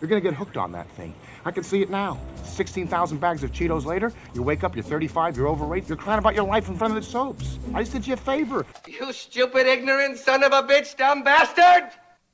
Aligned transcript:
You're 0.00 0.08
gonna 0.08 0.20
get 0.20 0.34
hooked 0.34 0.56
on 0.56 0.70
that 0.70 0.88
thing. 0.90 1.12
I 1.44 1.50
can 1.50 1.64
see 1.64 1.82
it 1.82 1.90
now. 1.90 2.18
16,000 2.44 3.18
bags 3.18 3.42
of 3.42 3.50
Cheetos 3.50 3.84
later, 3.84 4.12
you 4.32 4.44
wake 4.44 4.62
up, 4.62 4.76
you're 4.76 4.84
35, 4.84 5.36
you're 5.36 5.48
overweight, 5.48 5.88
you're 5.88 5.98
crying 5.98 6.20
about 6.20 6.36
your 6.36 6.44
life 6.44 6.68
in 6.68 6.76
front 6.76 6.96
of 6.96 7.02
the 7.02 7.10
soaps. 7.10 7.58
I 7.74 7.80
just 7.80 7.94
did 7.94 8.06
you 8.06 8.14
a 8.14 8.16
favor. 8.16 8.64
You 8.86 9.12
stupid, 9.12 9.66
ignorant 9.66 10.16
son 10.16 10.44
of 10.44 10.52
a 10.52 10.62
bitch, 10.62 10.96
dumb 10.96 11.24
bastard! 11.24 11.90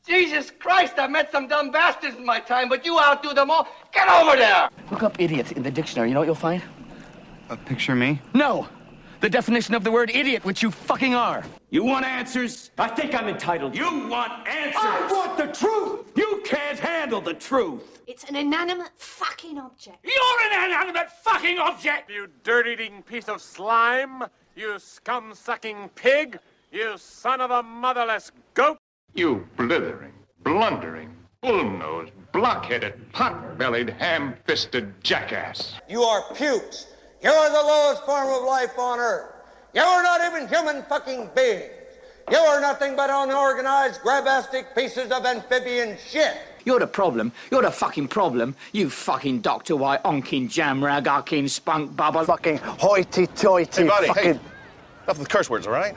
Jesus 0.07 0.51
Christ, 0.51 0.99
I've 0.99 1.11
met 1.11 1.33
some 1.33 1.49
dumb 1.49 1.71
bastards 1.71 2.19
in 2.19 2.27
my 2.27 2.39
time, 2.39 2.69
but 2.69 2.85
you 2.85 2.99
outdo 2.99 3.33
them 3.33 3.51
all. 3.51 3.67
Get 3.93 4.11
over 4.11 4.37
there! 4.37 4.69
Look 4.91 5.03
up 5.03 5.19
idiots 5.19 5.53
in 5.53 5.63
the 5.63 5.71
dictionary. 5.71 6.09
You 6.09 6.15
know 6.15 6.21
what 6.21 6.27
you'll 6.27 6.35
find? 6.35 6.63
A 7.49 7.57
picture 7.57 7.93
of 7.93 7.99
me? 7.99 8.21
No! 8.35 8.69
The 9.25 9.31
definition 9.31 9.75
of 9.75 9.83
the 9.83 9.91
word 9.91 10.11
idiot, 10.11 10.45
which 10.45 10.63
you 10.63 10.71
fucking 10.71 11.15
are. 11.15 11.43
You 11.71 11.83
want 11.83 12.05
answers? 12.05 12.71
I 12.77 12.89
think 12.89 13.15
I'm 13.15 13.27
entitled. 13.27 13.75
You 13.75 14.07
want 14.07 14.47
answers? 14.47 14.77
I 14.77 15.09
want 15.11 15.39
the 15.39 15.47
truth! 15.47 16.13
You 16.15 16.43
can't 16.45 16.79
handle 16.79 17.23
the 17.23 17.33
truth! 17.33 18.03
It's 18.07 18.25
an 18.25 18.37
inanimate 18.37 18.91
fucking 18.97 19.59
object. 19.59 20.05
You're 20.05 20.53
an 20.53 20.67
inanimate 20.67 21.11
fucking 21.11 21.59
object! 21.59 22.11
You 22.11 22.29
dirt-eating 22.43 23.03
piece 23.05 23.31
of 23.31 23.41
slime! 23.41 24.25
You 24.57 24.79
scum-sucking 24.79 25.89
pig! 25.95 26.39
You 26.71 26.99
son 26.99 27.41
of 27.41 27.51
a 27.51 27.63
motherless 27.63 28.31
goat! 28.53 28.77
You 29.15 29.49
blithering, 29.57 30.13
blundering, 30.43 31.17
bull-nosed, 31.41 32.13
block-headed, 32.33 33.11
pot-bellied, 33.13 33.89
ham-fisted 33.89 34.93
jackass. 35.03 35.77
You 35.89 36.03
are 36.03 36.25
pukes. 36.35 36.89
You 37.25 37.31
are 37.31 37.49
the 37.49 37.67
lowest 37.67 38.05
form 38.05 38.29
of 38.29 38.43
life 38.47 38.79
on 38.79 38.99
earth. 39.01 39.33
You 39.75 39.81
are 39.81 40.03
not 40.03 40.21
even 40.27 40.47
human 40.47 40.83
fucking 40.83 41.31
beings. 41.35 41.71
You 42.31 42.37
are 42.37 42.61
nothing 42.61 42.97
but 42.97 43.09
unorganized, 43.09 44.03
grabastic 44.03 44.75
pieces 44.75 45.11
of 45.11 45.25
amphibian 45.25 45.97
shit. 46.07 46.37
You're 46.67 46.81
the 46.81 46.87
problem. 46.87 47.33
You're 47.51 47.63
the 47.63 47.71
fucking 47.71 48.09
problem. 48.09 48.55
You 48.73 48.91
fucking 48.91 49.41
Doctor 49.41 49.75
White, 49.75 50.03
onkin 50.03 50.49
jamrag, 50.51 51.07
arkin 51.07 51.49
spunk 51.49 51.97
bubble. 51.97 52.25
Fucking 52.25 52.59
hoity-toity. 52.59 53.83
Hey, 53.83 53.89
buddy, 53.89 54.07
fucking... 54.09 54.35
hey. 54.35 54.41
Enough 55.05 55.19
with 55.19 55.29
curse 55.31 55.49
words, 55.49 55.67
all 55.67 55.73
right? 55.73 55.97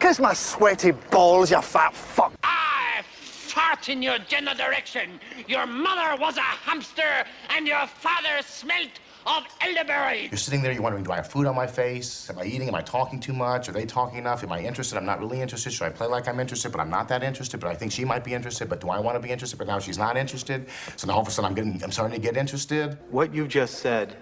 Kiss 0.00 0.18
my 0.18 0.32
sweaty 0.32 0.92
balls, 1.10 1.50
you 1.50 1.60
fat 1.60 1.94
fuck. 1.94 2.32
I 2.42 3.02
fart 3.04 3.90
in 3.90 4.02
your 4.02 4.18
general 4.20 4.56
direction. 4.56 5.20
Your 5.48 5.66
mother 5.66 6.20
was 6.20 6.38
a 6.38 6.40
hamster, 6.40 7.26
and 7.50 7.66
your 7.66 7.86
father 7.86 8.42
smelt 8.42 8.90
of 9.26 9.44
elderberry. 9.60 10.28
You're 10.30 10.38
sitting 10.38 10.62
there, 10.62 10.72
you're 10.72 10.82
wondering, 10.82 11.04
do 11.04 11.12
I 11.12 11.16
have 11.16 11.28
food 11.28 11.46
on 11.46 11.54
my 11.54 11.66
face? 11.66 12.28
Am 12.30 12.38
I 12.38 12.44
eating? 12.44 12.68
Am 12.68 12.74
I 12.74 12.82
talking 12.82 13.20
too 13.20 13.32
much? 13.32 13.68
Are 13.68 13.72
they 13.72 13.86
talking 13.86 14.18
enough? 14.18 14.42
Am 14.42 14.52
I 14.52 14.60
interested? 14.60 14.96
I'm 14.96 15.04
not 15.04 15.20
really 15.20 15.40
interested. 15.40 15.72
Should 15.72 15.84
I 15.84 15.90
play 15.90 16.06
like 16.06 16.28
I'm 16.28 16.40
interested, 16.40 16.72
but 16.72 16.80
I'm 16.80 16.90
not 16.90 17.08
that 17.08 17.22
interested? 17.22 17.60
But 17.60 17.70
I 17.70 17.74
think 17.74 17.92
she 17.92 18.04
might 18.04 18.24
be 18.24 18.34
interested, 18.34 18.68
but 18.68 18.80
do 18.80 18.90
I 18.90 18.98
want 18.98 19.16
to 19.16 19.20
be 19.20 19.30
interested? 19.30 19.58
But 19.58 19.66
now 19.66 19.78
she's 19.78 19.98
not 19.98 20.16
interested. 20.16 20.68
So 20.96 21.06
now 21.06 21.14
all 21.14 21.20
of 21.20 21.28
a 21.28 21.30
sudden 21.30 21.48
I'm 21.48 21.54
getting, 21.54 21.82
I'm 21.82 21.92
starting 21.92 22.14
to 22.14 22.22
get 22.22 22.36
interested. 22.36 22.98
What 23.10 23.34
you've 23.34 23.48
just 23.48 23.78
said 23.78 24.16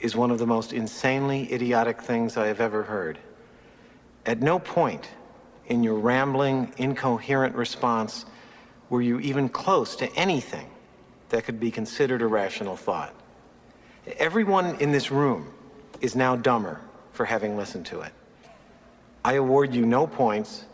is 0.00 0.16
one 0.16 0.30
of 0.30 0.38
the 0.38 0.46
most 0.46 0.72
insanely 0.72 1.52
idiotic 1.52 2.00
things 2.00 2.36
I 2.36 2.46
have 2.46 2.60
ever 2.60 2.82
heard. 2.82 3.18
At 4.26 4.40
no 4.40 4.58
point 4.58 5.08
in 5.66 5.82
your 5.82 5.94
rambling, 5.94 6.72
incoherent 6.78 7.54
response 7.54 8.26
were 8.88 9.02
you 9.02 9.20
even 9.20 9.48
close 9.48 9.96
to 9.96 10.12
anything 10.16 10.68
that 11.28 11.44
could 11.44 11.60
be 11.60 11.70
considered 11.70 12.22
a 12.22 12.26
rational 12.26 12.76
thought. 12.76 13.14
Everyone 14.18 14.76
in 14.76 14.92
this 14.92 15.10
room 15.10 15.52
is 16.00 16.16
now 16.16 16.36
dumber 16.36 16.80
for 17.12 17.24
having 17.24 17.56
listened 17.56 17.86
to 17.86 18.00
it. 18.00 18.12
I 19.24 19.34
award 19.34 19.74
you 19.74 19.84
no 19.84 20.06
points, 20.06 20.64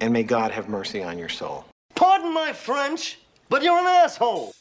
and 0.00 0.12
may 0.12 0.22
God 0.22 0.52
have 0.52 0.68
mercy 0.68 1.02
on 1.02 1.18
your 1.18 1.28
soul. 1.28 1.64
Pardon 1.94 2.32
my 2.32 2.52
French, 2.52 3.18
but 3.48 3.62
you're 3.62 3.78
an 3.78 3.86
asshole. 3.86 4.52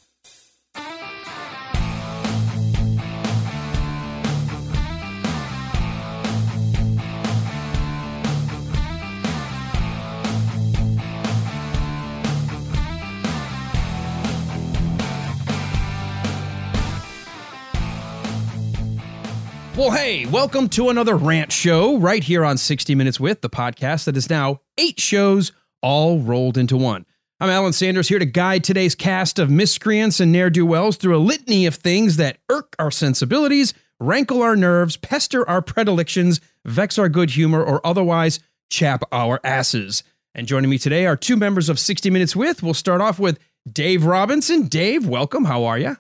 Well, 19.77 19.91
hey, 19.91 20.25
welcome 20.25 20.69
to 20.69 20.89
another 20.89 21.15
rant 21.15 21.51
show 21.51 21.99
right 21.99 22.23
here 22.23 22.43
on 22.43 22.57
60 22.57 22.95
Minutes 22.95 23.19
with 23.19 23.41
the 23.41 23.49
podcast 23.49 24.05
that 24.05 24.17
is 24.17 24.27
now 24.27 24.61
eight 24.79 24.99
shows 24.99 25.51
all 25.83 26.17
rolled 26.17 26.57
into 26.57 26.75
one. 26.75 27.05
I'm 27.39 27.51
Alan 27.51 27.73
Sanders 27.73 28.07
here 28.07 28.17
to 28.17 28.25
guide 28.25 28.63
today's 28.63 28.95
cast 28.95 29.37
of 29.37 29.51
miscreants 29.51 30.19
and 30.19 30.31
ne'er 30.31 30.49
do 30.49 30.65
wells 30.65 30.97
through 30.97 31.15
a 31.15 31.21
litany 31.21 31.67
of 31.67 31.75
things 31.75 32.17
that 32.17 32.39
irk 32.49 32.75
our 32.79 32.89
sensibilities, 32.89 33.75
rankle 33.99 34.41
our 34.41 34.55
nerves, 34.55 34.97
pester 34.97 35.47
our 35.47 35.61
predilections, 35.61 36.41
vex 36.65 36.97
our 36.97 37.07
good 37.07 37.29
humor, 37.29 37.63
or 37.63 37.79
otherwise 37.85 38.39
chap 38.71 39.03
our 39.11 39.39
asses. 39.43 40.01
And 40.33 40.47
joining 40.47 40.71
me 40.71 40.79
today 40.79 41.05
are 41.05 41.15
two 41.15 41.35
members 41.35 41.69
of 41.69 41.77
60 41.77 42.09
Minutes 42.09 42.35
with. 42.35 42.63
We'll 42.63 42.73
start 42.73 42.99
off 42.99 43.19
with 43.19 43.37
Dave 43.71 44.05
Robinson. 44.05 44.65
Dave, 44.69 45.07
welcome. 45.07 45.45
How 45.45 45.65
are 45.65 45.77
you? 45.77 45.97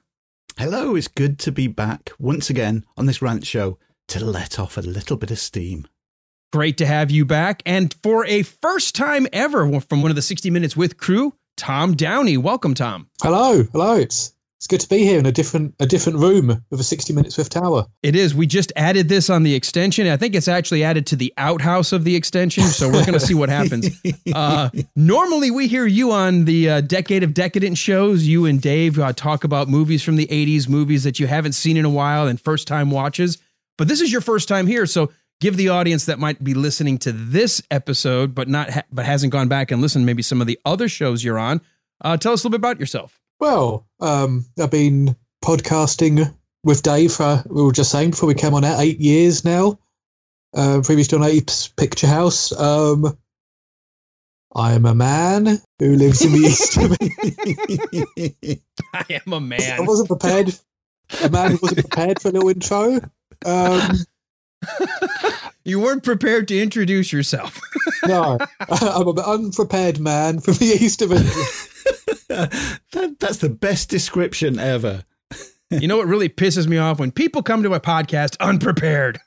Hello, 0.59 0.95
it's 0.95 1.07
good 1.07 1.37
to 1.37 1.51
be 1.51 1.67
back 1.67 2.09
once 2.17 2.49
again 2.49 2.83
on 2.97 3.05
this 3.05 3.21
rant 3.21 3.45
show 3.45 3.77
to 4.07 4.25
let 4.25 4.57
off 4.57 4.75
a 4.75 4.81
little 4.81 5.15
bit 5.15 5.29
of 5.29 5.37
steam. 5.37 5.87
Great 6.51 6.79
to 6.79 6.87
have 6.87 7.11
you 7.11 7.25
back. 7.25 7.61
And 7.63 7.95
for 8.01 8.25
a 8.25 8.41
first 8.41 8.95
time 8.95 9.27
ever 9.31 9.79
from 9.81 10.01
one 10.01 10.09
of 10.09 10.15
the 10.15 10.21
60 10.23 10.49
Minutes 10.49 10.75
with 10.75 10.97
crew, 10.97 11.35
Tom 11.57 11.93
Downey. 11.93 12.37
Welcome, 12.37 12.73
Tom. 12.73 13.07
Hello, 13.21 13.65
hello. 13.71 13.97
It's 13.97 14.33
it's 14.57 14.65
good 14.65 14.79
to 14.79 14.89
be 14.89 14.99
here 14.99 15.19
in 15.19 15.25
a 15.27 15.31
different 15.31 15.75
a 15.79 15.85
different 15.85 16.17
room 16.17 16.49
of 16.49 16.79
a 16.79 16.83
60 16.83 17.13
Minutes 17.13 17.37
with 17.37 17.49
Tower. 17.49 17.85
It 18.01 18.15
is. 18.15 18.33
We 18.33 18.47
just 18.47 18.73
added 18.75 19.07
this 19.07 19.29
on 19.29 19.43
the 19.43 19.53
extension. 19.53 20.07
I 20.07 20.17
think 20.17 20.33
it's 20.33 20.47
actually 20.47 20.83
added 20.83 21.05
to 21.07 21.15
the 21.15 21.31
outhouse 21.37 21.91
of 21.91 22.03
the 22.03 22.15
extension. 22.15 22.63
So 22.63 22.87
we're 22.87 23.05
going 23.05 23.13
to 23.13 23.19
see 23.19 23.35
what 23.35 23.49
happens. 23.49 23.89
Uh, 24.33 24.69
normally, 24.95 25.51
we 25.51 25.67
hear 25.67 25.85
you 25.85 26.11
on 26.11 26.45
the 26.45 26.69
uh, 26.69 26.81
Decade 26.81 27.23
of 27.23 27.33
Decadent 27.33 27.77
shows. 27.77 28.25
You 28.27 28.45
and 28.45 28.61
Dave 28.61 28.99
uh, 28.99 29.13
talk 29.13 29.43
about 29.43 29.67
movies 29.67 30.03
from 30.03 30.15
the 30.15 30.27
80s, 30.27 30.67
movies 30.67 31.03
that 31.03 31.19
you 31.19 31.27
haven't 31.27 31.53
seen 31.53 31.77
in 31.77 31.85
a 31.85 31.89
while, 31.89 32.27
and 32.27 32.39
first 32.39 32.67
time 32.67 32.91
watches. 32.91 33.37
But 33.77 33.87
this 33.87 34.01
is 34.01 34.11
your 34.11 34.21
first 34.21 34.47
time 34.47 34.67
here. 34.67 34.85
So 34.85 35.11
give 35.39 35.55
the 35.57 35.69
audience 35.69 36.05
that 36.05 36.19
might 36.19 36.43
be 36.43 36.53
listening 36.53 36.97
to 36.99 37.11
this 37.11 37.61
episode, 37.71 38.35
but 38.35 38.47
not 38.47 38.69
ha- 38.69 38.83
but 38.91 39.05
hasn't 39.05 39.31
gone 39.31 39.47
back 39.47 39.71
and 39.71 39.81
listened 39.81 40.05
maybe 40.05 40.21
some 40.21 40.41
of 40.41 40.47
the 40.47 40.59
other 40.65 40.87
shows 40.87 41.23
you're 41.23 41.39
on. 41.39 41.61
Uh, 42.01 42.17
tell 42.17 42.33
us 42.33 42.43
a 42.43 42.47
little 42.47 42.57
bit 42.59 42.61
about 42.61 42.79
yourself. 42.79 43.19
Well, 43.39 43.87
um, 43.99 44.45
I've 44.59 44.71
been 44.71 45.15
podcasting 45.43 46.33
with 46.63 46.81
Dave 46.81 47.13
for, 47.13 47.43
we 47.47 47.61
were 47.63 47.71
just 47.71 47.91
saying 47.91 48.11
before 48.11 48.27
we 48.27 48.33
came 48.33 48.53
on 48.53 48.65
out, 48.65 48.79
eight 48.79 48.99
years 48.99 49.45
now. 49.45 49.79
Uh, 50.55 50.81
previously 50.83 51.17
on 51.17 51.23
Apes 51.23 51.67
Picture 51.67 52.07
House. 52.07 52.51
Um, 52.59 53.17
I 54.55 54.73
am 54.73 54.85
a 54.85 54.95
man 54.95 55.61
who 55.77 55.95
lives 55.95 56.23
in 56.23 56.31
the 56.31 56.39
east 56.39 56.77
of 56.77 56.97
I 58.93 59.05
am 59.25 59.33
a 59.33 59.39
man. 59.39 59.81
I 59.81 59.81
wasn't 59.81 60.07
prepared. 60.07 60.55
A 61.23 61.29
man 61.29 61.51
who 61.51 61.59
wasn't 61.61 61.81
prepared 61.81 62.21
for 62.21 62.29
a 62.29 62.31
little 62.31 62.49
intro. 62.49 62.99
Um, 63.45 63.97
you 65.65 65.79
weren't 65.79 66.03
prepared 66.03 66.47
to 66.49 66.59
introduce 66.59 67.11
yourself. 67.11 67.59
no, 68.07 68.37
I'm 68.59 69.07
an 69.07 69.19
unprepared 69.19 69.99
man 69.99 70.39
from 70.39 70.55
the 70.55 70.77
east 70.79 71.01
of 71.01 71.11
England. 71.11 71.31
that, 72.91 73.15
that's 73.19 73.37
the 73.37 73.49
best 73.49 73.89
description 73.89 74.59
ever. 74.59 75.03
you 75.69 75.87
know 75.87 75.97
what 75.97 76.07
really 76.07 76.29
pisses 76.29 76.67
me 76.67 76.77
off 76.77 76.99
when 76.99 77.11
people 77.11 77.43
come 77.43 77.63
to 77.63 77.73
a 77.73 77.79
podcast 77.79 78.37
unprepared. 78.39 79.19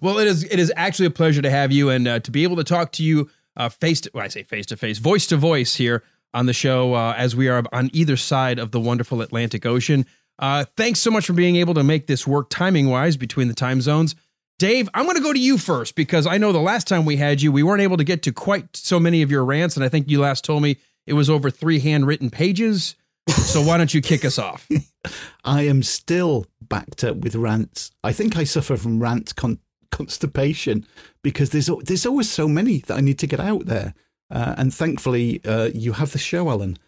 well, 0.00 0.18
it 0.18 0.28
is 0.28 0.44
it 0.44 0.58
is 0.58 0.72
actually 0.76 1.06
a 1.06 1.10
pleasure 1.10 1.42
to 1.42 1.50
have 1.50 1.72
you 1.72 1.90
and 1.90 2.06
uh, 2.06 2.20
to 2.20 2.30
be 2.30 2.44
able 2.44 2.56
to 2.56 2.64
talk 2.64 2.92
to 2.92 3.02
you 3.02 3.28
uh, 3.56 3.68
face 3.68 4.00
to 4.02 4.10
well, 4.14 4.24
I 4.24 4.28
say 4.28 4.42
face 4.42 4.66
to 4.66 4.76
face, 4.76 4.98
voice 4.98 5.26
to 5.28 5.36
voice 5.36 5.74
here 5.74 6.02
on 6.32 6.46
the 6.46 6.52
show 6.52 6.94
uh, 6.94 7.14
as 7.16 7.34
we 7.34 7.48
are 7.48 7.64
on 7.72 7.90
either 7.92 8.16
side 8.16 8.58
of 8.58 8.70
the 8.70 8.80
wonderful 8.80 9.20
Atlantic 9.20 9.66
Ocean. 9.66 10.06
Uh, 10.40 10.64
thanks 10.76 10.98
so 10.98 11.10
much 11.10 11.26
for 11.26 11.34
being 11.34 11.56
able 11.56 11.74
to 11.74 11.84
make 11.84 12.06
this 12.06 12.26
work 12.26 12.48
timing 12.48 12.88
wise 12.88 13.16
between 13.16 13.46
the 13.46 13.54
time 13.54 13.80
zones. 13.80 14.16
Dave, 14.58 14.88
I'm 14.94 15.04
going 15.04 15.16
to 15.16 15.22
go 15.22 15.32
to 15.32 15.38
you 15.38 15.58
first 15.58 15.94
because 15.94 16.26
I 16.26 16.38
know 16.38 16.52
the 16.52 16.58
last 16.58 16.88
time 16.88 17.04
we 17.04 17.16
had 17.16 17.40
you, 17.40 17.52
we 17.52 17.62
weren't 17.62 17.82
able 17.82 17.98
to 17.98 18.04
get 18.04 18.22
to 18.24 18.32
quite 18.32 18.74
so 18.76 18.98
many 18.98 19.22
of 19.22 19.30
your 19.30 19.44
rants. 19.44 19.76
And 19.76 19.84
I 19.84 19.88
think 19.88 20.10
you 20.10 20.20
last 20.20 20.44
told 20.44 20.62
me 20.62 20.76
it 21.06 21.12
was 21.12 21.30
over 21.30 21.50
three 21.50 21.78
handwritten 21.78 22.30
pages. 22.30 22.96
So 23.28 23.62
why 23.62 23.78
don't 23.78 23.92
you 23.94 24.00
kick 24.00 24.24
us 24.24 24.38
off? 24.38 24.68
I 25.44 25.62
am 25.62 25.82
still 25.82 26.46
backed 26.60 27.04
up 27.04 27.18
with 27.18 27.36
rants. 27.36 27.90
I 28.02 28.12
think 28.12 28.36
I 28.36 28.44
suffer 28.44 28.76
from 28.76 29.00
rant 29.00 29.36
con- 29.36 29.60
constipation 29.90 30.86
because 31.22 31.50
there's 31.50 31.70
there's 31.84 32.06
always 32.06 32.30
so 32.30 32.48
many 32.48 32.78
that 32.80 32.96
I 32.96 33.00
need 33.00 33.18
to 33.20 33.26
get 33.26 33.40
out 33.40 33.66
there. 33.66 33.94
Uh, 34.30 34.54
and 34.56 34.72
thankfully, 34.72 35.40
uh, 35.44 35.70
you 35.74 35.92
have 35.92 36.12
the 36.12 36.18
show, 36.18 36.48
Alan, 36.48 36.78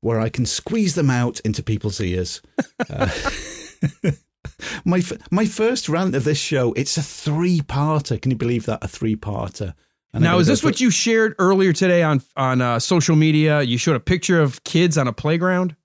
where 0.00 0.20
I 0.20 0.28
can 0.28 0.46
squeeze 0.46 0.94
them 0.94 1.10
out 1.10 1.40
into 1.40 1.62
people's 1.62 2.00
ears. 2.00 2.42
Uh, 2.90 3.10
my 4.84 5.02
my 5.30 5.44
first 5.44 5.88
rant 5.88 6.14
of 6.14 6.24
this 6.24 6.38
show, 6.38 6.72
it's 6.72 6.96
a 6.96 7.02
three-parter. 7.02 8.20
Can 8.20 8.30
you 8.30 8.36
believe 8.36 8.66
that? 8.66 8.82
A 8.82 8.88
three-parter. 8.88 9.74
And 10.12 10.24
now, 10.24 10.38
is 10.38 10.46
this 10.46 10.64
what 10.64 10.80
you 10.80 10.90
shared 10.90 11.34
earlier 11.38 11.72
today 11.72 12.02
on 12.02 12.22
on 12.36 12.62
uh, 12.62 12.78
social 12.78 13.14
media? 13.14 13.62
You 13.62 13.76
showed 13.78 13.96
a 13.96 14.00
picture 14.00 14.40
of 14.40 14.64
kids 14.64 14.96
on 14.96 15.06
a 15.06 15.12
playground. 15.12 15.76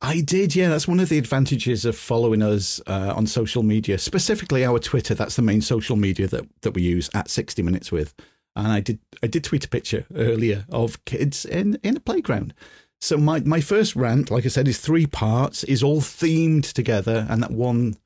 I 0.00 0.20
did, 0.20 0.56
yeah. 0.56 0.68
That's 0.68 0.88
one 0.88 1.00
of 1.00 1.08
the 1.08 1.18
advantages 1.18 1.84
of 1.84 1.96
following 1.96 2.42
us 2.42 2.80
uh, 2.86 3.12
on 3.14 3.26
social 3.26 3.62
media, 3.62 3.98
specifically 3.98 4.64
our 4.64 4.78
Twitter. 4.78 5.14
That's 5.14 5.36
the 5.36 5.42
main 5.42 5.60
social 5.60 5.96
media 5.96 6.26
that, 6.28 6.46
that 6.62 6.72
we 6.72 6.82
use 6.82 7.08
at 7.14 7.30
60 7.30 7.62
Minutes 7.62 7.92
with. 7.92 8.14
And 8.56 8.68
I 8.68 8.80
did 8.80 8.98
I 9.22 9.26
did 9.26 9.44
tweet 9.44 9.66
a 9.66 9.68
picture 9.68 10.06
earlier 10.14 10.64
of 10.70 11.04
kids 11.04 11.44
in, 11.44 11.78
in 11.82 11.96
a 11.96 12.00
playground. 12.00 12.54
So 13.00 13.16
my, 13.18 13.40
my 13.40 13.60
first 13.60 13.94
rant, 13.94 14.30
like 14.30 14.44
I 14.44 14.48
said, 14.48 14.68
is 14.68 14.78
three 14.78 15.06
parts, 15.06 15.64
is 15.64 15.82
all 15.82 16.00
themed 16.00 16.72
together, 16.72 17.26
and 17.28 17.42
that 17.42 17.50
one 17.50 17.96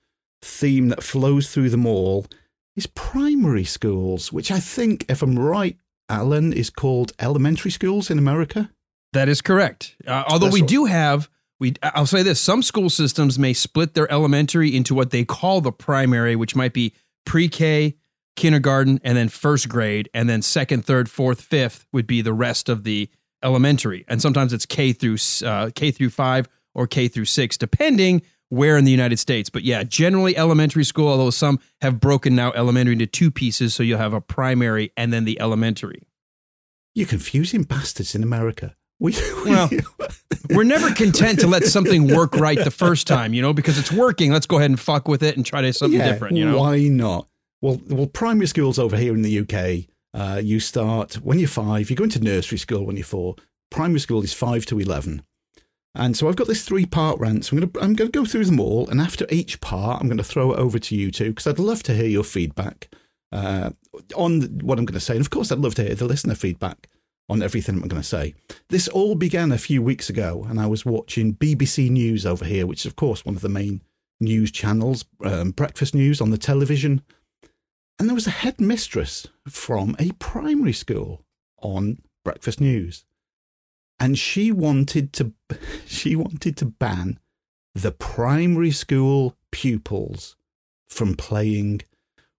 theme 0.43 0.89
that 0.89 1.03
flows 1.03 1.53
through 1.53 1.71
them 1.71 1.87
all 1.87 2.27
is 2.77 2.87
primary 2.87 3.65
schools, 3.65 4.33
which 4.33 4.51
I 4.51 4.59
think, 4.61 5.05
if 5.09 5.23
I'm 5.23 5.39
right, 5.39 5.77
Alan, 6.09 6.53
is 6.53 6.71
called 6.71 7.13
elementary 7.19 7.71
schools 7.71 8.11
in 8.11 8.19
America. 8.19 8.71
That 9.13 9.29
is 9.29 9.41
correct. 9.41 9.97
Uh, 10.07 10.25
although 10.29 10.47
That's 10.47 10.61
we 10.61 10.63
do 10.63 10.85
have, 10.87 11.29
we 11.59 11.75
I'll 11.83 12.07
say 12.07 12.23
this: 12.23 12.41
some 12.41 12.63
school 12.63 12.91
systems 12.91 13.39
may 13.39 13.53
split 13.53 13.95
their 13.95 14.11
elementary 14.11 14.75
into 14.75 14.95
what 14.95 15.11
they 15.11 15.25
call 15.25 15.61
the 15.61 15.73
primary, 15.73 16.37
which 16.37 16.57
might 16.57 16.73
be 16.73 16.95
pre-K, 17.27 17.97
kindergarten, 18.37 19.01
and 19.05 19.17
then 19.19 19.29
first 19.29 19.69
grade, 19.69 20.09
and 20.15 20.29
then 20.29 20.43
second, 20.43 20.85
third, 20.85 21.11
fourth, 21.11 21.41
fifth 21.41 21.87
would 21.93 22.07
be 22.07 22.23
the 22.23 22.33
rest 22.33 22.69
of 22.69 22.85
the 22.85 23.11
elementary. 23.43 24.05
And 24.09 24.21
sometimes 24.21 24.53
it's 24.53 24.67
K 24.67 24.93
through 24.93 25.17
uh, 25.47 25.71
K 25.75 25.91
through 25.91 26.11
five 26.11 26.49
or 26.75 26.87
K 26.87 27.09
through 27.09 27.27
six, 27.27 27.57
depending 27.57 28.23
where 28.49 28.77
in 28.77 28.85
the 28.85 28.91
United 28.91 29.19
States. 29.19 29.49
But 29.49 29.63
yeah, 29.63 29.83
generally 29.85 30.37
elementary 30.37 30.85
school. 30.85 31.09
Although 31.09 31.31
some 31.31 31.61
have 31.81 32.01
broken 32.01 32.35
now 32.35 32.53
elementary 32.53 32.95
into 32.95 33.07
two 33.07 33.31
pieces, 33.31 33.75
so 33.75 33.83
you'll 33.83 33.99
have 33.99 34.13
a 34.13 34.21
primary 34.21 34.93
and 34.97 35.13
then 35.13 35.25
the 35.25 35.41
elementary. 35.41 36.03
You're 36.95 37.07
confusing 37.07 37.63
bastards 37.63 38.15
in 38.15 38.23
America. 38.23 38.77
We, 38.99 39.15
Well, 39.47 39.71
we're 40.51 40.65
never 40.65 40.93
content 40.93 41.41
to 41.41 41.47
let 41.47 41.65
something 41.65 42.09
work 42.15 42.35
right 42.37 42.59
the 42.63 42.71
first 42.71 43.07
time, 43.07 43.33
you 43.33 43.41
know, 43.41 43.53
because 43.53 43.79
it's 43.79 43.91
working. 43.91 44.33
Let's 44.33 44.47
go 44.47 44.59
ahead 44.59 44.71
and 44.71 44.79
fuck 44.79 45.09
with 45.09 45.23
it 45.23 45.37
and 45.37 45.47
try 45.47 45.63
to 45.63 45.73
something 45.73 45.99
Yeah, 45.99 46.11
different, 46.13 46.37
you 46.37 46.45
know. 46.45 46.59
Why 46.59 46.89
not? 46.89 47.29
Well, 47.63 47.81
well, 47.89 48.07
primary 48.07 48.47
schools 48.47 48.79
over 48.79 48.97
here 48.97 49.15
in 49.15 49.23
the 49.23 49.39
UK, 49.41 49.89
uh, 50.15 50.41
you 50.43 50.61
start 50.61 51.15
when 51.15 51.39
you're 51.39 51.49
five. 51.49 51.91
You 51.91 51.97
go 51.97 52.05
into 52.05 52.21
nursery 52.21 52.59
school 52.59 52.85
when 52.85 52.97
you're 52.97 53.05
four. 53.05 53.37
Primary 53.71 54.01
school 54.01 54.23
is 54.23 54.33
five 54.33 54.67
to 54.67 54.81
eleven. 54.81 55.23
And 55.95 56.17
so 56.17 56.29
I've 56.29 56.37
got 56.37 56.47
this 56.47 56.65
three-part 56.65 57.19
rant. 57.19 57.45
So 57.45 57.57
I'm 57.57 57.61
going 57.61 57.73
to 57.73 57.81
I'm 57.81 57.95
going 57.95 58.11
to 58.13 58.19
go 58.19 58.25
through 58.25 58.45
them 58.45 58.61
all, 58.61 58.89
and 58.89 59.01
after 59.01 59.27
each 59.31 59.61
part, 59.61 60.01
I'm 60.01 60.09
going 60.09 60.19
to 60.19 60.25
throw 60.25 60.53
it 60.53 60.59
over 60.59 60.79
to 60.79 60.97
you 60.97 61.11
two 61.11 61.31
because 61.31 61.47
I'd 61.47 61.59
love 61.59 61.83
to 61.85 61.95
hear 61.95 62.07
your 62.07 62.25
feedback 62.25 62.89
uh, 63.33 63.71
on 64.15 64.43
what 64.61 64.79
I'm 64.79 64.85
going 64.85 64.99
to 64.99 65.01
say, 65.01 65.15
and 65.15 65.21
of 65.21 65.31
course, 65.31 65.51
I'd 65.51 65.59
love 65.59 65.75
to 65.77 65.85
hear 65.85 65.95
the 65.95 66.05
listener 66.05 66.35
feedback 66.35 66.89
on 67.29 67.43
everything 67.43 67.77
I'm 67.77 67.89
going 67.89 68.03
to 68.03 68.09
say. 68.09 68.35
This 68.69 68.89
all 68.89 69.15
began 69.15 69.53
a 69.53 69.59
few 69.59 69.83
weeks 69.83 70.11
ago, 70.11 70.45
and 70.49 70.61
I 70.61 70.67
was 70.67 70.85
watching 70.85 71.35
BBC 71.35 71.91
News 71.91 72.27
over 72.27 72.45
here, 72.45 72.67
which 72.67 72.81
is 72.81 72.87
of 72.87 72.97
course 72.97 73.25
one 73.25 73.37
of 73.37 73.43
the 73.43 73.49
main 73.49 73.83
news 74.21 74.51
channels, 74.51 75.05
um, 75.25 75.53
breakfast 75.53 75.95
news 75.95 76.21
on 76.21 76.31
the 76.31 76.39
television. 76.39 77.03
And 78.01 78.09
there 78.09 78.15
was 78.15 78.27
a 78.27 78.31
headmistress 78.31 79.27
from 79.47 79.95
a 79.99 80.13
primary 80.13 80.73
school 80.73 81.23
on 81.61 81.99
breakfast 82.25 82.59
news. 82.59 83.05
And 83.99 84.19
she 84.19 84.51
wanted 84.51 85.13
to 85.13 85.33
she 85.87 86.17
wanted 86.17 86.57
to 86.57 86.65
ban 86.65 87.21
the 87.75 87.93
primary 87.93 88.71
school 88.71 89.37
pupils 89.53 90.35
from 90.89 91.15
playing 91.15 91.83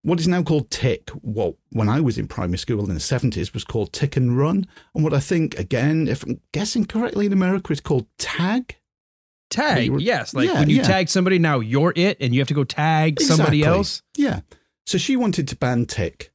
what 0.02 0.20
is 0.20 0.28
now 0.28 0.42
called 0.42 0.72
tick. 0.72 1.10
What 1.12 1.58
when 1.70 1.88
I 1.90 2.02
was 2.02 2.18
in 2.18 2.28
primary 2.28 2.58
school 2.58 2.84
in 2.90 2.96
the 2.96 3.00
seventies 3.00 3.54
was 3.54 3.64
called 3.64 3.94
tick 3.94 4.18
and 4.18 4.36
run, 4.36 4.66
and 4.96 5.04
what 5.04 5.14
I 5.14 5.20
think 5.20 5.60
again, 5.60 6.08
if 6.08 6.24
I'm 6.24 6.42
guessing 6.52 6.86
correctly 6.86 7.28
in 7.28 7.34
America, 7.34 7.72
is 7.72 7.82
called 7.82 8.08
tag. 8.18 8.78
Tag, 9.52 9.92
were- 9.92 10.00
yes. 10.00 10.34
Like 10.34 10.48
Yeah, 10.48 10.62
when 10.62 10.70
you 10.72 10.78
yeah. 10.78 10.84
tag 10.84 11.10
somebody, 11.10 11.38
now 11.38 11.60
you're 11.60 11.94
it, 11.96 12.18
and 12.20 12.34
you 12.34 12.42
have 12.42 12.48
to 12.48 12.54
go 12.56 12.64
tag 12.64 13.22
somebody 13.22 13.64
else. 13.64 14.02
Yeah. 14.18 14.40
So 14.92 14.98
she 14.98 15.16
wanted 15.16 15.48
to 15.48 15.56
ban 15.56 15.86
tick. 15.86 16.34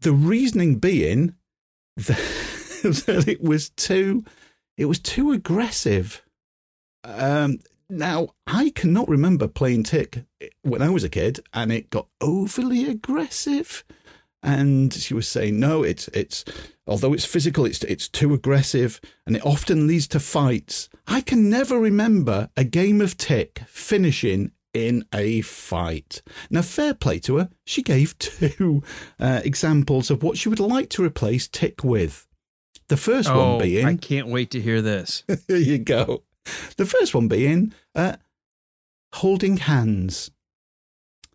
The 0.00 0.10
reasoning 0.10 0.80
being 0.80 1.36
that, 1.96 3.24
it 3.28 3.40
was 3.40 3.70
too 3.70 4.24
it 4.76 4.86
was 4.86 4.98
too 4.98 5.30
aggressive. 5.30 6.20
Um, 7.04 7.60
now 7.88 8.30
I 8.48 8.70
cannot 8.70 9.08
remember 9.08 9.46
playing 9.46 9.84
tick 9.84 10.24
when 10.62 10.82
I 10.82 10.90
was 10.90 11.04
a 11.04 11.08
kid, 11.08 11.38
and 11.52 11.70
it 11.70 11.90
got 11.90 12.08
overly 12.20 12.84
aggressive. 12.86 13.84
And 14.42 14.92
she 14.92 15.14
was 15.14 15.28
saying, 15.28 15.60
no, 15.60 15.84
it's 15.84 16.08
it's 16.08 16.44
although 16.88 17.12
it's 17.12 17.24
physical, 17.24 17.64
it's 17.64 17.84
it's 17.84 18.08
too 18.08 18.34
aggressive, 18.34 19.00
and 19.24 19.36
it 19.36 19.46
often 19.46 19.86
leads 19.86 20.08
to 20.08 20.18
fights. 20.18 20.88
I 21.06 21.20
can 21.20 21.48
never 21.48 21.78
remember 21.78 22.50
a 22.56 22.64
game 22.64 23.00
of 23.00 23.16
tick 23.16 23.60
finishing 23.68 24.50
in 24.74 25.04
a 25.14 25.40
fight. 25.40 26.20
Now, 26.50 26.62
fair 26.62 26.92
play 26.92 27.20
to 27.20 27.36
her, 27.38 27.48
she 27.64 27.82
gave 27.82 28.18
two 28.18 28.82
uh, 29.18 29.40
examples 29.44 30.10
of 30.10 30.22
what 30.22 30.36
she 30.36 30.48
would 30.48 30.60
like 30.60 30.90
to 30.90 31.04
replace 31.04 31.48
tick 31.48 31.82
with. 31.84 32.26
The 32.88 32.96
first 32.98 33.30
oh, 33.30 33.52
one 33.52 33.62
being, 33.62 33.86
I 33.86 33.96
can't 33.96 34.28
wait 34.28 34.50
to 34.50 34.60
hear 34.60 34.82
this. 34.82 35.24
here 35.48 35.56
you 35.56 35.78
go. 35.78 36.24
The 36.76 36.84
first 36.84 37.14
one 37.14 37.28
being 37.28 37.72
uh, 37.94 38.16
holding 39.14 39.56
hands. 39.56 40.30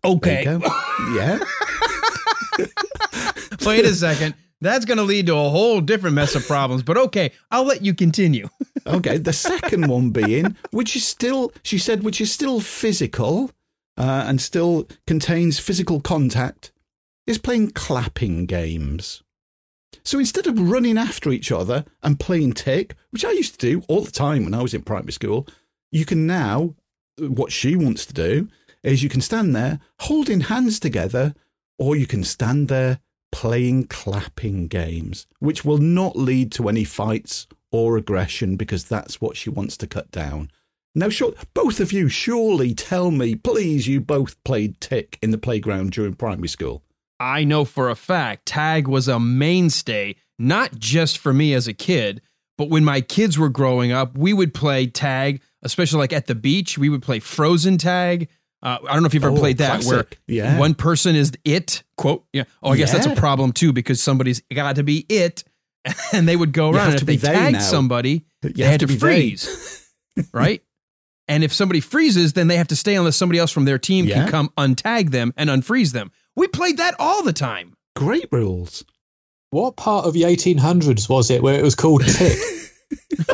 Okay. 0.04 0.44
There 0.44 0.60
yeah. 1.14 1.38
Wait 3.66 3.84
a 3.84 3.94
second. 3.94 4.34
That's 4.60 4.84
going 4.84 4.98
to 4.98 5.04
lead 5.04 5.26
to 5.26 5.36
a 5.36 5.48
whole 5.48 5.80
different 5.80 6.14
mess 6.14 6.34
of 6.34 6.46
problems. 6.46 6.82
But 6.82 6.98
okay, 6.98 7.32
I'll 7.50 7.64
let 7.64 7.82
you 7.82 7.94
continue. 7.94 8.48
okay. 8.86 9.16
The 9.16 9.32
second 9.32 9.86
one 9.86 10.10
being, 10.10 10.56
which 10.70 10.94
is 10.94 11.06
still, 11.06 11.52
she 11.62 11.78
said, 11.78 12.02
which 12.02 12.20
is 12.20 12.30
still 12.30 12.60
physical 12.60 13.50
uh, 13.96 14.24
and 14.26 14.40
still 14.40 14.86
contains 15.06 15.58
physical 15.58 16.00
contact, 16.00 16.72
is 17.26 17.38
playing 17.38 17.70
clapping 17.70 18.46
games. 18.46 19.22
So 20.04 20.18
instead 20.18 20.46
of 20.46 20.70
running 20.70 20.98
after 20.98 21.30
each 21.30 21.50
other 21.52 21.84
and 22.02 22.20
playing 22.20 22.52
tick, 22.52 22.94
which 23.10 23.24
I 23.24 23.32
used 23.32 23.58
to 23.58 23.66
do 23.66 23.82
all 23.88 24.02
the 24.02 24.10
time 24.10 24.44
when 24.44 24.54
I 24.54 24.62
was 24.62 24.74
in 24.74 24.82
primary 24.82 25.12
school, 25.12 25.46
you 25.90 26.04
can 26.04 26.26
now, 26.26 26.74
what 27.18 27.52
she 27.52 27.76
wants 27.76 28.06
to 28.06 28.14
do 28.14 28.48
is 28.82 29.02
you 29.02 29.08
can 29.08 29.20
stand 29.20 29.54
there 29.54 29.80
holding 30.00 30.42
hands 30.42 30.80
together, 30.80 31.34
or 31.78 31.96
you 31.96 32.06
can 32.06 32.24
stand 32.24 32.68
there 32.68 33.00
playing 33.32 33.86
clapping 33.86 34.68
games, 34.68 35.26
which 35.38 35.64
will 35.64 35.78
not 35.78 36.16
lead 36.16 36.52
to 36.52 36.68
any 36.68 36.84
fights 36.84 37.46
or 37.70 37.96
aggression 37.96 38.56
because 38.56 38.84
that's 38.84 39.20
what 39.20 39.36
she 39.36 39.50
wants 39.50 39.76
to 39.78 39.86
cut 39.86 40.10
down. 40.10 40.50
Now, 40.94 41.08
sure, 41.08 41.34
both 41.54 41.78
of 41.78 41.92
you 41.92 42.08
surely 42.08 42.74
tell 42.74 43.10
me, 43.10 43.36
please, 43.36 43.86
you 43.86 44.00
both 44.00 44.42
played 44.42 44.80
tick 44.80 45.18
in 45.22 45.30
the 45.30 45.38
playground 45.38 45.92
during 45.92 46.14
primary 46.14 46.48
school. 46.48 46.82
I 47.20 47.44
know 47.44 47.64
for 47.64 47.90
a 47.90 47.94
fact 47.94 48.46
tag 48.46 48.88
was 48.88 49.06
a 49.06 49.20
mainstay, 49.20 50.16
not 50.38 50.78
just 50.78 51.18
for 51.18 51.32
me 51.32 51.54
as 51.54 51.68
a 51.68 51.74
kid, 51.74 52.22
but 52.58 52.70
when 52.70 52.84
my 52.84 53.00
kids 53.02 53.38
were 53.38 53.48
growing 53.48 53.92
up, 53.92 54.18
we 54.18 54.32
would 54.32 54.52
play 54.52 54.86
tag, 54.86 55.40
especially 55.62 55.98
like 55.98 56.12
at 56.12 56.26
the 56.26 56.34
beach. 56.34 56.76
We 56.76 56.88
would 56.88 57.02
play 57.02 57.20
frozen 57.20 57.78
tag. 57.78 58.28
Uh, 58.62 58.78
I 58.88 58.92
don't 58.92 59.02
know 59.02 59.06
if 59.06 59.14
you've 59.14 59.24
ever 59.24 59.34
Oh, 59.34 59.38
played 59.38 59.58
that, 59.58 59.80
classic. 59.80 60.18
where 60.26 60.36
Yeah. 60.36 60.58
one 60.58 60.74
person 60.74 61.16
is 61.16 61.32
it 61.44 61.82
quote. 61.96 62.24
Yeah. 62.32 62.44
Oh, 62.62 62.70
I 62.72 62.76
guess 62.76 62.92
that's 62.92 63.06
a 63.06 63.14
problem 63.14 63.52
too 63.52 63.72
because 63.72 64.02
somebody's 64.02 64.42
got 64.52 64.76
to 64.76 64.82
be 64.82 65.06
it, 65.08 65.44
and 66.12 66.28
they 66.28 66.36
would 66.36 66.52
go 66.52 66.70
You 66.70 66.76
around. 66.76 66.90
and 66.90 66.98
to 66.98 67.02
if 67.04 67.06
they 67.06 67.16
they 67.16 67.32
tagged 67.34 67.52
now. 67.54 67.60
somebody, 67.60 68.24
You 68.42 68.50
they 68.52 68.62
have 68.64 68.72
had 68.72 68.80
to 68.80 68.86
to, 68.86 68.92
be 68.92 68.98
freeze, 68.98 69.88
right? 70.34 70.62
And 71.28 71.44
if 71.44 71.52
somebody 71.52 71.80
freezes, 71.80 72.32
then 72.34 72.48
they 72.48 72.56
have 72.56 72.68
to 72.68 72.76
stay 72.76 72.96
unless 72.96 73.16
somebody 73.16 73.38
else 73.38 73.52
from 73.52 73.64
their 73.64 73.78
team 73.78 74.04
Yeah. 74.04 74.22
can 74.24 74.28
come 74.30 74.48
untag 74.58 75.10
them 75.10 75.32
and 75.36 75.48
unfreeze 75.48 75.92
them. 75.92 76.10
We 76.36 76.48
played 76.48 76.76
that 76.78 76.94
all 76.98 77.22
the 77.22 77.32
time. 77.32 77.74
Great 77.96 78.26
rules. 78.32 78.84
What 79.50 79.76
part 79.76 80.06
of 80.06 80.12
the 80.12 80.22
1800s 80.22 81.08
was 81.08 81.30
it 81.30 81.42
where 81.42 81.54
it 81.58 81.62
was 81.62 81.74
called 81.74 82.04
tick? 82.04 82.36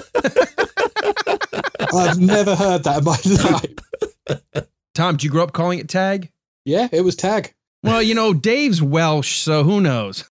I've 1.95 2.19
never 2.21 2.55
heard 2.55 2.85
that 2.85 2.99
in 2.99 3.05
my 3.05 3.19
life. 3.53 4.67
Tom, 4.97 5.17
did 5.17 5.25
you 5.25 5.31
grow 5.31 5.43
up 5.43 5.53
calling 5.53 5.79
it 5.79 5.91
tag? 5.91 6.31
Yeah, 6.65 6.89
it 6.91 7.03
was 7.03 7.15
tag. 7.17 7.53
Well, 7.83 8.01
you 8.01 8.15
know, 8.15 8.33
Dave's 8.33 8.81
Welsh, 8.81 9.37
so 9.37 9.63
who 9.63 9.79
knows? 9.79 10.31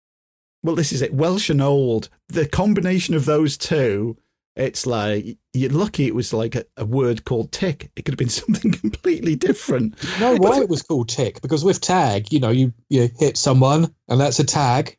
Well, 0.63 0.73
this 0.73 0.91
is 0.91 1.03
it. 1.03 1.13
Welsh 1.13 1.51
and 1.51 1.61
old. 1.61 2.09
The 2.29 2.47
combination 2.47 3.13
of 3.13 3.25
those 3.25 3.57
two, 3.57 4.17
it's 4.55 4.87
like 4.87 5.37
you're 5.53 5.69
lucky 5.69 6.07
it 6.07 6.15
was 6.15 6.33
like 6.33 6.55
a, 6.55 6.65
a 6.77 6.83
word 6.83 7.25
called 7.25 7.51
tick. 7.51 7.91
It 7.95 8.05
could 8.05 8.13
have 8.13 8.17
been 8.17 8.29
something 8.29 8.71
completely 8.71 9.35
different. 9.35 9.95
No, 10.19 10.35
why 10.37 10.61
it 10.61 10.69
was 10.69 10.81
called 10.81 11.09
tick? 11.09 11.43
Because 11.43 11.63
with 11.63 11.79
tag, 11.79 12.33
you 12.33 12.39
know, 12.39 12.49
you, 12.49 12.73
you 12.89 13.07
hit 13.19 13.37
someone 13.37 13.93
and 14.07 14.19
that's 14.19 14.39
a 14.39 14.43
tag. 14.43 14.97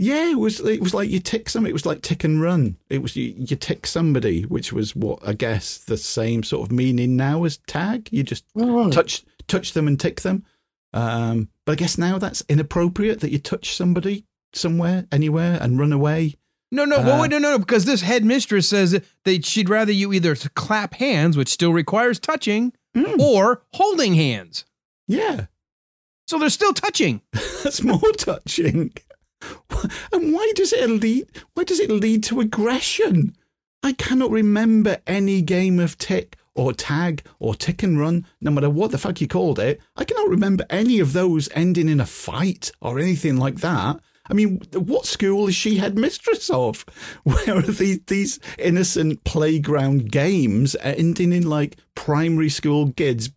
Yeah, 0.00 0.30
it 0.30 0.38
was. 0.38 0.60
It 0.60 0.80
was 0.80 0.94
like 0.94 1.10
you 1.10 1.18
tick 1.18 1.48
some. 1.48 1.66
It 1.66 1.72
was 1.72 1.84
like 1.84 2.02
tick 2.02 2.22
and 2.22 2.40
run. 2.40 2.76
It 2.88 3.02
was 3.02 3.16
you, 3.16 3.34
you 3.36 3.56
tick 3.56 3.84
somebody, 3.86 4.42
which 4.42 4.72
was 4.72 4.94
what 4.94 5.18
I 5.26 5.32
guess 5.32 5.78
the 5.78 5.96
same 5.96 6.44
sort 6.44 6.68
of 6.68 6.72
meaning 6.72 7.16
now 7.16 7.42
as 7.44 7.58
tag. 7.66 8.08
You 8.12 8.22
just 8.22 8.44
Oh, 8.54 8.84
right. 8.84 8.92
touch 8.92 9.24
touch 9.48 9.72
them 9.72 9.88
and 9.88 9.98
tick 9.98 10.20
them. 10.20 10.44
Um, 10.92 11.48
but 11.64 11.72
I 11.72 11.74
guess 11.76 11.98
now 11.98 12.18
that's 12.18 12.42
inappropriate 12.48 13.20
that 13.20 13.32
you 13.32 13.38
touch 13.38 13.74
somebody 13.74 14.24
somewhere, 14.54 15.06
anywhere, 15.10 15.58
and 15.60 15.78
run 15.78 15.92
away. 15.92 16.36
No, 16.70 16.84
no, 16.84 16.98
Uh, 16.98 17.02
well, 17.04 17.20
wait, 17.22 17.30
no, 17.30 17.38
no, 17.38 17.50
no, 17.52 17.58
because 17.58 17.84
this 17.84 18.02
headmistress 18.02 18.68
says 18.68 19.00
that 19.24 19.44
she'd 19.46 19.68
rather 19.68 19.90
you 19.92 20.12
either 20.12 20.36
clap 20.54 20.94
hands, 20.94 21.36
which 21.36 21.48
still 21.48 21.72
requires 21.72 22.18
touching, 22.20 22.72
or 23.18 23.62
holding 23.72 24.14
hands. 24.14 24.64
Yeah. 25.06 25.46
So 26.26 26.38
they're 26.38 26.50
still 26.50 26.74
touching. 26.74 27.22
That's 27.64 27.82
more 27.82 28.00
touching. 28.18 28.92
And 30.12 30.32
why 30.32 30.52
does 30.56 30.72
it 30.72 30.88
lead? 30.90 31.26
Why 31.54 31.64
does 31.64 31.78
it 31.80 31.90
lead 31.90 32.24
to 32.24 32.40
aggression? 32.40 33.36
I 33.82 33.92
cannot 33.92 34.30
remember 34.30 34.98
any 35.06 35.40
game 35.42 35.78
of 35.78 35.96
tick 35.98 36.36
or 36.54 36.72
tag 36.72 37.22
or 37.38 37.54
tick 37.54 37.84
and 37.84 38.00
run, 38.00 38.26
no 38.40 38.50
matter 38.50 38.68
what 38.68 38.90
the 38.90 38.98
fuck 38.98 39.20
you 39.20 39.28
called 39.28 39.60
it. 39.60 39.80
I 39.96 40.02
cannot 40.04 40.28
remember 40.28 40.64
any 40.68 40.98
of 40.98 41.12
those 41.12 41.48
ending 41.54 41.88
in 41.88 42.00
a 42.00 42.06
fight 42.06 42.72
or 42.80 42.98
anything 42.98 43.36
like 43.36 43.56
that. 43.60 44.00
I 44.30 44.34
mean, 44.34 44.60
what 44.72 45.06
school 45.06 45.46
is 45.46 45.54
she 45.54 45.76
headmistress 45.78 46.50
of? 46.50 46.84
Where 47.22 47.56
are 47.58 47.62
these 47.62 48.00
these 48.08 48.40
innocent 48.58 49.22
playground 49.24 50.10
games 50.10 50.74
ending 50.82 51.32
in 51.32 51.48
like 51.48 51.76
primary 51.94 52.48
school 52.48 52.92
kids 52.92 53.30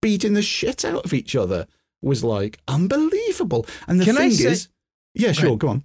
beating 0.00 0.32
the 0.32 0.42
shit 0.42 0.84
out 0.84 1.04
of 1.04 1.12
each 1.12 1.36
other? 1.36 1.66
Was 2.00 2.24
like 2.24 2.58
unbelievable. 2.66 3.66
And 3.86 4.00
the 4.00 4.04
Can 4.06 4.16
thing 4.16 4.30
say- 4.32 4.50
is, 4.50 4.68
yeah, 5.14 5.32
sure, 5.32 5.56
go 5.56 5.68
on. 5.68 5.84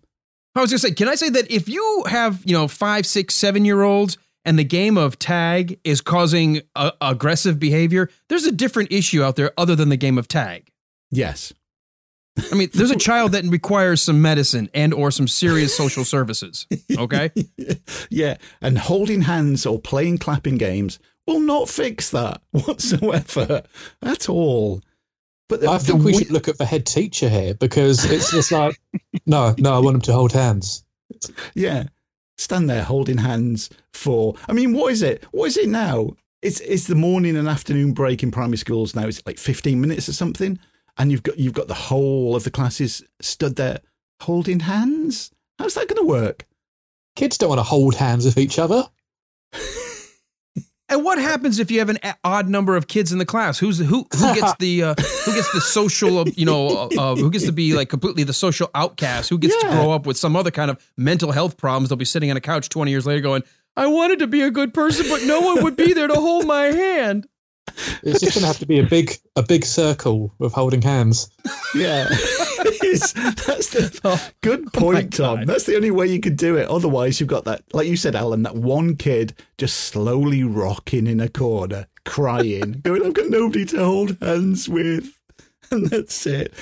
I 0.55 0.61
was 0.61 0.71
gonna 0.71 0.79
say, 0.79 0.91
can 0.91 1.07
I 1.07 1.15
say 1.15 1.29
that 1.29 1.51
if 1.51 1.69
you 1.69 2.03
have, 2.07 2.41
you 2.45 2.53
know, 2.53 2.67
five, 2.67 3.05
six, 3.05 3.35
seven 3.35 3.65
year 3.65 3.83
olds 3.83 4.17
and 4.43 4.57
the 4.57 4.63
game 4.63 4.97
of 4.97 5.19
tag 5.19 5.79
is 5.83 6.01
causing 6.01 6.61
uh, 6.75 6.91
aggressive 6.99 7.59
behavior, 7.59 8.09
there's 8.29 8.45
a 8.45 8.51
different 8.51 8.91
issue 8.91 9.23
out 9.23 9.35
there 9.35 9.51
other 9.57 9.75
than 9.75 9.89
the 9.89 9.97
game 9.97 10.17
of 10.17 10.27
tag. 10.27 10.71
Yes. 11.11 11.53
I 12.51 12.55
mean, 12.55 12.69
there's 12.73 12.91
a 12.91 12.97
child 12.97 13.31
that 13.31 13.45
requires 13.45 14.01
some 14.01 14.21
medicine 14.21 14.69
and 14.73 14.93
or 14.93 15.09
some 15.09 15.27
serious 15.27 15.75
social 15.75 16.05
services. 16.05 16.67
Okay. 16.97 17.31
Yeah, 18.09 18.37
and 18.61 18.77
holding 18.77 19.23
hands 19.23 19.65
or 19.65 19.79
playing 19.79 20.19
clapping 20.19 20.57
games 20.57 20.99
will 21.25 21.39
not 21.39 21.67
fix 21.69 22.09
that 22.11 22.41
whatsoever 22.51 23.63
at 24.01 24.29
all. 24.29 24.81
But 25.49 25.61
the, 25.61 25.69
I 25.69 25.77
think 25.77 25.99
the 25.99 26.05
we 26.05 26.13
should 26.13 26.31
look 26.31 26.47
at 26.47 26.57
the 26.57 26.65
head 26.65 26.85
teacher 26.85 27.29
here 27.29 27.53
because 27.53 28.03
it's 28.05 28.31
just 28.31 28.51
like, 28.51 28.79
no, 29.25 29.55
no, 29.57 29.73
I 29.73 29.79
want 29.79 29.93
them 29.93 30.01
to 30.01 30.13
hold 30.13 30.33
hands. 30.33 30.83
yeah, 31.55 31.85
stand 32.37 32.69
there 32.69 32.83
holding 32.83 33.17
hands 33.17 33.69
for. 33.93 34.35
I 34.47 34.53
mean, 34.53 34.73
what 34.73 34.91
is 34.91 35.01
it? 35.01 35.23
What 35.31 35.45
is 35.45 35.57
it 35.57 35.69
now? 35.69 36.15
It's 36.41 36.59
it's 36.61 36.87
the 36.87 36.95
morning 36.95 37.37
and 37.37 37.47
afternoon 37.47 37.93
break 37.93 38.23
in 38.23 38.31
primary 38.31 38.57
schools 38.57 38.95
now. 38.95 39.07
It's 39.07 39.25
like 39.25 39.37
fifteen 39.37 39.79
minutes 39.79 40.09
or 40.09 40.13
something, 40.13 40.59
and 40.97 41.11
you've 41.11 41.23
got 41.23 41.39
you've 41.39 41.53
got 41.53 41.67
the 41.67 41.73
whole 41.73 42.35
of 42.35 42.43
the 42.43 42.51
classes 42.51 43.03
stood 43.21 43.55
there 43.55 43.79
holding 44.21 44.61
hands. 44.61 45.31
How's 45.59 45.75
that 45.75 45.87
going 45.87 46.01
to 46.01 46.07
work? 46.07 46.45
Kids 47.15 47.37
don't 47.37 47.49
want 47.49 47.59
to 47.59 47.63
hold 47.63 47.95
hands 47.95 48.25
with 48.25 48.37
each 48.37 48.59
other. 48.59 48.83
And 50.89 51.03
what 51.03 51.17
happens 51.17 51.59
if 51.59 51.69
you 51.69 51.79
have 51.79 51.89
an 51.89 51.97
odd 52.23 52.47
number 52.47 52.77
of 52.77 52.87
kids 52.87 53.11
in 53.11 53.17
the 53.17 53.25
class? 53.25 53.59
Who's 53.59 53.77
who? 53.77 54.07
Who 54.15 54.33
gets 54.33 54.55
the 54.59 54.83
uh, 54.83 54.95
who 55.25 55.33
gets 55.33 55.51
the 55.51 55.59
social? 55.61 56.19
uh, 56.19 56.25
You 56.35 56.45
know, 56.45 56.67
uh, 56.67 56.89
uh, 56.97 57.15
who 57.15 57.29
gets 57.29 57.45
to 57.45 57.51
be 57.51 57.73
like 57.73 57.89
completely 57.89 58.23
the 58.23 58.33
social 58.33 58.69
outcast? 58.73 59.29
Who 59.29 59.37
gets 59.37 59.55
to 59.61 59.67
grow 59.67 59.91
up 59.91 60.05
with 60.05 60.17
some 60.17 60.35
other 60.37 60.51
kind 60.51 60.71
of 60.71 60.81
mental 60.95 61.31
health 61.33 61.57
problems? 61.57 61.89
They'll 61.89 61.97
be 61.97 62.05
sitting 62.05 62.31
on 62.31 62.37
a 62.37 62.41
couch 62.41 62.69
twenty 62.69 62.91
years 62.91 63.05
later, 63.05 63.19
going, 63.21 63.43
"I 63.75 63.87
wanted 63.87 64.19
to 64.19 64.27
be 64.27 64.41
a 64.41 64.49
good 64.51 64.73
person, 64.73 65.07
but 65.09 65.23
no 65.23 65.41
one 65.41 65.61
would 65.63 65.75
be 65.75 65.91
there 65.93 66.07
to 66.07 66.15
hold 66.15 66.45
my 66.47 66.65
hand." 66.67 67.27
It's 68.03 68.19
just 68.19 68.33
going 68.33 68.41
to 68.41 68.47
have 68.47 68.59
to 68.59 68.65
be 68.65 68.79
a 68.79 68.83
big, 68.83 69.17
a 69.35 69.43
big 69.43 69.65
circle 69.65 70.33
of 70.39 70.53
holding 70.53 70.81
hands. 70.81 71.29
Yeah. 71.75 72.07
That's 72.81 73.69
the 73.69 74.31
good 74.41 74.65
oh 74.67 74.79
point, 74.79 75.13
Tom. 75.13 75.45
That's 75.45 75.65
the 75.65 75.75
only 75.75 75.91
way 75.91 76.07
you 76.07 76.19
could 76.19 76.37
do 76.37 76.55
it. 76.55 76.69
Otherwise, 76.69 77.19
you've 77.19 77.29
got 77.29 77.45
that, 77.45 77.63
like 77.73 77.87
you 77.87 77.97
said, 77.97 78.15
Alan, 78.15 78.43
that 78.43 78.55
one 78.55 78.95
kid 78.95 79.33
just 79.57 79.77
slowly 79.77 80.43
rocking 80.43 81.07
in 81.07 81.19
a 81.19 81.29
corner, 81.29 81.87
crying, 82.05 82.79
going, 82.83 83.05
I've 83.05 83.13
got 83.13 83.29
nobody 83.29 83.65
to 83.65 83.83
hold 83.83 84.17
hands 84.21 84.67
with. 84.69 85.13
And 85.69 85.87
that's 85.87 86.25
it. 86.25 86.53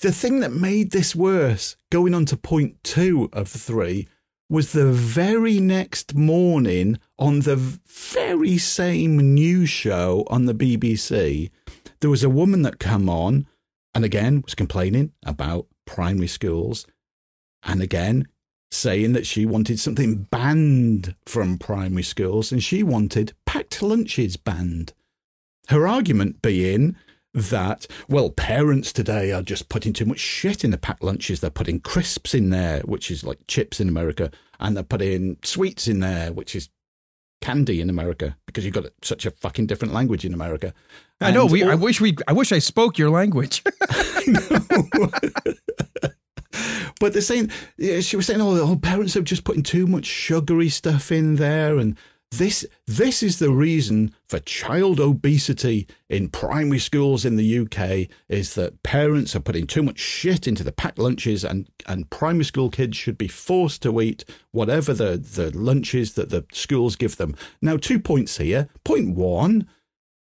The 0.00 0.12
thing 0.12 0.40
that 0.40 0.52
made 0.52 0.90
this 0.90 1.16
worse, 1.16 1.76
going 1.88 2.12
on 2.12 2.26
to 2.26 2.36
point 2.36 2.76
two 2.84 3.30
of 3.32 3.54
the 3.54 3.58
three, 3.58 4.06
was 4.54 4.70
the 4.70 4.86
very 4.86 5.58
next 5.58 6.14
morning 6.14 6.96
on 7.18 7.40
the 7.40 7.56
very 7.56 8.56
same 8.56 9.34
news 9.34 9.68
show 9.68 10.22
on 10.28 10.46
the 10.46 10.54
BBC, 10.54 11.50
there 11.98 12.08
was 12.08 12.22
a 12.22 12.30
woman 12.30 12.62
that 12.62 12.78
come 12.78 13.08
on 13.08 13.48
and 13.96 14.04
again 14.04 14.42
was 14.42 14.54
complaining 14.54 15.10
about 15.26 15.66
primary 15.86 16.28
schools 16.28 16.86
and 17.64 17.82
again 17.82 18.28
saying 18.70 19.12
that 19.12 19.26
she 19.26 19.44
wanted 19.44 19.80
something 19.80 20.22
banned 20.30 21.16
from 21.26 21.58
primary 21.58 22.04
schools 22.04 22.52
and 22.52 22.62
she 22.62 22.84
wanted 22.84 23.32
packed 23.46 23.82
lunches 23.82 24.36
banned. 24.36 24.92
Her 25.66 25.88
argument 25.88 26.42
being 26.42 26.94
that, 27.34 27.86
well, 28.08 28.30
parents 28.30 28.92
today 28.92 29.32
are 29.32 29.42
just 29.42 29.68
putting 29.68 29.92
too 29.92 30.06
much 30.06 30.20
shit 30.20 30.64
in 30.64 30.70
the 30.70 30.78
packed 30.78 31.02
lunches. 31.02 31.40
They're 31.40 31.50
putting 31.50 31.80
crisps 31.80 32.34
in 32.34 32.50
there, 32.50 32.80
which 32.80 33.10
is 33.10 33.24
like 33.24 33.38
chips 33.48 33.80
in 33.80 33.88
America, 33.88 34.30
and 34.60 34.76
they're 34.76 34.84
putting 34.84 35.38
sweets 35.42 35.88
in 35.88 36.00
there, 36.00 36.32
which 36.32 36.54
is 36.54 36.68
candy 37.40 37.80
in 37.80 37.90
America, 37.90 38.36
because 38.46 38.64
you've 38.64 38.74
got 38.74 38.86
such 39.02 39.26
a 39.26 39.32
fucking 39.32 39.66
different 39.66 39.92
language 39.92 40.24
in 40.24 40.32
America. 40.32 40.72
I 41.20 41.32
know. 41.32 41.46
We. 41.46 41.64
I 41.64 41.74
wish 41.74 42.00
we. 42.00 42.16
I 42.28 42.32
wish 42.32 42.52
I 42.52 42.58
spoke 42.58 42.98
your 42.98 43.10
language. 43.10 43.62
But 47.00 47.12
they're 47.12 47.22
saying 47.22 47.50
yeah, 47.76 48.00
she 48.00 48.16
was 48.16 48.26
saying, 48.26 48.40
"Oh, 48.40 48.56
oh, 48.56 48.76
parents 48.76 49.16
are 49.16 49.22
just 49.22 49.44
putting 49.44 49.62
too 49.62 49.86
much 49.86 50.06
sugary 50.06 50.68
stuff 50.68 51.10
in 51.10 51.36
there," 51.36 51.78
and 51.78 51.96
this 52.38 52.66
this 52.86 53.22
is 53.22 53.38
the 53.38 53.50
reason 53.50 54.14
for 54.26 54.38
child 54.40 55.00
obesity 55.00 55.86
in 56.08 56.28
primary 56.28 56.78
schools 56.78 57.24
in 57.24 57.36
the 57.36 57.58
UK 57.60 58.08
is 58.28 58.54
that 58.54 58.82
parents 58.82 59.34
are 59.36 59.40
putting 59.40 59.66
too 59.66 59.82
much 59.82 59.98
shit 59.98 60.46
into 60.46 60.64
the 60.64 60.72
packed 60.72 60.98
lunches, 60.98 61.44
and 61.44 61.68
and 61.86 62.10
primary 62.10 62.44
school 62.44 62.70
kids 62.70 62.96
should 62.96 63.18
be 63.18 63.28
forced 63.28 63.82
to 63.82 64.00
eat 64.00 64.24
whatever 64.50 64.92
the 64.92 65.16
the 65.16 65.56
lunches 65.56 66.14
that 66.14 66.30
the 66.30 66.44
schools 66.52 66.96
give 66.96 67.16
them. 67.16 67.36
Now, 67.60 67.76
two 67.76 67.98
points 67.98 68.38
here. 68.38 68.68
Point 68.84 69.14
one. 69.14 69.68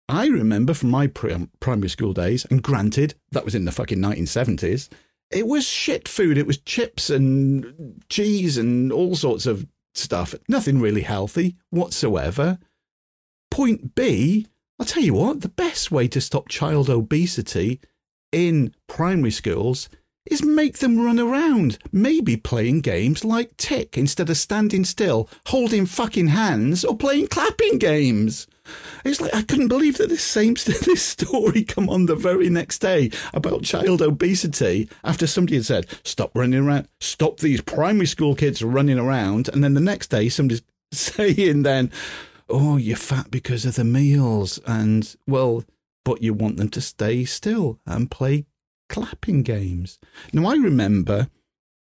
I 0.09 0.27
remember 0.27 0.73
from 0.73 0.89
my 0.89 1.07
pri- 1.07 1.47
primary 1.61 1.87
school 1.87 2.11
days, 2.11 2.45
and 2.51 2.61
granted, 2.61 3.15
that 3.31 3.45
was 3.45 3.55
in 3.55 3.63
the 3.63 3.71
fucking 3.71 3.99
1970s, 3.99 4.89
it 5.31 5.47
was 5.47 5.65
shit 5.65 6.07
food. 6.07 6.37
It 6.37 6.45
was 6.45 6.57
chips 6.57 7.09
and 7.09 8.03
cheese 8.09 8.57
and 8.57 8.91
all 8.91 9.15
sorts 9.15 9.45
of 9.45 9.65
stuff. 9.93 10.35
Nothing 10.47 10.79
really 10.79 11.01
healthy 11.01 11.55
whatsoever. 11.69 12.59
Point 13.51 13.95
B, 13.95 14.47
I'll 14.79 14.85
tell 14.85 15.03
you 15.03 15.13
what, 15.13 15.41
the 15.41 15.49
best 15.49 15.91
way 15.91 16.07
to 16.09 16.21
stop 16.21 16.49
child 16.49 16.89
obesity 16.89 17.79
in 18.31 18.73
primary 18.87 19.31
schools 19.31 19.89
is 20.25 20.43
make 20.43 20.77
them 20.79 20.99
run 20.99 21.19
around, 21.19 21.77
maybe 21.91 22.37
playing 22.37 22.81
games 22.81 23.25
like 23.25 23.55
tick 23.57 23.97
instead 23.97 24.29
of 24.29 24.37
standing 24.37 24.85
still, 24.85 25.29
holding 25.47 25.85
fucking 25.85 26.29
hands, 26.29 26.83
or 26.85 26.97
playing 26.97 27.27
clapping 27.27 27.77
games. 27.77 28.47
It's 29.03 29.19
like 29.19 29.33
I 29.33 29.41
couldn't 29.41 29.67
believe 29.67 29.97
that 29.97 30.09
this 30.09 30.23
same 30.23 30.53
this 30.65 31.03
story 31.03 31.63
come 31.63 31.89
on 31.89 32.05
the 32.05 32.15
very 32.15 32.49
next 32.49 32.79
day 32.79 33.11
about 33.33 33.63
child 33.63 34.01
obesity 34.01 34.89
after 35.03 35.27
somebody 35.27 35.55
had 35.55 35.65
said 35.65 35.87
stop 36.03 36.31
running 36.33 36.65
around, 36.65 36.87
stop 36.99 37.39
these 37.39 37.61
primary 37.61 38.05
school 38.05 38.35
kids 38.35 38.63
running 38.63 38.99
around, 38.99 39.49
and 39.49 39.63
then 39.63 39.73
the 39.73 39.81
next 39.81 40.07
day 40.07 40.29
somebody's 40.29 40.63
saying 40.91 41.63
then, 41.63 41.91
oh 42.49 42.77
you're 42.77 42.95
fat 42.97 43.29
because 43.31 43.65
of 43.65 43.75
the 43.75 43.83
meals, 43.83 44.59
and 44.65 45.15
well, 45.27 45.63
but 46.05 46.21
you 46.21 46.33
want 46.33 46.57
them 46.57 46.69
to 46.69 46.81
stay 46.81 47.25
still 47.25 47.79
and 47.85 48.11
play 48.11 48.45
clapping 48.89 49.43
games. 49.43 49.99
Now 50.31 50.47
I 50.47 50.55
remember 50.55 51.27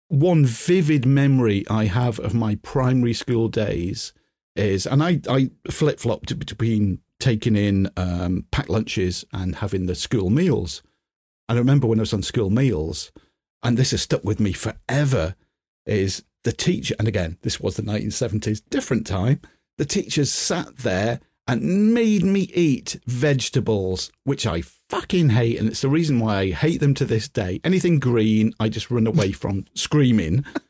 one 0.09 0.45
vivid 0.45 1.05
memory 1.05 1.65
I 1.69 1.85
have 1.85 2.19
of 2.19 2.35
my 2.35 2.57
primary 2.57 3.13
school 3.13 3.49
days 3.49 4.13
is, 4.59 4.87
and 4.87 5.03
I, 5.03 5.21
I 5.29 5.51
flip 5.71 6.01
flopped 6.01 6.39
between 6.39 7.01
taking 7.21 7.57
in 7.57 7.91
um, 7.97 8.47
packed 8.51 8.71
lunches 8.71 9.25
and 9.33 9.57
having 9.57 9.87
the 9.87 9.95
school 9.95 10.31
meals. 10.31 10.83
And 11.49 11.59
I 11.59 11.61
remember 11.61 11.87
when 11.87 11.99
I 11.99 12.03
was 12.03 12.13
on 12.13 12.23
school 12.23 12.51
meals, 12.51 13.11
and 13.63 13.77
this 13.77 13.93
has 13.93 14.03
stuck 14.03 14.25
with 14.25 14.41
me 14.41 14.53
forever, 14.53 15.35
is 15.87 16.25
the 16.45 16.53
teacher, 16.53 16.95
and 16.99 17.09
again, 17.09 17.39
this 17.43 17.59
was 17.61 17.77
the 17.77 17.83
1970s, 17.83 18.63
different 18.71 19.07
time. 19.07 19.41
The 19.79 19.85
teachers 19.85 20.31
sat 20.31 20.79
there 20.79 21.21
and 21.47 21.95
made 21.95 22.25
me 22.25 22.51
eat 22.55 23.01
vegetables, 23.07 24.13
which 24.25 24.47
I 24.47 24.63
fucking 24.91 25.31
hate. 25.31 25.59
And 25.59 25.69
it's 25.69 25.81
the 25.81 25.89
reason 25.89 26.21
why 26.21 26.41
I 26.41 26.51
hate 26.51 26.81
them 26.81 26.93
to 26.95 27.07
this 27.07 27.27
day. 27.29 27.59
Anything 27.65 27.99
green, 27.99 28.53
I 28.61 28.69
just 28.69 28.91
run 28.91 29.07
away 29.07 29.33
from 29.33 29.65
screaming 29.75 30.45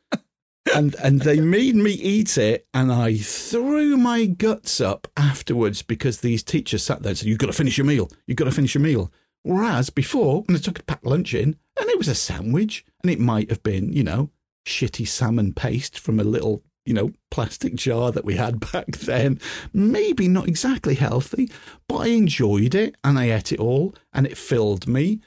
and 0.74 0.94
and 0.96 1.20
they 1.20 1.40
made 1.40 1.74
me 1.76 1.92
eat 1.92 2.38
it, 2.38 2.66
and 2.74 2.92
I 2.92 3.16
threw 3.16 3.96
my 3.96 4.26
guts 4.26 4.80
up 4.80 5.06
afterwards 5.16 5.82
because 5.82 6.20
these 6.20 6.42
teachers 6.42 6.82
sat 6.82 7.02
there 7.02 7.10
and 7.10 7.18
said, 7.18 7.28
"You've 7.28 7.38
got 7.38 7.46
to 7.46 7.52
finish 7.52 7.78
your 7.78 7.86
meal. 7.86 8.10
You've 8.26 8.36
got 8.36 8.44
to 8.44 8.50
finish 8.50 8.74
your 8.74 8.82
meal." 8.82 9.12
Whereas 9.42 9.90
before, 9.90 10.42
when 10.42 10.56
I 10.56 10.60
took 10.60 10.78
a 10.78 10.82
packed 10.82 11.06
lunch 11.06 11.32
in, 11.32 11.56
and 11.80 11.88
it 11.88 11.98
was 11.98 12.08
a 12.08 12.14
sandwich, 12.14 12.84
and 13.02 13.10
it 13.10 13.20
might 13.20 13.50
have 13.50 13.62
been, 13.62 13.92
you 13.92 14.02
know, 14.02 14.30
shitty 14.66 15.06
salmon 15.06 15.54
paste 15.54 15.98
from 15.98 16.20
a 16.20 16.24
little, 16.24 16.62
you 16.84 16.92
know, 16.92 17.12
plastic 17.30 17.74
jar 17.74 18.12
that 18.12 18.24
we 18.24 18.36
had 18.36 18.60
back 18.72 18.88
then. 18.98 19.40
Maybe 19.72 20.28
not 20.28 20.48
exactly 20.48 20.94
healthy, 20.94 21.50
but 21.88 21.98
I 21.98 22.06
enjoyed 22.08 22.74
it 22.74 22.96
and 23.02 23.18
I 23.18 23.30
ate 23.30 23.52
it 23.52 23.60
all 23.60 23.94
and 24.12 24.26
it 24.26 24.36
filled 24.36 24.86
me 24.86 25.20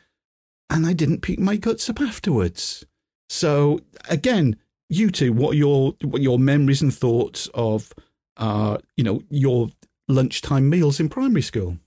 and 0.70 0.86
I 0.86 0.94
didn't 0.94 1.22
puke 1.22 1.40
my 1.40 1.58
guts 1.58 1.90
up 1.90 2.00
afterwards. 2.00 2.86
So 3.30 3.82
again, 4.10 4.58
you 4.92 5.10
two, 5.10 5.34
what 5.34 5.54
are 5.54 5.58
your 5.58 5.96
what 6.04 6.20
are 6.20 6.24
your 6.24 6.38
memories 6.38 6.82
and 6.82 6.94
thoughts 6.94 7.50
of 7.54 7.94
uh, 8.38 8.78
you 8.98 9.04
know, 9.04 9.22
your 9.30 9.70
lunchtime 10.08 10.70
meals 10.70 11.00
in 11.00 11.10
primary 11.10 11.42
school? 11.42 11.78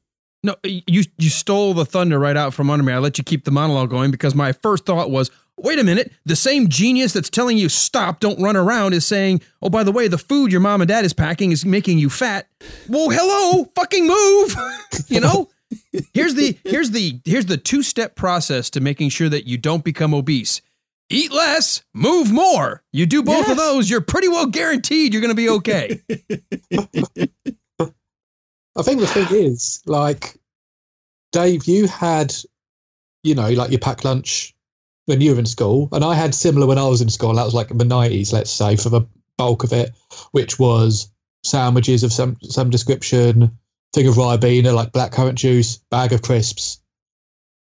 No, 0.42 0.54
you 0.64 1.04
you 1.18 1.30
stole 1.30 1.75
the 1.75 1.87
thunder 1.87 2.18
right 2.18 2.37
out 2.37 2.54
from 2.54 2.70
under 2.70 2.84
me. 2.84 2.92
I 2.92 2.99
let 2.99 3.18
you 3.18 3.25
keep 3.25 3.44
the 3.44 3.50
monologue 3.50 3.90
going 3.90 4.11
because 4.11 4.34
my 4.34 4.52
first 4.52 4.84
thought 4.84 5.11
was, 5.11 5.30
wait 5.56 5.78
a 5.78 5.84
minute, 5.84 6.12
the 6.26 6.37
same 6.37 6.68
genius 6.68 7.12
that's 7.12 7.30
telling 7.30 7.56
you 7.56 7.68
stop, 7.68 8.20
don't 8.20 8.40
run 8.40 8.56
around 8.56 8.92
is 8.92 9.06
saying, 9.06 9.40
oh, 9.62 9.70
by 9.70 9.82
the 9.82 9.92
way, 9.92 10.06
the 10.06 10.18
food 10.18 10.52
your 10.52 10.61
mom 10.61 10.82
and 10.82 10.88
dad 10.88 11.04
is 11.04 11.14
packing 11.14 11.50
is 11.50 11.64
making 11.64 11.99
you 11.99 12.11
fat. 12.11 12.46
Well, 12.88 13.08
hello, 13.08 13.70
fucking 13.75 14.06
move. 14.06 14.54
you 15.08 15.20
know? 15.20 15.50
Here's 16.12 16.34
the 16.34 16.56
here's 16.62 16.90
the 16.90 17.20
here's 17.25 17.46
the 17.46 17.56
two-step 17.56 18.14
process 18.14 18.70
to 18.70 18.80
making 18.80 19.08
sure 19.08 19.28
that 19.28 19.46
you 19.46 19.58
don't 19.58 19.82
become 19.82 20.14
obese. 20.14 20.61
Eat 21.11 21.32
less, 21.32 21.82
move 21.92 22.32
more. 22.32 22.82
You 22.92 23.06
do 23.06 23.23
both 23.23 23.49
of 23.50 23.56
those, 23.56 23.90
you're 23.90 24.00
pretty 24.00 24.28
well 24.28 24.46
guaranteed 24.46 25.12
you're 25.12 25.20
going 25.20 25.30
to 25.30 25.34
be 25.34 25.50
okay. 25.50 26.00
I 28.76 28.82
think 28.82 29.00
the 29.00 29.06
thing 29.06 29.26
is, 29.30 29.82
like, 29.87 30.37
Dave, 31.32 31.66
you 31.66 31.87
had, 31.87 32.34
you 33.23 33.34
know, 33.34 33.50
like 33.50 33.70
your 33.70 33.78
packed 33.78 34.04
lunch 34.04 34.54
when 35.06 35.20
you 35.20 35.32
were 35.32 35.38
in 35.38 35.46
school, 35.46 35.88
and 35.92 36.04
I 36.04 36.14
had 36.14 36.34
similar 36.34 36.66
when 36.66 36.78
I 36.78 36.88
was 36.88 37.00
in 37.00 37.08
school. 37.11 37.34
That 37.34 37.44
was 37.44 37.54
like 37.54 37.70
in 37.70 37.78
the 37.78 37.84
nineties, 37.84 38.32
let's 38.32 38.50
say, 38.50 38.76
for 38.76 38.88
the 38.88 39.02
bulk 39.37 39.64
of 39.64 39.73
it, 39.73 39.92
which 40.32 40.58
was 40.58 41.11
sandwiches 41.44 42.02
of 42.02 42.12
some 42.12 42.37
some 42.42 42.70
description, 42.70 43.50
thing 43.92 44.08
of 44.08 44.14
ribena, 44.14 44.75
like 44.75 44.92
blackcurrant 44.92 45.34
juice, 45.34 45.78
bag 45.90 46.12
of 46.12 46.23
crisps, 46.23 46.80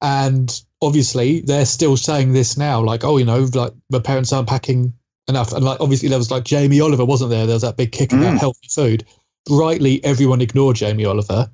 and 0.01 0.61
obviously 0.81 1.41
they're 1.41 1.65
still 1.65 1.97
saying 1.97 2.33
this 2.33 2.57
now, 2.57 2.81
like, 2.81 3.03
oh, 3.03 3.17
you 3.17 3.25
know, 3.25 3.47
like 3.53 3.73
the 3.89 4.01
parents 4.01 4.31
aren't 4.33 4.47
packing 4.49 4.93
enough, 5.27 5.53
and 5.53 5.63
like 5.65 5.79
obviously 5.81 6.09
there 6.09 6.17
was 6.17 6.31
like 6.31 6.43
Jamie 6.45 6.79
Oliver, 6.79 7.05
wasn't 7.05 7.29
there? 7.31 7.45
There 7.45 7.55
was 7.55 7.63
that 7.63 7.77
big 7.77 7.91
kick 7.91 8.13
about 8.13 8.35
Mm. 8.35 8.39
healthy 8.39 8.67
food. 8.69 9.05
Rightly, 9.49 10.03
everyone 10.03 10.41
ignored 10.41 10.75
Jamie 10.77 11.05
Oliver, 11.05 11.49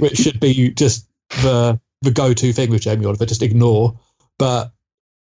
which 0.00 0.16
should 0.16 0.40
be 0.40 0.70
just 0.70 1.08
the 1.42 1.78
the 2.02 2.10
go 2.10 2.32
to 2.34 2.52
thing 2.52 2.70
with 2.70 2.82
Jamie 2.82 3.06
Oliver, 3.06 3.26
just 3.26 3.42
ignore. 3.42 3.98
But 4.38 4.72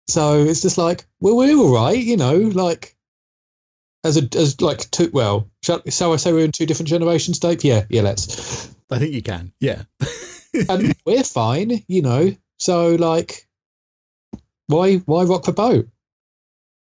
so 0.08 0.42
it's 0.44 0.62
just 0.62 0.78
like, 0.78 1.06
well, 1.20 1.36
we're 1.36 1.56
all 1.56 1.72
right, 1.74 1.98
you 1.98 2.16
know, 2.16 2.36
like 2.36 2.94
as 4.04 4.16
a 4.16 4.28
as 4.36 4.60
like 4.60 4.90
two. 4.90 5.10
Well, 5.12 5.48
shall, 5.62 5.82
shall 5.88 6.12
I 6.12 6.16
say 6.16 6.32
we're 6.32 6.44
in 6.44 6.52
two 6.52 6.66
different 6.66 6.88
generations, 6.88 7.38
Dave? 7.38 7.64
Yeah, 7.64 7.84
yeah, 7.90 8.02
let's. 8.02 8.74
I 8.90 8.98
think 8.98 9.12
you 9.12 9.22
can. 9.22 9.52
Yeah. 9.60 9.82
and 10.68 10.94
we're 11.04 11.24
fine, 11.24 11.82
you 11.88 12.02
know. 12.02 12.34
So 12.58 12.94
like, 12.94 13.46
why 14.66 14.96
why 14.96 15.24
rock 15.24 15.44
the 15.44 15.52
boat? 15.52 15.88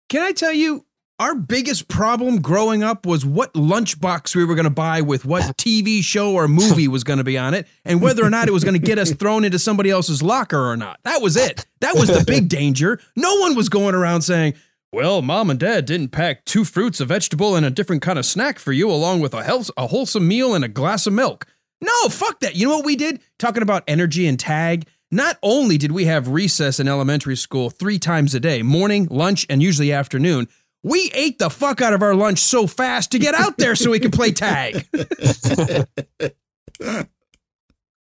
Can 0.09 0.23
I 0.23 0.33
tell 0.33 0.53
you, 0.53 0.85
our 1.19 1.35
biggest 1.35 1.89
problem 1.89 2.41
growing 2.41 2.83
up 2.83 3.07
was 3.07 3.25
what 3.25 3.55
lunchbox 3.55 4.35
we 4.35 4.45
were 4.45 4.55
going 4.55 4.65
to 4.65 4.71
buy 4.71 5.01
with 5.01 5.25
what 5.25 5.43
TV 5.57 6.03
show 6.03 6.35
or 6.35 6.49
movie 6.49 6.89
was 6.89 7.05
going 7.05 7.19
to 7.19 7.25
be 7.25 7.39
on 7.39 7.55
it, 7.55 7.67
and 7.85 8.03
whether 8.03 8.25
or 8.25 8.31
not 8.31 8.49
it 8.49 8.53
was 8.53 8.65
going 8.65 8.79
to 8.79 8.85
get 8.85 8.99
us 8.99 9.13
thrown 9.13 9.45
into 9.45 9.59
somebody 9.59 9.91
else's 9.91 10.23
locker 10.23 10.71
or 10.71 10.77
not. 10.77 10.99
That 11.05 11.23
was 11.23 11.37
it. 11.37 11.67
That 11.81 11.95
was 11.95 12.09
the 12.09 12.25
big 12.27 12.49
danger. 12.49 13.01
No 13.17 13.37
one 13.37 13.55
was 13.55 13.69
going 13.69 13.95
around 13.95 14.23
saying, 14.23 14.55
well, 14.93 15.23
mom 15.23 15.51
and 15.51 15.59
dad 15.59 15.87
didn't 15.87 16.11
pack 16.11 16.45
two 16.45 16.65
fruits, 16.65 17.01
a 17.01 17.05
vegetable, 17.05 17.57
and 17.57 17.67
a 17.67 17.71
different 17.71 18.01
kind 18.01 18.19
of 18.19 18.25
snack 18.25 18.61
for 18.61 18.73
you, 18.73 18.89
along 18.89 19.21
with 19.21 19.35
a, 19.35 19.43
health, 19.43 19.71
a 19.77 19.89
wholesome 19.89 20.29
meal 20.29 20.55
and 20.55 20.65
a 20.65 20.69
glass 20.69 21.07
of 21.07 21.13
milk. 21.13 21.47
No, 21.85 22.09
fuck 22.09 22.41
that. 22.41 22.57
You 22.57 22.69
know 22.69 22.77
what 22.77 22.85
we 22.85 22.97
did? 22.97 23.21
Talking 23.39 23.63
about 23.63 23.85
energy 23.87 24.27
and 24.27 24.39
tag. 24.39 24.87
Not 25.11 25.39
only 25.43 25.79
did 25.79 25.93
we 25.93 26.07
have 26.07 26.29
recess 26.29 26.81
in 26.81 26.89
elementary 26.89 27.37
school 27.37 27.71
three 27.71 27.99
times 27.99 28.35
a 28.35 28.41
day 28.41 28.63
morning, 28.63 29.07
lunch, 29.11 29.47
and 29.49 29.63
usually 29.63 29.93
afternoon 29.93 30.49
we 30.85 31.11
ate 31.15 31.39
the 31.39 31.51
fuck 31.51 31.81
out 31.81 31.95
of 31.95 32.03
our 32.03 32.15
lunch 32.15 32.39
so 32.39 32.67
fast 32.69 33.11
to 33.13 33.19
get 33.19 33.35
out 33.35 33.57
there 33.57 33.75
so 33.75 33.91
we 33.91 33.99
could 33.99 34.13
play 34.13 34.31
tag. 34.31 34.87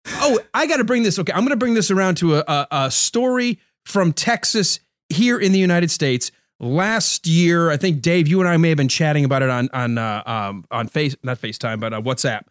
oh, 0.06 0.38
I 0.52 0.66
got 0.66 0.76
to 0.76 0.84
bring 0.84 1.02
this. 1.02 1.18
Okay, 1.18 1.32
I'm 1.32 1.40
going 1.40 1.50
to 1.50 1.56
bring 1.56 1.72
this 1.74 1.90
around 1.90 2.18
to 2.18 2.36
a, 2.36 2.44
a, 2.46 2.66
a 2.70 2.90
story 2.90 3.58
from 3.84 4.12
Texas 4.12 4.80
here 5.08 5.38
in 5.38 5.52
the 5.52 5.58
United 5.58 5.90
States. 5.90 6.30
Last 6.60 7.26
year, 7.26 7.70
I 7.70 7.78
think 7.78 8.02
Dave, 8.02 8.28
you 8.28 8.38
and 8.40 8.48
I 8.48 8.58
may 8.58 8.68
have 8.68 8.76
been 8.76 8.88
chatting 8.88 9.24
about 9.24 9.42
it 9.42 9.48
on 9.48 9.70
on 9.72 9.96
uh, 9.96 10.22
um, 10.26 10.64
on 10.70 10.88
face 10.88 11.16
not 11.22 11.40
FaceTime, 11.40 11.80
but 11.80 11.94
uh, 11.94 12.02
WhatsApp. 12.02 12.42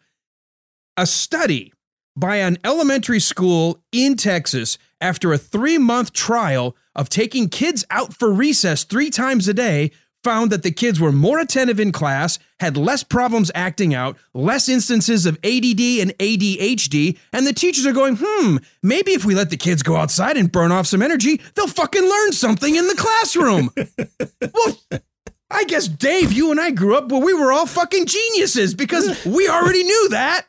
A 0.98 1.06
study 1.06 1.72
by 2.16 2.38
an 2.38 2.58
elementary 2.64 3.20
school 3.20 3.80
in 3.92 4.16
Texas 4.16 4.78
after 5.00 5.32
a 5.32 5.38
three 5.38 5.78
month 5.78 6.12
trial 6.12 6.74
of 6.96 7.08
taking 7.08 7.48
kids 7.48 7.84
out 7.88 8.12
for 8.12 8.32
recess 8.32 8.82
three 8.82 9.08
times 9.08 9.46
a 9.46 9.54
day 9.54 9.92
found 10.24 10.50
that 10.50 10.64
the 10.64 10.72
kids 10.72 10.98
were 10.98 11.12
more 11.12 11.38
attentive 11.38 11.78
in 11.78 11.92
class, 11.92 12.40
had 12.58 12.76
less 12.76 13.04
problems 13.04 13.52
acting 13.54 13.94
out, 13.94 14.16
less 14.34 14.68
instances 14.68 15.24
of 15.24 15.36
ADD 15.44 16.00
and 16.00 16.18
ADHD, 16.18 17.16
and 17.32 17.46
the 17.46 17.52
teachers 17.52 17.86
are 17.86 17.92
going, 17.92 18.18
hmm, 18.20 18.56
maybe 18.82 19.12
if 19.12 19.24
we 19.24 19.36
let 19.36 19.50
the 19.50 19.56
kids 19.56 19.84
go 19.84 19.94
outside 19.94 20.36
and 20.36 20.50
burn 20.50 20.72
off 20.72 20.88
some 20.88 21.00
energy, 21.00 21.40
they'll 21.54 21.68
fucking 21.68 22.02
learn 22.02 22.32
something 22.32 22.74
in 22.74 22.88
the 22.88 22.96
classroom. 22.96 23.70
well, 24.52 25.00
I 25.48 25.62
guess, 25.62 25.86
Dave, 25.86 26.32
you 26.32 26.50
and 26.50 26.60
I 26.60 26.72
grew 26.72 26.96
up 26.96 27.12
where 27.12 27.24
we 27.24 27.34
were 27.34 27.52
all 27.52 27.66
fucking 27.66 28.06
geniuses 28.06 28.74
because 28.74 29.24
we 29.24 29.48
already 29.48 29.84
knew 29.84 30.08
that. 30.08 30.44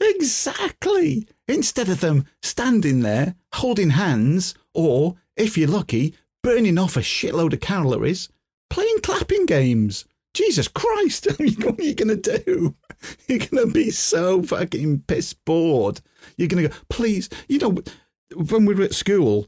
Exactly. 0.00 1.26
Instead 1.48 1.88
of 1.88 2.00
them 2.00 2.26
standing 2.42 3.00
there 3.00 3.34
holding 3.54 3.90
hands, 3.90 4.54
or, 4.74 5.16
if 5.36 5.56
you're 5.56 5.68
lucky, 5.68 6.14
burning 6.42 6.78
off 6.78 6.96
a 6.96 7.00
shitload 7.00 7.52
of 7.52 7.60
calories, 7.60 8.28
playing 8.70 9.00
clapping 9.02 9.46
games. 9.46 10.04
Jesus 10.34 10.68
Christ, 10.68 11.26
what 11.38 11.80
are 11.80 11.82
you 11.82 11.94
going 11.94 12.20
to 12.20 12.40
do? 12.44 12.74
You're 13.26 13.38
going 13.38 13.66
to 13.66 13.72
be 13.72 13.90
so 13.90 14.42
fucking 14.42 15.04
piss 15.06 15.32
bored. 15.32 16.00
You're 16.36 16.48
going 16.48 16.64
to 16.64 16.68
go, 16.68 16.74
please, 16.90 17.28
you 17.48 17.58
know, 17.58 17.78
when 18.34 18.66
we 18.66 18.74
were 18.74 18.84
at 18.84 18.94
school, 18.94 19.46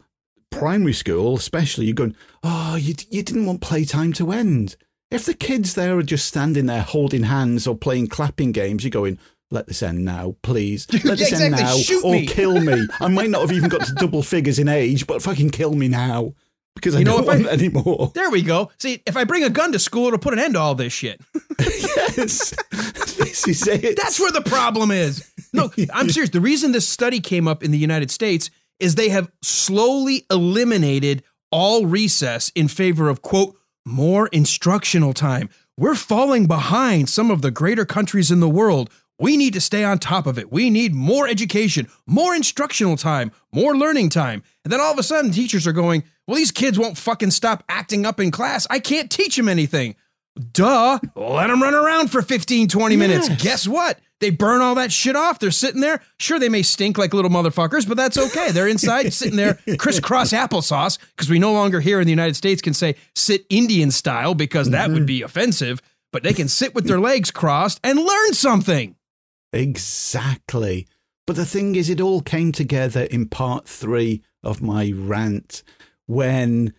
primary 0.50 0.92
school 0.92 1.36
especially, 1.36 1.86
you're 1.86 1.94
going, 1.94 2.16
oh, 2.42 2.76
you, 2.76 2.94
you 3.10 3.22
didn't 3.22 3.46
want 3.46 3.60
playtime 3.60 4.12
to 4.14 4.32
end. 4.32 4.76
If 5.10 5.24
the 5.24 5.34
kids 5.34 5.74
there 5.74 5.96
are 5.98 6.02
just 6.02 6.26
standing 6.26 6.66
there 6.66 6.82
holding 6.82 7.24
hands 7.24 7.66
or 7.66 7.76
playing 7.76 8.08
clapping 8.08 8.52
games, 8.52 8.84
you're 8.84 8.90
going, 8.90 9.18
let 9.50 9.66
this 9.66 9.82
end 9.82 10.04
now, 10.04 10.36
please. 10.42 10.86
Let 11.04 11.18
this 11.18 11.30
Yeah, 11.32 11.46
end 11.46 11.56
now, 11.56 11.74
Shoot 11.76 12.04
or 12.04 12.12
me. 12.12 12.26
kill 12.26 12.60
me. 12.60 12.86
I 13.00 13.08
might 13.08 13.30
not 13.30 13.40
have 13.42 13.52
even 13.52 13.68
got 13.70 13.84
to 13.86 13.92
double 13.94 14.22
figures 14.22 14.58
in 14.58 14.68
age, 14.68 15.06
but 15.06 15.22
fucking 15.22 15.50
kill 15.50 15.74
me 15.74 15.88
now 15.88 16.34
because 16.74 16.94
I 16.94 16.98
You 17.00 17.04
know, 17.06 17.18
don't 17.18 17.24
if 17.24 17.28
I- 17.28 17.36
want 17.36 17.46
anymore. 17.48 18.12
There 18.14 18.30
we 18.30 18.42
go. 18.42 18.70
See, 18.78 19.02
if 19.06 19.16
I 19.16 19.24
bring 19.24 19.44
a 19.44 19.50
gun 19.50 19.72
to 19.72 19.78
school, 19.78 20.06
it'll 20.08 20.18
put 20.18 20.32
an 20.34 20.38
end 20.38 20.54
to 20.54 20.60
all 20.60 20.74
this 20.74 20.92
shit. 20.92 21.20
yes, 21.58 22.54
this 23.16 23.48
is 23.48 23.66
it. 23.66 23.96
That's 23.96 24.20
where 24.20 24.30
the 24.32 24.42
problem 24.42 24.90
is. 24.90 25.30
No, 25.52 25.70
I'm 25.92 26.10
serious. 26.10 26.30
The 26.30 26.40
reason 26.40 26.72
this 26.72 26.86
study 26.86 27.20
came 27.20 27.48
up 27.48 27.62
in 27.64 27.70
the 27.70 27.78
United 27.78 28.10
States 28.10 28.50
is 28.78 28.94
they 28.94 29.08
have 29.08 29.30
slowly 29.42 30.24
eliminated 30.30 31.22
all 31.50 31.86
recess 31.86 32.50
in 32.54 32.68
favor 32.68 33.08
of, 33.08 33.22
quote, 33.22 33.56
more 33.86 34.28
instructional 34.28 35.14
time. 35.14 35.48
We're 35.78 35.94
falling 35.94 36.46
behind 36.46 37.08
some 37.08 37.30
of 37.30 37.40
the 37.42 37.50
greater 37.50 37.84
countries 37.86 38.30
in 38.30 38.40
the 38.40 38.48
world. 38.48 38.90
We 39.18 39.36
need 39.36 39.54
to 39.54 39.60
stay 39.60 39.82
on 39.82 39.98
top 39.98 40.26
of 40.26 40.38
it. 40.38 40.52
We 40.52 40.70
need 40.70 40.94
more 40.94 41.26
education, 41.26 41.88
more 42.06 42.34
instructional 42.34 42.96
time, 42.96 43.32
more 43.52 43.76
learning 43.76 44.10
time. 44.10 44.42
And 44.64 44.72
then 44.72 44.80
all 44.80 44.92
of 44.92 44.98
a 44.98 45.02
sudden, 45.02 45.32
teachers 45.32 45.66
are 45.66 45.72
going, 45.72 46.04
well, 46.26 46.36
these 46.36 46.52
kids 46.52 46.78
won't 46.78 46.96
fucking 46.96 47.32
stop 47.32 47.64
acting 47.68 48.06
up 48.06 48.20
in 48.20 48.30
class. 48.30 48.66
I 48.70 48.78
can't 48.78 49.10
teach 49.10 49.36
them 49.36 49.48
anything. 49.48 49.96
Duh. 50.52 51.00
Let 51.16 51.48
them 51.48 51.62
run 51.62 51.74
around 51.74 52.12
for 52.12 52.22
15, 52.22 52.68
20 52.68 52.96
minutes. 52.96 53.28
Yes. 53.28 53.42
Guess 53.42 53.68
what? 53.68 53.98
They 54.20 54.30
burn 54.30 54.60
all 54.60 54.74
that 54.76 54.92
shit 54.92 55.16
off. 55.16 55.38
They're 55.38 55.50
sitting 55.50 55.80
there. 55.80 56.00
Sure, 56.18 56.38
they 56.38 56.48
may 56.48 56.62
stink 56.62 56.98
like 56.98 57.14
little 57.14 57.30
motherfuckers, 57.30 57.86
but 57.86 57.96
that's 57.96 58.18
okay. 58.18 58.50
They're 58.50 58.68
inside 58.68 59.12
sitting 59.12 59.36
there 59.36 59.58
crisscross 59.78 60.32
applesauce 60.32 60.98
because 61.10 61.30
we 61.30 61.38
no 61.38 61.52
longer 61.52 61.80
here 61.80 62.00
in 62.00 62.06
the 62.06 62.12
United 62.12 62.34
States 62.34 62.60
can 62.60 62.74
say 62.74 62.96
sit 63.14 63.46
Indian 63.48 63.90
style 63.90 64.34
because 64.34 64.70
that 64.70 64.88
would 64.90 64.98
mm-hmm. 64.98 65.06
be 65.06 65.22
offensive, 65.22 65.80
but 66.12 66.22
they 66.24 66.32
can 66.32 66.48
sit 66.48 66.74
with 66.74 66.86
their 66.86 67.00
legs 67.00 67.30
crossed 67.30 67.78
and 67.84 67.98
learn 67.98 68.32
something. 68.32 68.96
Exactly. 69.52 70.86
But 71.26 71.36
the 71.36 71.44
thing 71.44 71.74
is, 71.74 71.90
it 71.90 72.00
all 72.00 72.22
came 72.22 72.52
together 72.52 73.02
in 73.02 73.28
part 73.28 73.68
three 73.68 74.22
of 74.42 74.62
my 74.62 74.92
rant 74.94 75.62
when, 76.06 76.72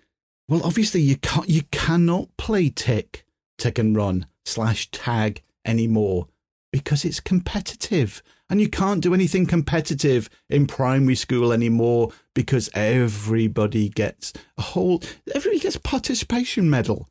well, 0.47 0.61
obviously 0.63 1.01
you 1.01 1.17
can't, 1.17 1.49
you 1.49 1.61
cannot 1.71 2.35
play 2.37 2.69
tick, 2.69 3.25
tick 3.57 3.77
and 3.77 3.95
run 3.95 4.25
slash 4.45 4.89
tag 4.91 5.43
anymore 5.65 6.27
because 6.71 7.05
it's 7.05 7.19
competitive. 7.19 8.23
And 8.49 8.59
you 8.59 8.69
can't 8.69 9.03
do 9.03 9.13
anything 9.13 9.45
competitive 9.45 10.29
in 10.49 10.65
primary 10.65 11.15
school 11.15 11.53
anymore 11.53 12.11
because 12.33 12.69
everybody 12.73 13.89
gets 13.89 14.33
a 14.57 14.63
whole, 14.63 15.03
everybody 15.35 15.59
gets 15.59 15.77
participation 15.77 16.69
medal. 16.69 17.07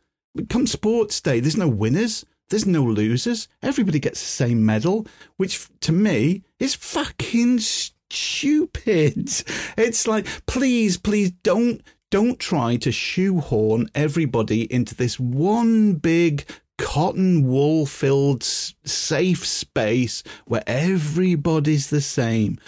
Come 0.48 0.66
sports 0.66 1.20
day, 1.20 1.38
there's 1.38 1.56
no 1.56 1.68
winners, 1.68 2.24
there's 2.50 2.66
no 2.66 2.82
losers. 2.82 3.48
Everybody 3.62 3.98
gets 3.98 4.20
the 4.20 4.26
same 4.26 4.64
medal, 4.64 5.06
which 5.36 5.68
to 5.80 5.92
me 5.92 6.42
is 6.58 6.74
fucking 6.74 7.60
stupid. 7.60 9.30
It's 9.76 10.08
like, 10.08 10.26
please, 10.46 10.96
please 10.96 11.30
don't 11.30 11.82
don't 12.10 12.38
try 12.38 12.76
to 12.76 12.90
shoehorn 12.90 13.90
everybody 13.94 14.62
into 14.72 14.94
this 14.94 15.20
one 15.20 15.92
big 15.94 16.48
cotton 16.78 17.46
wool 17.46 17.84
filled 17.84 18.42
safe 18.42 19.46
space 19.46 20.22
where 20.46 20.62
everybody's 20.66 21.90
the 21.90 22.00
same. 22.00 22.58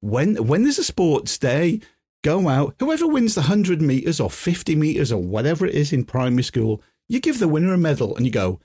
When 0.00 0.46
when 0.46 0.64
there's 0.64 0.78
a 0.78 0.84
sports 0.84 1.38
day, 1.38 1.80
go 2.22 2.48
out. 2.48 2.74
Whoever 2.80 3.06
wins 3.06 3.34
the 3.34 3.42
100 3.42 3.80
meters 3.80 4.18
or 4.18 4.30
50 4.30 4.74
meters 4.74 5.12
or 5.12 5.22
whatever 5.22 5.64
it 5.66 5.74
is 5.74 5.92
in 5.92 6.04
primary 6.04 6.42
school, 6.42 6.82
you 7.08 7.20
give 7.20 7.38
the 7.38 7.48
winner 7.48 7.72
a 7.72 7.78
medal 7.78 8.16
and 8.16 8.26
you 8.26 8.32
go, 8.32 8.60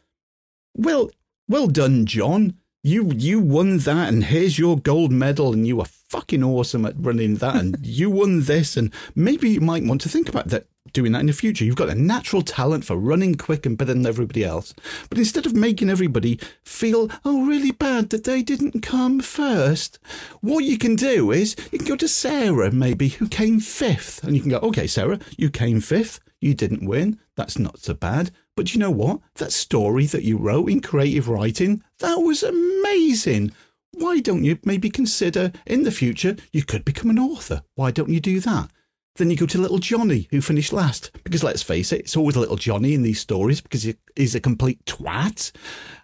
"Well, 0.75 1.11
well 1.47 1.67
done, 1.67 2.05
John. 2.05 2.55
You 2.85 3.11
you 3.13 3.39
won 3.39 3.77
that 3.77 4.09
and 4.09 4.25
here's 4.25 4.59
your 4.59 4.77
gold 4.77 5.11
medal 5.11 5.53
and 5.53 5.65
you 5.65 5.77
were 5.77 5.85
fucking 5.85 6.43
awesome 6.43 6.85
at 6.85 6.95
running 6.97 7.35
that 7.35 7.55
and 7.55 7.77
you 7.85 8.09
won 8.09 8.41
this 8.41 8.75
and 8.75 8.93
maybe 9.15 9.51
you 9.51 9.61
might 9.61 9.85
want 9.85 10.01
to 10.01 10.09
think 10.09 10.27
about 10.27 10.49
that 10.49 10.65
doing 10.91 11.13
that 11.13 11.21
in 11.21 11.27
the 11.27 11.33
future. 11.33 11.63
You've 11.63 11.77
got 11.77 11.89
a 11.89 11.95
natural 11.95 12.41
talent 12.41 12.83
for 12.83 12.97
running 12.97 13.35
quick 13.35 13.65
and 13.65 13.77
better 13.77 13.93
than 13.93 14.05
everybody 14.05 14.43
else. 14.43 14.73
But 15.09 15.17
instead 15.17 15.45
of 15.45 15.53
making 15.53 15.89
everybody 15.89 16.39
feel 16.65 17.09
oh 17.23 17.45
really 17.45 17.71
bad 17.71 18.09
that 18.09 18.25
they 18.25 18.43
didn't 18.43 18.81
come 18.81 19.21
first 19.21 19.97
what 20.41 20.65
you 20.65 20.77
can 20.77 20.95
do 20.95 21.31
is 21.31 21.55
you 21.71 21.79
can 21.79 21.87
go 21.87 21.95
to 21.95 22.07
sarah 22.07 22.71
maybe 22.71 23.09
who 23.09 23.29
came 23.29 23.61
fifth. 23.61 24.23
And 24.23 24.35
you 24.35 24.41
can 24.41 24.51
go 24.51 24.57
okay 24.57 24.87
sarah 24.87 25.19
you 25.37 25.49
came 25.49 25.79
fifth. 25.79 26.19
You 26.41 26.53
didn't 26.53 26.85
win. 26.85 27.19
That's 27.37 27.57
not 27.57 27.79
so 27.79 27.93
bad 27.93 28.31
but 28.55 28.73
you 28.73 28.79
know 28.79 28.91
what? 28.91 29.19
That 29.35 29.51
story 29.51 30.05
that 30.07 30.23
you 30.23 30.37
wrote 30.37 30.69
in 30.69 30.81
creative 30.81 31.27
writing, 31.27 31.83
that 31.99 32.19
was 32.19 32.43
amazing. 32.43 33.51
Why 33.91 34.19
don't 34.19 34.43
you 34.43 34.59
maybe 34.63 34.89
consider 34.89 35.51
in 35.65 35.83
the 35.83 35.91
future 35.91 36.35
you 36.51 36.63
could 36.63 36.85
become 36.85 37.09
an 37.09 37.19
author? 37.19 37.63
Why 37.75 37.91
don't 37.91 38.09
you 38.09 38.19
do 38.19 38.39
that? 38.41 38.69
Then 39.15 39.29
you 39.29 39.37
go 39.37 39.45
to 39.45 39.59
little 39.59 39.77
Johnny, 39.77 40.27
who 40.31 40.41
finished 40.41 40.73
last. 40.73 41.11
Because 41.23 41.43
let's 41.43 41.61
face 41.61 41.91
it, 41.91 42.01
it's 42.01 42.17
always 42.17 42.35
little 42.35 42.55
Johnny 42.55 42.95
in 42.95 43.03
these 43.03 43.19
stories 43.19 43.61
because 43.61 43.87
he's 44.15 44.33
a 44.33 44.39
complete 44.39 44.83
twat. 44.85 45.51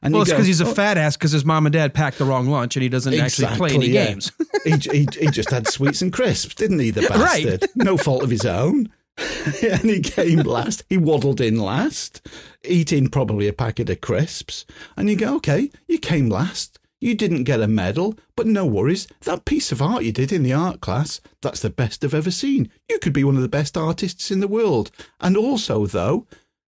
And 0.03 0.13
well, 0.13 0.21
it's 0.21 0.31
because 0.31 0.45
he's 0.45 0.61
a 0.61 0.67
oh, 0.67 0.73
fat 0.73 0.95
ass 0.95 1.17
because 1.17 1.31
his 1.31 1.43
mom 1.43 1.65
and 1.65 1.73
dad 1.73 1.95
packed 1.95 2.19
the 2.19 2.25
wrong 2.25 2.47
lunch 2.47 2.75
and 2.75 2.83
he 2.83 2.89
doesn't 2.89 3.11
exactly, 3.11 3.45
actually 3.45 3.57
play 3.57 3.75
any 3.75 3.87
yeah. 3.87 4.05
games. 4.05 4.31
he, 4.63 4.71
he, 4.91 5.07
he, 5.19 5.27
just 5.31 5.49
had 5.49 5.67
sweets 5.67 6.03
and 6.03 6.13
crisps, 6.13 6.53
didn't 6.53 6.77
he, 6.77 6.91
the 6.91 7.01
bastard? 7.09 7.61
Right. 7.63 7.69
No 7.75 7.97
fault 7.97 8.21
of 8.21 8.29
his 8.29 8.45
own. 8.45 8.89
and 9.63 9.89
he 9.89 10.01
came 10.01 10.39
last. 10.39 10.83
He 10.89 10.97
waddled 10.97 11.41
in 11.41 11.57
last, 11.57 12.25
eating 12.63 13.09
probably 13.09 13.47
a 13.47 13.53
packet 13.53 13.89
of 13.89 14.01
crisps. 14.01 14.65
And 14.95 15.09
you 15.09 15.15
go, 15.15 15.35
okay, 15.35 15.71
you 15.87 15.99
came 15.99 16.29
last. 16.29 16.79
You 17.01 17.15
didn't 17.15 17.45
get 17.45 17.61
a 17.61 17.67
medal, 17.67 18.17
but 18.35 18.45
no 18.45 18.65
worries. 18.65 19.07
That 19.21 19.45
piece 19.45 19.71
of 19.71 19.81
art 19.81 20.03
you 20.03 20.11
did 20.11 20.33
in 20.33 20.43
the 20.43 20.51
art 20.51 20.81
class, 20.81 21.21
that's 21.41 21.61
the 21.61 21.69
best 21.69 22.03
I've 22.03 22.13
ever 22.13 22.31
seen. 22.31 22.69
You 22.89 22.99
could 22.99 23.13
be 23.13 23.23
one 23.23 23.37
of 23.37 23.41
the 23.41 23.47
best 23.47 23.77
artists 23.77 24.31
in 24.31 24.41
the 24.41 24.49
world. 24.49 24.91
And 25.21 25.37
also, 25.37 25.85
though, 25.85 26.27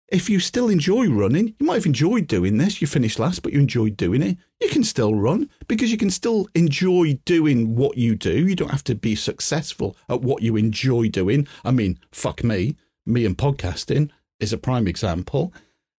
if 0.08 0.30
you 0.30 0.40
still 0.40 0.68
enjoy 0.68 1.08
running, 1.08 1.54
you 1.58 1.66
might 1.66 1.74
have 1.74 1.86
enjoyed 1.86 2.26
doing 2.26 2.56
this. 2.56 2.80
You 2.80 2.86
finished 2.86 3.18
last, 3.18 3.42
but 3.42 3.52
you 3.52 3.60
enjoyed 3.60 3.96
doing 3.96 4.22
it. 4.22 4.38
You 4.60 4.68
can 4.70 4.82
still 4.82 5.14
run 5.14 5.50
because 5.66 5.90
you 5.90 5.98
can 5.98 6.10
still 6.10 6.48
enjoy 6.54 7.18
doing 7.26 7.76
what 7.76 7.98
you 7.98 8.14
do. 8.14 8.46
You 8.46 8.56
don't 8.56 8.70
have 8.70 8.84
to 8.84 8.94
be 8.94 9.14
successful 9.14 9.96
at 10.08 10.22
what 10.22 10.42
you 10.42 10.56
enjoy 10.56 11.08
doing. 11.08 11.46
I 11.62 11.72
mean, 11.72 11.98
fuck 12.10 12.42
me, 12.42 12.76
me 13.04 13.26
and 13.26 13.36
podcasting 13.36 14.10
is 14.40 14.52
a 14.52 14.58
prime 14.58 14.88
example. 14.88 15.52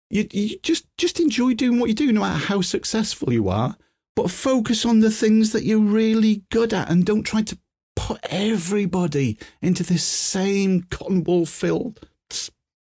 You, 0.10 0.28
you 0.32 0.58
just 0.64 0.86
just 0.98 1.20
enjoy 1.20 1.54
doing 1.54 1.80
what 1.80 1.90
you 1.90 1.96
do, 1.96 2.12
no 2.12 2.22
matter 2.22 2.46
how 2.46 2.62
successful 2.62 3.32
you 3.32 3.48
are. 3.48 3.78
But 4.16 4.32
focus 4.32 4.86
on 4.86 5.02
the 5.02 5.12
things 5.12 5.52
that 5.52 5.64
you're 5.64 5.80
really 5.80 6.44
good 6.50 6.74
at, 6.74 6.90
and 6.90 7.06
don't 7.06 7.24
try 7.24 7.44
to 7.44 7.58
put 7.96 8.20
everybody 8.24 9.38
into 9.62 9.84
this 9.84 10.04
same 10.04 10.82
cotton 10.90 11.24
wool 11.24 11.46
filled 11.46 12.09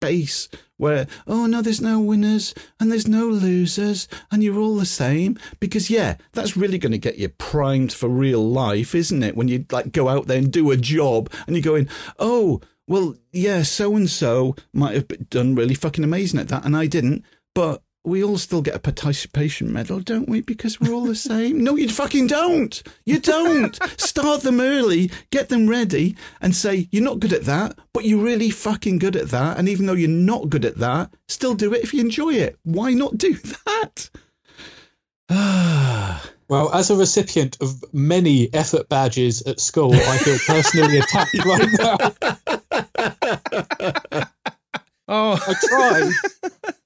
space 0.03 0.49
where, 0.79 1.07
oh 1.29 1.47
no, 1.47 1.63
there's 1.63 1.81
no 1.81 2.01
winners 2.01 2.55
and 2.81 2.91
there's 2.91 3.07
no 3.07 3.29
losers 3.29 4.09
and 4.33 4.43
you're 4.43 4.59
all 4.59 4.75
the 4.75 4.85
same. 4.85 5.39
Because, 5.61 5.91
yeah, 5.91 6.17
that's 6.33 6.57
really 6.57 6.79
going 6.79 6.93
to 6.93 6.99
get 6.99 7.19
you 7.19 7.29
primed 7.29 7.93
for 7.93 8.09
real 8.09 8.45
life, 8.45 8.95
isn't 8.95 9.23
it? 9.23 9.37
When 9.37 9.47
you 9.47 9.65
like 9.71 9.93
go 9.93 10.09
out 10.09 10.27
there 10.27 10.39
and 10.39 10.53
do 10.53 10.73
a 10.73 10.77
job 10.77 11.31
and 11.47 11.55
you're 11.55 11.63
going, 11.63 11.89
oh, 12.19 12.61
well, 12.89 13.15
yeah, 13.31 13.63
so 13.63 13.95
and 13.95 14.11
so 14.11 14.57
might 14.73 14.97
have 14.97 15.31
done 15.31 15.55
really 15.55 15.75
fucking 15.75 16.03
amazing 16.03 16.41
at 16.41 16.49
that 16.49 16.65
and 16.65 16.77
I 16.77 16.87
didn't. 16.87 17.25
But 17.55 17.83
we 18.05 18.25
all 18.25 18.37
still 18.37 18.63
get 18.63 18.75
a 18.75 18.81
participation 18.81 19.73
medal, 19.73 20.01
don't 20.01 20.29
we? 20.29 20.41
Because 20.41 20.81
we're 20.81 20.93
all 20.93 21.05
the 21.05 21.15
same. 21.15 21.63
no, 21.63 21.77
you 21.77 21.89
fucking 21.89 22.27
don't. 22.27 22.83
You 23.05 23.21
don't. 23.21 23.79
Start 24.01 24.43
them 24.43 24.61
early, 24.61 25.11
get 25.31 25.49
them 25.49 25.69
ready, 25.69 26.17
and 26.41 26.55
say, 26.55 26.89
you're 26.91 27.05
not 27.05 27.21
good 27.21 27.33
at 27.33 27.45
that, 27.45 27.79
but 27.93 28.05
you're 28.05 28.23
really 28.23 28.51
fucking 28.51 28.99
good 28.99 29.15
at 29.15 29.29
that. 29.29 29.57
And 29.59 29.69
even 29.69 29.87
though 29.87 29.93
you're 29.93 30.09
not 30.09 30.49
good 30.49 30.65
at 30.65 30.79
that, 30.79 31.15
still 31.29 31.55
do 31.55 31.73
it 31.73 31.85
if 31.85 31.95
you 31.95 32.01
enjoy 32.01 32.35
it. 32.35 32.59
Why 32.65 32.93
not 32.93 33.19
do 33.19 33.35
that? 33.35 34.11
well, 36.49 36.73
as 36.75 36.91
a 36.91 36.97
recipient 36.97 37.57
of 37.61 37.85
many 37.93 38.53
effort 38.53 38.89
badges 38.89 39.43
at 39.43 39.61
school, 39.61 39.95
I 39.95 40.19
feel 40.19 40.39
personally 40.45 40.99
attacked 40.99 41.45
right 41.45 41.69
now. 41.79 41.97
oh, 45.07 45.39
I 45.47 45.55
tried. 45.69 46.75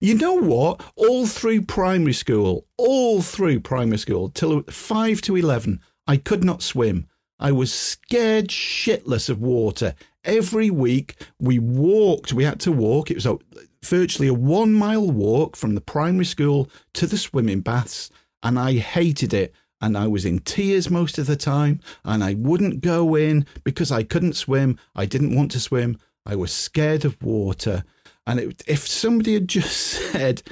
You 0.00 0.14
know 0.14 0.34
what? 0.34 0.82
All 0.96 1.26
through 1.26 1.62
primary 1.62 2.12
school, 2.12 2.66
all 2.76 3.22
through 3.22 3.60
primary 3.60 3.98
school, 3.98 4.28
till 4.28 4.62
5 4.62 5.20
to 5.22 5.36
11, 5.36 5.80
I 6.06 6.16
could 6.16 6.44
not 6.44 6.62
swim. 6.62 7.06
I 7.38 7.52
was 7.52 7.72
scared 7.72 8.48
shitless 8.48 9.28
of 9.28 9.40
water. 9.40 9.94
Every 10.24 10.70
week 10.70 11.16
we 11.38 11.58
walked, 11.58 12.32
we 12.32 12.44
had 12.44 12.60
to 12.60 12.72
walk. 12.72 13.10
It 13.10 13.16
was 13.16 13.26
a, 13.26 13.38
virtually 13.84 14.28
a 14.28 14.34
one 14.34 14.72
mile 14.72 15.10
walk 15.10 15.56
from 15.56 15.74
the 15.74 15.80
primary 15.80 16.24
school 16.24 16.68
to 16.94 17.06
the 17.06 17.18
swimming 17.18 17.60
baths, 17.60 18.10
and 18.42 18.58
I 18.58 18.74
hated 18.74 19.32
it. 19.32 19.54
And 19.80 19.98
I 19.98 20.06
was 20.06 20.24
in 20.24 20.38
tears 20.38 20.88
most 20.88 21.18
of 21.18 21.26
the 21.26 21.36
time, 21.36 21.80
and 22.04 22.24
I 22.24 22.34
wouldn't 22.34 22.80
go 22.80 23.14
in 23.14 23.46
because 23.64 23.92
I 23.92 24.02
couldn't 24.02 24.34
swim. 24.34 24.78
I 24.94 25.04
didn't 25.04 25.34
want 25.34 25.50
to 25.52 25.60
swim. 25.60 25.98
I 26.24 26.36
was 26.36 26.52
scared 26.52 27.04
of 27.04 27.22
water. 27.22 27.84
And 28.26 28.40
it, 28.40 28.62
if 28.66 28.86
somebody 28.86 29.34
had 29.34 29.48
just 29.48 29.76
said, 30.12 30.42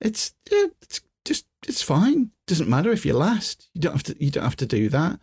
"It's 0.00 0.34
it's 0.50 1.00
just 1.24 1.46
it's 1.66 1.82
fine. 1.82 2.30
Doesn't 2.46 2.68
matter 2.68 2.90
if 2.90 3.04
you're 3.06 3.16
last. 3.16 3.68
You 3.74 3.80
don't 3.82 3.92
have 3.92 4.02
to. 4.04 4.24
You 4.24 4.30
don't 4.30 4.44
have 4.44 4.56
to 4.56 4.66
do 4.66 4.88
that." 4.88 5.20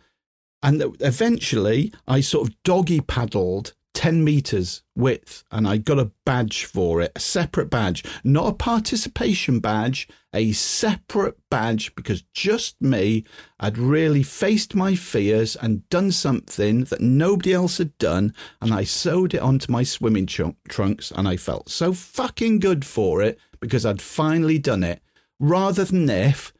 And 0.62 0.96
eventually, 1.00 1.92
I 2.06 2.20
sort 2.20 2.48
of 2.48 2.62
doggy 2.64 3.00
paddled 3.00 3.72
10 4.00 4.24
meters 4.24 4.80
width 4.96 5.44
and 5.50 5.68
I 5.68 5.76
got 5.76 5.98
a 5.98 6.10
badge 6.24 6.64
for 6.64 7.02
it, 7.02 7.12
a 7.14 7.20
separate 7.20 7.68
badge, 7.68 8.02
not 8.24 8.46
a 8.46 8.54
participation 8.54 9.60
badge, 9.60 10.08
a 10.32 10.52
separate 10.52 11.36
badge 11.50 11.94
because 11.94 12.22
just 12.32 12.80
me 12.80 13.24
had 13.60 13.76
really 13.76 14.22
faced 14.22 14.74
my 14.74 14.94
fears 14.94 15.54
and 15.54 15.86
done 15.90 16.12
something 16.12 16.84
that 16.84 17.02
nobody 17.02 17.52
else 17.52 17.76
had 17.76 17.98
done. 17.98 18.32
And 18.62 18.72
I 18.72 18.84
sewed 18.84 19.34
it 19.34 19.42
onto 19.42 19.70
my 19.70 19.82
swimming 19.82 20.24
trunks 20.24 21.10
and 21.10 21.28
I 21.28 21.36
felt 21.36 21.68
so 21.68 21.92
fucking 21.92 22.60
good 22.60 22.86
for 22.86 23.20
it 23.20 23.38
because 23.60 23.84
I'd 23.84 24.00
finally 24.00 24.58
done 24.58 24.82
it 24.82 25.02
rather 25.38 25.84
than 25.84 26.08
if 26.08 26.54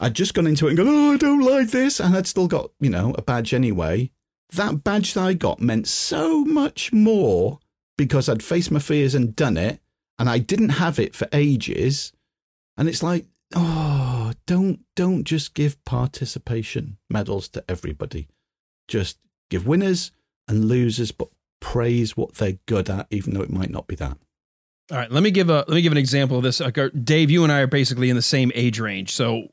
I'd 0.00 0.14
just 0.14 0.34
gone 0.34 0.48
into 0.48 0.66
it 0.66 0.70
and 0.70 0.78
gone, 0.78 0.88
oh, 0.88 1.12
I 1.12 1.16
don't 1.16 1.42
like 1.42 1.70
this. 1.70 2.00
And 2.00 2.16
I'd 2.16 2.26
still 2.26 2.48
got, 2.48 2.72
you 2.80 2.90
know, 2.90 3.14
a 3.16 3.22
badge 3.22 3.54
anyway 3.54 4.10
that 4.52 4.84
badge 4.84 5.14
that 5.14 5.24
I 5.24 5.34
got 5.34 5.60
meant 5.60 5.86
so 5.88 6.44
much 6.44 6.92
more 6.92 7.58
because 7.96 8.28
I'd 8.28 8.42
faced 8.42 8.70
my 8.70 8.78
fears 8.80 9.14
and 9.14 9.36
done 9.36 9.56
it, 9.56 9.80
and 10.18 10.28
I 10.28 10.38
didn't 10.38 10.70
have 10.70 10.98
it 10.98 11.14
for 11.14 11.28
ages. 11.32 12.12
And 12.76 12.88
it's 12.88 13.02
like, 13.02 13.26
oh, 13.54 14.32
don't 14.46 14.80
don't 14.96 15.24
just 15.24 15.54
give 15.54 15.82
participation 15.84 16.98
medals 17.10 17.48
to 17.50 17.64
everybody. 17.68 18.28
Just 18.88 19.18
give 19.50 19.66
winners 19.66 20.10
and 20.48 20.66
losers, 20.66 21.12
but 21.12 21.28
praise 21.60 22.16
what 22.16 22.34
they're 22.34 22.58
good 22.66 22.90
at, 22.90 23.06
even 23.10 23.34
though 23.34 23.42
it 23.42 23.52
might 23.52 23.70
not 23.70 23.86
be 23.86 23.94
that. 23.96 24.18
All 24.90 24.98
right, 24.98 25.10
let 25.10 25.22
me 25.22 25.30
give 25.30 25.48
a 25.48 25.64
let 25.68 25.70
me 25.70 25.82
give 25.82 25.92
an 25.92 25.98
example 25.98 26.36
of 26.36 26.42
this. 26.42 26.60
Uh, 26.60 26.70
Dave, 27.02 27.30
you 27.30 27.44
and 27.44 27.52
I 27.52 27.60
are 27.60 27.66
basically 27.66 28.10
in 28.10 28.16
the 28.16 28.22
same 28.22 28.50
age 28.54 28.80
range, 28.80 29.14
so 29.14 29.48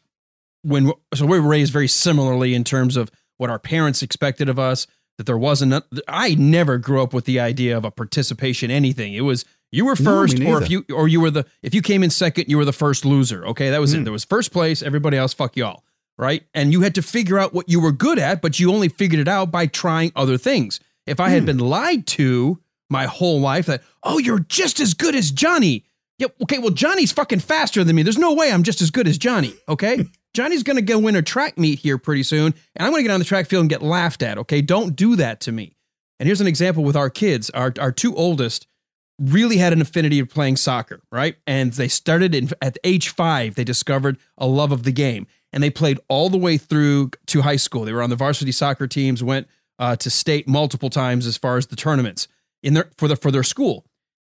when 0.63 0.91
so 1.13 1.25
we're 1.25 1.39
raised 1.39 1.71
very 1.71 1.87
similarly 1.87 2.53
in 2.53 2.63
terms 2.63 2.97
of 2.97 3.11
what 3.39 3.49
our 3.49 3.57
parents 3.59 4.03
expected 4.03 4.47
of 4.47 4.59
us, 4.59 4.85
that 5.17 5.25
there 5.25 5.37
wasn't, 5.37 5.83
I 6.07 6.35
never 6.35 6.77
grew 6.77 7.01
up 7.01 7.13
with 7.13 7.25
the 7.25 7.39
idea 7.39 7.75
of 7.75 7.83
a 7.83 7.91
participation 7.91 8.69
anything. 8.71 9.13
It 9.15 9.21
was, 9.21 9.43
You 9.71 9.85
were 9.85 9.95
first, 9.95 10.37
me 10.39 10.45
or 10.49 10.61
if 10.61 10.69
you 10.69 10.85
or 10.93 11.07
you 11.07 11.19
were 11.21 11.29
the 11.31 11.45
if 11.61 11.73
you 11.75 11.81
came 11.81 12.03
in 12.03 12.09
second, 12.09 12.45
you 12.47 12.57
were 12.57 12.65
the 12.65 12.71
first 12.73 13.05
loser. 13.05 13.45
Okay, 13.47 13.69
that 13.69 13.79
was 13.81 13.93
Hmm. 13.93 13.99
it. 14.01 14.03
There 14.05 14.13
was 14.13 14.23
first 14.25 14.51
place. 14.51 14.81
Everybody 14.81 15.17
else, 15.17 15.33
fuck 15.33 15.55
y'all. 15.57 15.83
Right, 16.17 16.43
and 16.53 16.71
you 16.73 16.81
had 16.81 16.95
to 16.95 17.01
figure 17.01 17.37
out 17.39 17.53
what 17.53 17.69
you 17.69 17.79
were 17.79 17.91
good 17.93 18.19
at, 18.19 18.41
but 18.41 18.59
you 18.59 18.73
only 18.73 18.89
figured 18.89 19.21
it 19.21 19.27
out 19.27 19.51
by 19.51 19.67
trying 19.67 20.11
other 20.15 20.37
things. 20.37 20.79
If 21.05 21.19
I 21.19 21.29
had 21.29 21.41
Hmm. 21.43 21.45
been 21.45 21.57
lied 21.59 22.07
to 22.07 22.59
my 22.89 23.05
whole 23.05 23.39
life 23.39 23.67
that 23.67 23.83
oh 24.03 24.17
you're 24.17 24.39
just 24.39 24.79
as 24.79 24.93
good 24.93 25.15
as 25.15 25.31
Johnny. 25.31 25.85
Yeah, 26.17 26.27
okay, 26.41 26.57
well 26.59 26.71
Johnny's 26.71 27.11
fucking 27.13 27.39
faster 27.39 27.83
than 27.83 27.95
me. 27.95 28.03
There's 28.03 28.17
no 28.17 28.33
way 28.33 28.51
I'm 28.51 28.63
just 28.63 28.81
as 28.81 28.89
good 28.91 29.07
as 29.07 29.17
Johnny. 29.17 29.53
Okay, 29.69 30.05
Johnny's 30.33 30.63
gonna 30.63 30.81
go 30.81 30.99
win 30.99 31.15
a 31.15 31.21
track 31.21 31.57
meet 31.57 31.79
here 31.79 31.97
pretty 31.97 32.23
soon, 32.23 32.53
and 32.75 32.85
I'm 32.85 32.91
gonna 32.91 33.03
get 33.03 33.11
on 33.11 33.19
the 33.19 33.25
track 33.25 33.47
field 33.47 33.61
and 33.61 33.69
get 33.69 33.81
laughed 33.81 34.21
at. 34.21 34.37
Okay, 34.37 34.61
don't 34.61 34.95
do 34.95 35.15
that 35.15 35.41
to 35.41 35.51
me. 35.51 35.75
And 36.19 36.27
here's 36.27 36.41
an 36.41 36.47
example 36.47 36.83
with 36.83 36.95
our 36.95 37.09
kids. 37.09 37.49
Our 37.51 37.73
our 37.79 37.91
two 37.91 38.15
oldest 38.15 38.67
really 39.19 39.57
had 39.57 39.73
an 39.73 39.81
affinity 39.81 40.19
of 40.19 40.29
playing 40.29 40.55
soccer, 40.55 41.01
right? 41.11 41.35
And 41.45 41.73
they 41.73 41.87
started 41.87 42.33
in, 42.33 42.49
at 42.61 42.77
age 42.83 43.09
five. 43.09 43.55
They 43.55 43.63
discovered 43.63 44.17
a 44.37 44.47
love 44.47 44.71
of 44.71 44.83
the 44.83 44.91
game, 44.91 45.27
and 45.51 45.61
they 45.61 45.69
played 45.69 45.99
all 46.07 46.29
the 46.29 46.37
way 46.37 46.57
through 46.57 47.11
to 47.27 47.41
high 47.41 47.57
school. 47.57 47.85
They 47.85 47.93
were 47.93 48.01
on 48.01 48.09
the 48.09 48.15
varsity 48.15 48.51
soccer 48.51 48.87
teams, 48.87 49.23
went 49.23 49.47
uh, 49.77 49.95
to 49.97 50.09
state 50.09 50.47
multiple 50.47 50.89
times 50.89 51.25
as 51.25 51.37
far 51.37 51.57
as 51.57 51.67
the 51.67 51.75
tournaments 51.75 52.27
in 52.63 52.73
their 52.73 52.89
for 52.97 53.07
the 53.07 53.15
for 53.15 53.31
their 53.31 53.43
school. 53.43 53.85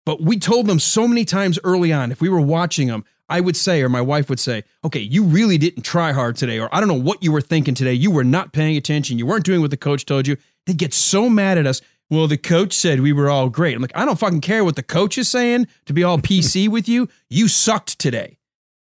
But 0.05 0.21
we 0.21 0.39
told 0.39 0.65
them 0.65 0.79
so 0.79 1.07
many 1.07 1.25
times 1.25 1.59
early 1.63 1.91
on, 1.93 2.11
if 2.11 2.21
we 2.21 2.29
were 2.29 2.41
watching 2.41 2.87
them, 2.87 3.05
I 3.29 3.39
would 3.39 3.55
say, 3.55 3.81
or 3.81 3.89
my 3.89 4.01
wife 4.01 4.29
would 4.29 4.39
say, 4.39 4.63
okay, 4.83 4.99
you 4.99 5.23
really 5.23 5.57
didn't 5.57 5.83
try 5.83 6.11
hard 6.11 6.35
today, 6.35 6.59
or 6.59 6.73
I 6.73 6.79
don't 6.79 6.89
know 6.89 6.95
what 6.95 7.23
you 7.23 7.31
were 7.31 7.41
thinking 7.41 7.75
today. 7.75 7.93
You 7.93 8.11
were 8.11 8.23
not 8.23 8.53
paying 8.53 8.75
attention. 8.75 9.19
You 9.19 9.25
weren't 9.25 9.45
doing 9.45 9.61
what 9.61 9.71
the 9.71 9.77
coach 9.77 10.05
told 10.05 10.27
you. 10.27 10.37
They 10.65 10.73
get 10.73 10.93
so 10.93 11.29
mad 11.29 11.57
at 11.57 11.67
us. 11.67 11.81
Well, 12.09 12.27
the 12.27 12.37
coach 12.37 12.73
said 12.73 13.01
we 13.01 13.13
were 13.13 13.29
all 13.29 13.49
great. 13.49 13.75
I'm 13.75 13.81
like, 13.81 13.95
I 13.95 14.03
don't 14.03 14.17
fucking 14.17 14.41
care 14.41 14.65
what 14.65 14.75
the 14.75 14.83
coach 14.83 15.17
is 15.17 15.29
saying 15.29 15.67
to 15.85 15.93
be 15.93 16.03
all 16.03 16.17
PC 16.19 16.67
with 16.67 16.89
you. 16.89 17.07
You 17.29 17.47
sucked 17.47 17.99
today. 17.99 18.39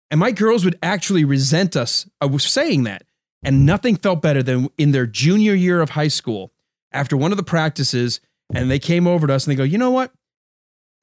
And 0.09 0.19
my 0.19 0.31
girls 0.31 0.65
would 0.65 0.77
actually 0.81 1.25
resent 1.25 1.75
us 1.75 2.07
uh, 2.21 2.27
of 2.27 2.41
saying 2.41 2.83
that. 2.83 3.03
And 3.43 3.65
nothing 3.65 3.97
felt 3.97 4.21
better 4.21 4.41
than 4.41 4.69
in 4.77 4.91
their 4.91 5.05
junior 5.05 5.53
year 5.53 5.81
of 5.81 5.91
high 5.91 6.07
school, 6.07 6.53
after 6.91 7.17
one 7.17 7.31
of 7.31 7.37
the 7.37 7.43
practices, 7.43 8.21
and 8.53 8.69
they 8.71 8.79
came 8.79 9.07
over 9.07 9.27
to 9.27 9.33
us 9.33 9.45
and 9.45 9.51
they 9.51 9.57
go, 9.57 9.63
you 9.63 9.77
know 9.77 9.91
what? 9.91 10.13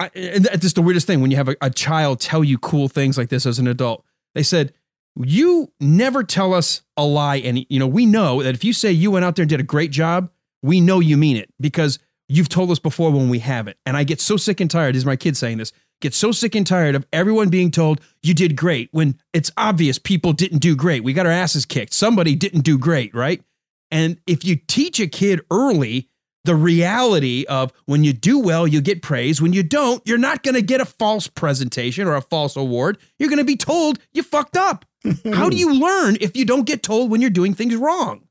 I, 0.01 0.11
and 0.15 0.45
that's 0.47 0.63
just 0.63 0.77
the 0.77 0.83
weirdest 0.83 1.07
thing 1.07 1.21
when 1.21 1.31
you 1.31 1.37
have 1.37 1.49
a, 1.49 1.57
a 1.61 1.71
child 1.71 2.21
tell 2.21 2.43
you 2.43 2.59
cool 2.59 2.89
things 2.89 3.19
like 3.19 3.29
this 3.29 3.45
as 3.45 3.59
an 3.59 3.69
adult. 3.69 4.05
They 4.35 4.43
said, 4.43 4.73
"You 5.15 5.71
never 5.79 6.25
tell 6.25 6.55
us 6.55 6.83
a 6.97 7.05
lie, 7.05 7.37
and 7.37 7.67
you 7.69 7.79
know 7.79 7.87
we 7.87 8.07
know 8.07 8.43
that 8.43 8.55
if 8.55 8.65
you 8.65 8.73
say 8.73 8.91
you 8.91 9.11
went 9.11 9.25
out 9.25 9.37
there 9.37 9.43
and 9.43 9.51
did 9.51 9.61
a 9.61 9.65
great 9.65 9.91
job, 9.91 10.31
we 10.63 10.81
know 10.81 11.01
you 11.01 11.17
mean 11.17 11.37
it 11.37 11.51
because 11.61 11.99
you've 12.29 12.49
told 12.49 12.71
us 12.71 12.79
before 12.79 13.11
when 13.11 13.29
we 13.29 13.41
haven't." 13.41 13.77
And 13.85 13.97
I 13.97 14.05
get 14.05 14.21
so 14.21 14.37
sick 14.37 14.61
and 14.61 14.71
tired. 14.71 14.97
Is 14.97 15.05
my 15.05 15.17
kid 15.17 15.37
saying 15.37 15.59
this. 15.59 15.73
Get 16.01 16.15
so 16.15 16.33
sick 16.33 16.55
and 16.55 16.67
tired 16.67 16.95
of 16.95 17.07
everyone 17.13 17.51
being 17.51 17.71
told 17.71 18.01
you 18.23 18.33
did 18.33 18.57
great 18.57 18.89
when 18.91 19.19
it's 19.35 19.51
obvious 19.59 19.99
people 19.99 20.33
didn't 20.33 20.61
do 20.61 20.75
great. 20.75 21.05
We 21.05 21.13
got 21.13 21.27
our 21.27 21.33
asses 21.33 21.67
kicked. 21.67 21.93
Somebody 21.93 22.35
didn't 22.35 22.63
do 22.63 22.79
great, 22.79 23.15
right? 23.15 23.43
And 23.91 24.19
if 24.27 24.45
you 24.45 24.57
teach 24.57 24.99
a 24.99 25.07
kid 25.07 25.43
early 25.51 26.09
the 26.45 26.55
reality 26.55 27.45
of 27.49 27.73
when 27.87 28.05
you 28.05 28.13
do 28.13 28.39
well, 28.39 28.67
you 28.67 28.81
get 28.81 29.03
praise. 29.03 29.41
When 29.43 29.53
you 29.53 29.63
don't, 29.63 30.03
you're 30.07 30.19
not 30.19 30.43
going 30.43 30.55
to 30.55 30.63
get 30.63 30.81
a 30.81 30.87
false 30.87 31.27
presentation 31.27 32.07
or 32.07 32.17
a 32.17 32.23
false 32.23 32.57
award. 32.57 32.99
You're 33.19 33.29
going 33.29 33.39
to 33.39 33.45
be 33.45 33.57
told 33.57 33.99
you 34.13 34.23
fucked 34.23 34.57
up. 34.57 34.85
How 35.33 35.49
do 35.49 35.57
you 35.57 35.75
learn 35.75 36.17
if 36.21 36.37
you 36.37 36.45
don't 36.45 36.67
get 36.67 36.83
told 36.83 37.11
when 37.11 37.21
you're 37.21 37.31
doing 37.31 37.55
things 37.55 37.77
wrong? 37.77 38.29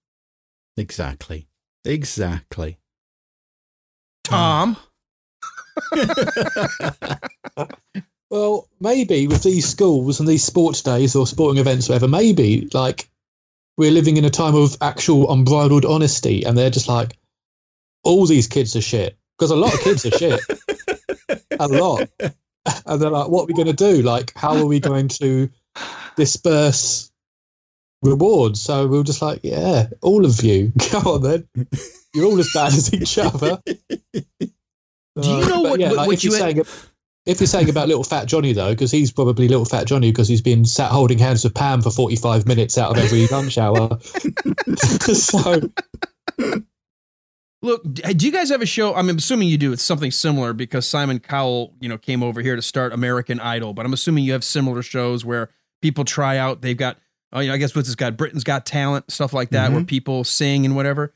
Exactly. 0.77 1.47
Exactly. 1.85 2.77
Tom. 4.23 4.77
Well, 8.29 8.67
maybe 8.79 9.27
with 9.27 9.43
these 9.43 9.67
schools 9.67 10.19
and 10.19 10.29
these 10.29 10.43
sports 10.43 10.81
days 10.81 11.15
or 11.15 11.25
sporting 11.25 11.59
events, 11.59 11.89
whatever, 11.89 12.07
maybe 12.07 12.69
like 12.73 13.09
we're 13.77 13.91
living 13.91 14.17
in 14.17 14.25
a 14.25 14.29
time 14.29 14.55
of 14.55 14.77
actual 14.81 15.31
unbridled 15.31 15.85
honesty, 15.85 16.43
and 16.43 16.57
they're 16.57 16.69
just 16.69 16.87
like, 16.87 17.17
all 18.03 18.25
these 18.25 18.47
kids 18.47 18.75
are 18.75 18.81
shit 18.81 19.17
because 19.37 19.51
a 19.51 19.55
lot 19.55 19.73
of 19.73 19.79
kids 19.81 20.05
are 20.05 20.11
shit, 20.11 20.39
a 21.59 21.67
lot, 21.67 22.07
and 22.19 23.01
they're 23.01 23.09
like, 23.09 23.29
what 23.29 23.43
are 23.43 23.45
we 23.47 23.53
going 23.53 23.67
to 23.67 23.73
do? 23.73 24.01
Like, 24.01 24.33
how 24.35 24.55
are 24.57 24.65
we 24.65 24.79
going 24.79 25.07
to 25.09 25.49
disperse 26.15 27.11
rewards? 28.01 28.61
So 28.61 28.87
we 28.87 28.97
we're 28.97 29.03
just 29.03 29.21
like, 29.21 29.39
yeah, 29.43 29.87
all 30.01 30.25
of 30.25 30.41
you, 30.43 30.71
go 30.91 30.99
on 31.15 31.23
then, 31.23 31.47
you're 32.13 32.25
all 32.25 32.39
as 32.39 32.51
bad 32.53 32.73
as 32.73 32.93
each 32.93 33.17
other. 33.17 33.59
Do 33.67 35.29
you 35.29 35.45
know 35.47 35.59
uh, 35.59 35.63
but 35.63 35.63
what- 35.63 35.79
yeah, 35.79 35.87
what- 35.89 35.97
like, 35.97 36.07
what 36.07 36.13
if 36.15 36.23
you're 36.23 36.33
you 36.37 36.43
had- 36.43 36.55
saying 36.55 36.65
if 37.25 37.39
you're 37.39 37.47
saying 37.47 37.69
about 37.69 37.87
little 37.87 38.03
fat 38.03 38.25
Johnny 38.27 38.53
though, 38.53 38.71
because 38.71 38.89
he's 38.89 39.11
probably 39.11 39.47
little 39.47 39.65
fat 39.65 39.85
Johnny 39.85 40.09
because 40.11 40.27
he's 40.27 40.41
been 40.41 40.65
sat 40.65 40.89
holding 40.89 41.19
hands 41.19 41.43
with 41.43 41.53
Pam 41.53 41.79
for 41.81 41.91
45 41.91 42.47
minutes 42.47 42.75
out 42.77 42.97
of 42.97 43.03
every 43.03 43.27
lunch 43.27 43.57
hour. 43.59 43.99
so 45.13 45.69
Look, 47.61 47.83
do 47.93 48.25
you 48.25 48.31
guys 48.31 48.49
have 48.49 48.61
a 48.61 48.65
show? 48.65 48.95
I'm 48.95 49.09
assuming 49.09 49.49
you 49.49 49.57
do. 49.57 49.73
It's 49.73 49.83
something 49.83 50.11
similar 50.11 50.53
because 50.53 50.87
Simon 50.87 51.19
Cowell, 51.19 51.73
you 51.81 51.89
know, 51.89 51.97
came 51.97 52.23
over 52.23 52.41
here 52.41 52.55
to 52.55 52.61
start 52.61 52.93
American 52.93 53.39
Idol. 53.39 53.73
But 53.73 53.85
I'm 53.85 53.91
assuming 53.91 54.23
you 54.23 54.31
have 54.31 54.45
similar 54.45 54.81
shows 54.81 55.25
where 55.25 55.49
people 55.81 56.05
try 56.05 56.37
out. 56.37 56.61
They've 56.61 56.77
got, 56.77 56.97
oh, 57.33 57.41
you 57.41 57.49
know, 57.49 57.53
I 57.53 57.57
guess 57.57 57.75
what's 57.75 57.89
this 57.89 57.95
got? 57.95 58.15
Britain's 58.15 58.45
Got 58.45 58.65
Talent, 58.65 59.11
stuff 59.11 59.33
like 59.33 59.49
that, 59.49 59.71
where 59.71 59.81
mm-hmm. 59.81 59.87
people 59.87 60.23
sing 60.23 60.65
and 60.65 60.75
whatever. 60.75 61.13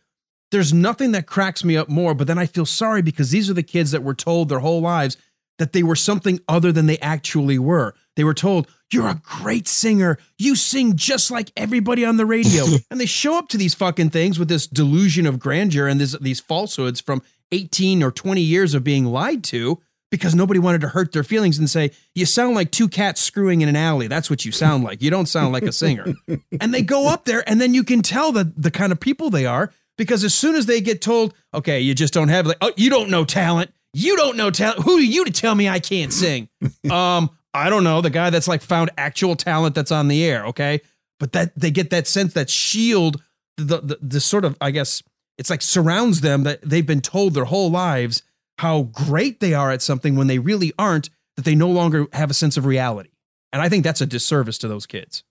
There's 0.51 0.73
nothing 0.73 1.13
that 1.13 1.27
cracks 1.27 1.63
me 1.63 1.77
up 1.77 1.87
more. 1.87 2.13
But 2.13 2.27
then 2.27 2.37
I 2.37 2.45
feel 2.45 2.65
sorry 2.65 3.01
because 3.01 3.31
these 3.31 3.49
are 3.49 3.55
the 3.55 3.63
kids 3.63 3.91
that 3.91 4.03
were 4.03 4.13
told 4.13 4.49
their 4.49 4.59
whole 4.59 4.81
lives 4.81 5.15
that 5.63 5.71
they 5.71 5.81
were 5.81 5.95
something 5.95 6.41
other 6.49 6.73
than 6.73 6.87
they 6.87 6.97
actually 6.97 7.57
were. 7.57 7.95
They 8.17 8.25
were 8.25 8.33
told, 8.33 8.67
You're 8.91 9.07
a 9.07 9.21
great 9.23 9.65
singer. 9.65 10.17
You 10.37 10.57
sing 10.57 10.97
just 10.97 11.31
like 11.31 11.53
everybody 11.55 12.03
on 12.03 12.17
the 12.17 12.25
radio. 12.25 12.65
and 12.91 12.99
they 12.99 13.05
show 13.05 13.37
up 13.37 13.47
to 13.49 13.57
these 13.57 13.73
fucking 13.73 14.09
things 14.09 14.37
with 14.37 14.49
this 14.49 14.67
delusion 14.67 15.25
of 15.25 15.39
grandeur 15.39 15.87
and 15.87 16.01
this, 16.01 16.17
these 16.19 16.41
falsehoods 16.41 16.99
from 16.99 17.21
18 17.53 18.03
or 18.03 18.11
20 18.11 18.41
years 18.41 18.73
of 18.73 18.83
being 18.83 19.05
lied 19.05 19.41
to 19.45 19.79
because 20.11 20.35
nobody 20.35 20.59
wanted 20.59 20.81
to 20.81 20.89
hurt 20.89 21.13
their 21.13 21.23
feelings 21.23 21.57
and 21.57 21.69
say, 21.69 21.91
You 22.13 22.25
sound 22.25 22.55
like 22.55 22.69
two 22.69 22.89
cats 22.89 23.21
screwing 23.21 23.61
in 23.61 23.69
an 23.69 23.77
alley. 23.77 24.07
That's 24.07 24.29
what 24.29 24.43
you 24.43 24.51
sound 24.51 24.83
like. 24.83 25.01
You 25.01 25.11
don't 25.11 25.27
sound 25.27 25.53
like 25.53 25.63
a 25.63 25.71
singer. 25.71 26.07
and 26.59 26.73
they 26.73 26.81
go 26.81 27.07
up 27.07 27.23
there, 27.23 27.49
and 27.49 27.61
then 27.61 27.73
you 27.73 27.85
can 27.85 28.01
tell 28.01 28.33
the, 28.33 28.51
the 28.57 28.69
kind 28.69 28.91
of 28.91 28.99
people 28.99 29.29
they 29.29 29.45
are 29.45 29.71
because 29.97 30.25
as 30.25 30.33
soon 30.33 30.55
as 30.55 30.65
they 30.65 30.81
get 30.81 31.01
told, 31.01 31.33
Okay, 31.53 31.79
you 31.79 31.95
just 31.95 32.13
don't 32.13 32.27
have, 32.27 32.45
like, 32.45 32.57
oh, 32.59 32.73
you 32.75 32.89
don't 32.89 33.09
know 33.09 33.23
talent. 33.23 33.71
You 33.93 34.17
don't 34.17 34.37
know 34.37 34.49
talent. 34.49 34.83
Who 34.83 34.97
are 34.97 35.01
you 35.01 35.25
to 35.25 35.31
tell 35.31 35.53
me 35.53 35.69
I 35.69 35.79
can't 35.79 36.11
sing? 36.11 36.49
um, 36.91 37.29
I 37.53 37.69
don't 37.69 37.83
know. 37.83 38.01
The 38.01 38.09
guy 38.09 38.29
that's 38.31 38.47
like 38.47 38.61
found 38.61 38.89
actual 38.97 39.35
talent 39.35 39.75
that's 39.75 39.91
on 39.91 40.07
the 40.07 40.23
air. 40.25 40.47
Okay. 40.47 40.81
But 41.19 41.33
that 41.33 41.57
they 41.57 41.71
get 41.71 41.91
that 41.91 42.07
sense 42.07 42.33
that 42.33 42.49
shield, 42.49 43.21
the, 43.57 43.79
the, 43.79 43.99
the 44.01 44.19
sort 44.19 44.45
of, 44.45 44.57
I 44.59 44.71
guess, 44.71 45.03
it's 45.37 45.49
like 45.49 45.61
surrounds 45.61 46.21
them 46.21 46.43
that 46.43 46.61
they've 46.61 46.85
been 46.85 47.01
told 47.01 47.33
their 47.33 47.45
whole 47.45 47.69
lives 47.69 48.23
how 48.57 48.83
great 48.83 49.39
they 49.39 49.53
are 49.53 49.71
at 49.71 49.81
something 49.81 50.15
when 50.15 50.27
they 50.27 50.39
really 50.39 50.73
aren't, 50.77 51.09
that 51.35 51.45
they 51.45 51.55
no 51.55 51.69
longer 51.69 52.07
have 52.13 52.29
a 52.29 52.35
sense 52.35 52.57
of 52.57 52.65
reality. 52.65 53.09
And 53.51 53.61
I 53.61 53.69
think 53.69 53.83
that's 53.83 54.01
a 54.01 54.05
disservice 54.05 54.57
to 54.59 54.67
those 54.67 54.85
kids. 54.85 55.23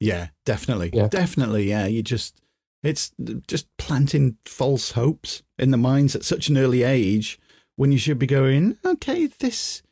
Yeah, 0.00 0.28
definitely. 0.44 0.90
Yeah. 0.92 1.06
Definitely. 1.08 1.68
Yeah. 1.68 1.86
You 1.86 2.02
just, 2.02 2.40
it's 2.82 3.12
just 3.46 3.68
planting 3.76 4.36
false 4.44 4.92
hopes 4.92 5.42
in 5.58 5.70
the 5.70 5.76
minds 5.76 6.16
at 6.16 6.24
such 6.24 6.48
an 6.48 6.58
early 6.58 6.82
age 6.82 7.38
when 7.76 7.92
you 7.92 7.98
should 7.98 8.18
be 8.18 8.26
going, 8.26 8.78
okay, 8.84 9.26
this. 9.26 9.82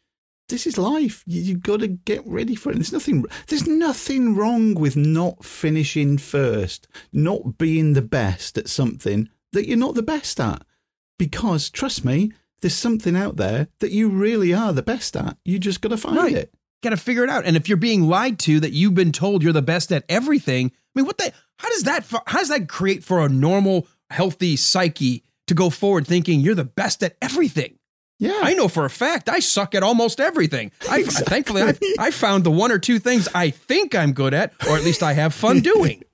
This 0.49 0.67
is 0.67 0.77
life. 0.77 1.23
You, 1.27 1.41
you've 1.43 1.63
got 1.63 1.79
to 1.79 1.87
get 1.87 2.27
ready 2.27 2.57
for 2.57 2.73
it. 2.73 2.75
There's 2.75 2.93
nothing. 2.93 3.25
There's 3.47 3.69
nothing 3.69 4.35
wrong 4.35 4.75
with 4.75 4.97
not 4.97 5.45
finishing 5.45 6.19
first, 6.19 6.89
not 7.13 7.57
being 7.57 7.93
the 7.93 8.03
best 8.03 8.59
at 8.59 8.69
something 8.69 9.29
that 9.53 9.69
you're 9.69 9.77
not 9.79 9.95
the 9.95 10.03
best 10.03 10.41
at. 10.41 10.65
Because 11.19 11.71
trust 11.71 12.05
me, 12.05 12.33
there's 12.61 12.75
something 12.75 13.17
out 13.17 13.37
there 13.37 13.69
that 13.79 13.93
you 13.93 14.09
really 14.09 14.53
are 14.53 14.73
the 14.73 14.83
best 14.83 15.17
at. 15.17 15.37
You 15.45 15.59
just 15.59 15.81
got 15.81 15.91
to 15.91 15.97
find 15.97 16.35
it. 16.35 16.53
Got 16.83 16.91
to 16.91 16.97
figure 16.97 17.25
it 17.25 17.31
out. 17.31 17.45
And 17.45 17.57
if 17.57 17.69
you're 17.69 17.77
being 17.77 18.03
lied 18.03 18.39
to 18.41 18.59
that 18.61 18.73
you've 18.73 18.95
been 18.95 19.13
told 19.13 19.43
you're 19.43 19.53
the 19.53 19.63
best 19.63 19.93
at 19.93 20.05
everything, 20.09 20.73
I 20.75 20.99
mean, 20.99 21.07
what 21.07 21.19
the? 21.19 21.33
How 21.59 21.69
does 21.69 21.85
that? 21.85 22.07
How 22.27 22.39
does 22.39 22.49
that 22.49 22.69
create 22.69 23.05
for 23.05 23.25
a 23.25 23.29
normal, 23.29 23.87
healthy 24.11 24.57
psyche 24.57 25.23
to 25.51 25.55
go 25.55 25.69
forward 25.69 26.07
thinking 26.07 26.41
you're 26.41 26.55
the 26.55 26.65
best 26.65 27.03
at 27.03 27.17
everything? 27.21 27.77
Yeah, 28.21 28.39
I 28.43 28.55
know 28.55 28.69
for 28.69 28.85
a 28.85 28.91
fact 28.91 29.29
I 29.29 29.41
suck 29.41 29.75
at 29.75 29.83
almost 29.83 30.21
everything. 30.21 30.71
I 30.89 31.03
thankfully 31.03 31.63
I, 31.63 31.75
I 31.99 32.11
found 32.11 32.45
the 32.45 32.51
one 32.51 32.71
or 32.71 32.79
two 32.79 32.99
things 32.99 33.29
I 33.35 33.51
think 33.51 33.95
I'm 33.95 34.13
good 34.13 34.33
at, 34.33 34.53
or 34.69 34.77
at 34.77 34.85
least 34.85 35.03
I 35.03 35.15
have 35.15 35.35
fun 35.35 35.61
doing. 35.73 36.05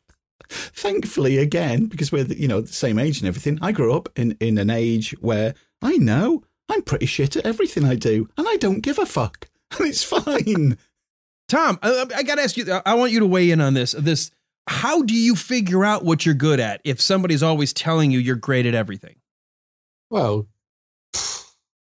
Thankfully, 0.49 1.37
again, 1.39 1.87
because 1.87 2.13
we're 2.13 2.25
the, 2.25 2.41
you 2.41 2.49
know 2.49 2.61
the 2.63 2.73
same 2.73 2.99
age 2.99 3.19
and 3.19 3.29
everything, 3.29 3.59
I 3.61 3.73
grew 3.73 3.93
up 3.93 4.09
in 4.17 4.37
in 4.41 4.57
an 4.57 4.71
age 4.71 5.15
where 5.21 5.55
I 5.83 5.97
know 5.97 6.45
I'm 6.69 6.83
pretty 6.83 7.07
shit 7.07 7.37
at 7.37 7.45
everything 7.45 7.85
I 7.85 7.97
do, 7.97 8.29
and 8.39 8.49
I 8.49 8.57
don't 8.57 8.81
give 8.81 8.99
a 8.99 9.07
fuck, 9.07 9.49
and 9.79 9.89
it's 9.89 10.05
fine. 10.05 10.79
Tom, 11.49 11.79
I, 11.83 12.07
I 12.15 12.23
got 12.23 12.37
to 12.37 12.43
ask 12.43 12.57
you. 12.57 12.73
I 12.87 12.95
want 12.95 13.13
you 13.13 13.21
to 13.21 13.27
weigh 13.27 13.51
in 13.51 13.61
on 13.61 13.75
this. 13.75 13.93
This. 13.93 14.31
How 14.69 15.03
do 15.03 15.15
you 15.15 15.37
figure 15.37 15.85
out 15.85 16.05
what 16.05 16.25
you're 16.25 16.35
good 16.35 16.59
at 16.59 16.81
if 16.85 17.01
somebody's 17.01 17.43
always 17.43 17.73
telling 17.73 18.11
you 18.11 18.19
you're 18.19 18.35
great 18.35 18.67
at 18.67 18.75
everything? 18.75 19.17
Well, 20.11 20.47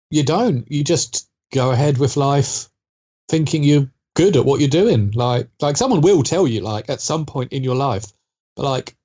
you 0.09 0.23
don't. 0.23 0.69
You 0.71 0.83
just 0.83 1.29
go 1.53 1.71
ahead 1.71 1.97
with 1.97 2.17
life 2.17 2.69
thinking 3.27 3.63
you're 3.63 3.89
good 4.15 4.35
at 4.35 4.45
what 4.45 4.59
you're 4.59 4.69
doing. 4.69 5.11
Like 5.11 5.47
like 5.61 5.77
someone 5.77 6.01
will 6.01 6.23
tell 6.23 6.47
you 6.47 6.61
like 6.61 6.89
at 6.89 7.01
some 7.01 7.25
point 7.25 7.53
in 7.53 7.63
your 7.63 7.75
life, 7.75 8.05
but 8.55 8.63
like 8.63 8.95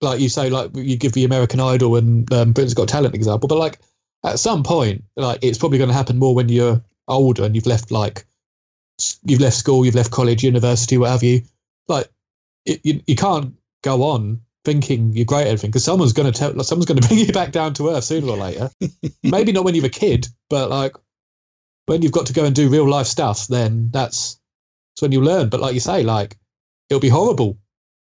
like 0.00 0.20
you 0.20 0.28
say 0.28 0.50
like 0.50 0.70
you 0.74 0.96
give 0.96 1.12
the 1.12 1.24
American 1.24 1.60
Idol 1.60 1.96
and 1.96 2.30
um, 2.32 2.52
Britain's 2.52 2.74
Got 2.74 2.88
Talent 2.88 3.14
example, 3.14 3.48
but 3.48 3.58
like 3.58 3.78
at 4.24 4.38
some 4.38 4.62
point 4.62 5.04
like 5.16 5.38
it's 5.42 5.58
probably 5.58 5.78
going 5.78 5.88
to 5.88 5.94
happen 5.94 6.18
more 6.18 6.34
when 6.34 6.48
you're 6.48 6.82
older 7.08 7.44
and 7.44 7.54
you've 7.54 7.66
left 7.66 7.90
like 7.90 8.26
you've 9.24 9.40
left 9.40 9.56
school, 9.56 9.84
you've 9.84 9.94
left 9.94 10.10
college, 10.10 10.44
university, 10.44 10.98
what 10.98 11.10
have 11.10 11.22
you. 11.22 11.42
Like 11.88 12.08
it, 12.66 12.80
you 12.82 13.00
you 13.06 13.16
can't 13.16 13.54
go 13.82 14.02
on 14.02 14.40
thinking 14.64 15.12
you're 15.12 15.24
great 15.24 15.42
at 15.42 15.48
everything 15.48 15.70
because 15.70 15.84
someone's 15.84 16.12
going 16.12 16.30
to 16.30 16.38
tell 16.38 16.50
someone's 16.64 16.86
going 16.86 16.98
to 17.00 17.08
bring 17.08 17.20
you 17.20 17.32
back 17.32 17.52
down 17.52 17.74
to 17.74 17.90
earth 17.90 18.04
sooner 18.04 18.28
or 18.28 18.36
later. 18.36 18.70
Maybe 19.22 19.52
not 19.52 19.64
when 19.64 19.74
you're 19.74 19.86
a 19.86 19.90
kid, 19.90 20.26
but 20.50 20.70
like 20.70 20.94
when 21.86 22.02
you've 22.02 22.12
got 22.12 22.26
to 22.26 22.32
go 22.32 22.44
and 22.44 22.54
do 22.54 22.68
real 22.68 22.88
life 22.88 23.06
stuff, 23.06 23.46
then 23.48 23.90
that's 23.90 24.40
that's 24.94 25.02
when 25.02 25.12
you 25.12 25.20
learn. 25.20 25.48
But 25.48 25.60
like 25.60 25.74
you 25.74 25.80
say, 25.80 26.02
like 26.02 26.36
it'll 26.88 27.00
be 27.00 27.08
horrible. 27.08 27.58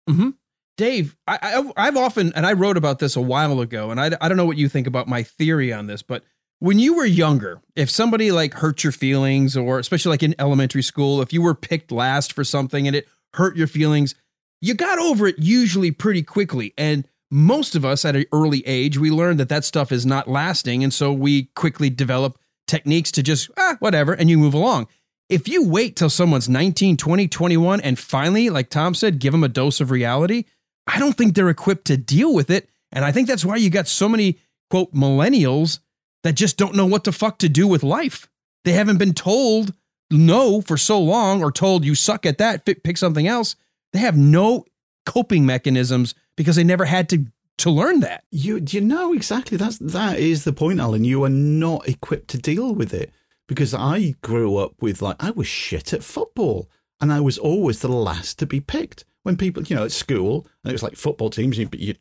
hmm 0.08 0.30
Dave, 0.78 1.18
I, 1.26 1.40
I, 1.42 1.88
I've 1.88 1.98
often, 1.98 2.32
and 2.36 2.46
I 2.46 2.54
wrote 2.54 2.78
about 2.78 3.00
this 3.00 3.16
a 3.16 3.22
while 3.22 3.62
ago, 3.62 3.90
and 3.90 4.00
I, 4.00 4.12
I 4.22 4.28
don't 4.28 4.38
know 4.38 4.46
what 4.46 4.58
you 4.58 4.70
think 4.70 4.86
about 4.86 5.08
my 5.08 5.24
theory 5.24 5.74
on 5.74 5.88
this, 5.88 6.04
but 6.04 6.24
when 6.60 6.78
you 6.78 6.96
were 6.96 7.06
younger, 7.06 7.62
if 7.76 7.90
somebody 7.90 8.32
like 8.32 8.54
hurt 8.54 8.84
your 8.84 8.92
feelings, 8.92 9.58
or 9.58 9.80
especially 9.80 10.12
like 10.12 10.22
in 10.22 10.36
elementary 10.38 10.84
school, 10.84 11.20
if 11.22 11.34
you 11.34 11.42
were 11.42 11.56
picked 11.56 11.92
last 11.92 12.32
for 12.32 12.44
something 12.44 12.86
and 12.86 12.96
it 12.96 13.08
hurt 13.34 13.56
your 13.56 13.66
feelings, 13.66 14.14
you 14.62 14.74
got 14.74 15.00
over 15.00 15.28
it 15.28 15.40
usually 15.40 15.92
pretty 15.92 16.24
quickly. 16.24 16.74
And 16.78 17.08
most 17.30 17.76
of 17.76 17.86
us 17.86 18.06
at 18.06 18.16
an 18.16 18.26
early 18.32 18.66
age, 18.66 18.98
we 18.98 19.12
learned 19.12 19.40
that 19.40 19.50
that 19.50 19.66
stuff 19.66 19.92
is 19.92 20.06
not 20.06 20.28
lasting. 20.28 20.84
And 20.84 20.94
so 20.94 21.12
we 21.12 21.46
quickly 21.56 21.90
develop 21.90 22.40
techniques 22.68 23.12
to 23.14 23.24
just, 23.24 23.50
ah, 23.58 23.78
whatever, 23.80 24.14
and 24.14 24.30
you 24.30 24.38
move 24.38 24.54
along. 24.54 24.88
If 25.30 25.48
you 25.48 25.68
wait 25.68 25.96
till 25.96 26.10
someone's 26.10 26.48
19, 26.48 26.96
20, 26.96 27.28
21, 27.28 27.82
and 27.82 28.00
finally, 28.00 28.50
like 28.50 28.70
Tom 28.70 28.94
said, 28.94 29.20
give 29.20 29.34
them 29.34 29.44
a 29.44 29.50
dose 29.50 29.82
of 29.82 29.92
reality, 29.92 30.46
I 30.88 31.00
don't 31.00 31.18
think 31.18 31.36
they're 31.36 31.50
equipped 31.50 31.86
to 31.86 31.98
deal 31.98 32.34
with 32.34 32.50
it. 32.50 32.70
And 32.94 33.04
I 33.04 33.12
think 33.12 33.28
that's 33.28 33.44
why 33.44 33.58
you 33.58 33.70
got 33.70 33.90
so 33.90 34.08
many, 34.08 34.40
quote, 34.70 34.94
millennials 34.94 35.80
that 36.24 36.34
just 36.34 36.58
don't 36.58 36.76
know 36.76 36.86
what 36.86 37.04
the 37.04 37.12
fuck 37.12 37.40
to 37.40 37.50
do 37.50 37.68
with 37.68 37.84
life. 37.84 38.30
They 38.64 38.72
haven't 38.72 38.98
been 38.98 39.14
told 39.14 39.74
no 40.10 40.62
for 40.62 40.78
so 40.78 41.00
long 41.00 41.44
or 41.44 41.52
told 41.52 41.84
you 41.84 41.94
suck 41.94 42.26
at 42.26 42.38
that, 42.38 42.66
pick 42.66 42.98
something 42.98 43.28
else. 43.28 43.58
They 43.94 44.00
have 44.00 44.18
no 44.18 44.66
coping 45.06 45.46
mechanisms 45.46 46.14
because 46.36 46.56
they 46.56 46.64
never 46.64 46.86
had 46.86 47.10
to 47.10 47.26
to 47.60 47.70
learn 47.72 48.02
that. 48.02 48.24
You 48.32 48.64
you 48.70 48.82
know 48.82 49.14
exactly 49.14 49.58
that's 49.58 49.78
that 49.80 50.20
is 50.20 50.44
the 50.44 50.54
point, 50.54 50.80
Alan. 50.80 51.04
You 51.04 51.24
are 51.24 51.30
not 51.30 51.88
equipped 51.88 52.30
to 52.30 52.38
deal 52.38 52.74
with 52.74 52.94
it 52.94 53.12
because 53.48 53.74
I 53.74 54.16
grew 54.22 54.58
up 54.58 54.74
with 54.82 55.02
like 55.02 55.16
I 55.20 55.32
was 55.32 55.48
shit 55.48 55.94
at 55.94 56.04
football 56.04 56.70
and 57.02 57.12
I 57.12 57.20
was 57.20 57.38
always 57.38 57.80
the 57.80 57.88
last 57.88 58.40
to 58.40 58.46
be 58.46 58.60
picked 58.60 59.06
when 59.24 59.38
people 59.38 59.64
you 59.64 59.76
know 59.76 59.86
at 59.86 59.92
school 59.92 60.48
and 60.64 60.72
it 60.72 60.74
was 60.74 60.84
like 60.84 60.96
football 60.96 61.30
teams. 61.30 61.58
You, 61.58 61.70
you 61.74 61.96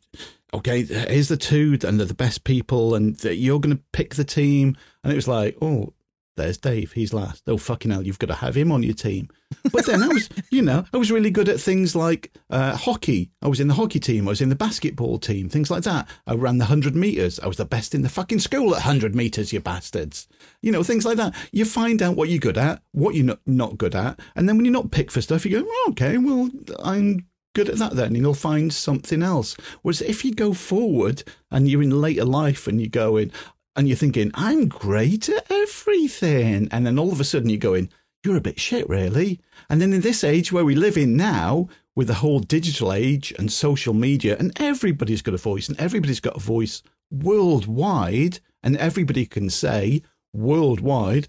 okay, 0.53 0.83
here's 0.83 1.29
the 1.29 1.37
two 1.37 1.77
and 1.83 1.99
they're 1.99 2.05
the 2.07 2.13
best 2.13 2.43
people 2.43 2.93
and 2.95 3.21
you're 3.23 3.59
going 3.59 3.75
to 3.75 3.83
pick 3.93 4.15
the 4.15 4.23
team 4.23 4.77
and 5.03 5.11
it 5.11 5.15
was 5.15 5.27
like 5.27 5.57
oh. 5.61 5.93
There's 6.37 6.57
Dave. 6.57 6.93
He's 6.93 7.13
last. 7.13 7.43
Oh 7.47 7.57
fucking 7.57 7.91
hell! 7.91 8.03
You've 8.03 8.19
got 8.19 8.27
to 8.27 8.35
have 8.35 8.55
him 8.55 8.71
on 8.71 8.83
your 8.83 8.93
team. 8.93 9.27
But 9.71 9.85
then 9.85 10.03
I 10.03 10.07
was, 10.07 10.29
you 10.51 10.61
know, 10.61 10.85
I 10.93 10.97
was 10.97 11.11
really 11.11 11.31
good 11.31 11.49
at 11.49 11.59
things 11.59 11.95
like 11.95 12.31
uh, 12.49 12.75
hockey. 12.75 13.31
I 13.41 13.47
was 13.47 13.59
in 13.59 13.67
the 13.67 13.73
hockey 13.73 13.99
team. 13.99 14.27
I 14.27 14.31
was 14.31 14.41
in 14.41 14.49
the 14.49 14.55
basketball 14.55 15.19
team. 15.19 15.49
Things 15.49 15.71
like 15.71 15.83
that. 15.83 16.07
I 16.25 16.35
ran 16.35 16.59
the 16.59 16.65
hundred 16.65 16.95
meters. 16.95 17.39
I 17.39 17.47
was 17.47 17.57
the 17.57 17.65
best 17.65 17.93
in 17.95 18.03
the 18.03 18.09
fucking 18.09 18.39
school 18.39 18.75
at 18.75 18.83
hundred 18.83 19.15
meters. 19.15 19.51
You 19.51 19.59
bastards. 19.59 20.27
You 20.61 20.71
know, 20.71 20.83
things 20.83 21.05
like 21.05 21.17
that. 21.17 21.35
You 21.51 21.65
find 21.65 22.01
out 22.01 22.15
what 22.15 22.29
you're 22.29 22.39
good 22.39 22.57
at, 22.57 22.81
what 22.91 23.15
you're 23.15 23.25
not 23.25 23.39
not 23.45 23.77
good 23.77 23.95
at, 23.95 24.19
and 24.35 24.47
then 24.47 24.55
when 24.55 24.65
you're 24.65 24.71
not 24.71 24.91
picked 24.91 25.11
for 25.11 25.21
stuff, 25.21 25.45
you 25.45 25.59
go, 25.59 25.67
oh, 25.67 25.87
okay, 25.91 26.17
well, 26.17 26.49
I'm 26.83 27.25
good 27.57 27.69
at 27.69 27.79
that 27.79 27.95
then, 27.95 28.09
and 28.09 28.17
you'll 28.17 28.35
find 28.35 28.71
something 28.71 29.23
else. 29.23 29.57
Whereas 29.81 30.03
if 30.03 30.23
you 30.23 30.31
go 30.31 30.53
forward 30.53 31.23
and 31.49 31.67
you're 31.67 31.81
in 31.81 31.89
later 31.89 32.23
life 32.23 32.67
and 32.67 32.79
you're 32.79 32.87
going, 32.87 33.31
and 33.77 33.87
you're 33.87 33.95
thinking, 33.95 34.31
I'm 34.33 34.67
great 34.67 35.29
at 35.29 35.49
everything. 35.49 36.67
And 36.71 36.85
then 36.85 36.99
all 36.99 37.11
of 37.11 37.21
a 37.21 37.23
sudden 37.23 37.49
you're 37.49 37.59
going, 37.59 37.89
you're 38.23 38.35
a 38.35 38.41
bit 38.41 38.59
shit, 38.59 38.89
really. 38.89 39.39
And 39.69 39.79
then 39.79 39.93
in 39.93 40.01
this 40.01 40.23
age 40.23 40.51
where 40.51 40.65
we 40.65 40.75
live 40.75 40.97
in 40.97 41.15
now, 41.15 41.69
with 41.95 42.07
the 42.07 42.15
whole 42.15 42.39
digital 42.39 42.91
age 42.91 43.33
and 43.39 43.51
social 43.51 43.93
media, 43.93 44.35
and 44.37 44.51
everybody's 44.59 45.21
got 45.21 45.33
a 45.33 45.37
voice, 45.37 45.69
and 45.69 45.79
everybody's 45.79 46.19
got 46.19 46.35
a 46.35 46.39
voice 46.39 46.83
worldwide, 47.09 48.39
and 48.61 48.75
everybody 48.77 49.25
can 49.25 49.49
say 49.49 50.01
worldwide, 50.33 51.27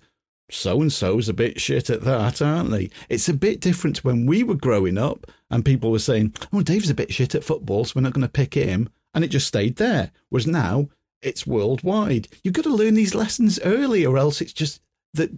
so 0.51 0.81
and 0.81 0.93
so's 0.93 1.29
a 1.29 1.35
bit 1.35 1.61
shit 1.61 1.91
at 1.91 2.03
that, 2.03 2.41
aren't 2.41 2.71
they? 2.71 2.91
It's 3.09 3.29
a 3.29 3.35
bit 3.35 3.61
different 3.61 4.05
when 4.05 4.27
we 4.27 4.43
were 4.43 4.55
growing 4.55 4.97
up 4.99 5.27
and 5.51 5.65
people 5.65 5.91
were 5.91 5.99
saying, 5.99 6.35
oh, 6.53 6.63
Dave's 6.63 6.91
a 6.91 6.95
bit 6.95 7.13
shit 7.13 7.35
at 7.35 7.45
football, 7.45 7.85
so 7.85 7.95
we're 7.97 8.03
not 8.03 8.15
going 8.15 8.27
to 8.27 8.33
pick 8.33 8.55
him. 8.55 8.89
And 9.15 9.25
it 9.25 9.29
just 9.29 9.47
stayed 9.47 9.77
there. 9.77 10.11
Whereas 10.29 10.47
now, 10.47 10.89
it's 11.23 11.47
worldwide. 11.47 12.29
You've 12.43 12.55
got 12.55 12.65
to 12.65 12.75
learn 12.75 12.95
these 12.95 13.15
lessons 13.15 13.59
early, 13.65 14.05
or 14.05 14.19
else 14.19 14.41
it's 14.41 14.53
just 14.53 14.81
that 15.15 15.31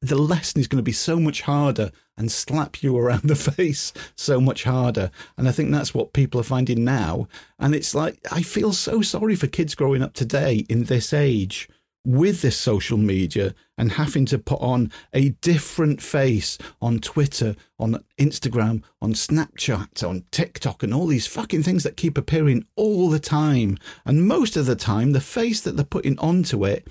the 0.00 0.16
lesson 0.16 0.60
is 0.60 0.68
going 0.68 0.78
to 0.78 0.82
be 0.82 0.92
so 0.92 1.18
much 1.18 1.42
harder 1.42 1.90
and 2.16 2.30
slap 2.30 2.82
you 2.82 2.96
around 2.96 3.22
the 3.24 3.34
face 3.34 3.92
so 4.16 4.40
much 4.40 4.64
harder. 4.64 5.10
And 5.36 5.48
I 5.48 5.52
think 5.52 5.70
that's 5.70 5.94
what 5.94 6.12
people 6.12 6.40
are 6.40 6.44
finding 6.44 6.84
now. 6.84 7.28
And 7.58 7.74
it's 7.74 7.94
like, 7.94 8.18
I 8.30 8.42
feel 8.42 8.72
so 8.72 9.00
sorry 9.00 9.34
for 9.34 9.46
kids 9.46 9.74
growing 9.74 10.02
up 10.02 10.12
today 10.12 10.66
in 10.68 10.84
this 10.84 11.12
age 11.12 11.68
with 12.04 12.42
this 12.42 12.56
social 12.56 12.98
media 12.98 13.54
and 13.78 13.92
having 13.92 14.26
to 14.26 14.38
put 14.38 14.60
on 14.60 14.92
a 15.12 15.30
different 15.30 16.02
face 16.02 16.58
on 16.80 16.98
Twitter, 16.98 17.56
on 17.78 18.04
Instagram, 18.18 18.82
on 19.00 19.14
Snapchat, 19.14 20.06
on 20.06 20.24
TikTok, 20.30 20.82
and 20.82 20.92
all 20.92 21.06
these 21.06 21.26
fucking 21.26 21.62
things 21.62 21.82
that 21.82 21.96
keep 21.96 22.18
appearing 22.18 22.66
all 22.76 23.08
the 23.08 23.18
time. 23.18 23.78
And 24.04 24.28
most 24.28 24.56
of 24.56 24.66
the 24.66 24.76
time, 24.76 25.12
the 25.12 25.20
face 25.20 25.60
that 25.62 25.76
they're 25.76 25.84
putting 25.84 26.18
onto 26.18 26.64
it, 26.64 26.86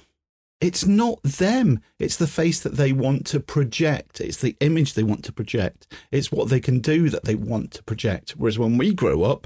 it's 0.59 0.85
not 0.85 1.21
them. 1.23 1.81
It's 1.99 2.15
the 2.15 2.27
face 2.27 2.61
that 2.61 2.77
they 2.77 2.93
want 2.93 3.25
to 3.27 3.41
project. 3.41 4.21
It's 4.21 4.37
the 4.37 4.55
image 4.61 4.93
they 4.93 5.03
want 5.03 5.25
to 5.25 5.33
project. 5.33 5.87
It's 6.09 6.31
what 6.31 6.49
they 6.49 6.61
can 6.61 6.79
do 6.79 7.09
that 7.09 7.25
they 7.25 7.35
want 7.35 7.71
to 7.71 7.83
project. 7.83 8.31
Whereas 8.37 8.57
when 8.57 8.77
we 8.77 8.93
grow 8.93 9.23
up, 9.23 9.45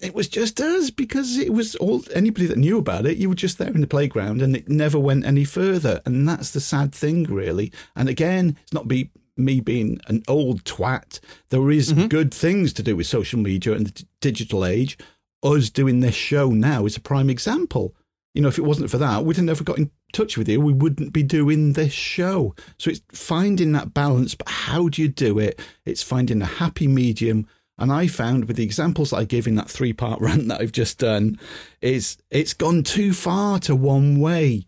it 0.00 0.14
was 0.14 0.28
just 0.28 0.60
us 0.60 0.90
because 0.90 1.38
it 1.38 1.52
was 1.52 1.74
all 1.76 2.04
anybody 2.14 2.46
that 2.46 2.58
knew 2.58 2.78
about 2.78 3.06
it 3.06 3.16
you 3.16 3.28
were 3.28 3.34
just 3.34 3.58
there 3.58 3.72
in 3.72 3.80
the 3.80 3.86
playground 3.86 4.42
and 4.42 4.54
it 4.54 4.68
never 4.68 4.98
went 4.98 5.24
any 5.24 5.44
further. 5.44 6.00
And 6.04 6.28
that's 6.28 6.50
the 6.50 6.60
sad 6.60 6.94
thing 6.94 7.24
really. 7.24 7.72
And 7.94 8.08
again 8.08 8.56
it's 8.62 8.72
not 8.72 8.88
be 8.88 9.10
me 9.36 9.60
being 9.60 10.00
an 10.06 10.22
old 10.28 10.64
twat. 10.64 11.20
There 11.50 11.70
is 11.70 11.92
mm-hmm. 11.92 12.06
good 12.06 12.32
things 12.32 12.72
to 12.74 12.82
do 12.82 12.96
with 12.96 13.06
social 13.06 13.38
media 13.38 13.74
and 13.74 13.86
the 13.86 13.90
d- 13.90 14.08
digital 14.20 14.64
age. 14.64 14.98
Us 15.42 15.70
doing 15.70 16.00
this 16.00 16.14
show 16.14 16.50
now 16.50 16.86
is 16.86 16.96
a 16.96 17.00
prime 17.00 17.30
example. 17.30 17.94
You 18.34 18.42
know 18.42 18.48
if 18.48 18.58
it 18.58 18.64
wasn't 18.64 18.90
for 18.90 18.98
that 18.98 19.24
we'd 19.24 19.36
have 19.36 19.46
never 19.46 19.64
got 19.64 19.78
in 19.78 19.90
touch 20.12 20.36
with 20.36 20.48
you. 20.48 20.60
We 20.60 20.74
wouldn't 20.74 21.14
be 21.14 21.22
doing 21.22 21.72
this 21.72 21.92
show. 21.92 22.54
So 22.78 22.90
it's 22.90 23.00
finding 23.12 23.72
that 23.72 23.94
balance 23.94 24.34
but 24.34 24.48
how 24.48 24.90
do 24.90 25.00
you 25.00 25.08
do 25.08 25.38
it? 25.38 25.58
It's 25.86 26.02
finding 26.02 26.42
a 26.42 26.46
happy 26.46 26.86
medium 26.86 27.46
and 27.78 27.92
I 27.92 28.06
found 28.06 28.46
with 28.46 28.56
the 28.56 28.64
examples 28.64 29.12
I 29.12 29.24
give 29.24 29.46
in 29.46 29.54
that 29.56 29.70
three 29.70 29.92
part 29.92 30.20
rant 30.22 30.48
that 30.48 30.60
I've 30.60 30.72
just 30.72 30.98
done, 30.98 31.38
is 31.80 32.18
it's 32.30 32.54
gone 32.54 32.82
too 32.82 33.12
far 33.12 33.58
to 33.60 33.74
one 33.74 34.20
way. 34.20 34.66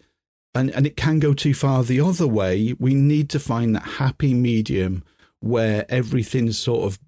And 0.55 0.71
and 0.71 0.87
it 0.87 0.97
can 0.97 1.19
go 1.19 1.35
too 1.35 1.55
far 1.55 1.85
the 1.85 2.01
other 2.01 2.27
way. 2.27 2.75
We 2.79 2.95
need 2.95 3.29
to 3.31 3.39
find 3.39 3.75
that 3.75 3.83
happy 3.83 4.35
medium 4.35 5.05
where 5.41 5.87
everything's 5.89 6.59
sort 6.59 6.85
of 6.85 6.99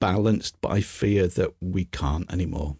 balanced, 0.00 0.60
by 0.60 0.80
fear 0.80 1.26
that 1.28 1.54
we 1.60 1.84
can't 1.84 2.30
anymore. 2.32 2.76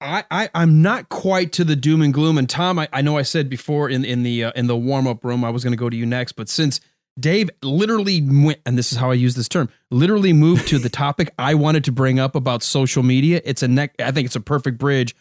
I, 0.00 0.24
I 0.30 0.50
I'm 0.54 0.82
not 0.82 1.08
quite 1.08 1.52
to 1.52 1.64
the 1.64 1.76
doom 1.76 2.02
and 2.02 2.12
gloom. 2.12 2.36
And 2.36 2.48
Tom, 2.48 2.78
I, 2.78 2.88
I 2.92 3.00
know 3.00 3.16
I 3.16 3.22
said 3.22 3.48
before 3.48 3.88
in 3.88 4.04
in 4.04 4.22
the 4.22 4.44
uh, 4.44 4.52
in 4.54 4.66
the 4.66 4.76
warm 4.76 5.06
up 5.06 5.24
room 5.24 5.44
I 5.44 5.50
was 5.50 5.64
going 5.64 5.72
to 5.72 5.78
go 5.78 5.88
to 5.88 5.96
you 5.96 6.06
next, 6.06 6.32
but 6.32 6.48
since 6.48 6.80
Dave 7.18 7.48
literally 7.62 8.20
went, 8.22 8.58
and 8.66 8.76
this 8.76 8.90
is 8.90 8.98
how 8.98 9.10
I 9.10 9.14
use 9.14 9.36
this 9.36 9.48
term, 9.48 9.68
literally 9.90 10.32
moved 10.32 10.68
to 10.68 10.78
the 10.78 10.88
topic 10.88 11.32
I 11.38 11.54
wanted 11.54 11.84
to 11.84 11.92
bring 11.92 12.18
up 12.18 12.34
about 12.34 12.62
social 12.62 13.02
media. 13.02 13.40
It's 13.44 13.62
a 13.62 13.68
neck. 13.68 13.94
I 14.00 14.10
think 14.10 14.26
it's 14.26 14.36
a 14.36 14.40
perfect 14.40 14.78
bridge. 14.78 15.14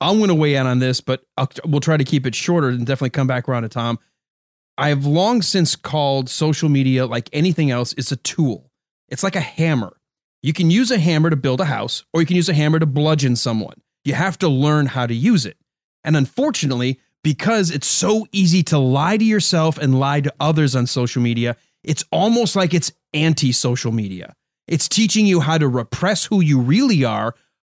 I'm 0.00 0.18
going 0.18 0.28
to 0.28 0.34
weigh 0.34 0.56
in 0.56 0.66
on 0.66 0.80
this, 0.80 1.00
but 1.00 1.24
I'll, 1.36 1.48
we'll 1.64 1.80
try 1.80 1.96
to 1.96 2.04
keep 2.04 2.26
it 2.26 2.34
shorter 2.34 2.68
and 2.68 2.84
definitely 2.84 3.10
come 3.10 3.26
back 3.26 3.48
around 3.48 3.62
to 3.62 3.68
Tom. 3.68 3.98
I 4.76 4.88
have 4.88 5.06
long 5.06 5.40
since 5.40 5.74
called 5.76 6.28
social 6.28 6.68
media 6.68 7.06
like 7.06 7.30
anything 7.32 7.70
else. 7.70 7.94
It's 7.96 8.12
a 8.12 8.16
tool. 8.16 8.70
It's 9.08 9.22
like 9.22 9.36
a 9.36 9.40
hammer. 9.40 9.96
You 10.42 10.52
can 10.52 10.70
use 10.70 10.90
a 10.90 10.98
hammer 10.98 11.30
to 11.30 11.36
build 11.36 11.60
a 11.60 11.64
house, 11.64 12.04
or 12.12 12.20
you 12.20 12.26
can 12.26 12.36
use 12.36 12.48
a 12.48 12.54
hammer 12.54 12.78
to 12.78 12.86
bludgeon 12.86 13.36
someone. 13.36 13.80
You 14.04 14.14
have 14.14 14.36
to 14.38 14.48
learn 14.48 14.86
how 14.86 15.06
to 15.06 15.14
use 15.14 15.46
it. 15.46 15.56
And 16.04 16.16
unfortunately, 16.16 17.00
because 17.26 17.72
it's 17.72 17.88
so 17.88 18.24
easy 18.30 18.62
to 18.62 18.78
lie 18.78 19.16
to 19.16 19.24
yourself 19.24 19.78
and 19.78 19.98
lie 19.98 20.20
to 20.20 20.32
others 20.38 20.76
on 20.76 20.86
social 20.86 21.20
media, 21.20 21.56
it's 21.82 22.04
almost 22.12 22.54
like 22.54 22.72
it's 22.72 22.92
anti 23.14 23.50
social 23.50 23.90
media. 23.90 24.36
It's 24.68 24.88
teaching 24.88 25.26
you 25.26 25.40
how 25.40 25.58
to 25.58 25.66
repress 25.66 26.26
who 26.26 26.40
you 26.40 26.60
really 26.60 27.04
are, 27.04 27.34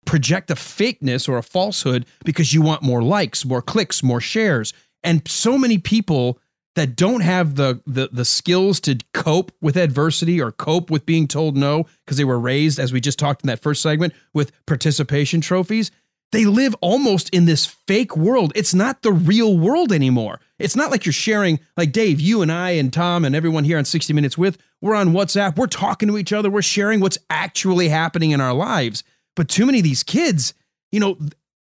project 0.04 0.50
a 0.50 0.56
fakeness 0.56 1.28
or 1.28 1.38
a 1.38 1.44
falsehood 1.44 2.06
because 2.24 2.52
you 2.52 2.60
want 2.60 2.82
more 2.82 3.04
likes, 3.04 3.44
more 3.44 3.62
clicks, 3.62 4.02
more 4.02 4.20
shares. 4.20 4.72
And 5.04 5.22
so 5.28 5.56
many 5.56 5.78
people 5.78 6.40
that 6.74 6.96
don't 6.96 7.20
have 7.20 7.54
the 7.54 7.80
the 7.86 8.08
the 8.10 8.24
skills 8.24 8.80
to 8.80 8.98
cope 9.14 9.52
with 9.60 9.76
adversity 9.76 10.42
or 10.42 10.50
cope 10.50 10.90
with 10.90 11.06
being 11.06 11.28
told 11.28 11.56
no 11.56 11.86
because 12.04 12.16
they 12.16 12.24
were 12.24 12.40
raised 12.40 12.80
as 12.80 12.92
we 12.92 13.00
just 13.00 13.16
talked 13.16 13.44
in 13.44 13.46
that 13.46 13.62
first 13.62 13.80
segment 13.80 14.12
with 14.34 14.50
participation 14.66 15.40
trophies 15.40 15.92
they 16.32 16.44
live 16.44 16.74
almost 16.80 17.30
in 17.30 17.44
this 17.44 17.66
fake 17.66 18.16
world. 18.16 18.52
It's 18.54 18.74
not 18.74 19.02
the 19.02 19.12
real 19.12 19.56
world 19.56 19.92
anymore. 19.92 20.40
It's 20.58 20.76
not 20.76 20.90
like 20.90 21.06
you're 21.06 21.12
sharing 21.12 21.60
like 21.76 21.92
Dave 21.92 22.20
you 22.20 22.42
and 22.42 22.50
I 22.50 22.70
and 22.70 22.92
Tom 22.92 23.24
and 23.24 23.34
everyone 23.34 23.64
here 23.64 23.78
on 23.78 23.84
60 23.84 24.12
minutes 24.12 24.36
with 24.36 24.58
we're 24.80 24.94
on 24.94 25.12
WhatsApp 25.12 25.56
we're 25.56 25.66
talking 25.66 26.08
to 26.08 26.18
each 26.18 26.32
other 26.32 26.50
we're 26.50 26.62
sharing 26.62 27.00
what's 27.00 27.18
actually 27.30 27.88
happening 27.88 28.30
in 28.30 28.40
our 28.40 28.54
lives. 28.54 29.04
But 29.34 29.48
too 29.48 29.66
many 29.66 29.78
of 29.78 29.84
these 29.84 30.02
kids 30.02 30.54
you 30.92 31.00
know 31.00 31.18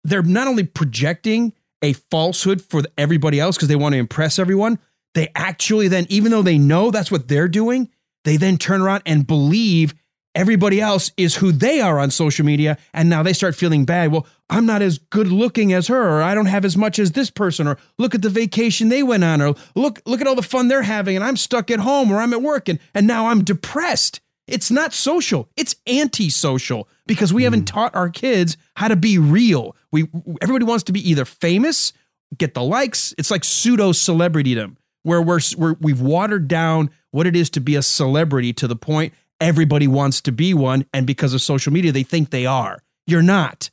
they're 0.05 0.23
not 0.23 0.49
only 0.49 0.65
projecting 0.65 1.53
a 1.83 1.95
falsehood 1.95 2.61
for 2.63 2.83
everybody 2.97 3.41
else 3.41 3.57
because 3.57 3.69
they 3.69 3.77
want 3.77 3.95
to 3.95 3.99
impress 3.99 4.39
everyone 4.39 4.79
they 5.15 5.29
actually 5.35 5.89
then, 5.89 6.07
even 6.09 6.31
though 6.31 6.43
they 6.43 6.59
know 6.59 6.91
that's 6.91 7.11
what 7.11 7.29
they're 7.29 7.49
doing, 7.49 7.91
they 8.25 8.37
then 8.37 8.57
turn 8.57 8.81
around 8.81 9.03
and 9.05 9.27
believe 9.27 9.95
everybody 10.35 10.81
else 10.81 11.11
is 11.17 11.37
who 11.37 11.53
they 11.53 11.81
are 11.81 11.99
on 11.99 12.11
social 12.11 12.45
media. 12.45 12.77
And 12.93 13.09
now 13.09 13.23
they 13.23 13.33
start 13.33 13.55
feeling 13.55 13.85
bad. 13.85 14.13
Well, 14.13 14.27
I'm 14.51 14.67
not 14.67 14.83
as 14.83 14.99
good 14.99 15.29
looking 15.29 15.73
as 15.73 15.89
her, 15.89 16.19
or 16.19 16.23
I 16.23 16.35
don't 16.35 16.47
have 16.47 16.65
as 16.65 16.77
much 16.77 16.99
as 16.99 17.13
this 17.13 17.31
person, 17.31 17.67
or 17.67 17.79
look 17.99 18.15
at 18.15 18.23
the 18.23 18.29
vacation 18.29 18.89
they 18.89 19.03
went 19.03 19.25
on, 19.25 19.41
or 19.41 19.55
look, 19.75 20.01
look 20.05 20.21
at 20.21 20.27
all 20.27 20.35
the 20.35 20.43
fun 20.43 20.69
they're 20.69 20.83
having, 20.83 21.17
and 21.17 21.25
I'm 21.25 21.37
stuck 21.37 21.71
at 21.71 21.81
home 21.81 22.11
or 22.11 22.19
I'm 22.19 22.33
at 22.33 22.43
work, 22.43 22.69
and, 22.69 22.79
and 22.95 23.07
now 23.07 23.29
I'm 23.29 23.45
depressed. 23.45 24.21
It's 24.47 24.71
not 24.71 24.93
social, 24.93 25.49
it's 25.57 25.77
anti-social 25.87 26.89
because 27.07 27.33
we 27.33 27.43
hmm. 27.43 27.45
haven't 27.45 27.65
taught 27.65 27.95
our 27.95 28.11
kids 28.11 28.57
how 28.77 28.89
to 28.89 28.97
be 28.97 29.17
real. 29.17 29.77
We 29.91 30.09
everybody 30.41 30.65
wants 30.65 30.85
to 30.85 30.93
be 30.93 31.09
either 31.09 31.25
famous, 31.25 31.93
get 32.37 32.55
the 32.55 32.63
likes. 32.63 33.15
It's 33.19 33.31
like 33.31 33.45
pseudo 33.45 33.93
celebritydom 33.93 34.77
where 35.05 35.23
we're, 35.23 35.41
we're 35.57 35.77
we've 35.81 36.01
watered 36.01 36.49
down 36.49 36.91
what 37.11 37.27
it 37.27 37.37
is 37.37 37.51
to 37.51 37.61
be 37.61 37.77
a 37.77 37.83
celebrity 37.83 38.53
to 38.55 38.67
the 38.67 38.77
point 38.77 39.13
everybody 39.43 39.89
wants 39.89 40.21
to 40.21 40.33
be 40.33 40.55
one 40.55 40.87
and 40.95 41.07
because 41.07 41.35
of 41.35 41.43
social 41.43 41.73
media 41.73 41.93
they 41.93 42.03
think 42.03 42.31
they 42.31 42.47
are 42.47 42.79
you're 43.07 43.23
not 43.23 43.71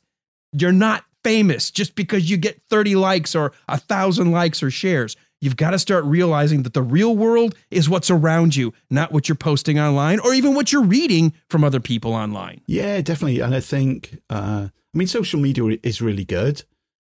you're 0.52 0.72
not 0.72 1.04
famous 1.22 1.70
just 1.70 1.94
because 1.94 2.28
you 2.28 2.36
get 2.36 2.60
30 2.70 2.96
likes 2.96 3.34
or 3.34 3.52
a 3.68 3.78
thousand 3.78 4.32
likes 4.32 4.62
or 4.62 4.70
shares 4.70 5.16
you've 5.40 5.56
got 5.56 5.70
to 5.70 5.78
start 5.78 6.04
realizing 6.04 6.64
that 6.64 6.74
the 6.74 6.82
real 6.82 7.16
world 7.16 7.54
is 7.70 7.88
what's 7.88 8.10
around 8.10 8.56
you 8.56 8.72
not 8.90 9.12
what 9.12 9.28
you're 9.28 9.36
posting 9.36 9.78
online 9.78 10.18
or 10.18 10.34
even 10.34 10.54
what 10.54 10.72
you're 10.72 10.82
reading 10.82 11.32
from 11.48 11.62
other 11.62 11.80
people 11.80 12.12
online 12.12 12.60
Yeah, 12.66 13.00
definitely. 13.00 13.40
And 13.40 13.54
I 13.54 13.60
think, 13.60 14.20
uh, 14.28 14.68
I 14.72 14.98
mean, 14.98 15.06
social 15.06 15.40
media 15.40 15.78
is 15.82 16.02
really 16.02 16.24
good. 16.24 16.64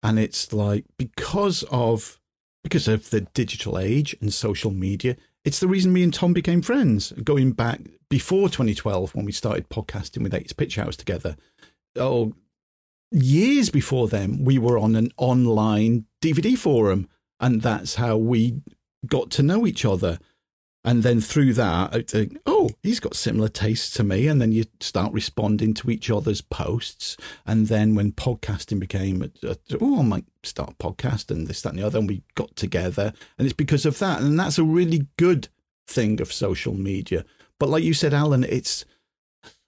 And 0.04 0.20
it's 0.20 0.54
like, 0.54 0.86
because 0.98 1.64
of, 1.72 2.20
because 2.64 2.88
of 2.88 3.10
the 3.10 3.22
digital 3.22 3.80
age 3.80 4.16
and 4.22 4.34
social 4.34 4.72
media, 4.72 5.16
it's 5.44 5.60
the 5.60 5.68
reason 5.68 5.94
me 5.94 6.04
and 6.04 6.14
Tom 6.14 6.34
became 6.34 6.62
friends. 6.62 7.12
Going 7.24 7.52
back 7.52 7.82
before 8.14 8.48
2012, 8.48 9.16
when 9.16 9.26
we 9.26 9.32
started 9.32 9.70
podcasting 9.70 10.22
with 10.22 10.36
Eight's 10.36 10.54
Pitch 10.54 10.76
House 10.76 10.96
together, 10.96 11.36
oh, 11.96 12.36
years 13.10 13.72
before 13.72 14.08
then, 14.08 14.44
we 14.44 14.60
were 14.60 14.78
on 14.78 14.96
an 14.96 15.10
online 15.18 16.06
DVD 16.22 16.56
forum, 16.56 17.10
and 17.40 17.64
that's 17.64 17.96
how 17.96 18.16
we 18.16 18.62
got 19.08 19.32
to 19.32 19.42
know 19.42 19.66
each 19.66 19.84
other. 19.84 20.20
And 20.86 21.02
then 21.02 21.22
through 21.22 21.54
that, 21.54 22.38
oh, 22.46 22.70
he's 22.84 23.00
got 23.00 23.16
similar 23.16 23.48
tastes 23.48 23.92
to 23.96 24.04
me. 24.04 24.28
And 24.28 24.40
then 24.40 24.52
you 24.52 24.66
start 24.80 25.12
responding 25.12 25.74
to 25.74 25.90
each 25.90 26.12
other's 26.12 26.42
posts. 26.42 27.18
And 27.48 27.66
then 27.66 27.96
when 27.96 28.12
podcasting 28.12 28.80
became, 28.80 29.28
oh, 29.82 30.00
I 30.00 30.04
might 30.04 30.26
start 30.44 30.74
a 30.74 30.76
podcast 30.76 31.32
and 31.32 31.48
this, 31.48 31.64
that, 31.64 31.70
and 31.70 31.80
the 31.80 31.86
other, 31.88 31.98
and 31.98 32.08
we 32.08 32.22
got 32.36 32.56
together. 32.56 33.12
And 33.40 33.48
it's 33.48 33.56
because 33.56 33.88
of 33.88 33.98
that. 33.98 34.22
And 34.22 34.40
that's 34.40 34.60
a 34.60 34.64
really 34.64 35.08
good 35.18 35.48
thing 35.88 36.22
of 36.22 36.32
social 36.32 36.76
media. 36.76 37.26
But 37.60 37.70
like 37.70 37.84
you 37.84 37.94
said, 37.94 38.14
Alan, 38.14 38.44
it's, 38.44 38.86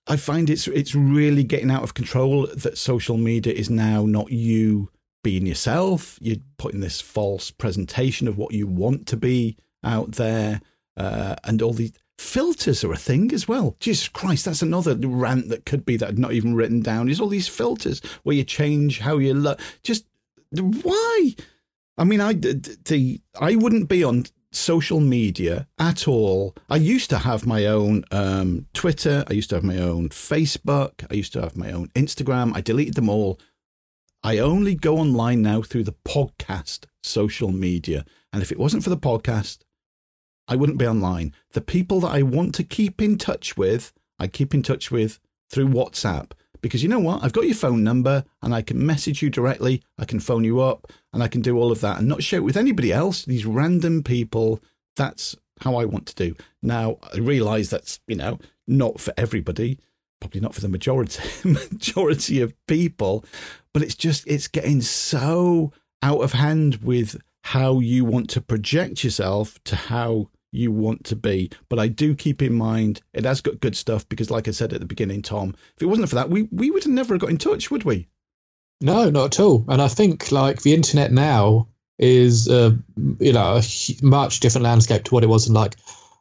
I 0.07 0.17
find 0.17 0.49
it's 0.49 0.67
it's 0.67 0.93
really 0.93 1.43
getting 1.43 1.71
out 1.71 1.83
of 1.83 1.93
control 1.93 2.47
that 2.47 2.77
social 2.77 3.17
media 3.17 3.53
is 3.53 3.69
now 3.69 4.05
not 4.05 4.31
you 4.31 4.89
being 5.23 5.47
yourself. 5.47 6.19
You're 6.21 6.37
putting 6.57 6.81
this 6.81 7.01
false 7.01 7.49
presentation 7.51 8.27
of 8.27 8.37
what 8.37 8.53
you 8.53 8.67
want 8.67 9.07
to 9.07 9.17
be 9.17 9.57
out 9.83 10.13
there, 10.13 10.61
uh, 10.95 11.35
and 11.43 11.61
all 11.61 11.73
the 11.73 11.91
filters 12.17 12.83
are 12.83 12.93
a 12.93 12.97
thing 12.97 13.33
as 13.33 13.47
well. 13.47 13.75
Jesus 13.79 14.07
Christ, 14.07 14.45
that's 14.45 14.61
another 14.61 14.95
rant 14.95 15.49
that 15.49 15.65
could 15.65 15.85
be 15.85 15.97
that 15.97 16.09
I've 16.09 16.17
not 16.17 16.33
even 16.33 16.55
written 16.55 16.81
down. 16.81 17.09
Is 17.09 17.19
all 17.19 17.27
these 17.27 17.47
filters 17.47 18.01
where 18.23 18.35
you 18.35 18.43
change 18.43 18.99
how 18.99 19.17
you 19.17 19.33
look? 19.33 19.59
Just 19.83 20.05
why? 20.51 21.35
I 21.97 22.03
mean, 22.03 22.21
I 22.21 22.33
the 22.33 23.21
I 23.39 23.55
wouldn't 23.55 23.89
be 23.89 24.03
on 24.03 24.25
social 24.55 24.99
media 24.99 25.67
at 25.77 26.07
all. 26.07 26.55
I 26.69 26.77
used 26.77 27.09
to 27.11 27.19
have 27.19 27.45
my 27.45 27.65
own 27.65 28.03
um, 28.11 28.67
Twitter. 28.73 29.23
I 29.29 29.33
used 29.33 29.49
to 29.49 29.55
have 29.55 29.63
my 29.63 29.77
own 29.77 30.09
Facebook. 30.09 31.05
I 31.09 31.15
used 31.15 31.33
to 31.33 31.41
have 31.41 31.57
my 31.57 31.71
own 31.71 31.89
Instagram. 31.89 32.55
I 32.55 32.61
deleted 32.61 32.95
them 32.95 33.09
all. 33.09 33.39
I 34.23 34.39
only 34.39 34.73
go 34.73 34.97
online 34.97 35.41
now 35.41 35.61
through 35.61 35.83
the 35.83 35.95
podcast 36.05 36.85
social 37.03 37.51
media. 37.51 38.05
And 38.33 38.41
if 38.41 38.51
it 38.51 38.59
wasn't 38.59 38.83
for 38.83 38.89
the 38.89 38.97
podcast, 38.97 39.59
I 40.47 40.55
wouldn't 40.55 40.79
be 40.79 40.87
online. 40.87 41.33
The 41.51 41.61
people 41.61 41.99
that 42.01 42.11
I 42.11 42.21
want 42.21 42.55
to 42.55 42.63
keep 42.63 43.01
in 43.01 43.17
touch 43.17 43.55
with, 43.55 43.93
I 44.19 44.27
keep 44.27 44.53
in 44.53 44.63
touch 44.63 44.91
with 44.91 45.19
through 45.49 45.69
WhatsApp. 45.69 46.31
Because 46.65 46.81
you 46.81 46.89
know 46.89 46.97
what? 46.97 47.23
I've 47.23 47.31
got 47.31 47.45
your 47.45 47.53
phone 47.53 47.83
number 47.83 48.23
and 48.41 48.51
I 48.51 48.63
can 48.63 48.83
message 48.83 49.21
you 49.21 49.29
directly. 49.29 49.83
I 49.99 50.05
can 50.05 50.19
phone 50.19 50.43
you 50.43 50.61
up 50.61 50.91
and 51.13 51.21
I 51.21 51.27
can 51.27 51.41
do 51.41 51.59
all 51.59 51.71
of 51.71 51.79
that 51.81 51.99
and 51.99 52.07
not 52.07 52.23
share 52.23 52.39
it 52.39 52.41
with 52.41 52.57
anybody 52.57 52.91
else. 52.91 53.23
These 53.23 53.45
random 53.45 54.01
people. 54.01 54.59
That's 54.95 55.35
how 55.61 55.75
I 55.75 55.85
want 55.85 56.07
to 56.07 56.15
do. 56.15 56.35
Now, 56.63 56.97
I 57.13 57.19
realize 57.19 57.69
that's, 57.69 57.99
you 58.07 58.15
know, 58.15 58.39
not 58.67 58.99
for 58.99 59.13
everybody, 59.15 59.77
probably 60.19 60.41
not 60.41 60.55
for 60.55 60.61
the 60.61 60.67
majority 60.67 61.21
majority 61.47 62.41
of 62.41 62.55
people, 62.65 63.23
but 63.71 63.83
it's 63.83 63.93
just 63.93 64.25
it's 64.25 64.47
getting 64.47 64.81
so 64.81 65.71
out 66.01 66.21
of 66.21 66.33
hand 66.33 66.77
with 66.77 67.21
how 67.43 67.79
you 67.79 68.03
want 68.03 68.27
to 68.31 68.41
project 68.41 69.03
yourself 69.03 69.63
to 69.65 69.75
how 69.75 70.29
you 70.55 70.71
want 70.71 71.03
to 71.05 71.15
be. 71.15 71.51
But 71.69 71.79
I 71.79 71.87
do 71.87 72.15
keep 72.15 72.41
in 72.41 72.53
mind 72.53 73.01
it 73.13 73.25
has 73.25 73.41
got 73.41 73.59
good 73.59 73.75
stuff 73.75 74.07
because, 74.09 74.31
like 74.31 74.47
I 74.47 74.51
said 74.51 74.73
at 74.73 74.79
the 74.79 74.85
beginning, 74.85 75.21
Tom, 75.21 75.55
if 75.75 75.83
it 75.83 75.87
wasn't 75.87 76.09
for 76.09 76.15
that, 76.15 76.29
we, 76.29 76.43
we 76.51 76.71
would 76.71 76.83
have 76.83 76.93
never 76.93 77.17
got 77.17 77.29
in 77.29 77.37
touch, 77.37 77.71
would 77.71 77.83
we? 77.83 78.07
No, 78.81 79.09
not 79.09 79.33
at 79.33 79.39
all. 79.39 79.65
And 79.67 79.81
I 79.81 79.87
think 79.87 80.31
like 80.31 80.61
the 80.61 80.73
internet 80.73 81.11
now 81.11 81.67
is, 81.97 82.49
uh, 82.49 82.71
you 83.19 83.33
know, 83.33 83.57
a 83.57 83.63
much 84.01 84.39
different 84.39 84.63
landscape 84.63 85.05
to 85.05 85.13
what 85.13 85.23
it 85.23 85.29
was 85.29 85.47
in 85.47 85.53
like 85.53 85.75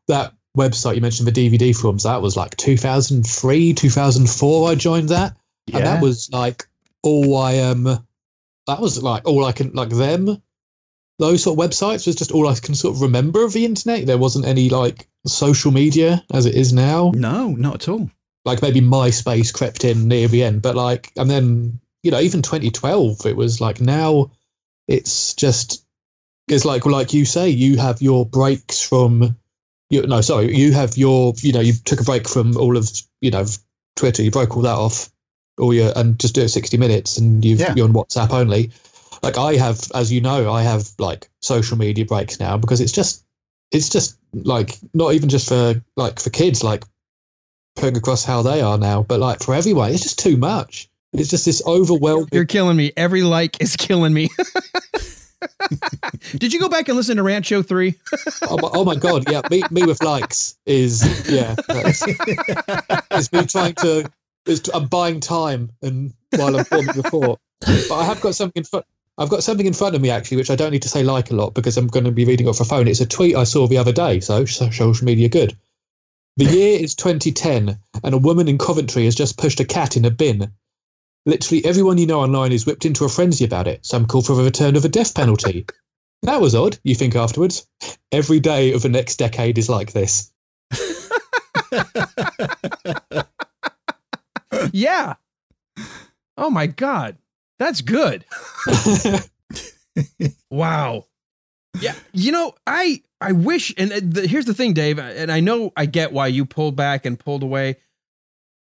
that 0.09 0.33
website 0.57 0.95
you 0.95 1.01
mentioned, 1.01 1.29
the 1.29 1.49
DVD 1.49 1.75
forums. 1.77 2.05
That 2.05 2.23
was 2.23 2.37
like 2.37 2.57
2003, 2.57 3.75
2004. 3.75 4.71
I 4.71 4.75
joined 4.75 5.09
that, 5.09 5.37
and 5.73 5.85
that 5.85 6.03
was 6.03 6.31
like 6.33 6.67
all 7.03 7.37
I 7.37 7.59
um, 7.59 7.85
that 7.85 8.81
was 8.81 9.03
like 9.03 9.27
all 9.27 9.45
I 9.45 9.53
can 9.53 9.73
like 9.73 9.91
them. 9.91 10.41
Those 11.19 11.43
sort 11.45 11.59
of 11.59 11.71
websites 11.71 12.07
was 12.07 12.17
just 12.17 12.33
all 12.33 12.49
I 12.49 12.55
can 12.57 12.75
sort 12.75 12.97
of 12.97 13.03
remember 13.03 13.45
of 13.45 13.53
the 13.53 13.65
internet. 13.65 14.07
There 14.07 14.19
wasn't 14.19 14.47
any 14.47 14.69
like 14.69 15.07
social 15.27 15.71
media 15.71 16.25
as 16.33 16.45
it 16.47 16.55
is 16.55 16.73
now. 16.73 17.13
No, 17.15 17.51
not 17.51 17.75
at 17.77 17.89
all. 17.89 18.11
Like 18.45 18.61
maybe 18.63 18.81
MySpace 18.81 19.53
crept 19.55 19.85
in 19.85 20.09
near 20.09 20.29
the 20.29 20.43
end, 20.43 20.61
but 20.61 20.75
like, 20.77 21.13
and 21.17 21.31
then 21.31 21.81
you 22.03 22.11
know, 22.11 22.21
even 22.21 22.43
2012, 22.43 23.25
it 23.27 23.37
was 23.37 23.61
like 23.61 23.81
now 23.81 24.31
it's 24.89 25.33
just 25.35 25.87
it's 26.49 26.65
like 26.65 26.85
like 26.85 27.15
you 27.15 27.25
say, 27.25 27.49
you 27.49 27.77
have 27.79 28.03
your 28.03 28.27
breaks 28.27 28.81
from 28.81 29.37
you. 29.89 30.07
No, 30.07 30.21
sorry, 30.21 30.55
you 30.55 30.73
have 30.73 30.97
your 30.99 31.33
you 31.39 31.53
know 31.53 31.61
you 31.61 31.73
took 31.85 32.01
a 32.01 32.05
break 32.05 32.29
from 32.29 32.57
all 32.59 32.77
of 32.77 32.91
you 33.21 33.31
know 33.31 33.47
Twitter, 33.97 34.23
you 34.23 34.31
broke 34.31 34.57
all 34.57 34.63
that 34.63 34.77
off, 34.77 35.09
all 35.59 35.73
your 35.73 35.93
and 35.97 36.19
just 36.19 36.35
do 36.35 36.43
it 36.43 36.49
60 36.49 36.77
minutes, 36.77 37.17
and 37.17 37.43
you've, 37.45 37.61
Yeah. 37.61 37.73
you're 37.77 37.87
on 37.89 37.95
WhatsApp 37.95 38.31
only. 38.33 38.71
Like 39.25 39.39
I 39.39 39.57
have, 39.57 39.81
as 39.95 40.13
you 40.13 40.21
know, 40.21 40.53
I 40.53 40.63
have 40.63 40.91
like 40.99 41.31
social 41.41 41.79
media 41.79 42.05
breaks 42.05 42.39
now 42.39 42.59
because 42.59 42.83
it's 42.83 42.93
just 42.93 43.25
it's 43.73 43.89
just 43.89 44.19
like 44.35 44.79
not 44.93 45.15
even 45.15 45.31
just 45.31 45.49
for 45.49 45.83
like 45.97 46.21
for 46.21 46.29
kids, 46.29 46.63
like 46.63 46.85
putting 47.75 47.97
across 47.97 48.23
how 48.23 48.43
they 48.43 48.61
are 48.61 48.77
now, 48.77 49.03
but 49.03 49.21
like 49.21 49.43
for 49.43 49.55
everyone, 49.55 49.93
it's 49.93 50.03
just 50.03 50.19
too 50.19 50.37
much. 50.37 50.91
It's 51.15 51.31
just 51.31 51.47
this 51.47 51.63
overwhelming. 51.67 52.29
You're 52.33 52.45
killing 52.45 52.77
me. 52.77 52.93
Every 52.99 53.23
like 53.23 53.63
is 53.63 53.77
killing 53.79 54.13
me. 54.13 54.29
Did 56.37 56.53
you 56.53 56.61
go 56.61 56.69
back 56.69 56.89
and 56.89 56.97
listen 56.99 57.17
to 57.17 57.43
Show 57.43 57.63
3? 57.63 57.95
oh, 58.43 58.59
my, 58.61 58.69
oh 58.75 58.85
my 58.85 58.95
god, 58.95 59.25
yeah, 59.31 59.41
me, 59.51 59.63
me 59.71 59.85
with 59.85 60.03
likes 60.03 60.59
is 60.67 61.03
yeah, 61.31 61.55
it's 63.11 63.33
me 63.33 63.47
trying 63.47 63.75
to. 63.77 64.11
It's, 64.45 64.69
I'm 64.75 64.87
buying 64.87 65.21
time 65.21 65.71
and 65.81 66.13
while 66.37 66.59
I'm 66.59 66.67
forming 66.67 66.95
the 66.95 67.05
thought, 67.05 67.41
but 67.61 67.91
I 67.91 68.05
have 68.05 68.21
got 68.21 68.35
something 68.35 68.61
in 68.61 68.65
front. 68.65 68.85
I've 69.17 69.29
got 69.31 69.45
something 69.45 69.67
in 69.67 69.73
front 69.73 69.95
of 69.95 70.01
me 70.03 70.11
actually, 70.11 70.39
which 70.39 70.51
I 70.51 70.57
don't 70.57 70.73
need 70.73 70.83
to 70.83 70.89
say 70.89 71.05
like 71.05 71.31
a 71.31 71.35
lot 71.35 71.55
because 71.55 71.77
I'm 71.77 71.87
going 71.87 72.05
to 72.05 72.11
be 72.11 72.25
reading 72.25 72.49
off 72.49 72.61
a 72.61 72.65
phone. 72.65 72.89
It's 72.89 73.01
a 73.01 73.07
tweet 73.07 73.37
I 73.37 73.45
saw 73.45 73.67
the 73.67 73.79
other 73.79 73.93
day, 73.93 74.21
so 74.21 74.45
so- 74.45 74.71
social 74.71 75.05
media 75.05 75.29
good. 75.29 75.57
The 76.37 76.47
year 76.47 76.81
is 76.81 76.97
2010, 76.97 77.79
and 78.03 78.15
a 78.15 78.19
woman 78.19 78.49
in 78.49 78.59
Coventry 78.59 79.05
has 79.05 79.15
just 79.15 79.39
pushed 79.39 79.61
a 79.61 79.65
cat 79.65 79.97
in 79.97 80.05
a 80.05 80.11
bin. 80.11 80.51
Literally 81.27 81.65
everyone 81.65 81.97
you 81.97 82.07
know 82.07 82.21
online 82.21 82.51
is 82.51 82.67
whipped 82.67 82.85
into 82.85 83.05
a 83.05 83.09
frenzy 83.09 83.45
about 83.45 83.69
it. 83.69 83.87
Some 83.87 84.07
call 84.07 84.23
for 84.23 84.35
the 84.35 84.43
return 84.43 84.75
of 84.75 84.85
a 84.85 84.89
death 84.89 85.15
penalty. 85.15 85.65
That 86.23 86.41
was 86.41 86.55
odd, 86.55 86.79
you 86.83 86.95
think 86.97 87.15
afterwards. 87.15 87.67
Every 88.11 88.41
day 88.41 88.73
of 88.73 88.83
the 88.83 88.89
next 88.89 89.17
decade 89.17 89.59
is 89.59 89.69
like 89.69 89.93
this. 89.93 90.33
yeah. 94.73 95.15
Oh 96.37 96.51
my 96.51 96.67
god. 96.67 97.17
That's 97.59 97.81
good. 97.81 98.25
wow. 100.51 101.07
Yeah, 101.81 101.95
you 102.13 102.33
know, 102.33 102.55
I 102.67 103.03
I 103.21 103.33
wish 103.33 103.75
and 103.77 103.93
uh, 103.93 104.01
the, 104.03 104.27
here's 104.27 104.45
the 104.45 104.55
thing, 104.55 104.75
Dave, 104.75 104.99
and 104.99 105.31
I 105.31 105.41
know 105.41 105.73
I 105.77 105.87
get 105.87 106.13
why 106.13 106.29
you 106.29 106.45
pulled 106.45 106.77
back 106.77 107.05
and 107.05 107.19
pulled 107.19 107.43
away. 107.43 107.77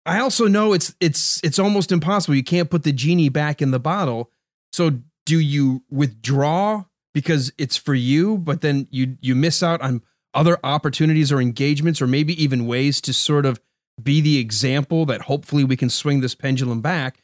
I 0.05 0.19
also 0.19 0.47
know 0.47 0.73
it's 0.73 0.95
it's 0.99 1.43
it's 1.43 1.59
almost 1.59 1.91
impossible. 1.91 2.35
You 2.35 2.43
can't 2.43 2.69
put 2.69 2.83
the 2.83 2.91
genie 2.91 3.29
back 3.29 3.61
in 3.61 3.71
the 3.71 3.79
bottle. 3.79 4.31
So 4.73 5.01
do 5.25 5.39
you 5.39 5.83
withdraw 5.89 6.85
because 7.13 7.51
it's 7.57 7.77
for 7.77 7.95
you, 7.95 8.37
but 8.37 8.61
then 8.61 8.87
you 8.91 9.17
you 9.21 9.35
miss 9.35 9.63
out 9.63 9.81
on 9.81 10.01
other 10.33 10.59
opportunities 10.63 11.31
or 11.31 11.41
engagements 11.41 12.01
or 12.01 12.07
maybe 12.07 12.41
even 12.41 12.67
ways 12.67 13.01
to 13.01 13.13
sort 13.13 13.45
of 13.45 13.59
be 14.01 14.21
the 14.21 14.37
example 14.37 15.05
that 15.05 15.21
hopefully 15.21 15.63
we 15.63 15.75
can 15.75 15.89
swing 15.89 16.21
this 16.21 16.35
pendulum 16.35 16.81
back 16.81 17.23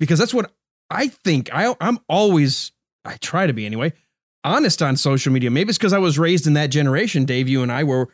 because 0.00 0.18
that's 0.18 0.34
what 0.34 0.52
I 0.90 1.08
think 1.08 1.50
I 1.52 1.74
I'm 1.80 1.98
always 2.08 2.72
I 3.04 3.16
try 3.16 3.46
to 3.46 3.52
be 3.52 3.66
anyway 3.66 3.92
honest 4.44 4.82
on 4.82 4.96
social 4.96 5.32
media. 5.32 5.50
Maybe 5.50 5.70
it's 5.70 5.78
because 5.78 5.92
I 5.92 5.98
was 5.98 6.18
raised 6.18 6.46
in 6.46 6.54
that 6.54 6.68
generation, 6.68 7.24
Dave. 7.24 7.48
You 7.48 7.62
and 7.62 7.70
I 7.70 7.84
were. 7.84 8.08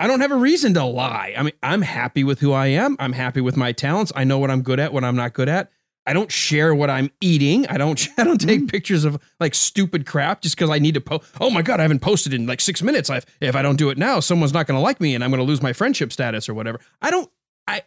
I 0.00 0.06
don't 0.08 0.20
have 0.20 0.32
a 0.32 0.36
reason 0.36 0.74
to 0.74 0.84
lie. 0.84 1.32
I 1.36 1.42
mean, 1.44 1.52
I'm 1.62 1.82
happy 1.82 2.24
with 2.24 2.40
who 2.40 2.52
I 2.52 2.66
am. 2.66 2.96
I'm 2.98 3.12
happy 3.12 3.40
with 3.40 3.56
my 3.56 3.70
talents. 3.70 4.10
I 4.16 4.24
know 4.24 4.38
what 4.38 4.50
I'm 4.50 4.62
good 4.62 4.80
at, 4.80 4.92
what 4.92 5.04
I'm 5.04 5.14
not 5.14 5.32
good 5.32 5.48
at. 5.48 5.70
I 6.04 6.12
don't 6.12 6.32
share 6.32 6.74
what 6.74 6.90
I'm 6.90 7.10
eating. 7.20 7.66
I 7.68 7.78
don't. 7.78 8.08
I 8.18 8.24
don't 8.24 8.40
take 8.40 8.62
mm. 8.62 8.70
pictures 8.70 9.04
of 9.04 9.22
like 9.38 9.54
stupid 9.54 10.06
crap 10.06 10.42
just 10.42 10.56
because 10.56 10.70
I 10.70 10.78
need 10.78 10.94
to 10.94 11.00
post. 11.00 11.24
Oh 11.40 11.50
my 11.50 11.62
god, 11.62 11.80
I 11.80 11.82
haven't 11.82 12.00
posted 12.00 12.34
in 12.34 12.46
like 12.46 12.60
six 12.60 12.82
minutes. 12.82 13.10
I 13.10 13.22
if 13.40 13.54
I 13.54 13.62
don't 13.62 13.76
do 13.76 13.90
it 13.90 13.98
now, 13.98 14.20
someone's 14.20 14.52
not 14.52 14.66
going 14.66 14.78
to 14.78 14.82
like 14.82 15.00
me, 15.00 15.14
and 15.14 15.22
I'm 15.22 15.30
going 15.30 15.38
to 15.38 15.46
lose 15.46 15.62
my 15.62 15.72
friendship 15.72 16.12
status 16.12 16.48
or 16.48 16.54
whatever. 16.54 16.80
I 17.00 17.10
don't. 17.10 17.30
I 17.66 17.82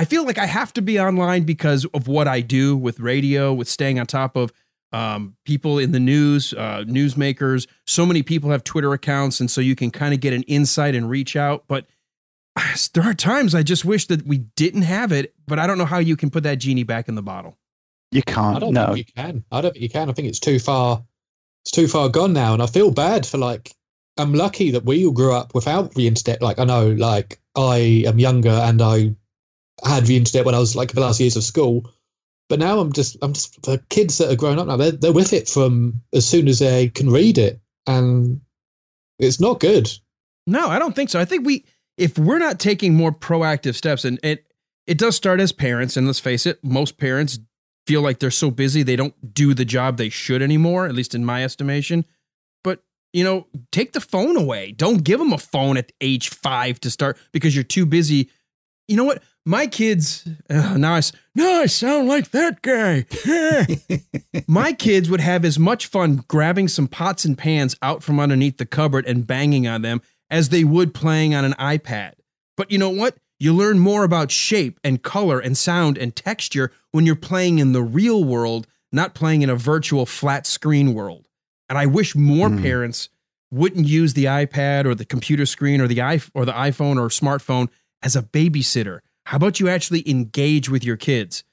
I 0.00 0.06
feel 0.06 0.24
like 0.24 0.38
I 0.38 0.46
have 0.46 0.72
to 0.72 0.80
be 0.80 0.98
online 0.98 1.42
because 1.42 1.84
of 1.92 2.08
what 2.08 2.26
I 2.26 2.40
do 2.40 2.74
with 2.74 3.00
radio, 3.00 3.52
with 3.52 3.68
staying 3.68 4.00
on 4.00 4.06
top 4.06 4.34
of 4.34 4.50
um, 4.94 5.36
people 5.44 5.78
in 5.78 5.92
the 5.92 6.00
news, 6.00 6.54
uh, 6.54 6.84
newsmakers. 6.86 7.66
So 7.86 8.06
many 8.06 8.22
people 8.22 8.48
have 8.50 8.64
Twitter 8.64 8.94
accounts, 8.94 9.40
and 9.40 9.50
so 9.50 9.60
you 9.60 9.76
can 9.76 9.90
kind 9.90 10.14
of 10.14 10.20
get 10.20 10.32
an 10.32 10.42
insight 10.44 10.94
and 10.94 11.10
reach 11.10 11.36
out. 11.36 11.64
But 11.68 11.84
there 12.94 13.04
are 13.04 13.12
times 13.12 13.54
I 13.54 13.62
just 13.62 13.84
wish 13.84 14.06
that 14.06 14.26
we 14.26 14.38
didn't 14.38 14.82
have 14.82 15.12
it, 15.12 15.34
but 15.46 15.58
I 15.58 15.66
don't 15.66 15.76
know 15.76 15.84
how 15.84 15.98
you 15.98 16.16
can 16.16 16.30
put 16.30 16.44
that 16.44 16.54
genie 16.54 16.82
back 16.82 17.06
in 17.06 17.14
the 17.14 17.22
bottle. 17.22 17.58
You 18.10 18.22
can't. 18.22 18.56
I 18.56 18.58
don't 18.58 18.72
no. 18.72 18.94
think 18.94 18.98
you 19.08 19.12
can. 19.14 19.44
I 19.52 19.60
don't 19.60 19.72
think 19.72 19.82
you 19.82 19.90
can. 19.90 20.08
I 20.08 20.14
think 20.14 20.28
it's 20.28 20.40
too 20.40 20.58
far. 20.58 21.04
It's 21.64 21.72
too 21.72 21.88
far 21.88 22.08
gone 22.08 22.32
now, 22.32 22.54
and 22.54 22.62
I 22.62 22.66
feel 22.66 22.90
bad 22.90 23.26
for 23.26 23.36
like. 23.36 23.74
I'm 24.16 24.32
lucky 24.32 24.70
that 24.70 24.84
we 24.84 25.04
all 25.04 25.12
grew 25.12 25.32
up 25.32 25.54
without 25.54 25.92
the 25.92 26.06
internet. 26.06 26.40
Like 26.40 26.58
I 26.58 26.64
know, 26.64 26.88
like 26.92 27.38
I 27.54 28.04
am 28.06 28.18
younger, 28.18 28.48
and 28.48 28.80
I 28.80 29.14
had 29.84 30.06
the 30.06 30.16
internet 30.16 30.46
when 30.46 30.54
I 30.54 30.58
was 30.58 30.76
like 30.76 30.92
the 30.92 31.00
last 31.00 31.20
years 31.20 31.36
of 31.36 31.44
school 31.44 31.90
but 32.50 32.58
now 32.58 32.80
I'm 32.80 32.92
just, 32.92 33.16
I'm 33.22 33.32
just 33.32 33.62
the 33.62 33.78
kids 33.90 34.18
that 34.18 34.30
are 34.30 34.36
growing 34.36 34.58
up 34.58 34.66
now. 34.66 34.76
They're 34.76 34.90
they're 34.90 35.12
with 35.12 35.32
it 35.32 35.48
from 35.48 36.02
as 36.12 36.26
soon 36.26 36.48
as 36.48 36.58
they 36.58 36.88
can 36.88 37.08
read 37.08 37.38
it, 37.38 37.60
and 37.86 38.40
it's 39.20 39.40
not 39.40 39.60
good. 39.60 39.88
No, 40.48 40.66
I 40.68 40.80
don't 40.80 40.96
think 40.96 41.10
so. 41.10 41.20
I 41.20 41.24
think 41.24 41.46
we, 41.46 41.64
if 41.96 42.18
we're 42.18 42.40
not 42.40 42.58
taking 42.58 42.94
more 42.94 43.12
proactive 43.12 43.76
steps, 43.76 44.04
and 44.04 44.18
it 44.24 44.52
it 44.88 44.98
does 44.98 45.14
start 45.14 45.38
as 45.38 45.52
parents, 45.52 45.96
and 45.96 46.08
let's 46.08 46.18
face 46.18 46.44
it, 46.44 46.58
most 46.64 46.98
parents 46.98 47.38
feel 47.86 48.02
like 48.02 48.18
they're 48.18 48.32
so 48.32 48.50
busy 48.50 48.82
they 48.82 48.96
don't 48.96 49.32
do 49.32 49.54
the 49.54 49.64
job 49.64 49.96
they 49.96 50.08
should 50.08 50.42
anymore. 50.42 50.86
At 50.86 50.94
least 50.94 51.14
in 51.14 51.24
my 51.24 51.44
estimation. 51.44 52.04
But 52.64 52.82
you 53.12 53.22
know, 53.22 53.46
take 53.70 53.92
the 53.92 54.00
phone 54.00 54.36
away. 54.36 54.72
Don't 54.72 55.04
give 55.04 55.20
them 55.20 55.32
a 55.32 55.38
phone 55.38 55.76
at 55.76 55.92
age 56.00 56.30
five 56.30 56.80
to 56.80 56.90
start 56.90 57.16
because 57.30 57.54
you're 57.54 57.62
too 57.62 57.86
busy. 57.86 58.28
You 58.88 58.96
know 58.96 59.04
what? 59.04 59.22
My 59.46 59.66
kids 59.66 60.28
uh, 60.48 60.76
now 60.76 60.94
I, 60.94 61.00
now 61.34 61.60
I 61.60 61.66
sound 61.66 62.08
like 62.08 62.30
that 62.30 62.62
guy. 62.62 63.06
my 64.46 64.72
kids 64.72 65.08
would 65.08 65.20
have 65.20 65.44
as 65.44 65.58
much 65.58 65.86
fun 65.86 66.24
grabbing 66.28 66.68
some 66.68 66.88
pots 66.88 67.24
and 67.24 67.36
pans 67.36 67.76
out 67.82 68.02
from 68.02 68.20
underneath 68.20 68.58
the 68.58 68.66
cupboard 68.66 69.06
and 69.06 69.26
banging 69.26 69.66
on 69.66 69.82
them 69.82 70.02
as 70.30 70.48
they 70.48 70.64
would 70.64 70.94
playing 70.94 71.34
on 71.34 71.44
an 71.44 71.54
iPad. 71.54 72.12
But 72.56 72.70
you 72.70 72.78
know 72.78 72.90
what? 72.90 73.16
You 73.38 73.54
learn 73.54 73.78
more 73.78 74.04
about 74.04 74.30
shape 74.30 74.78
and 74.84 75.02
color 75.02 75.40
and 75.40 75.56
sound 75.56 75.96
and 75.96 76.14
texture 76.14 76.70
when 76.92 77.06
you're 77.06 77.16
playing 77.16 77.58
in 77.58 77.72
the 77.72 77.82
real 77.82 78.22
world, 78.22 78.66
not 78.92 79.14
playing 79.14 79.40
in 79.42 79.48
a 79.48 79.56
virtual 79.56 80.04
flat 80.04 80.46
screen 80.46 80.92
world. 80.92 81.26
And 81.68 81.78
I 81.78 81.86
wish 81.86 82.14
more 82.14 82.48
mm. 82.48 82.60
parents 82.60 83.08
wouldn't 83.50 83.86
use 83.86 84.12
the 84.12 84.26
iPad 84.26 84.84
or 84.84 84.94
the 84.94 85.06
computer 85.06 85.46
screen 85.46 85.80
or 85.80 85.88
the 85.88 86.02
I- 86.02 86.20
or 86.34 86.44
the 86.44 86.52
iPhone 86.52 87.00
or 87.00 87.08
smartphone 87.08 87.68
as 88.02 88.14
a 88.14 88.22
babysitter 88.22 89.00
how 89.30 89.36
about 89.36 89.60
you 89.60 89.68
actually 89.68 90.02
engage 90.10 90.68
with 90.68 90.82
your 90.82 90.96
kids? 90.96 91.44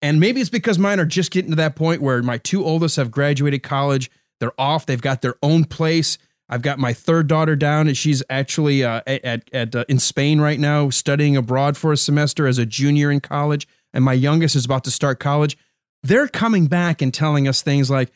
And 0.00 0.20
maybe 0.20 0.40
it's 0.40 0.50
because 0.50 0.78
mine 0.78 1.00
are 1.00 1.04
just 1.04 1.32
getting 1.32 1.50
to 1.50 1.56
that 1.56 1.74
point 1.74 2.00
where 2.00 2.22
my 2.22 2.38
two 2.38 2.64
oldest 2.64 2.94
have 2.94 3.10
graduated 3.10 3.64
college. 3.64 4.08
They're 4.38 4.52
off. 4.56 4.86
They've 4.86 5.02
got 5.02 5.20
their 5.20 5.34
own 5.42 5.64
place. 5.64 6.16
I've 6.48 6.62
got 6.62 6.78
my 6.78 6.92
third 6.92 7.26
daughter 7.26 7.56
down, 7.56 7.88
and 7.88 7.96
she's 7.96 8.22
actually 8.30 8.84
uh, 8.84 9.00
at 9.08 9.52
at 9.52 9.74
uh, 9.74 9.84
in 9.88 9.98
Spain 9.98 10.40
right 10.40 10.60
now, 10.60 10.90
studying 10.90 11.36
abroad 11.36 11.76
for 11.76 11.90
a 11.90 11.96
semester 11.96 12.46
as 12.46 12.56
a 12.56 12.64
junior 12.64 13.10
in 13.10 13.18
college. 13.18 13.66
And 13.92 14.04
my 14.04 14.12
youngest 14.12 14.54
is 14.54 14.64
about 14.64 14.84
to 14.84 14.92
start 14.92 15.18
college. 15.18 15.58
They're 16.04 16.28
coming 16.28 16.68
back 16.68 17.02
and 17.02 17.12
telling 17.12 17.48
us 17.48 17.62
things 17.62 17.90
like, 17.90 18.12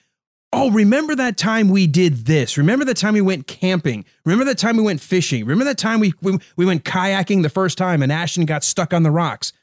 Oh, 0.55 0.71
remember 0.71 1.15
that 1.17 1.39
time 1.39 1.71
we 1.71 1.87
did 1.87 2.27
this? 2.27 2.59
Remember 2.59 2.85
that 2.85 2.99
time 2.99 3.15
we 3.15 3.23
went 3.23 3.47
camping? 3.47 4.05
Remember 4.27 4.45
that 4.45 4.59
time 4.59 4.77
we 4.77 4.83
went 4.83 5.01
fishing? 5.01 5.47
Remember 5.47 5.65
that 5.65 5.79
time 5.79 5.99
we, 5.99 6.13
we, 6.21 6.39
we 6.57 6.67
went 6.67 6.85
kayaking 6.85 7.43
the 7.43 7.49
first 7.49 7.79
time 7.79 8.03
and 8.03 8.13
Ashton 8.13 8.45
got 8.45 8.63
stuck 8.63 8.93
on 8.93 9.03
the 9.03 9.11
rocks? 9.11 9.55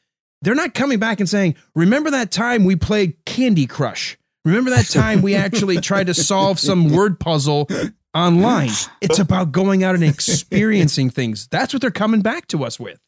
They're 0.42 0.56
not 0.56 0.74
coming 0.74 0.98
back 0.98 1.20
and 1.20 1.30
saying, 1.30 1.56
Remember 1.76 2.10
that 2.12 2.32
time 2.32 2.64
we 2.64 2.76
played 2.76 3.24
Candy 3.26 3.68
Crush? 3.68 4.18
Remember 4.46 4.72
that 4.72 4.88
time 4.88 5.22
we 5.22 5.36
actually 5.36 5.78
tried 5.82 6.08
to 6.08 6.14
solve 6.14 6.60
some 6.60 6.90
word 6.90 7.20
puzzle 7.20 7.68
online? 8.16 8.72
It's 9.02 9.20
about 9.20 9.52
going 9.52 9.84
out 9.84 9.94
and 9.96 10.04
experiencing 10.04 11.12
things. 11.12 11.48
That's 11.48 11.72
what 11.72 11.82
they're 11.82 11.92
coming 11.92 12.22
back 12.22 12.48
to 12.48 12.64
us 12.64 12.80
with. 12.80 13.00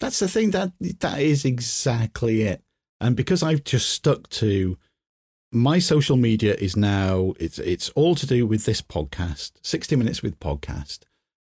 That's 0.00 0.18
the 0.18 0.28
thing 0.28 0.50
that 0.50 0.72
that 1.00 1.20
is 1.20 1.44
exactly 1.44 2.42
it. 2.42 2.62
And 3.00 3.16
because 3.16 3.42
I've 3.42 3.64
just 3.64 3.88
stuck 3.90 4.28
to 4.30 4.76
my 5.50 5.78
social 5.78 6.16
media 6.16 6.54
is 6.54 6.76
now 6.76 7.32
it's 7.40 7.58
it's 7.58 7.88
all 7.90 8.14
to 8.14 8.26
do 8.26 8.46
with 8.46 8.64
this 8.64 8.82
podcast 8.82 9.52
60 9.62 9.96
minutes 9.96 10.22
with 10.22 10.38
podcast. 10.40 11.00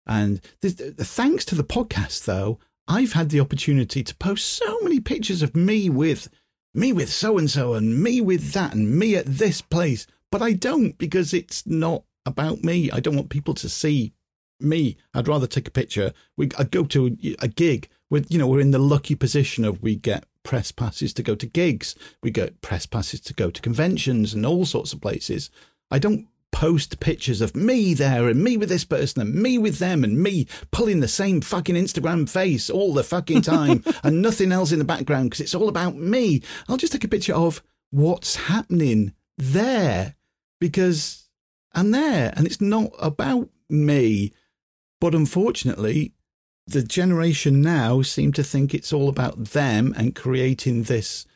And 0.06 0.40
thanks 0.60 1.44
to 1.46 1.54
the 1.54 1.64
podcast 1.64 2.24
though 2.24 2.58
i've 2.88 3.12
had 3.12 3.28
the 3.28 3.38
opportunity 3.38 4.02
to 4.02 4.16
post 4.16 4.46
so 4.48 4.80
many 4.80 4.98
pictures 4.98 5.40
of 5.40 5.54
me 5.54 5.88
with 5.88 6.28
me 6.74 6.92
with 6.92 7.08
so 7.12 7.38
and 7.38 7.48
so 7.48 7.74
and 7.74 8.02
me 8.02 8.20
with 8.20 8.52
that 8.52 8.74
and 8.74 8.98
me 8.98 9.14
at 9.14 9.26
this 9.26 9.60
place. 9.60 10.06
But 10.30 10.42
i 10.42 10.52
don't 10.52 10.98
because 10.98 11.32
it's 11.32 11.66
not 11.66 12.04
about 12.24 12.62
me. 12.62 12.90
I 12.90 13.00
don't 13.00 13.16
want 13.16 13.30
people 13.30 13.54
to 13.54 13.68
see 13.68 14.12
me. 14.60 14.96
I'd 15.12 15.28
rather 15.28 15.46
take 15.46 15.68
a 15.68 15.72
picture. 15.72 16.12
We 16.36 16.50
i 16.58 16.64
go 16.64 16.84
to 16.84 17.16
a 17.40 17.48
gig 17.48 17.88
with 18.10 18.30
you 18.30 18.38
know 18.38 18.46
we're 18.46 18.60
in 18.60 18.70
the 18.70 18.78
lucky 18.78 19.14
position 19.14 19.64
of 19.64 19.82
we 19.82 19.96
get 19.96 20.24
press 20.42 20.72
passes 20.72 21.12
to 21.14 21.22
go 21.22 21.34
to 21.34 21.46
gigs. 21.46 21.94
We 22.22 22.30
get 22.30 22.60
press 22.60 22.86
passes 22.86 23.20
to 23.20 23.34
go 23.34 23.50
to 23.50 23.62
conventions 23.62 24.34
and 24.34 24.44
all 24.44 24.64
sorts 24.64 24.92
of 24.92 25.00
places. 25.00 25.50
I 25.90 25.98
don't 25.98 26.28
post 26.52 27.00
pictures 27.00 27.40
of 27.40 27.56
me 27.56 27.94
there 27.94 28.28
and 28.28 28.44
me 28.44 28.56
with 28.56 28.68
this 28.68 28.84
person 28.84 29.22
and 29.22 29.34
me 29.34 29.58
with 29.58 29.78
them 29.78 30.04
and 30.04 30.22
me 30.22 30.46
pulling 30.70 31.00
the 31.00 31.08
same 31.08 31.40
fucking 31.40 31.74
Instagram 31.74 32.28
face 32.28 32.70
all 32.70 32.92
the 32.92 33.02
fucking 33.02 33.42
time 33.42 33.82
and 34.04 34.22
nothing 34.22 34.52
else 34.52 34.70
in 34.70 34.78
the 34.78 34.84
background 34.84 35.30
because 35.30 35.40
it's 35.40 35.54
all 35.54 35.68
about 35.68 35.96
me. 35.96 36.42
I'll 36.68 36.76
just 36.76 36.92
take 36.92 37.04
a 37.04 37.08
picture 37.08 37.34
of 37.34 37.62
what's 37.90 38.36
happening 38.36 39.14
there 39.38 40.14
because 40.60 41.28
I'm 41.72 41.90
there 41.90 42.32
and 42.36 42.46
it's 42.46 42.60
not 42.60 42.90
about 42.98 43.48
me. 43.68 44.32
But 45.00 45.14
unfortunately, 45.14 46.12
the 46.66 46.82
generation 46.82 47.60
now 47.60 48.02
seem 48.02 48.32
to 48.32 48.42
think 48.42 48.72
it's 48.72 48.92
all 48.92 49.08
about 49.08 49.44
them 49.46 49.94
and 49.96 50.14
creating 50.14 50.84
this 50.84 51.26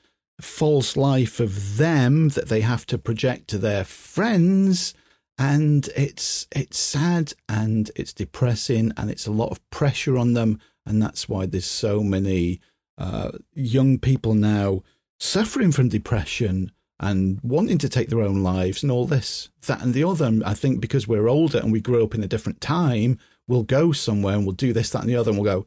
false 0.40 0.96
life 0.96 1.40
of 1.40 1.78
them 1.78 2.28
that 2.30 2.48
they 2.48 2.60
have 2.60 2.86
to 2.86 2.98
project 2.98 3.48
to 3.48 3.58
their 3.58 3.84
friends. 3.84 4.94
And 5.38 5.88
it's 5.96 6.46
it's 6.54 6.78
sad 6.78 7.34
and 7.48 7.90
it's 7.96 8.12
depressing 8.12 8.92
and 8.96 9.10
it's 9.10 9.26
a 9.26 9.32
lot 9.32 9.50
of 9.50 9.70
pressure 9.70 10.16
on 10.16 10.32
them. 10.32 10.60
And 10.86 11.02
that's 11.02 11.28
why 11.28 11.46
there's 11.46 11.66
so 11.66 12.02
many 12.02 12.60
uh, 12.96 13.32
young 13.52 13.98
people 13.98 14.34
now 14.34 14.82
suffering 15.18 15.72
from 15.72 15.88
depression 15.88 16.70
and 16.98 17.40
wanting 17.42 17.78
to 17.78 17.88
take 17.88 18.08
their 18.08 18.22
own 18.22 18.42
lives 18.42 18.82
and 18.82 18.90
all 18.90 19.06
this 19.06 19.50
that 19.66 19.82
and 19.82 19.92
the 19.92 20.04
other. 20.04 20.40
I 20.44 20.54
think 20.54 20.80
because 20.80 21.06
we're 21.06 21.28
older 21.28 21.58
and 21.58 21.72
we 21.72 21.80
grew 21.80 22.04
up 22.04 22.14
in 22.14 22.22
a 22.22 22.28
different 22.28 22.60
time 22.60 23.18
we'll 23.49 23.62
go 23.62 23.92
somewhere 23.92 24.34
and 24.34 24.44
we'll 24.44 24.55
do 24.55 24.72
this, 24.72 24.90
that, 24.90 25.03
and 25.03 25.11
the 25.11 25.16
other, 25.16 25.30
and 25.30 25.40
we'll 25.40 25.62
go, 25.62 25.66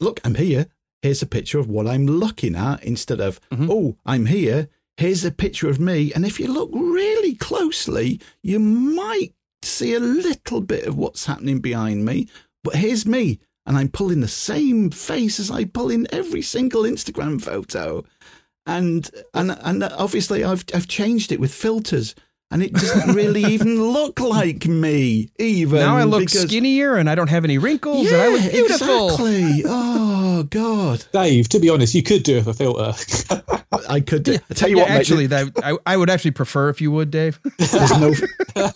look, 0.00 0.20
I'm 0.24 0.34
here. 0.34 0.66
Here's 1.02 1.22
a 1.22 1.26
picture 1.26 1.58
of 1.58 1.68
what 1.68 1.86
I'm 1.86 2.06
looking 2.06 2.56
at 2.56 2.82
instead 2.82 3.20
of, 3.20 3.40
mm-hmm. 3.50 3.70
oh, 3.70 3.96
I'm 4.04 4.26
here. 4.26 4.68
here's 4.98 5.24
a 5.24 5.30
picture 5.30 5.68
of 5.68 5.80
me. 5.80 6.12
And 6.12 6.26
if 6.26 6.38
you 6.38 6.52
look 6.52 6.70
really 6.72 7.34
closely, 7.34 8.20
you 8.42 8.58
might 8.58 9.32
see 9.62 9.94
a 9.94 10.00
little 10.00 10.60
bit 10.60 10.86
of 10.86 10.96
what's 10.96 11.26
happening 11.26 11.60
behind 11.60 12.04
me. 12.04 12.28
But 12.64 12.74
here's 12.74 13.06
me, 13.06 13.38
and 13.64 13.76
I'm 13.76 13.88
pulling 13.88 14.20
the 14.20 14.28
same 14.28 14.90
face 14.90 15.38
as 15.38 15.50
I 15.50 15.64
pull 15.64 15.90
in 15.90 16.06
every 16.12 16.42
single 16.42 16.82
Instagram 16.82 17.40
photo. 17.40 18.04
And 18.66 19.08
and 19.32 19.56
and 19.62 19.82
obviously 19.84 20.44
I've 20.44 20.64
I've 20.74 20.88
changed 20.88 21.32
it 21.32 21.40
with 21.40 21.54
filters. 21.54 22.14
And 22.50 22.62
it 22.62 22.72
doesn't 22.72 23.14
really 23.14 23.44
even 23.44 23.82
look 23.92 24.20
like 24.20 24.66
me, 24.66 25.28
even. 25.38 25.80
now 25.80 25.98
I 25.98 26.04
look 26.04 26.20
because- 26.20 26.42
skinnier 26.42 26.96
and 26.96 27.10
I 27.10 27.14
don't 27.14 27.28
have 27.28 27.44
any 27.44 27.58
wrinkles 27.58 28.10
and 28.10 28.16
I 28.22 28.28
look 28.28 28.42
Yeah, 28.42 28.50
beautiful. 28.50 29.08
Exactly. 29.10 29.64
Oh 30.40 30.44
God, 30.44 31.04
Dave. 31.12 31.48
To 31.48 31.58
be 31.58 31.68
honest, 31.68 31.94
you 31.96 32.02
could 32.04 32.22
do 32.22 32.36
it 32.38 32.46
with 32.46 32.54
a 32.54 32.54
filter. 32.54 33.42
I 33.88 33.98
could 34.00 34.22
do. 34.22 34.36
I 34.48 34.54
tell 34.54 34.68
you 34.68 34.76
Yeah, 34.76 34.82
what, 34.84 34.90
mate, 34.90 34.96
actually, 35.00 35.26
that 35.26 35.48
I, 35.64 35.76
I 35.84 35.96
would 35.96 36.08
actually 36.10 36.30
prefer 36.30 36.68
if 36.68 36.80
you 36.80 36.92
would, 36.92 37.10
Dave. 37.10 37.40
There's 37.58 37.98
no, 37.98 38.14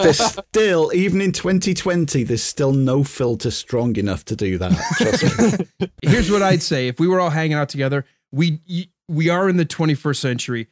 there's 0.00 0.18
still, 0.18 0.90
even 0.92 1.20
in 1.20 1.30
2020, 1.30 2.24
there's 2.24 2.42
still 2.42 2.72
no 2.72 3.04
filter 3.04 3.52
strong 3.52 3.94
enough 3.96 4.24
to 4.26 4.34
do 4.36 4.58
that. 4.58 4.72
Trust 4.96 5.60
me. 5.80 5.88
Here's 6.02 6.30
what 6.32 6.42
I'd 6.42 6.62
say: 6.62 6.88
if 6.88 6.98
we 6.98 7.06
were 7.06 7.20
all 7.20 7.30
hanging 7.30 7.54
out 7.54 7.68
together, 7.68 8.04
we 8.32 8.60
we 9.08 9.28
are 9.28 9.48
in 9.48 9.56
the 9.56 9.64
21st 9.66 10.16
century, 10.16 10.66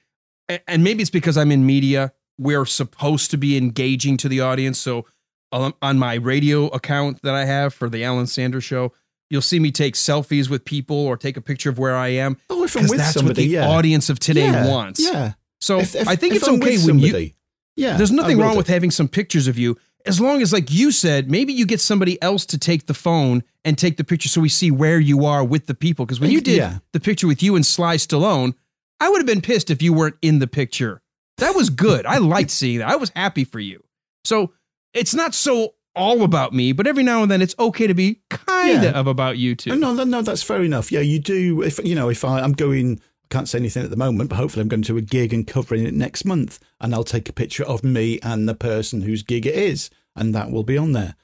and 0.66 0.82
maybe 0.82 1.02
it's 1.02 1.10
because 1.10 1.36
I'm 1.38 1.52
in 1.52 1.64
media. 1.64 2.12
We're 2.40 2.64
supposed 2.64 3.30
to 3.32 3.36
be 3.36 3.56
engaging 3.56 4.16
to 4.18 4.28
the 4.28 4.40
audience. 4.40 4.78
So 4.78 5.04
um, 5.52 5.74
on 5.82 5.98
my 5.98 6.14
radio 6.14 6.66
account 6.68 7.20
that 7.22 7.34
I 7.34 7.44
have 7.44 7.74
for 7.74 7.88
the 7.90 8.02
Alan 8.02 8.26
Sanders 8.26 8.64
Show, 8.64 8.92
you'll 9.28 9.42
see 9.42 9.60
me 9.60 9.70
take 9.70 9.94
selfies 9.94 10.48
with 10.48 10.64
people 10.64 10.96
or 10.96 11.16
take 11.16 11.36
a 11.36 11.40
picture 11.40 11.68
of 11.70 11.78
where 11.78 11.94
I 11.96 12.08
am. 12.08 12.36
Oh, 12.48 12.64
if 12.64 12.76
I'm 12.76 12.88
with 12.88 12.98
that's 12.98 13.12
somebody, 13.12 13.28
what 13.28 13.36
the 13.36 13.44
yeah. 13.46 13.68
audience 13.68 14.08
of 14.08 14.18
today 14.18 14.46
Yeah, 14.46 14.66
wants. 14.66 15.00
yeah. 15.04 15.32
So 15.60 15.80
If- 15.80 15.94
if- 15.94 16.08
I 16.08 16.16
think 16.16 16.34
it's 16.34 16.48
I'm 16.48 16.54
okay 16.62 16.78
when 16.78 16.98
you. 16.98 17.30
yeah, 17.76 17.96
There's 17.98 18.10
nothing 18.10 18.38
wrong 18.38 18.52
do. 18.52 18.56
with 18.58 18.68
having 18.68 18.90
some 18.90 19.06
pictures 19.08 19.46
of 19.46 19.58
you, 19.58 19.76
as 20.06 20.18
long 20.18 20.40
as, 20.40 20.50
like 20.52 20.72
you 20.72 20.90
said, 20.92 21.30
maybe 21.30 21.52
you 21.52 21.66
get 21.66 21.80
somebody 21.80 22.20
else 22.22 22.46
to 22.46 22.56
take 22.58 22.86
the 22.86 22.94
phone 22.94 23.42
and 23.66 23.76
take 23.76 23.98
the 23.98 24.04
picture 24.04 24.30
so 24.30 24.40
we 24.40 24.48
see 24.48 24.70
where 24.70 24.98
you 24.98 25.26
are 25.26 25.44
with 25.44 25.66
the 25.66 25.74
people. 25.74 26.06
Because 26.06 26.18
when 26.20 26.30
you 26.30 26.40
did 26.40 26.56
Yeah. 26.56 26.78
the 26.92 27.00
picture 27.00 27.26
with 27.26 27.42
you 27.42 27.54
and 27.54 27.66
Sly 27.66 27.96
Stallone, 27.96 28.54
I 28.98 29.10
would 29.10 29.18
have 29.18 29.26
been 29.26 29.42
pissed 29.42 29.70
if 29.70 29.82
you 29.82 29.92
weren't 29.92 30.16
in 30.22 30.38
the 30.38 30.46
picture. 30.46 31.02
That 31.40 31.54
was 31.54 31.70
good. 31.70 32.06
I 32.06 32.18
liked 32.18 32.50
seeing 32.50 32.78
that. 32.78 32.88
I 32.88 32.96
was 32.96 33.10
happy 33.16 33.44
for 33.44 33.60
you. 33.60 33.82
So 34.24 34.52
it's 34.94 35.14
not 35.14 35.34
so 35.34 35.74
all 35.96 36.22
about 36.22 36.52
me, 36.54 36.72
but 36.72 36.86
every 36.86 37.02
now 37.02 37.22
and 37.22 37.30
then 37.30 37.42
it's 37.42 37.54
okay 37.58 37.86
to 37.86 37.94
be 37.94 38.20
kind 38.30 38.82
Yeah. 38.84 38.90
of 38.98 39.06
about 39.06 39.38
you 39.38 39.54
too. 39.54 39.76
No, 39.76 39.92
no, 39.92 40.04
no, 40.04 40.22
that's 40.22 40.42
fair 40.42 40.62
enough. 40.62 40.92
Yeah, 40.92 41.00
you 41.00 41.18
do. 41.18 41.62
If 41.62 41.80
you 41.84 41.94
know, 41.94 42.08
if 42.08 42.24
I, 42.24 42.40
I'm 42.40 42.52
going, 42.52 43.00
I 43.24 43.26
can't 43.34 43.48
say 43.48 43.58
anything 43.58 43.82
at 43.84 43.90
the 43.90 43.96
moment, 43.96 44.30
but 44.30 44.36
hopefully 44.36 44.62
I'm 44.62 44.68
going 44.68 44.82
to 44.82 44.96
a 44.98 45.02
gig 45.02 45.32
and 45.34 45.46
covering 45.46 45.86
it 45.86 45.94
next 45.94 46.24
month, 46.24 46.60
and 46.80 46.94
I'll 46.94 47.04
take 47.04 47.28
a 47.28 47.32
picture 47.32 47.64
of 47.64 47.82
me 47.82 48.18
and 48.22 48.48
the 48.48 48.54
person 48.54 49.02
whose 49.02 49.22
gig 49.22 49.46
it 49.46 49.54
is, 49.54 49.90
and 50.14 50.34
that 50.34 50.50
will 50.50 50.62
be 50.64 50.78
on 50.78 50.92
there. 50.92 51.16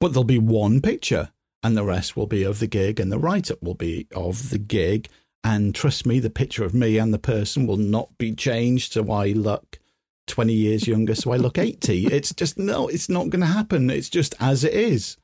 But 0.00 0.08
there'll 0.12 0.24
be 0.24 0.38
one 0.38 0.80
picture, 0.82 1.30
and 1.62 1.76
the 1.76 1.84
rest 1.84 2.16
will 2.16 2.26
be 2.26 2.42
of 2.42 2.58
the 2.58 2.66
gig, 2.66 3.00
and 3.00 3.10
the 3.10 3.18
write 3.18 3.50
up 3.50 3.62
will 3.62 3.74
be 3.74 4.06
of 4.14 4.50
the 4.50 4.58
gig. 4.58 5.08
And 5.46 5.76
trust 5.76 6.06
me, 6.06 6.18
the 6.18 6.28
picture 6.28 6.64
of 6.64 6.74
me 6.74 6.98
and 6.98 7.14
the 7.14 7.20
person 7.20 7.68
will 7.68 7.76
not 7.76 8.18
be 8.18 8.34
changed 8.34 8.94
so 8.94 9.12
I 9.12 9.28
look 9.28 9.78
20 10.26 10.52
years 10.52 10.88
younger, 10.88 11.14
so 11.14 11.30
I 11.30 11.36
look 11.36 11.56
80. 11.56 12.08
It's 12.08 12.34
just, 12.34 12.58
no, 12.58 12.88
it's 12.88 13.08
not 13.08 13.30
going 13.30 13.42
to 13.42 13.46
happen. 13.46 13.88
It's 13.88 14.08
just 14.08 14.34
as 14.40 14.64
it 14.64 14.74
is. 14.74 15.16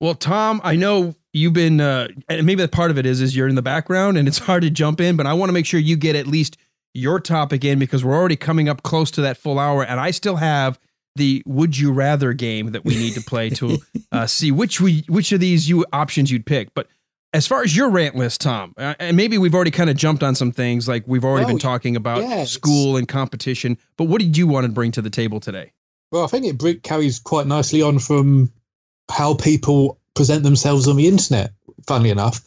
Well, 0.00 0.14
Tom, 0.14 0.62
I 0.64 0.74
know 0.74 1.16
you've 1.34 1.52
been, 1.52 1.82
uh, 1.82 2.08
and 2.30 2.46
maybe 2.46 2.62
that 2.62 2.72
part 2.72 2.90
of 2.90 2.96
it 2.96 3.04
is, 3.04 3.20
is 3.20 3.36
you're 3.36 3.46
in 3.46 3.56
the 3.56 3.62
background 3.62 4.16
and 4.16 4.26
it's 4.26 4.38
hard 4.38 4.62
to 4.62 4.70
jump 4.70 5.02
in, 5.02 5.16
but 5.16 5.26
I 5.26 5.34
want 5.34 5.50
to 5.50 5.52
make 5.52 5.66
sure 5.66 5.78
you 5.78 5.96
get 5.96 6.16
at 6.16 6.26
least 6.26 6.56
your 6.94 7.20
topic 7.20 7.62
in 7.62 7.78
because 7.78 8.02
we're 8.02 8.16
already 8.16 8.36
coming 8.36 8.70
up 8.70 8.82
close 8.82 9.10
to 9.12 9.20
that 9.20 9.36
full 9.36 9.58
hour, 9.58 9.84
and 9.84 10.00
I 10.00 10.12
still 10.12 10.36
have 10.36 10.78
the 11.14 11.42
would 11.44 11.76
you 11.76 11.92
rather 11.92 12.32
game 12.32 12.72
that 12.72 12.86
we 12.86 12.94
need 12.96 13.12
to 13.14 13.20
play 13.20 13.50
to 13.50 13.78
uh, 14.12 14.26
see 14.26 14.50
which 14.50 14.80
we 14.80 15.04
which 15.08 15.32
of 15.32 15.40
these 15.40 15.68
you 15.68 15.84
options 15.92 16.30
you'd 16.30 16.46
pick. 16.46 16.72
But 16.74 16.88
as 17.36 17.46
far 17.46 17.62
as 17.62 17.76
your 17.76 17.90
rant 17.90 18.16
list, 18.16 18.40
Tom, 18.40 18.72
uh, 18.78 18.94
and 18.98 19.14
maybe 19.14 19.36
we've 19.36 19.54
already 19.54 19.70
kind 19.70 19.90
of 19.90 19.96
jumped 19.96 20.22
on 20.22 20.34
some 20.34 20.52
things, 20.52 20.88
like 20.88 21.04
we've 21.06 21.24
already 21.24 21.44
Well, 21.44 21.54
been 21.54 21.58
talking 21.58 21.94
about 21.94 22.22
yeah, 22.22 22.44
school 22.44 22.96
and 22.96 23.06
competition. 23.06 23.76
But 23.98 24.04
what 24.04 24.22
did 24.22 24.38
you 24.38 24.46
want 24.46 24.64
to 24.64 24.72
bring 24.72 24.90
to 24.92 25.02
the 25.02 25.10
table 25.10 25.38
today? 25.38 25.72
Well, 26.10 26.24
I 26.24 26.28
think 26.28 26.46
it 26.46 26.82
carries 26.82 27.18
quite 27.18 27.46
nicely 27.46 27.82
on 27.82 27.98
from 27.98 28.50
how 29.10 29.34
people 29.34 30.00
present 30.14 30.44
themselves 30.44 30.88
on 30.88 30.96
the 30.96 31.06
internet. 31.06 31.52
Funnily 31.86 32.10
enough, 32.10 32.40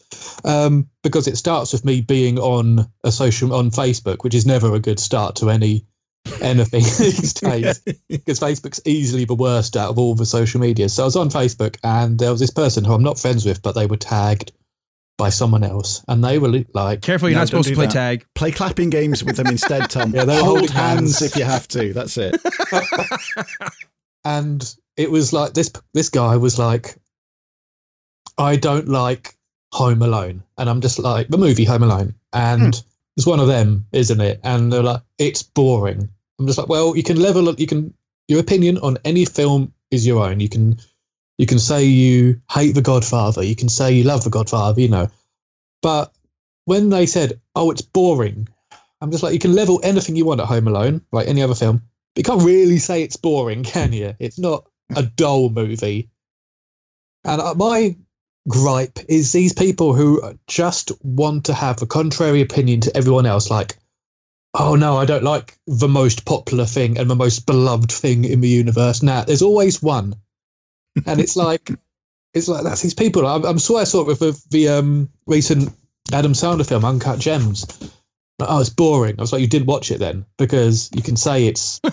um, 0.44 0.86
because 1.02 1.26
it 1.28 1.36
starts 1.36 1.72
with 1.72 1.84
me 1.84 2.00
being 2.00 2.38
on 2.40 2.84
a 3.04 3.12
social 3.12 3.54
on 3.54 3.70
Facebook, 3.70 4.24
which 4.24 4.34
is 4.34 4.44
never 4.44 4.74
a 4.74 4.80
good 4.80 4.98
start 4.98 5.36
to 5.36 5.50
any 5.50 5.86
anything 6.42 6.82
these 6.82 7.32
days, 7.32 7.78
because 8.08 8.40
Facebook's 8.40 8.80
easily 8.84 9.24
the 9.24 9.34
worst 9.34 9.76
out 9.76 9.88
of 9.88 9.98
all 9.98 10.14
the 10.16 10.26
social 10.26 10.60
media. 10.60 10.88
So 10.88 11.04
I 11.04 11.06
was 11.06 11.16
on 11.16 11.30
Facebook, 11.30 11.76
and 11.84 12.18
there 12.18 12.32
was 12.32 12.40
this 12.40 12.50
person 12.50 12.84
who 12.84 12.92
I'm 12.92 13.04
not 13.04 13.20
friends 13.20 13.46
with, 13.46 13.62
but 13.62 13.76
they 13.76 13.86
were 13.86 13.96
tagged 13.96 14.52
by 15.20 15.28
someone 15.28 15.62
else, 15.62 16.02
and 16.08 16.24
they 16.24 16.38
were 16.38 16.64
like, 16.72 17.02
Careful, 17.02 17.28
you're 17.28 17.36
No, 17.36 17.42
not 17.42 17.48
supposed 17.48 17.68
to 17.68 17.74
play 17.74 17.86
that. 17.86 17.92
tag. 17.92 18.26
Play 18.34 18.50
clapping 18.50 18.90
games 18.90 19.22
with 19.22 19.36
them 19.36 19.46
instead, 19.46 19.88
Tom. 19.90 20.10
Yeah, 20.14 20.24
they 20.24 20.36
were 20.36 20.42
Hold 20.42 20.70
hands 20.70 21.20
hands. 21.20 21.22
if 21.22 21.36
you 21.36 21.44
have 21.44 21.68
to. 21.68 21.92
That's 21.92 22.16
it. 22.16 22.40
and 24.24 24.74
it 24.96 25.10
was 25.10 25.32
like 25.32 25.54
this 25.54 25.72
this 25.94 26.08
guy 26.08 26.36
was 26.36 26.58
like 26.58 26.96
i 28.38 28.56
don't 28.56 28.88
like 28.88 29.34
home 29.72 30.02
alone 30.02 30.42
and 30.58 30.68
i'm 30.68 30.80
just 30.80 30.98
like 30.98 31.28
the 31.28 31.38
movie 31.38 31.64
home 31.64 31.82
alone 31.82 32.14
and 32.32 32.74
hmm. 32.74 32.80
it's 33.16 33.26
one 33.26 33.40
of 33.40 33.46
them 33.46 33.86
isn't 33.92 34.20
it 34.20 34.40
and 34.44 34.72
they're 34.72 34.82
like 34.82 35.02
it's 35.18 35.42
boring 35.42 36.08
i'm 36.38 36.46
just 36.46 36.58
like 36.58 36.68
well 36.68 36.96
you 36.96 37.02
can 37.02 37.20
level 37.20 37.48
up, 37.48 37.58
you 37.58 37.66
can 37.66 37.92
your 38.28 38.40
opinion 38.40 38.78
on 38.78 38.98
any 39.04 39.24
film 39.24 39.72
is 39.90 40.06
your 40.06 40.22
own 40.22 40.40
you 40.40 40.48
can 40.48 40.78
you 41.40 41.46
can 41.46 41.58
say 41.58 41.82
you 41.84 42.40
hate 42.50 42.74
the 42.74 42.82
godfather 42.82 43.42
you 43.42 43.56
can 43.56 43.68
say 43.68 43.92
you 43.92 44.04
love 44.04 44.24
the 44.24 44.30
godfather 44.30 44.80
you 44.80 44.88
know 44.88 45.08
but 45.82 46.12
when 46.66 46.90
they 46.90 47.06
said 47.06 47.40
oh 47.56 47.70
it's 47.70 47.82
boring 47.82 48.46
i'm 49.00 49.10
just 49.10 49.22
like 49.22 49.32
you 49.32 49.38
can 49.38 49.54
level 49.54 49.80
anything 49.82 50.16
you 50.16 50.24
want 50.24 50.40
at 50.40 50.46
home 50.46 50.68
alone 50.68 51.00
like 51.12 51.26
any 51.28 51.42
other 51.42 51.54
film 51.54 51.82
But 52.14 52.26
you 52.26 52.32
can't 52.32 52.42
really 52.42 52.78
say 52.78 53.02
it's 53.02 53.16
boring, 53.16 53.62
can 53.74 53.92
you? 53.92 54.14
It's 54.18 54.38
not 54.38 54.66
a 54.96 55.02
dull 55.02 55.50
movie. 55.50 56.10
And 57.24 57.40
uh, 57.40 57.54
my 57.54 57.96
gripe 58.48 58.98
is 59.08 59.32
these 59.32 59.52
people 59.52 59.94
who 59.94 60.20
just 60.48 60.90
want 61.02 61.44
to 61.44 61.54
have 61.54 61.80
a 61.82 61.86
contrary 61.86 62.40
opinion 62.40 62.80
to 62.82 62.96
everyone 62.96 63.26
else, 63.26 63.50
like, 63.50 63.76
oh 64.54 64.74
no, 64.74 64.96
I 64.96 65.04
don't 65.04 65.22
like 65.22 65.58
the 65.66 65.88
most 65.88 66.24
popular 66.24 66.64
thing 66.64 66.98
and 66.98 67.08
the 67.08 67.14
most 67.14 67.46
beloved 67.46 67.92
thing 67.92 68.24
in 68.24 68.40
the 68.40 68.48
universe. 68.48 69.02
Now, 69.02 69.22
there's 69.22 69.42
always 69.42 69.82
one. 69.82 70.16
And 71.06 71.20
it's 71.20 71.36
like, 71.36 71.70
it's 72.34 72.48
like 72.48 72.64
that's 72.64 72.80
his 72.80 72.94
people. 72.94 73.26
I'm, 73.26 73.44
I'm 73.44 73.58
sure 73.58 73.80
I 73.80 73.84
saw 73.84 74.00
it 74.02 74.06
with 74.06 74.18
the, 74.20 74.40
the 74.50 74.68
um, 74.68 75.08
recent 75.26 75.70
Adam 76.12 76.32
Sandler 76.32 76.66
film, 76.66 76.84
Uncut 76.84 77.18
Gems. 77.18 77.66
Like, 78.38 78.48
oh, 78.50 78.60
it's 78.60 78.70
boring. 78.70 79.16
I 79.18 79.22
was 79.22 79.32
like, 79.32 79.42
you 79.42 79.46
did 79.46 79.66
watch 79.66 79.90
it 79.90 79.98
then, 79.98 80.24
because 80.38 80.88
you 80.94 81.02
can 81.02 81.16
say 81.16 81.46
it's. 81.46 81.78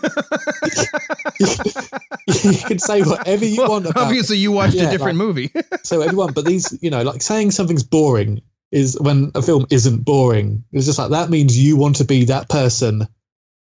you 1.40 2.58
can 2.68 2.80
say 2.80 3.02
whatever 3.02 3.46
you 3.46 3.62
want. 3.64 3.86
About 3.86 4.06
Obviously, 4.06 4.38
you 4.38 4.52
watched 4.52 4.76
Yeah, 4.76 4.88
a 4.88 4.92
different 4.92 5.18
like- 5.18 5.28
movie. 5.28 5.52
so 5.84 6.02
everyone, 6.02 6.34
but 6.34 6.46
these, 6.46 6.78
you 6.82 6.90
know, 6.90 7.04
like 7.04 7.22
saying 7.22 7.52
something's 7.52 7.84
boring 7.84 8.42
is 8.72 8.98
when 9.02 9.32
a 9.36 9.42
film 9.42 9.66
isn't 9.72 10.04
boring. 10.06 10.64
It's 10.72 10.86
just 10.86 11.00
like 11.00 11.10
that 11.12 11.30
means 11.30 11.58
you 11.58 11.78
want 11.78 11.96
to 11.98 12.06
be 12.06 12.26
that 12.26 12.50
person 12.50 13.08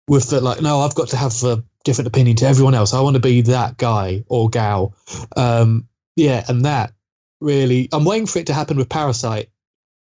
with 0.07 0.30
the 0.30 0.41
like. 0.41 0.61
No, 0.61 0.82
I've 0.82 0.95
got 0.95 1.07
to 1.09 1.17
have 1.17 1.34
a 1.43 1.63
different 1.84 2.07
opinion 2.07 2.36
to 2.38 2.45
everyone 2.45 2.75
else. 2.75 2.93
I 2.93 3.01
want 3.01 3.15
to 3.15 3.21
be 3.21 3.41
that 3.41 3.77
guy 3.77 4.23
or 4.27 4.49
gal. 4.49 4.95
Um, 5.36 5.88
yeah, 6.15 6.43
and 6.47 6.65
that 6.65 6.93
really, 7.41 7.89
I'm 7.91 8.05
waiting 8.05 8.27
for 8.27 8.39
it 8.39 8.47
to 8.47 8.53
happen 8.53 8.77
with 8.77 8.89
Parasite. 8.89 9.49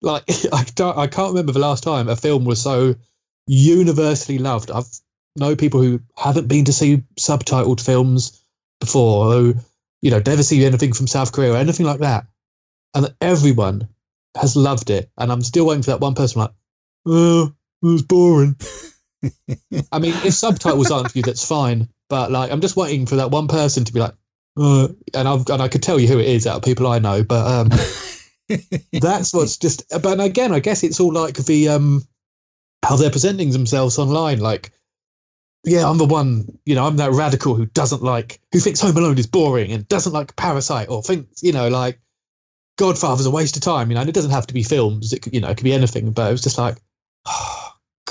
Like 0.01 0.23
I 0.53 0.65
don't, 0.75 0.97
I 0.97 1.07
can't 1.07 1.29
remember 1.29 1.51
the 1.51 1.59
last 1.59 1.83
time 1.83 2.09
a 2.09 2.15
film 2.15 2.45
was 2.45 2.61
so 2.61 2.95
universally 3.47 4.37
loved. 4.37 4.71
I've 4.71 4.87
know 5.35 5.55
people 5.55 5.81
who 5.81 5.99
haven't 6.17 6.47
been 6.47 6.65
to 6.65 6.73
see 6.73 7.03
subtitled 7.19 7.83
films 7.83 8.43
before, 8.79 9.31
who 9.31 9.55
you 10.01 10.11
know 10.11 10.21
never 10.25 10.43
see 10.43 10.65
anything 10.65 10.93
from 10.93 11.07
South 11.07 11.31
Korea 11.31 11.53
or 11.53 11.57
anything 11.57 11.85
like 11.85 11.99
that, 11.99 12.25
and 12.93 13.13
everyone 13.21 13.87
has 14.35 14.55
loved 14.55 14.89
it. 14.89 15.09
And 15.17 15.31
I'm 15.31 15.41
still 15.41 15.65
waiting 15.65 15.83
for 15.83 15.91
that 15.91 16.01
one 16.01 16.15
person 16.15 16.41
like, 16.41 16.51
oh, 17.05 17.53
it 17.81 17.85
was 17.85 18.03
boring. 18.03 18.55
I 19.91 19.99
mean, 19.99 20.13
if 20.23 20.33
subtitles 20.33 20.91
aren't 20.91 21.11
for 21.11 21.17
you, 21.17 21.23
that's 21.23 21.47
fine. 21.47 21.87
But 22.09 22.31
like, 22.31 22.51
I'm 22.51 22.61
just 22.61 22.75
waiting 22.75 23.05
for 23.05 23.15
that 23.15 23.31
one 23.31 23.47
person 23.47 23.83
to 23.85 23.93
be 23.93 23.99
like, 23.99 24.13
uh, 24.57 24.87
and 25.13 25.27
I've 25.27 25.49
and 25.49 25.61
I 25.61 25.67
could 25.67 25.81
tell 25.81 25.99
you 25.99 26.07
who 26.07 26.19
it 26.19 26.27
is 26.27 26.45
out 26.45 26.57
of 26.57 26.63
people 26.63 26.87
I 26.87 26.99
know, 26.99 27.23
but 27.23 27.47
um, 27.47 27.69
that's 29.01 29.33
what's 29.33 29.57
just. 29.57 29.83
But 30.01 30.19
again, 30.19 30.53
I 30.53 30.59
guess 30.59 30.83
it's 30.83 30.99
all 30.99 31.11
like 31.11 31.35
the 31.37 31.69
um, 31.69 32.03
how 32.83 32.95
they're 32.95 33.09
presenting 33.09 33.51
themselves 33.51 33.97
online. 33.97 34.39
Like, 34.39 34.71
yeah, 35.63 35.89
I'm 35.89 35.97
the 35.97 36.05
one. 36.05 36.45
You 36.65 36.75
know, 36.75 36.85
I'm 36.85 36.97
that 36.97 37.11
radical 37.11 37.55
who 37.55 37.65
doesn't 37.67 38.03
like, 38.03 38.39
who 38.51 38.59
thinks 38.59 38.81
Home 38.81 38.97
Alone 38.97 39.17
is 39.17 39.27
boring 39.27 39.71
and 39.71 39.87
doesn't 39.87 40.13
like 40.13 40.35
Parasite, 40.35 40.89
or 40.89 41.01
thinks, 41.01 41.41
you 41.41 41.51
know, 41.51 41.69
like 41.69 41.99
Godfather's 42.77 43.25
a 43.25 43.31
waste 43.31 43.55
of 43.55 43.63
time. 43.63 43.89
You 43.89 43.95
know, 43.95 44.01
and 44.01 44.09
it 44.09 44.15
doesn't 44.15 44.31
have 44.31 44.47
to 44.47 44.53
be 44.53 44.63
films. 44.63 45.13
It 45.13 45.21
could, 45.23 45.33
you 45.33 45.41
know, 45.41 45.49
it 45.49 45.57
could 45.57 45.63
be 45.63 45.73
anything. 45.73 46.11
But 46.11 46.29
it 46.29 46.33
was 46.33 46.43
just 46.43 46.57
like, 46.57 46.77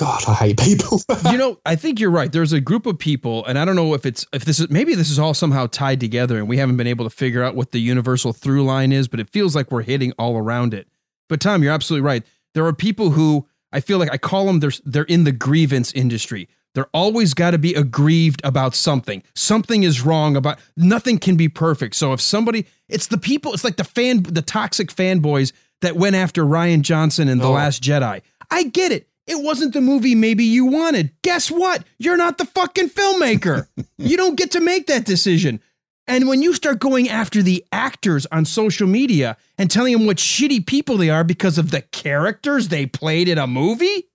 God, 0.02 0.22
I 0.26 0.34
hate 0.34 0.58
people. 0.58 1.00
you 1.30 1.38
know, 1.38 1.60
I 1.64 1.76
think 1.76 2.00
you're 2.00 2.10
right. 2.10 2.32
There's 2.32 2.52
a 2.52 2.60
group 2.60 2.86
of 2.86 2.98
people, 2.98 3.44
and 3.46 3.56
I 3.56 3.64
don't 3.64 3.76
know 3.76 3.94
if 3.94 4.04
it's 4.04 4.26
if 4.32 4.44
this 4.44 4.58
is 4.58 4.68
maybe 4.68 4.96
this 4.96 5.10
is 5.10 5.18
all 5.20 5.32
somehow 5.32 5.68
tied 5.68 6.00
together, 6.00 6.38
and 6.38 6.48
we 6.48 6.56
haven't 6.56 6.76
been 6.76 6.88
able 6.88 7.04
to 7.04 7.10
figure 7.10 7.40
out 7.44 7.54
what 7.54 7.70
the 7.70 7.78
universal 7.80 8.32
through 8.32 8.64
line 8.64 8.90
is, 8.90 9.06
but 9.06 9.20
it 9.20 9.30
feels 9.30 9.54
like 9.54 9.70
we're 9.70 9.82
hitting 9.82 10.12
all 10.18 10.36
around 10.36 10.74
it. 10.74 10.88
But 11.28 11.40
Tom, 11.40 11.62
you're 11.62 11.72
absolutely 11.72 12.04
right. 12.04 12.24
There 12.54 12.66
are 12.66 12.72
people 12.72 13.10
who 13.10 13.46
I 13.70 13.78
feel 13.78 13.98
like 13.98 14.10
I 14.12 14.18
call 14.18 14.46
them 14.46 14.58
they're 14.58 14.72
they're 14.84 15.04
in 15.04 15.22
the 15.22 15.30
grievance 15.30 15.92
industry. 15.92 16.48
They're 16.74 16.90
always 16.92 17.32
got 17.32 17.52
to 17.52 17.58
be 17.58 17.74
aggrieved 17.74 18.40
about 18.42 18.74
something. 18.74 19.22
Something 19.36 19.84
is 19.84 20.00
wrong 20.00 20.34
about 20.36 20.58
nothing 20.76 21.18
can 21.18 21.36
be 21.36 21.48
perfect. 21.48 21.94
So 21.94 22.12
if 22.12 22.20
somebody, 22.20 22.66
it's 22.88 23.06
the 23.06 23.18
people, 23.18 23.52
it's 23.52 23.62
like 23.62 23.76
the 23.76 23.84
fan, 23.84 24.22
the 24.22 24.42
toxic 24.42 24.90
fanboys 24.90 25.52
that 25.82 25.96
went 25.96 26.16
after 26.16 26.44
Rian 26.44 26.80
Johnson 26.80 27.28
in 27.28 27.38
The 27.38 27.44
Oh. 27.44 27.52
Last 27.52 27.82
Jedi. 27.82 28.22
I 28.50 28.64
get 28.64 28.90
it. 28.90 29.06
It 29.26 29.42
wasn't 29.42 29.72
the 29.72 29.80
movie 29.80 30.14
maybe 30.14 30.44
you 30.44 30.66
wanted. 30.66 31.12
Guess 31.22 31.50
what? 31.50 31.84
You're 31.98 32.16
not 32.16 32.38
the 32.38 32.44
fucking 32.44 32.90
filmmaker. 32.90 33.68
you 33.98 34.16
don't 34.16 34.36
get 34.36 34.50
to 34.52 34.60
make 34.60 34.86
that 34.88 35.04
decision. 35.04 35.60
And 36.08 36.26
when 36.28 36.42
you 36.42 36.52
start 36.52 36.80
going 36.80 37.08
after 37.08 37.42
the 37.42 37.64
actors 37.70 38.26
on 38.32 38.44
social 38.44 38.88
media 38.88 39.36
and 39.56 39.70
telling 39.70 39.92
them 39.92 40.06
what 40.06 40.16
shitty 40.16 40.66
people 40.66 40.96
they 40.96 41.10
are 41.10 41.22
because 41.22 41.58
of 41.58 41.70
the 41.70 41.82
characters 41.82 42.68
they 42.68 42.86
played 42.86 43.28
in 43.28 43.38
a 43.38 43.46
movie, 43.46 44.08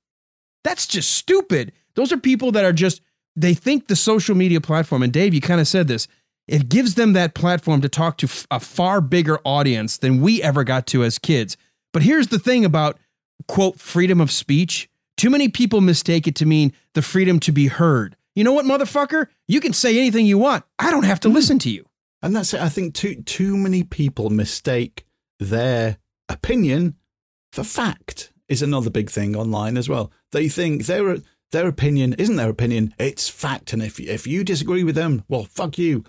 that's 0.63 0.85
just 0.85 1.13
stupid. 1.13 1.71
Those 1.95 2.11
are 2.11 2.17
people 2.17 2.51
that 2.51 2.65
are 2.65 2.73
just, 2.73 3.01
they 3.37 3.53
think 3.53 3.87
the 3.87 3.95
social 3.95 4.35
media 4.35 4.59
platform, 4.59 5.01
and 5.01 5.13
Dave, 5.13 5.33
you 5.33 5.39
kind 5.39 5.61
of 5.61 5.67
said 5.67 5.87
this, 5.87 6.07
it 6.47 6.69
gives 6.69 6.95
them 6.95 7.13
that 7.13 7.33
platform 7.33 7.81
to 7.81 7.89
talk 7.89 8.17
to 8.17 8.29
a 8.51 8.59
far 8.59 8.99
bigger 9.01 9.39
audience 9.45 9.97
than 9.97 10.21
we 10.21 10.41
ever 10.41 10.63
got 10.63 10.87
to 10.87 11.03
as 11.03 11.17
kids. 11.17 11.57
But 11.93 12.03
here's 12.03 12.27
the 12.27 12.39
thing 12.39 12.65
about, 12.65 12.97
quote, 13.47 13.79
freedom 13.79 14.19
of 14.21 14.31
speech. 14.31 14.89
Too 15.17 15.29
many 15.31 15.49
people 15.49 15.81
mistake 15.81 16.27
it 16.27 16.35
to 16.35 16.45
mean 16.45 16.73
the 16.93 17.01
freedom 17.01 17.39
to 17.41 17.51
be 17.51 17.67
heard. 17.67 18.15
You 18.35 18.43
know 18.43 18.53
what, 18.53 18.65
motherfucker? 18.65 19.27
You 19.47 19.59
can 19.59 19.73
say 19.73 19.97
anything 19.97 20.27
you 20.27 20.37
want. 20.37 20.63
I 20.77 20.91
don't 20.91 21.05
have 21.05 21.19
to 21.21 21.29
listen 21.29 21.57
to 21.59 21.71
you. 21.71 21.85
And 22.21 22.35
that's 22.35 22.53
it. 22.53 22.61
I 22.61 22.69
think 22.69 22.93
too 22.93 23.23
too 23.23 23.57
many 23.57 23.83
people 23.83 24.29
mistake 24.29 25.05
their 25.39 25.97
opinion 26.29 26.95
for 27.51 27.63
fact 27.63 28.31
is 28.47 28.61
another 28.61 28.89
big 28.89 29.09
thing 29.09 29.35
online 29.35 29.77
as 29.77 29.89
well. 29.89 30.11
They 30.31 30.49
think 30.49 30.85
their 30.85 31.17
their 31.51 31.67
opinion 31.67 32.13
isn't 32.13 32.35
their 32.35 32.49
opinion; 32.49 32.93
it's 32.99 33.29
fact. 33.29 33.73
And 33.73 33.81
if 33.81 33.99
if 33.99 34.27
you 34.27 34.43
disagree 34.43 34.83
with 34.83 34.95
them, 34.95 35.23
well, 35.27 35.45
fuck 35.45 35.77
you. 35.77 36.03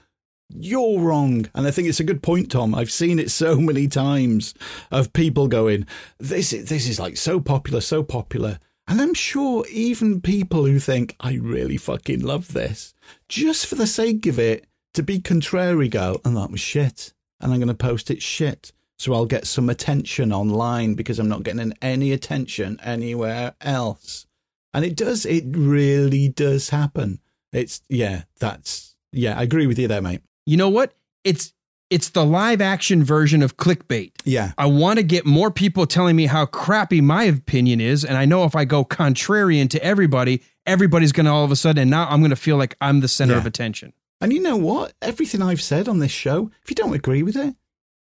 You're 0.50 1.00
wrong. 1.00 1.46
And 1.54 1.66
I 1.66 1.70
think 1.70 1.88
it's 1.88 2.00
a 2.00 2.04
good 2.04 2.22
point, 2.22 2.50
Tom. 2.50 2.74
I've 2.74 2.90
seen 2.90 3.18
it 3.18 3.30
so 3.30 3.56
many 3.60 3.86
times 3.86 4.54
of 4.90 5.12
people 5.12 5.48
going, 5.48 5.86
"This 6.18 6.52
is 6.52 6.68
this 6.68 6.88
is 6.88 6.98
like 6.98 7.16
so 7.16 7.40
popular, 7.40 7.80
so 7.80 8.02
popular." 8.02 8.58
And 8.88 9.02
I'm 9.02 9.12
sure 9.12 9.66
even 9.70 10.22
people 10.22 10.64
who 10.64 10.78
think 10.78 11.14
I 11.20 11.34
really 11.34 11.76
fucking 11.76 12.22
love 12.22 12.54
this, 12.54 12.94
just 13.28 13.66
for 13.66 13.74
the 13.74 13.86
sake 13.86 14.24
of 14.24 14.38
it, 14.38 14.64
to 14.94 15.02
be 15.02 15.20
contrary, 15.20 15.88
go, 15.88 16.22
and 16.24 16.34
that 16.38 16.50
was 16.50 16.60
shit. 16.60 17.12
And 17.38 17.52
I'm 17.52 17.58
going 17.58 17.68
to 17.68 17.74
post 17.74 18.10
it 18.10 18.22
shit. 18.22 18.72
So 18.98 19.12
I'll 19.12 19.26
get 19.26 19.46
some 19.46 19.68
attention 19.68 20.32
online 20.32 20.94
because 20.94 21.18
I'm 21.18 21.28
not 21.28 21.42
getting 21.42 21.74
any 21.82 22.12
attention 22.12 22.80
anywhere 22.82 23.54
else. 23.60 24.26
And 24.72 24.86
it 24.86 24.96
does, 24.96 25.26
it 25.26 25.44
really 25.46 26.28
does 26.28 26.70
happen. 26.70 27.20
It's, 27.52 27.82
yeah, 27.90 28.22
that's, 28.40 28.96
yeah, 29.12 29.38
I 29.38 29.42
agree 29.42 29.66
with 29.66 29.78
you 29.78 29.86
there, 29.86 30.02
mate. 30.02 30.22
You 30.46 30.56
know 30.56 30.70
what? 30.70 30.94
It's 31.24 31.52
it's 31.90 32.10
the 32.10 32.24
live 32.24 32.60
action 32.60 33.02
version 33.02 33.42
of 33.42 33.56
clickbait. 33.56 34.12
Yeah. 34.24 34.52
I 34.58 34.66
want 34.66 34.98
to 34.98 35.02
get 35.02 35.24
more 35.24 35.50
people 35.50 35.86
telling 35.86 36.16
me 36.16 36.26
how 36.26 36.44
crappy 36.46 37.00
my 37.00 37.24
opinion 37.24 37.80
is, 37.80 38.04
and 38.04 38.16
I 38.16 38.24
know 38.24 38.44
if 38.44 38.54
I 38.54 38.64
go 38.64 38.84
contrarian 38.84 39.70
to 39.70 39.82
everybody, 39.82 40.42
everybody's 40.66 41.12
going 41.12 41.26
to 41.26 41.32
all 41.32 41.44
of 41.44 41.50
a 41.50 41.56
sudden, 41.56 41.82
and 41.82 41.90
now 41.90 42.06
I'm 42.08 42.20
going 42.20 42.30
to 42.30 42.36
feel 42.36 42.56
like 42.56 42.76
I'm 42.80 43.00
the 43.00 43.08
center 43.08 43.32
Yeah. 43.34 43.38
of 43.38 43.46
attention. 43.46 43.92
And 44.20 44.32
you 44.32 44.40
know 44.40 44.56
what? 44.56 44.92
Everything 45.00 45.40
I've 45.42 45.62
said 45.62 45.88
on 45.88 45.98
this 46.00 46.10
show, 46.10 46.50
if 46.62 46.70
you 46.70 46.74
don't 46.74 46.94
agree 46.94 47.22
with 47.22 47.36
it, 47.36 47.54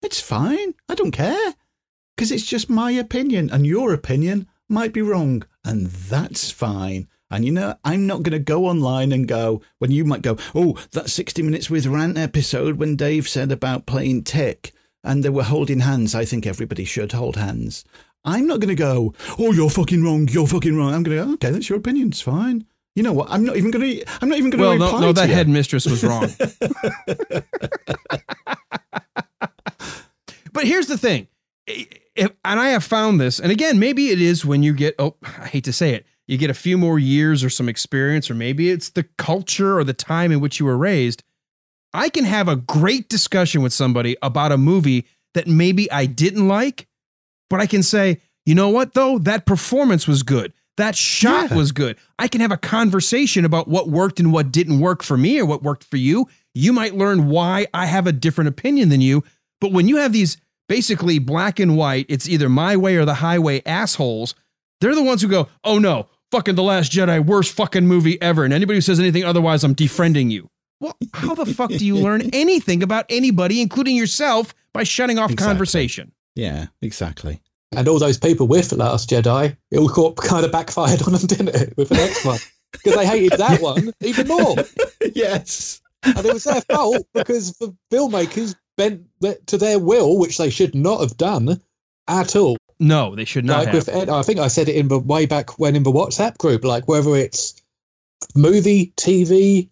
it's 0.02 0.20
fine. 0.20 0.74
I 0.90 0.96
don't 0.96 1.12
care. 1.12 1.54
Because 2.16 2.32
it's 2.32 2.46
just 2.46 2.70
my 2.70 2.92
opinion, 2.92 3.50
and 3.50 3.66
your 3.66 3.94
opinion 3.94 4.48
might 4.70 4.94
be 4.94 5.02
wrong. 5.02 5.44
And 5.64 5.88
that's 5.88 6.52
fine. 6.52 7.08
And 7.32 7.46
you 7.46 7.52
know, 7.52 7.76
I'm 7.86 8.06
not 8.06 8.24
going 8.24 8.34
to 8.34 8.40
go 8.40 8.66
online 8.66 9.14
and 9.14 9.28
go, 9.28 9.62
when 9.80 9.90
you 9.90 10.04
might 10.04 10.22
go, 10.22 10.38
oh, 10.54 10.78
that 10.92 11.10
60 11.10 11.42
Minutes 11.42 11.70
with 11.70 11.88
Rant 11.88 12.18
episode 12.18 12.78
when 12.78 12.98
Dave 12.98 13.28
said 13.28 13.52
about 13.52 13.86
playing 13.86 14.24
Tick 14.26 14.74
and 15.04 15.24
they 15.24 15.30
were 15.30 15.44
holding 15.44 15.80
hands. 15.80 16.14
I 16.14 16.26
think 16.26 16.46
everybody 16.46 16.84
should 16.84 17.14
hold 17.14 17.38
hands. 17.38 17.86
I'm 18.26 18.46
not 18.46 18.60
going 18.60 18.70
to 18.70 18.76
go, 18.76 19.16
oh, 19.40 19.54
you're 19.54 19.70
fucking 19.70 20.04
wrong. 20.04 20.28
You're 20.28 20.46
fucking 20.46 20.76
wrong. 20.76 20.94
I'm 20.94 21.04
going 21.04 21.18
to 21.18 21.26
go, 21.26 21.34
okay, 21.34 21.50
that's 21.52 21.70
your 21.70 21.80
opinion. 21.80 22.10
It's 22.10 22.22
fine. 22.22 22.66
You 22.96 23.04
know 23.04 23.14
what? 23.14 23.30
I'm 23.32 23.46
not 23.46 23.56
even 23.56 23.72
going 23.72 24.00
to. 24.00 24.06
I'm 24.22 24.28
not 24.28 24.38
even 24.38 24.50
going 24.52 24.62
to 24.62 24.68
Well, 24.84 24.92
no, 24.92 25.00
no, 25.00 25.14
that 25.14 25.30
you. 25.30 25.36
headmistress 25.36 25.86
was 25.86 26.04
wrong. 26.04 26.28
but 30.52 30.66
here's 30.66 30.88
the 30.88 30.98
thing, 30.98 31.30
if, 31.66 32.32
and 32.44 32.60
I 32.60 32.72
have 32.72 32.84
found 32.84 33.22
this, 33.22 33.40
and 33.40 33.50
again, 33.50 33.80
maybe 33.80 34.10
it 34.10 34.20
is 34.22 34.46
when 34.46 34.62
you 34.62 34.74
get, 34.74 34.96
oh, 35.00 35.16
I 35.24 35.48
hate 35.48 35.64
to 35.64 35.74
say 35.74 35.94
it, 35.94 36.06
you 36.32 36.38
get 36.38 36.50
a 36.50 36.54
few 36.54 36.78
more 36.78 36.98
years 36.98 37.44
or 37.44 37.50
some 37.50 37.68
experience, 37.68 38.32
or 38.32 38.36
maybe 38.36 38.70
it's 38.70 38.90
the 38.90 39.04
culture 39.18 39.78
or 39.78 39.84
the 39.84 39.94
time 39.94 40.32
in 40.32 40.40
which 40.40 40.62
you 40.62 40.66
were 40.66 40.78
raised. 40.78 41.24
I 41.94 42.08
can 42.08 42.24
have 42.24 42.48
a 42.48 42.56
great 42.56 43.10
discussion 43.10 43.62
with 43.62 43.74
somebody 43.74 44.16
about 44.22 44.54
a 44.54 44.58
movie 44.58 45.06
that 45.34 45.48
maybe 45.48 45.92
I 45.92 46.06
didn't 46.06 46.48
like, 46.48 46.88
but 47.50 47.60
I 47.60 47.66
can 47.66 47.84
say, 47.84 48.22
you 48.46 48.56
know 48.56 48.70
what, 48.70 48.94
though? 48.94 49.20
That 49.20 49.46
performance 49.46 50.08
was 50.08 50.24
good. 50.24 50.54
That 50.78 50.96
shot 50.96 51.52
was 51.52 51.74
good. 51.74 51.98
I 52.18 52.30
can 52.30 52.40
have 52.40 52.52
a 52.52 52.58
conversation 52.58 53.44
about 53.44 53.68
what 53.68 53.90
worked 53.90 54.22
and 54.22 54.32
what 54.32 54.54
didn't 54.54 54.80
work 54.80 55.04
for 55.04 55.18
me 55.18 55.38
or 55.38 55.46
what 55.46 55.64
worked 55.64 55.84
for 55.84 55.98
you. 55.98 56.30
You 56.56 56.72
might 56.72 56.96
learn 56.96 57.28
why 57.28 57.68
I 57.74 57.88
have 57.88 58.08
a 58.08 58.14
different 58.14 58.48
opinion 58.48 58.88
than 58.88 59.02
you. 59.02 59.24
But 59.60 59.74
when 59.74 59.90
you 59.90 59.98
have 59.98 60.14
these 60.14 60.38
basically 60.70 61.20
black 61.20 61.60
and 61.60 61.76
white, 61.76 62.06
it's 62.08 62.30
either 62.30 62.48
my 62.48 62.78
way 62.78 62.96
or 62.96 63.04
the 63.04 63.16
highway 63.16 63.62
assholes, 63.66 64.34
they're 64.80 64.96
the 64.96 65.04
ones 65.04 65.22
who 65.22 65.28
go, 65.28 65.50
oh 65.64 65.78
no, 65.78 66.08
fucking 66.32 66.56
The 66.56 66.64
Last 66.64 66.92
Jedi, 66.92 67.24
worst 67.26 67.54
fucking 67.54 67.86
movie 67.88 68.22
ever. 68.22 68.44
And 68.44 68.54
anybody 68.54 68.78
who 68.78 68.82
says 68.82 69.00
anything 69.00 69.24
otherwise, 69.24 69.64
I'm 69.64 69.76
defriending 69.76 70.32
you. 70.32 70.50
Well, 70.80 70.98
how 71.14 71.36
the 71.36 71.46
fuck 71.46 71.70
do 71.70 71.86
you 71.86 71.96
learn 72.02 72.22
anything 72.34 72.82
about 72.82 73.06
anybody, 73.10 73.62
including 73.62 73.96
yourself, 73.96 74.54
by 74.74 74.84
shutting 74.84 75.20
off 75.20 75.32
Exactly. 75.32 75.52
conversation? 75.54 76.12
Yeah, 76.36 76.68
exactly. 76.82 77.42
And 77.74 77.88
all 77.88 78.00
those 78.00 78.18
people 78.18 78.48
with 78.48 78.70
The 78.70 78.78
Last 78.78 79.10
Jedi, 79.10 79.56
it 79.70 79.78
all 79.78 79.88
got, 79.90 80.16
kind 80.16 80.44
of 80.46 80.52
backfired 80.52 81.02
on 81.06 81.14
them, 81.14 81.28
didn't 81.28 81.50
it? 81.50 81.74
With 81.78 81.90
the 81.90 81.96
next 81.96 82.26
one. 82.26 82.40
Because 82.72 82.96
they 82.96 83.06
hated 83.06 83.38
that 83.38 83.62
one 83.62 83.94
even 84.02 84.28
more. 84.28 84.56
yes. 85.14 85.82
And 86.04 86.26
it 86.26 86.34
was 86.34 86.46
their 86.46 86.62
fault 86.62 87.06
because 87.14 87.54
the 87.58 87.76
filmmakers 87.92 88.56
bent 88.78 89.04
to 89.46 89.58
their 89.58 89.78
will, 89.78 90.18
which 90.18 90.38
they 90.38 90.50
should 90.50 90.74
not 90.74 91.00
have 91.02 91.16
done 91.18 91.62
at 92.08 92.36
all. 92.36 92.58
No, 92.82 93.16
they 93.16 93.26
should 93.26 93.46
not 93.46 93.60
like 93.60 93.68
have. 93.68 93.76
with 93.76 93.90
Ed, 93.90 94.10
I 94.10 94.24
think 94.24 94.40
I 94.40 94.48
said 94.48 94.68
it 94.68 94.76
in 94.76 94.88
the 94.88 95.00
way 95.00 95.26
back 95.28 95.60
when 95.60 95.76
in 95.76 95.84
the 95.84 95.92
WhatsApp 95.92 96.38
group, 96.40 96.64
like 96.66 96.88
whether 96.88 97.16
it's 97.16 97.54
movie, 98.36 98.92
TV, 98.98 99.70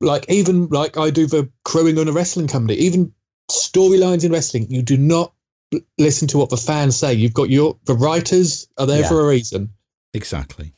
like 0.00 0.24
even 0.30 0.68
like 0.68 0.96
I 0.96 1.10
do 1.10 1.26
the 1.26 1.50
crewing 1.64 1.98
on 1.98 2.06
a 2.08 2.12
wrestling 2.12 2.46
company, 2.46 2.74
even 2.78 3.12
storylines 3.50 4.24
in 4.24 4.30
wrestling, 4.32 4.66
you 4.70 4.80
do 4.80 4.96
not 4.96 5.32
l- 5.74 5.80
listen 5.98 6.28
to 6.28 6.38
what 6.38 6.50
the 6.50 6.56
fans 6.56 6.96
say. 6.96 7.12
You've 7.12 7.34
got 7.34 7.50
your 7.50 7.76
the 7.86 7.94
writers 7.94 8.68
are 8.78 8.86
there 8.86 9.00
Yeah. 9.00 9.08
for 9.08 9.20
a 9.20 9.26
reason. 9.28 9.68
Exactly. 10.14 10.72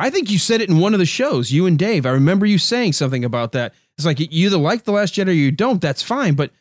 I 0.00 0.10
think 0.10 0.30
you 0.30 0.38
said 0.38 0.60
it 0.60 0.68
in 0.70 0.78
one 0.78 0.94
of 0.94 1.00
the 1.00 1.06
shows, 1.06 1.50
you 1.50 1.66
and 1.66 1.76
Dave. 1.78 2.06
I 2.06 2.10
remember 2.10 2.46
you 2.46 2.58
saying 2.58 2.92
something 2.92 3.24
about 3.24 3.50
that. 3.52 3.74
It's 3.96 4.06
like 4.06 4.20
you 4.20 4.28
either 4.30 4.56
like 4.56 4.84
The 4.84 4.92
Last 4.92 5.14
Jedi 5.14 5.26
or 5.28 5.32
you 5.32 5.50
don't. 5.50 5.80
That's 5.82 6.02
fine. 6.02 6.34
But 6.34 6.52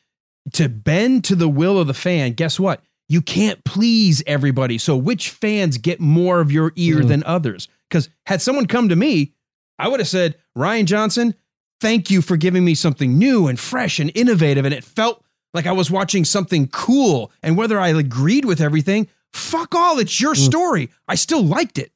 to 0.54 0.68
bend 0.68 1.24
to 1.26 1.36
the 1.36 1.48
will 1.50 1.78
of 1.80 1.86
the 1.86 1.94
fan, 1.94 2.34
guess 2.34 2.60
what? 2.60 2.82
You 3.10 3.22
can't 3.22 3.64
please 3.64 4.22
everybody. 4.28 4.78
So 4.78 4.96
which 4.98 5.30
fans 5.30 5.78
get 5.78 6.00
more 6.00 6.40
of 6.42 6.52
your 6.52 6.74
ear 6.76 6.98
Mm. 7.02 7.08
than 7.08 7.24
others? 7.24 7.68
Because 7.90 8.10
had 8.26 8.42
someone 8.42 8.66
come 8.66 8.90
to 8.90 8.96
me, 8.96 9.34
I 9.80 9.88
would 9.88 10.00
have 10.00 10.10
said, 10.10 10.36
Rian 10.58 10.86
Johnson, 10.86 11.34
thank 11.80 12.10
you 12.12 12.22
for 12.22 12.36
giving 12.36 12.66
me 12.66 12.76
something 12.76 13.18
new 13.18 13.48
and 13.48 13.60
fresh 13.60 14.00
and 14.00 14.12
innovative. 14.16 14.66
And 14.66 14.74
it 14.74 14.84
felt 14.84 15.24
like 15.54 15.66
I 15.66 15.72
was 15.72 15.90
watching 15.90 16.26
something 16.26 16.68
cool. 16.68 17.32
And 17.42 17.56
whether 17.58 17.80
I 17.80 17.90
agreed 17.90 18.44
with 18.46 18.60
everything, 18.60 19.08
fuck 19.32 19.74
all. 19.74 20.00
It's 20.00 20.20
your 20.20 20.36
story. 20.36 20.90
I 21.08 21.16
still 21.16 21.44
liked 21.44 21.78
it 21.78 21.92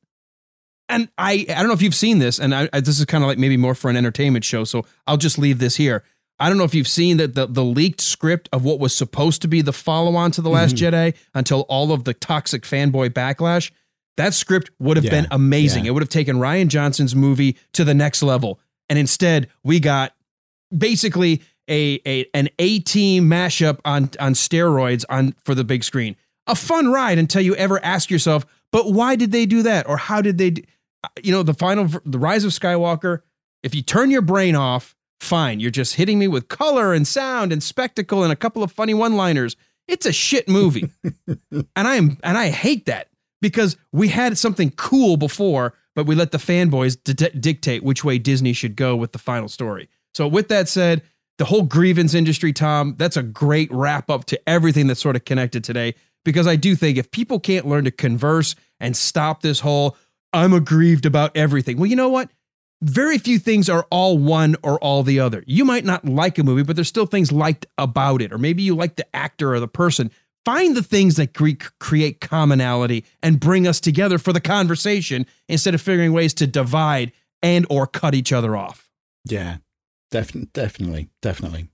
and 0.87 1.09
I 1.17 1.45
I 1.49 1.53
don't 1.55 1.67
know 1.67 1.73
if 1.73 1.81
you've 1.81 1.95
seen 1.95 2.19
this, 2.19 2.37
and 2.39 2.53
I, 2.53 2.67
I, 2.73 2.81
this 2.81 2.99
is 2.99 3.05
kind 3.05 3.23
of 3.23 3.27
like 3.29 3.37
maybe 3.37 3.55
more 3.57 3.73
for 3.75 3.89
an 3.89 3.95
entertainment 3.95 4.43
show, 4.43 4.65
so 4.65 4.85
I'll 5.07 5.15
just 5.17 5.37
leave 5.39 5.59
this 5.59 5.77
here. 5.77 6.03
I 6.41 6.49
don't 6.49 6.57
know 6.57 6.63
if 6.65 6.73
you've 6.75 6.87
seen 6.87 7.17
that 7.17 7.35
the, 7.35 7.45
the 7.47 7.63
leaked 7.63 8.01
script 8.01 8.49
of 8.51 8.63
what 8.65 8.79
was 8.79 8.93
supposed 8.95 9.41
to 9.43 9.47
be 9.47 9.61
the 9.61 9.71
follow 9.73 10.15
on 10.15 10.31
to 10.31 10.41
The 10.41 10.49
Last 10.49 10.75
Mhm. 10.75 10.91
Jedi 10.91 11.13
until 11.33 11.61
all 11.69 11.91
of 11.93 12.03
the 12.03 12.13
toxic 12.13 12.63
fanboy 12.63 13.09
backlash. 13.11 13.71
That 14.17 14.33
script 14.33 14.71
would 14.79 14.97
have 14.97 15.05
Yeah, 15.05 15.11
been 15.11 15.27
amazing. 15.31 15.85
yeah. 15.85 15.89
It 15.89 15.93
would 15.93 16.03
have 16.03 16.09
taken 16.09 16.37
Rian 16.37 16.67
Johnson's 16.67 17.15
movie 17.15 17.57
to 17.73 17.83
the 17.83 17.93
next 17.93 18.21
level. 18.23 18.59
And 18.89 18.97
instead, 18.99 19.47
we 19.63 19.79
got 19.79 20.13
basically 20.75 21.41
a, 21.69 21.99
a 22.05 22.25
an 22.33 22.49
A 22.59 22.79
team 22.79 23.29
mashup 23.29 23.79
on 23.85 24.09
on 24.19 24.33
steroids 24.33 25.05
on 25.09 25.35
for 25.45 25.55
the 25.55 25.63
big 25.63 25.83
screen. 25.83 26.15
A 26.47 26.55
fun 26.55 26.91
ride 26.91 27.17
until 27.17 27.41
you 27.41 27.55
ever 27.55 27.83
ask 27.85 28.09
yourself, 28.09 28.45
But 28.71 28.91
why 28.93 29.15
did 29.15 29.31
they 29.31 29.45
do 29.45 29.63
that? 29.63 29.87
Or 29.87 29.97
how 29.97 30.21
did 30.21 30.37
they, 30.37 30.49
do, 30.51 30.61
you 31.21 31.31
know, 31.33 31.43
the 31.43 31.53
final, 31.53 31.89
the 32.05 32.17
rise 32.17 32.45
of 32.45 32.51
Skywalker, 32.51 33.19
if 33.63 33.75
you 33.75 33.81
turn 33.81 34.09
your 34.11 34.21
brain 34.21 34.55
off, 34.55 34.95
fine. 35.21 35.59
You're 35.59 35.71
just 35.71 35.95
hitting 35.95 36.19
me 36.19 36.27
with 36.27 36.47
color 36.47 36.93
and 36.93 37.07
sound 37.07 37.51
and 37.53 37.61
spectacle 37.61 38.23
and 38.23 38.31
a 38.31 38.35
couple 38.35 38.63
of 38.63 38.71
funny 38.71 38.93
one 38.93 39.15
liners. 39.15 39.55
It's 39.87 40.05
a 40.05 40.11
shit 40.11 40.47
movie. 40.47 40.89
and 41.27 41.67
I 41.75 41.95
am, 41.95 42.17
and 42.23 42.37
I 42.37 42.49
hate 42.49 42.85
that 42.85 43.09
because 43.41 43.77
we 43.91 44.09
had 44.09 44.37
something 44.37 44.71
cool 44.71 45.17
before, 45.17 45.73
but 45.95 46.05
we 46.05 46.15
let 46.15 46.31
the 46.31 46.37
fanboys 46.37 46.97
di- 47.03 47.39
dictate 47.39 47.83
which 47.83 48.03
way 48.03 48.17
Disney 48.17 48.53
should 48.53 48.75
go 48.75 48.95
with 48.95 49.11
the 49.11 49.19
final 49.19 49.49
story. 49.49 49.89
So, 50.13 50.27
with 50.27 50.47
that 50.49 50.69
said, 50.69 51.01
the 51.37 51.45
whole 51.45 51.63
grievance 51.63 52.13
industry, 52.13 52.53
Tom, 52.53 52.95
that's 52.97 53.17
a 53.17 53.23
great 53.23 53.71
wrap 53.71 54.09
up 54.09 54.25
to 54.25 54.49
everything 54.49 54.87
that's 54.87 55.01
sort 55.01 55.15
of 55.15 55.25
connected 55.25 55.63
today. 55.63 55.95
Because 56.23 56.45
I 56.45 56.55
do 56.55 56.75
think 56.75 56.97
if 56.97 57.09
people 57.09 57.39
can't 57.39 57.67
learn 57.67 57.85
to 57.85 57.91
converse 57.91 58.55
and 58.79 58.95
stop 58.95 59.41
this 59.41 59.61
whole, 59.61 59.97
I'm 60.33 60.53
aggrieved 60.53 61.07
about 61.07 61.35
everything. 61.35 61.77
Well, 61.77 61.87
you 61.87 61.95
know 61.95 62.09
what? 62.09 62.29
Very 62.81 63.17
few 63.19 63.37
things 63.37 63.69
are 63.69 63.85
all 63.91 64.17
one 64.17 64.55
or 64.63 64.79
all 64.79 65.03
the 65.03 65.19
other. 65.19 65.43
You 65.45 65.65
might 65.65 65.85
not 65.85 66.03
like 66.05 66.37
a 66.39 66.43
movie, 66.43 66.63
but 66.63 66.75
there's 66.75 66.87
still 66.87 67.05
things 67.05 67.31
liked 67.31 67.67
about 67.77 68.21
it. 68.21 68.33
Or 68.33 68.37
maybe 68.39 68.63
you 68.63 68.75
like 68.75 68.95
the 68.95 69.15
actor 69.15 69.53
or 69.53 69.59
the 69.59 69.67
person. 69.67 70.09
Find 70.45 70.75
the 70.75 70.81
things 70.81 71.17
that 71.17 71.35
cre- 71.35 71.51
create 71.79 72.19
commonality 72.21 73.05
and 73.21 73.39
bring 73.39 73.67
us 73.67 73.79
together 73.79 74.17
for 74.17 74.33
the 74.33 74.41
conversation 74.41 75.27
instead 75.47 75.75
of 75.75 75.81
figuring 75.81 76.13
ways 76.13 76.33
to 76.35 76.47
divide 76.47 77.11
and 77.43 77.67
or 77.69 77.85
cut 77.85 78.15
each 78.15 78.33
other 78.33 78.55
off. 78.57 78.89
Yeah, 79.25 79.57
definitely, 80.09 80.49
definitely, 80.53 81.09
definitely. 81.21 81.67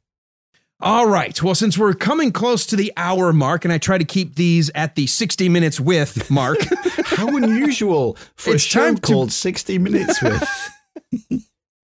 All 0.82 1.08
right. 1.08 1.42
Well, 1.42 1.56
since 1.56 1.78
we're 1.78 1.94
coming 1.94 2.32
close 2.34 2.66
to 2.68 2.76
the 2.76 2.92
hour 2.98 3.32
mark, 3.34 3.64
and 3.64 3.74
I 3.74 3.78
try 3.80 3.98
to 3.98 4.06
keep 4.06 4.36
these 4.36 4.70
at 4.76 4.96
the 4.96 5.08
60 5.08 5.48
minutes 5.50 5.80
with 5.80 6.30
mark. 6.30 6.58
How 7.06 7.36
unusual 7.36 8.16
for 8.36 8.54
It's 8.54 8.66
a 8.66 8.68
show 8.68 8.80
time 8.86 8.96
to- 8.98 9.02
called 9.02 9.32
60 9.32 9.78
Minutes 9.80 10.22
with. 10.22 10.44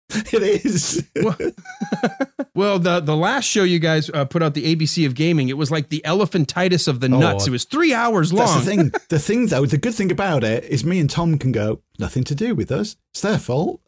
it 0.10 0.66
is. 0.66 1.08
Well, 2.56 2.78
the 2.78 3.00
the 3.00 3.16
last 3.16 3.46
show 3.46 3.64
you 3.64 3.80
guys 3.80 4.12
uh, 4.12 4.26
put 4.26 4.44
out, 4.44 4.54
the 4.54 4.76
ABC 4.76 5.08
of 5.08 5.16
Gaming, 5.16 5.50
it 5.50 5.58
was 5.58 5.72
like 5.72 5.90
the 5.90 6.04
elephantitis 6.06 6.88
of 6.88 7.00
the 7.00 7.10
nuts. 7.10 7.46
Oh, 7.46 7.48
it 7.48 7.50
was 7.50 7.66
three 7.66 7.96
hours 7.96 8.32
long. 8.32 8.46
That's 8.46 8.64
the 8.64 8.72
thing. 8.76 8.92
The 9.10 9.18
thing, 9.18 9.48
though, 9.48 9.66
the 9.66 9.80
good 9.80 9.96
thing 9.96 10.12
about 10.12 10.44
it 10.44 10.64
is 10.66 10.86
me 10.86 11.00
and 11.00 11.10
Tom 11.10 11.40
can 11.40 11.52
go, 11.52 11.82
nothing 11.98 12.24
to 12.26 12.36
do 12.36 12.54
with 12.54 12.72
us. 12.72 12.96
It's 13.12 13.22
their 13.22 13.40
fault. 13.40 13.82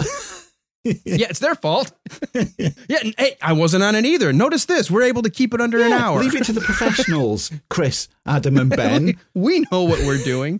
yeah, 1.03 1.25
it's 1.29 1.39
their 1.39 1.55
fault. 1.55 1.91
yeah, 2.57 2.99
hey, 3.17 3.37
I 3.41 3.53
wasn't 3.53 3.83
on 3.83 3.95
it 3.95 4.05
either. 4.05 4.31
Notice 4.31 4.65
this: 4.65 4.91
we're 4.91 5.01
able 5.01 5.23
to 5.23 5.31
keep 5.31 5.55
it 5.55 5.59
under 5.59 5.81
an 5.81 5.91
hour. 5.91 6.19
Leave 6.19 6.35
it 6.35 6.43
to 6.45 6.53
the 6.53 6.61
professionals, 6.61 7.51
Chris, 7.69 8.07
Adam, 8.27 8.57
and 8.57 8.69
Ben. 8.69 9.17
we 9.33 9.65
know 9.71 9.83
what 9.83 9.99
we're 10.05 10.23
doing. 10.23 10.59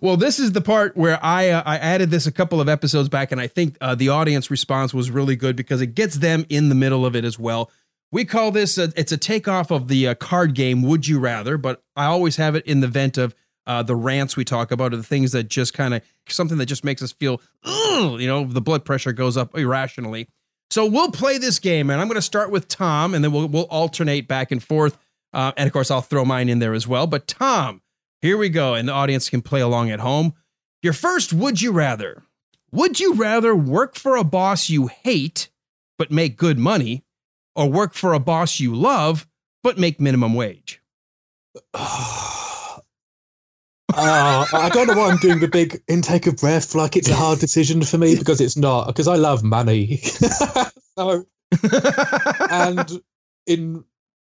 well, 0.00 0.16
this 0.16 0.38
is 0.38 0.52
the 0.52 0.62
part 0.62 0.96
where 0.96 1.22
I 1.22 1.50
uh, 1.50 1.62
I 1.66 1.76
added 1.76 2.10
this 2.10 2.26
a 2.26 2.32
couple 2.32 2.62
of 2.62 2.68
episodes 2.68 3.10
back, 3.10 3.30
and 3.30 3.38
I 3.38 3.46
think 3.46 3.76
uh, 3.82 3.94
the 3.94 4.08
audience 4.08 4.50
response 4.50 4.94
was 4.94 5.10
really 5.10 5.36
good 5.36 5.54
because 5.54 5.82
it 5.82 5.94
gets 5.94 6.16
them 6.16 6.46
in 6.48 6.70
the 6.70 6.74
middle 6.74 7.04
of 7.04 7.14
it 7.14 7.26
as 7.26 7.38
well. 7.38 7.70
We 8.10 8.24
call 8.24 8.52
this 8.52 8.78
a, 8.78 8.90
it's 8.96 9.12
a 9.12 9.18
takeoff 9.18 9.70
of 9.70 9.88
the 9.88 10.08
uh, 10.08 10.14
card 10.14 10.54
game 10.54 10.82
Would 10.82 11.06
You 11.06 11.18
Rather, 11.18 11.58
but 11.58 11.82
I 11.94 12.06
always 12.06 12.36
have 12.36 12.54
it 12.54 12.64
in 12.64 12.80
the 12.80 12.88
vent 12.88 13.18
of 13.18 13.34
uh, 13.68 13.82
the 13.82 13.94
rants 13.94 14.36
we 14.36 14.44
talk 14.44 14.72
about, 14.72 14.94
or 14.94 14.96
the 14.96 15.02
things 15.02 15.32
that 15.32 15.44
just 15.44 15.74
kind 15.74 15.94
of 15.94 16.02
something 16.28 16.56
that 16.58 16.66
just 16.66 16.84
makes 16.84 17.02
us 17.02 17.12
feel, 17.12 17.40
you 17.64 18.26
know, 18.26 18.44
the 18.44 18.62
blood 18.62 18.84
pressure 18.84 19.12
goes 19.12 19.36
up 19.36 19.56
irrationally. 19.56 20.26
So 20.70 20.86
we'll 20.86 21.12
play 21.12 21.38
this 21.38 21.58
game, 21.58 21.90
and 21.90 22.00
I'm 22.00 22.08
going 22.08 22.16
to 22.16 22.22
start 22.22 22.50
with 22.50 22.66
Tom, 22.66 23.14
and 23.14 23.22
then 23.22 23.30
we'll 23.30 23.46
we'll 23.46 23.64
alternate 23.64 24.26
back 24.26 24.50
and 24.50 24.62
forth. 24.62 24.98
Uh, 25.32 25.52
and 25.56 25.66
of 25.66 25.72
course, 25.72 25.90
I'll 25.90 26.00
throw 26.00 26.24
mine 26.24 26.48
in 26.48 26.58
there 26.58 26.72
as 26.72 26.88
well. 26.88 27.06
But 27.06 27.26
Tom, 27.28 27.82
here 28.22 28.38
we 28.38 28.48
go, 28.48 28.74
and 28.74 28.88
the 28.88 28.92
audience 28.92 29.28
can 29.28 29.42
play 29.42 29.60
along 29.60 29.90
at 29.90 30.00
home. 30.00 30.34
Your 30.82 30.94
first, 30.94 31.32
would 31.32 31.60
you 31.60 31.72
rather? 31.72 32.22
Would 32.72 33.00
you 33.00 33.14
rather 33.14 33.54
work 33.54 33.94
for 33.94 34.16
a 34.16 34.24
boss 34.24 34.68
you 34.68 34.86
hate 34.88 35.50
but 35.98 36.10
make 36.10 36.36
good 36.36 36.58
money, 36.58 37.04
or 37.54 37.68
work 37.68 37.92
for 37.92 38.14
a 38.14 38.20
boss 38.20 38.60
you 38.60 38.74
love 38.74 39.26
but 39.62 39.78
make 39.78 40.00
minimum 40.00 40.34
wage? 40.34 40.80
Uh, 43.94 44.44
I 44.52 44.68
don't 44.68 44.86
know 44.86 44.94
why 44.94 45.10
I'm 45.10 45.16
doing 45.16 45.40
the 45.40 45.48
big 45.48 45.82
intake 45.88 46.26
of 46.26 46.36
breath 46.36 46.74
like 46.74 46.96
it's 46.96 47.08
a 47.08 47.14
hard 47.14 47.38
decision 47.38 47.82
for 47.82 47.98
me 47.98 48.16
because 48.16 48.40
it's 48.40 48.56
not, 48.56 48.86
because 48.86 49.08
I 49.08 49.16
love 49.16 49.42
money. 49.42 49.96
so, 50.98 51.24
and 52.50 53.02
in 53.46 53.84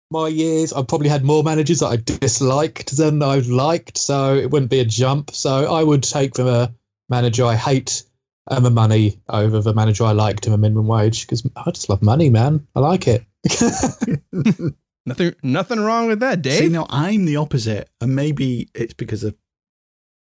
my 0.10 0.28
years, 0.28 0.74
I've 0.74 0.88
probably 0.88 1.10
had 1.10 1.24
more 1.24 1.44
managers 1.44 1.80
that 1.80 1.88
I've 1.88 2.06
disliked 2.06 2.98
than 2.98 3.22
I've 3.22 3.48
liked. 3.48 3.98
So 3.98 4.36
it 4.36 4.52
wouldn't 4.52 4.72
be 4.72 4.80
a 4.80 4.86
jump. 4.86 5.32
So 5.32 5.74
I 5.74 5.84
would 5.84 6.04
take 6.04 6.36
from 6.36 6.48
a 6.48 6.74
manager 7.10 7.46
I 7.46 7.56
hate 7.56 8.04
and 8.50 8.66
the 8.66 8.72
money 8.72 9.22
over 9.30 9.62
the 9.62 9.74
manager 9.74 10.04
I 10.04 10.12
liked 10.12 10.46
and 10.48 10.56
a 10.56 10.58
minimum 10.58 10.88
wage 10.88 11.26
because 11.26 11.48
I 11.56 11.70
just 11.72 11.90
love 11.90 12.02
money, 12.02 12.30
man. 12.30 12.68
I 12.76 12.80
like 12.80 13.08
it. 13.08 13.24
Nothing, 15.04 15.34
nothing 15.42 15.80
wrong 15.80 16.08
with 16.08 16.20
that, 16.20 16.44
Dave. 16.44 16.60
See, 16.60 16.70
no, 16.70 16.86
I'm 16.88 17.26
the 17.26 17.38
opposite, 17.38 17.90
and 18.00 18.16
maybe 18.16 18.70
it's 18.76 18.94
because 18.94 19.24
of 19.24 19.36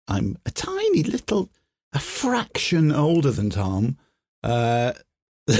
I'm 0.08 0.36
a 0.46 0.50
tiny 0.50 1.02
little, 1.02 1.50
a 1.92 1.98
fraction 1.98 2.92
older 2.92 3.30
than 3.30 3.50
Tom. 3.50 3.96
Uh, 4.42 4.92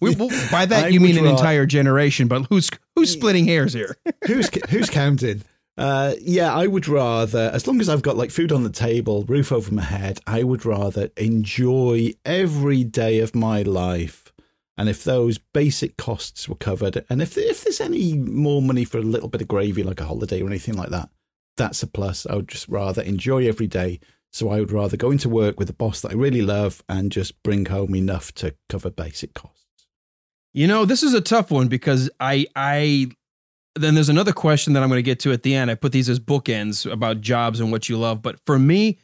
We, 0.00 0.14
well, 0.14 0.28
by 0.50 0.66
that 0.66 0.84
I 0.86 0.88
you 0.88 1.00
mean 1.00 1.16
an 1.16 1.24
ra- 1.24 1.30
entire 1.30 1.64
generation, 1.64 2.28
but 2.28 2.46
who's 2.50 2.68
who's 2.94 3.10
splitting 3.10 3.46
hairs 3.46 3.72
here? 3.72 3.96
who's 4.26 4.50
who's 4.68 4.90
counted? 4.90 5.44
Uh, 5.78 6.14
yeah, 6.20 6.54
I 6.54 6.66
would 6.66 6.86
rather, 6.86 7.50
as 7.52 7.66
long 7.66 7.80
as 7.80 7.88
I've 7.88 8.02
got 8.02 8.16
like 8.18 8.30
food 8.30 8.52
on 8.52 8.62
the 8.62 8.68
table, 8.70 9.24
roof 9.24 9.50
over 9.50 9.72
my 9.72 9.82
head, 9.82 10.20
I 10.26 10.42
would 10.42 10.66
rather 10.66 11.08
enjoy 11.16 12.12
every 12.26 12.84
day 12.84 13.20
of 13.20 13.34
my 13.34 13.62
life. 13.62 14.34
And 14.76 14.88
if 14.88 15.02
those 15.02 15.38
basic 15.38 15.96
costs 15.96 16.46
were 16.48 16.56
covered, 16.56 17.04
and 17.08 17.22
if 17.22 17.38
if 17.38 17.64
there's 17.64 17.80
any 17.80 18.14
more 18.14 18.60
money 18.60 18.84
for 18.84 18.98
a 18.98 19.02
little 19.02 19.28
bit 19.28 19.40
of 19.40 19.48
gravy, 19.48 19.82
like 19.82 20.00
a 20.00 20.04
holiday 20.06 20.42
or 20.42 20.46
anything 20.46 20.74
like 20.76 20.90
that, 20.90 21.08
that's 21.56 21.82
a 21.82 21.86
plus. 21.86 22.26
I 22.26 22.36
would 22.36 22.48
just 22.48 22.68
rather 22.68 23.02
enjoy 23.02 23.46
every 23.46 23.66
day. 23.66 24.00
So 24.32 24.48
I 24.48 24.60
would 24.60 24.72
rather 24.72 24.96
go 24.96 25.10
into 25.10 25.28
work 25.28 25.58
with 25.58 25.68
a 25.68 25.74
boss 25.74 26.00
that 26.00 26.12
I 26.12 26.14
really 26.14 26.40
love 26.40 26.82
and 26.88 27.12
just 27.12 27.42
bring 27.42 27.66
home 27.66 27.94
enough 27.94 28.32
to 28.36 28.54
cover 28.68 28.90
basic 28.90 29.34
costs. 29.34 29.86
You 30.54 30.66
know, 30.66 30.84
this 30.84 31.02
is 31.02 31.12
a 31.12 31.20
tough 31.20 31.50
one 31.50 31.68
because 31.68 32.10
I 32.18 32.46
I 32.56 33.08
then 33.74 33.94
there's 33.94 34.08
another 34.08 34.32
question 34.32 34.72
that 34.72 34.82
I'm 34.82 34.88
going 34.88 34.98
to 34.98 35.02
get 35.02 35.20
to 35.20 35.32
at 35.32 35.42
the 35.42 35.54
end. 35.54 35.70
I 35.70 35.74
put 35.74 35.92
these 35.92 36.08
as 36.08 36.20
bookends 36.20 36.90
about 36.90 37.20
jobs 37.20 37.60
and 37.60 37.72
what 37.72 37.88
you 37.88 37.98
love, 37.98 38.20
but 38.22 38.38
for 38.44 38.58
me, 38.58 38.98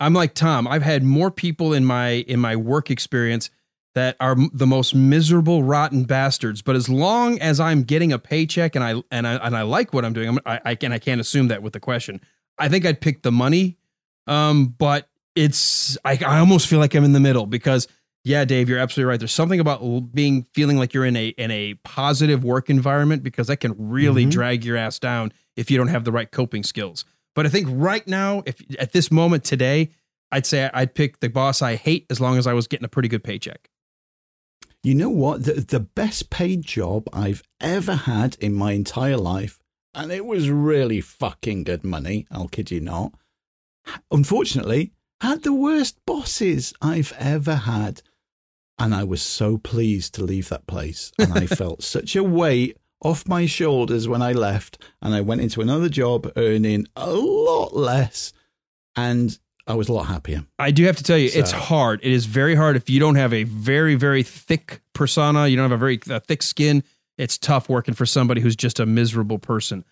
I'm 0.00 0.14
like 0.14 0.34
Tom. 0.34 0.66
I've 0.66 0.82
had 0.82 1.02
more 1.02 1.30
people 1.30 1.72
in 1.72 1.84
my 1.84 2.08
in 2.08 2.40
my 2.40 2.56
work 2.56 2.90
experience 2.90 3.50
that 3.96 4.14
are 4.20 4.36
the 4.52 4.66
most 4.66 4.94
miserable, 4.94 5.62
rotten 5.64 6.04
bastards. 6.04 6.62
But 6.62 6.76
as 6.76 6.88
long 6.88 7.40
as 7.40 7.58
I'm 7.58 7.82
getting 7.82 8.12
a 8.12 8.18
paycheck 8.18 8.76
and 8.76 8.84
I 8.84 9.02
and 9.10 9.26
I 9.26 9.34
and 9.36 9.56
I 9.56 9.62
like 9.62 9.92
what 9.92 10.04
I'm 10.04 10.12
doing, 10.12 10.28
I'm, 10.28 10.38
I 10.46 10.60
I 10.64 10.74
can 10.76 10.92
I 10.92 10.98
can't 10.98 11.20
assume 11.20 11.48
that 11.48 11.62
with 11.62 11.72
the 11.72 11.80
question. 11.80 12.20
I 12.58 12.68
think 12.68 12.86
I'd 12.86 13.00
pick 13.00 13.22
the 13.22 13.32
money, 13.32 13.78
um, 14.26 14.74
but 14.78 15.08
it's 15.34 15.98
I, 16.04 16.18
I 16.24 16.38
almost 16.38 16.68
feel 16.68 16.78
like 16.78 16.94
I'm 16.94 17.04
in 17.04 17.12
the 17.12 17.20
middle 17.20 17.46
because 17.46 17.88
yeah, 18.22 18.44
Dave, 18.44 18.68
you're 18.68 18.78
absolutely 18.78 19.08
right. 19.10 19.18
There's 19.20 19.32
something 19.32 19.60
about 19.60 19.80
being 20.14 20.46
feeling 20.54 20.76
like 20.78 20.92
you're 20.94 21.04
in 21.06 21.16
a 21.16 21.28
in 21.28 21.50
a 21.50 21.74
positive 21.84 22.44
work 22.44 22.68
environment 22.70 23.22
because 23.22 23.46
that 23.48 23.58
can 23.58 23.74
really 23.78 24.26
Mhm. 24.26 24.30
drag 24.30 24.64
your 24.64 24.76
ass 24.76 24.98
down 24.98 25.32
if 25.56 25.70
you 25.70 25.78
don't 25.78 25.88
have 25.88 26.04
the 26.04 26.12
right 26.12 26.30
coping 26.30 26.62
skills. 26.64 27.04
But 27.34 27.46
I 27.46 27.48
think 27.50 27.66
right 27.70 28.06
now, 28.06 28.42
if 28.46 28.56
at 28.78 28.92
this 28.92 29.10
moment 29.10 29.44
today, 29.44 29.90
I'd 30.32 30.44
say 30.44 30.68
I'd 30.74 30.94
pick 30.94 31.20
the 31.20 31.28
boss 31.28 31.62
I 31.62 31.76
hate 31.76 32.06
as 32.10 32.20
long 32.20 32.36
as 32.36 32.46
I 32.46 32.52
was 32.52 32.66
getting 32.66 32.84
a 32.84 32.88
pretty 32.88 33.08
good 33.08 33.22
paycheck. 33.24 33.68
You 34.86 34.94
know 34.94 35.10
what? 35.10 35.42
The, 35.42 35.54
the 35.54 35.80
best 35.80 36.30
paid 36.30 36.62
job 36.62 37.08
I've 37.12 37.42
ever 37.60 37.96
had 37.96 38.36
in 38.38 38.54
my 38.54 38.70
entire 38.70 39.16
life, 39.16 39.58
and 39.92 40.12
it 40.12 40.24
was 40.24 40.48
really 40.48 41.00
fucking 41.00 41.64
good 41.64 41.82
money, 41.82 42.24
I'll 42.30 42.46
kid 42.46 42.70
you 42.70 42.80
not. 42.80 43.12
Unfortunately, 44.12 44.92
had 45.20 45.42
the 45.42 45.52
worst 45.52 45.98
bosses 46.06 46.72
I've 46.80 47.12
ever 47.18 47.56
had. 47.56 48.00
And 48.78 48.94
I 48.94 49.02
was 49.02 49.22
so 49.22 49.58
pleased 49.58 50.14
to 50.14 50.24
leave 50.24 50.50
that 50.50 50.68
place. 50.68 51.10
And 51.18 51.32
I 51.32 51.46
felt 51.48 51.82
such 51.82 52.14
a 52.14 52.22
weight 52.22 52.78
off 53.02 53.26
my 53.26 53.44
shoulders 53.44 54.06
when 54.06 54.22
I 54.22 54.30
left. 54.30 54.80
And 55.02 55.16
I 55.16 55.20
went 55.20 55.40
into 55.40 55.60
another 55.60 55.88
job 55.88 56.30
earning 56.36 56.86
a 56.94 57.10
lot 57.12 57.74
less. 57.74 58.32
And 58.94 59.36
I 59.66 59.74
was 59.74 59.88
a 59.88 59.92
lot 59.92 60.04
happier. 60.04 60.44
I 60.58 60.70
do 60.70 60.84
have 60.84 60.96
to 60.96 61.02
tell 61.02 61.18
you, 61.18 61.30
it's 61.32 61.50
hard. 61.50 62.00
It 62.02 62.12
is 62.12 62.26
very 62.26 62.54
hard 62.54 62.76
if 62.76 62.88
you 62.88 63.00
don't 63.00 63.16
have 63.16 63.32
a 63.32 63.42
very, 63.42 63.96
very 63.96 64.22
thick 64.22 64.80
persona. 64.92 65.48
You 65.48 65.56
don't 65.56 65.70
have 65.70 65.72
a 65.72 65.76
very 65.76 66.00
uh, 66.08 66.20
thick 66.20 66.42
skin. 66.42 66.84
It's 67.18 67.36
tough 67.36 67.68
working 67.68 67.94
for 67.94 68.06
somebody 68.06 68.40
who's 68.40 68.54
just 68.54 68.78
a 68.78 68.86
miserable 68.86 69.38
person. 69.38 69.84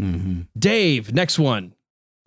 Mm-hmm. 0.00 0.42
Dave, 0.58 1.12
next 1.12 1.38
one. 1.38 1.74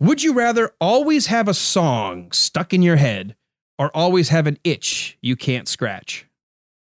Would 0.00 0.22
you 0.22 0.32
rather 0.32 0.72
always 0.80 1.26
have 1.26 1.48
a 1.48 1.54
song 1.54 2.32
stuck 2.32 2.72
in 2.72 2.82
your 2.82 2.96
head 2.96 3.36
or 3.78 3.94
always 3.94 4.30
have 4.30 4.46
an 4.46 4.58
itch 4.64 5.18
you 5.20 5.36
can't 5.36 5.68
scratch? 5.68 6.26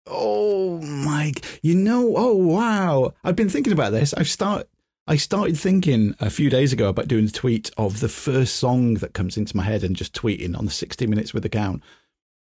Oh 0.08 0.82
my! 0.82 1.34
You 1.62 1.76
know, 1.76 2.16
oh 2.18 2.36
wow! 2.36 3.14
I've 3.24 3.36
been 3.36 3.50
thinking 3.50 3.72
about 3.72 3.92
this. 3.92 4.14
I've 4.14 4.28
start. 4.28 4.68
I 5.12 5.18
started 5.18 5.58
thinking 5.58 6.16
a 6.22 6.30
few 6.30 6.50
days 6.50 6.72
ago 6.72 6.88
about 6.88 7.10
doing 7.10 7.26
a 7.26 7.30
tweet 7.30 7.70
of 7.76 8.00
the 8.00 8.08
first 8.08 8.56
song 8.56 8.94
that 8.94 9.14
comes 9.14 9.36
into 9.36 9.58
my 9.58 9.64
head 9.64 9.84
and 9.84 9.94
just 9.94 10.14
tweeting 10.14 10.58
on 10.58 10.64
the 10.64 10.72
60 10.72 11.06
minutes 11.06 11.34
with 11.34 11.44
the 11.44 11.50
count. 11.50 11.84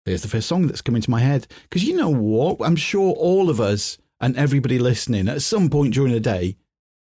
There's 0.04 0.22
the 0.22 0.28
first 0.28 0.50
song 0.50 0.68
that's 0.68 0.82
come 0.82 0.98
into 0.98 1.10
my 1.10 1.22
head. 1.22 1.48
Because 1.64 1.86
you 1.86 1.96
know 1.96 2.10
what? 2.10 2.58
I'm 2.60 2.76
sure 2.76 3.14
all 3.14 3.50
of 3.50 3.62
us 3.62 3.98
and 4.20 4.36
everybody 4.36 4.80
listening 4.80 5.30
at 5.30 5.44
some 5.44 5.70
point 5.70 5.94
during 5.94 6.12
the 6.12 6.20
day 6.20 6.58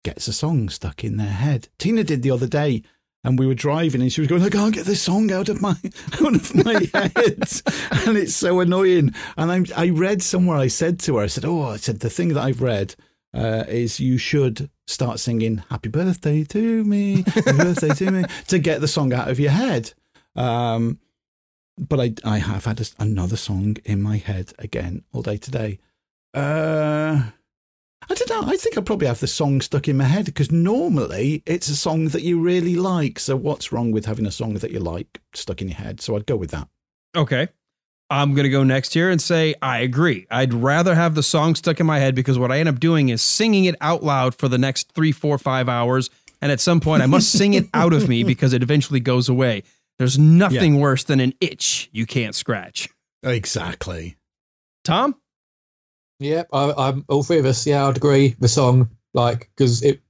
gets 0.04 0.28
a 0.28 0.34
song 0.34 0.68
stuck 0.68 1.02
in 1.02 1.16
their 1.16 1.28
head. 1.28 1.68
Tina 1.78 2.04
did 2.04 2.20
the 2.20 2.30
other 2.30 2.46
day 2.46 2.82
and 3.24 3.38
we 3.38 3.46
were 3.46 3.54
driving 3.54 4.02
and 4.02 4.12
she 4.12 4.20
was 4.20 4.28
going, 4.28 4.42
I 4.42 4.50
can't 4.50 4.74
get 4.74 4.84
this 4.84 5.00
song 5.00 5.32
out 5.32 5.48
of 5.48 5.62
my 5.62 5.76
out 6.20 6.34
of 6.34 6.54
my 6.62 6.74
head. 6.92 7.42
and 8.06 8.18
it's 8.18 8.36
so 8.36 8.60
annoying. 8.60 9.14
And 9.38 9.50
I 9.50 9.84
I 9.84 9.88
read 9.88 10.20
somewhere 10.20 10.58
I 10.58 10.66
said 10.66 11.00
to 11.00 11.16
her, 11.16 11.22
I 11.22 11.28
said, 11.28 11.46
Oh, 11.46 11.62
I 11.62 11.76
said 11.78 12.00
the 12.00 12.10
thing 12.10 12.34
that 12.34 12.44
I've 12.44 12.60
read 12.60 12.96
uh, 13.32 13.64
is 13.66 13.98
you 13.98 14.18
should 14.18 14.68
start 14.86 15.20
singing 15.20 15.58
Happy 15.70 15.88
Birthday 15.88 16.44
to 16.44 16.84
me, 16.84 17.22
Happy 17.26 17.52
Birthday 17.52 17.94
to 17.94 18.10
me 18.10 18.24
to 18.48 18.58
get 18.58 18.80
the 18.80 18.88
song 18.88 19.12
out 19.12 19.30
of 19.30 19.40
your 19.40 19.50
head. 19.50 19.92
Um, 20.36 20.98
but 21.78 22.00
I 22.00 22.14
I 22.24 22.38
have 22.38 22.64
had 22.64 22.80
a, 22.80 22.84
another 22.98 23.36
song 23.36 23.76
in 23.84 24.02
my 24.02 24.16
head 24.16 24.52
again 24.58 25.04
all 25.12 25.22
day 25.22 25.36
today. 25.36 25.78
Uh, 26.32 27.30
I 28.10 28.14
don't 28.14 28.30
know. 28.30 28.52
I 28.52 28.56
think 28.56 28.76
I 28.76 28.80
probably 28.82 29.06
have 29.06 29.20
the 29.20 29.26
song 29.26 29.60
stuck 29.60 29.88
in 29.88 29.96
my 29.96 30.04
head 30.04 30.26
because 30.26 30.52
normally 30.52 31.42
it's 31.46 31.68
a 31.68 31.76
song 31.76 32.08
that 32.08 32.22
you 32.22 32.40
really 32.40 32.76
like. 32.76 33.18
So 33.18 33.36
what's 33.36 33.72
wrong 33.72 33.92
with 33.92 34.04
having 34.06 34.26
a 34.26 34.30
song 34.30 34.54
that 34.54 34.70
you 34.70 34.80
like 34.80 35.20
stuck 35.32 35.62
in 35.62 35.68
your 35.68 35.78
head? 35.78 36.00
So 36.00 36.16
I'd 36.16 36.26
go 36.26 36.36
with 36.36 36.50
that. 36.50 36.68
Okay. 37.16 37.48
I'm 38.10 38.34
going 38.34 38.44
to 38.44 38.50
go 38.50 38.62
next 38.62 38.94
here 38.94 39.10
and 39.10 39.20
say 39.20 39.54
I 39.62 39.78
agree. 39.80 40.26
I'd 40.30 40.52
rather 40.52 40.94
have 40.94 41.14
the 41.14 41.22
song 41.22 41.54
stuck 41.54 41.80
in 41.80 41.86
my 41.86 41.98
head 41.98 42.14
because 42.14 42.38
what 42.38 42.52
I 42.52 42.58
end 42.58 42.68
up 42.68 42.78
doing 42.78 43.08
is 43.08 43.22
singing 43.22 43.64
it 43.64 43.76
out 43.80 44.02
loud 44.02 44.34
for 44.34 44.48
the 44.48 44.58
next 44.58 44.92
three, 44.92 45.12
four, 45.12 45.38
five 45.38 45.68
hours. 45.68 46.10
And 46.42 46.52
at 46.52 46.60
some 46.60 46.80
point, 46.80 47.02
I 47.02 47.06
must 47.06 47.32
sing 47.32 47.54
it 47.54 47.64
out 47.72 47.92
of 47.92 48.08
me 48.08 48.22
because 48.24 48.52
it 48.52 48.62
eventually 48.62 49.00
goes 49.00 49.28
away. 49.28 49.62
There's 49.98 50.18
nothing 50.18 50.80
worse 50.80 51.04
than 51.04 51.20
an 51.20 51.34
itch 51.40 51.88
you 51.92 52.04
can't 52.04 52.34
scratch. 52.34 52.88
Exactly. 53.22 54.16
Tom? 54.84 55.16
Yep, 56.20 56.48
I, 56.52 56.72
I'm 56.76 57.04
all 57.08 57.22
three 57.22 57.38
of 57.38 57.46
us. 57.46 57.66
Yeah, 57.66 57.86
I'd 57.86 57.96
agree. 57.96 58.36
The 58.38 58.48
song, 58.48 58.90
like, 59.14 59.50
because 59.56 59.82
it 59.82 60.00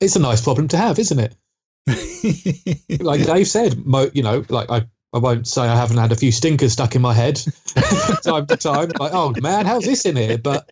it's 0.00 0.16
a 0.16 0.20
nice 0.20 0.42
problem 0.42 0.68
to 0.68 0.76
have, 0.76 0.98
isn't 0.98 1.18
it? 1.18 1.36
like 3.00 3.24
Dave 3.24 3.46
said, 3.46 3.84
mo, 3.84 4.10
you 4.12 4.22
know, 4.22 4.44
like 4.48 4.70
I, 4.70 4.86
I 5.14 5.18
won't 5.18 5.46
say 5.46 5.62
I 5.62 5.76
haven't 5.76 5.98
had 5.98 6.10
a 6.10 6.16
few 6.16 6.32
stinkers 6.32 6.72
stuck 6.72 6.96
in 6.96 7.02
my 7.02 7.14
head 7.14 7.36
time 8.24 8.46
to 8.46 8.56
time. 8.56 8.90
Like, 8.98 9.12
oh 9.14 9.32
man, 9.40 9.64
how's 9.64 9.84
this 9.84 10.04
in 10.04 10.16
here? 10.16 10.36
But 10.36 10.70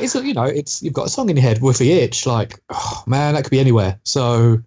it's 0.00 0.14
you 0.16 0.34
know, 0.34 0.42
it's 0.44 0.82
you've 0.82 0.92
got 0.92 1.06
a 1.06 1.08
song 1.08 1.30
in 1.30 1.36
your 1.36 1.42
head 1.44 1.62
with 1.62 1.78
the 1.78 1.92
itch. 1.92 2.26
Like, 2.26 2.60
oh 2.70 3.04
man, 3.06 3.34
that 3.34 3.44
could 3.44 3.52
be 3.52 3.60
anywhere. 3.60 4.00
So, 4.02 4.58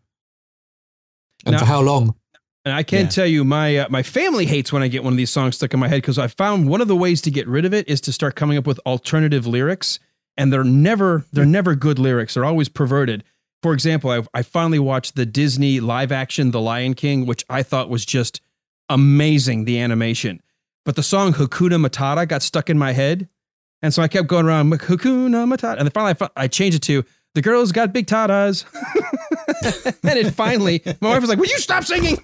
and 1.45 1.53
Now- 1.53 1.59
for 1.59 1.65
how 1.65 1.81
long? 1.81 2.15
And 2.63 2.73
I 2.73 2.81
can 2.81 3.09
tell 3.09 3.27
you, 3.27 3.43
my 3.43 3.77
uh, 3.77 3.87
my 3.91 4.01
family 4.01 4.47
hates 4.47 4.73
when 4.73 4.81
I 4.81 4.87
get 4.87 5.03
one 5.03 5.13
of 5.13 5.17
these 5.17 5.29
songs 5.29 5.55
stuck 5.55 5.75
in 5.75 5.79
my 5.79 5.87
head 5.87 5.97
because 5.97 6.17
I 6.17 6.25
found 6.25 6.67
one 6.67 6.81
of 6.81 6.87
the 6.87 6.95
ways 6.95 7.21
to 7.21 7.29
get 7.29 7.47
rid 7.47 7.63
of 7.63 7.75
it 7.75 7.87
is 7.87 8.01
to 8.01 8.11
start 8.11 8.35
coming 8.35 8.57
up 8.57 8.65
with 8.65 8.79
alternative 8.87 9.45
lyrics, 9.45 9.99
and 10.35 10.51
they're 10.51 10.63
never 10.63 11.25
they're 11.31 11.45
never 11.45 11.75
good 11.75 11.99
lyrics. 11.99 12.33
They're 12.33 12.43
always 12.43 12.67
perverted. 12.67 13.23
For 13.61 13.71
example, 13.71 14.09
I, 14.09 14.23
I 14.33 14.41
finally 14.41 14.79
watched 14.79 15.15
the 15.15 15.27
Disney 15.27 15.79
live 15.79 16.11
action 16.11 16.49
The 16.49 16.59
Lion 16.59 16.95
King, 16.95 17.27
which 17.27 17.45
I 17.51 17.61
thought 17.61 17.87
was 17.87 18.03
just 18.03 18.41
amazing, 18.89 19.65
the 19.65 19.79
animation. 19.79 20.41
But 20.85 20.95
the 20.95 21.03
song 21.03 21.33
Hakuna 21.33 21.83
Matata 21.83 22.27
got 22.27 22.41
stuck 22.43 22.69
in 22.69 22.77
my 22.77 22.91
head, 22.91 23.27
and 23.81 23.93
so 23.93 24.01
I 24.01 24.07
kept 24.07 24.27
going 24.27 24.45
around 24.45 24.71
Hakuna 24.71 25.51
Matata, 25.51 25.77
and 25.77 25.87
then 25.87 25.91
finally 25.91 26.11
I, 26.11 26.13
fi- 26.13 26.29
I 26.35 26.47
changed 26.47 26.77
it 26.77 26.83
to 26.83 27.03
The 27.33 27.41
Girls 27.41 27.71
Got 27.71 27.91
Big 27.93 28.05
Tatas, 28.07 28.65
and 30.03 30.19
it 30.19 30.31
finally 30.31 30.81
my 31.01 31.09
wife 31.09 31.21
was 31.21 31.29
like, 31.29 31.39
"Will 31.39 31.47
you 31.49 31.57
stop 31.59 31.83
singing?" 31.83 32.17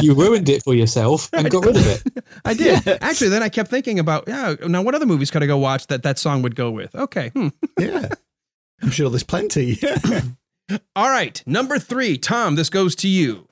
you 0.00 0.14
ruined 0.14 0.48
it 0.48 0.62
for 0.62 0.74
yourself 0.74 1.28
and 1.32 1.50
got 1.50 1.64
rid 1.64 1.76
of 1.76 1.86
it. 1.86 2.24
I 2.44 2.54
did. 2.54 2.86
Actually, 3.02 3.28
then 3.30 3.42
I 3.42 3.48
kept 3.48 3.70
thinking 3.70 3.98
about, 3.98 4.24
yeah, 4.26 4.54
now 4.66 4.82
what 4.82 4.94
other 4.94 5.06
movies 5.06 5.30
could 5.30 5.42
I 5.42 5.46
go 5.46 5.58
watch 5.58 5.86
that 5.88 6.02
that 6.04 6.18
song 6.18 6.42
would 6.42 6.56
go 6.56 6.70
with? 6.70 6.94
Okay. 6.94 7.28
Hmm. 7.30 7.48
Yeah. 7.78 8.08
I'm 8.82 8.90
sure 8.90 9.10
there's 9.10 9.22
plenty. 9.22 9.78
All 10.96 11.10
right. 11.10 11.42
Number 11.46 11.78
three, 11.78 12.18
Tom, 12.18 12.54
this 12.56 12.70
goes 12.70 12.94
to 12.96 13.08
you. 13.08 13.48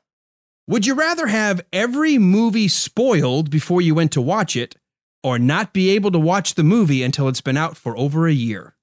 Would 0.69 0.87
you 0.87 0.95
rather 0.95 1.27
have 1.27 1.61
every 1.73 2.19
movie 2.19 2.69
spoiled 2.69 3.51
before 3.51 3.81
you 3.81 3.95
went 3.95 4.13
to 4.13 4.21
watch 4.21 4.57
it 4.57 4.77
or 5.23 5.39
not 5.39 5.73
be 5.73 5.91
able 5.91 6.11
to 6.13 6.19
watch 6.19 6.55
the 6.55 6.63
movie 6.63 7.03
until 7.03 7.29
it's 7.29 7.41
been 7.41 7.57
out 7.57 7.77
for 7.77 7.97
over 7.97 8.27
a 8.27 8.33
year? 8.33 8.77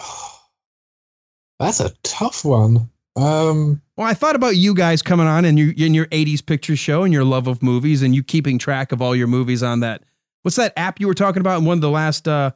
That's 1.58 1.80
a 1.80 1.90
tough 2.02 2.44
one. 2.44 2.90
Um, 3.16 3.80
Well, 3.96 4.06
I 4.08 4.14
thought 4.14 4.34
about 4.34 4.56
you 4.56 4.74
guys 4.74 5.00
coming 5.02 5.26
on 5.26 5.44
and 5.44 5.58
you 5.58 5.72
in 5.76 5.94
your 5.94 6.06
80s 6.06 6.44
picture 6.44 6.76
show 6.76 7.04
and 7.04 7.12
your 7.12 7.24
love 7.24 7.46
of 7.46 7.62
movies 7.62 8.02
and 8.02 8.14
you 8.14 8.24
keeping 8.24 8.58
track 8.58 8.90
of 8.90 9.00
all 9.00 9.14
your 9.14 9.28
movies 9.28 9.62
on 9.62 9.80
that. 9.80 10.02
What's 10.42 10.56
that 10.56 10.72
app 10.76 11.00
you 11.00 11.06
were 11.06 11.14
talking 11.14 11.40
about 11.40 11.60
in 11.60 11.64
one 11.64 11.78
of 11.78 11.80
the 11.80 11.90
last 11.90 12.26
uh, 12.26 12.50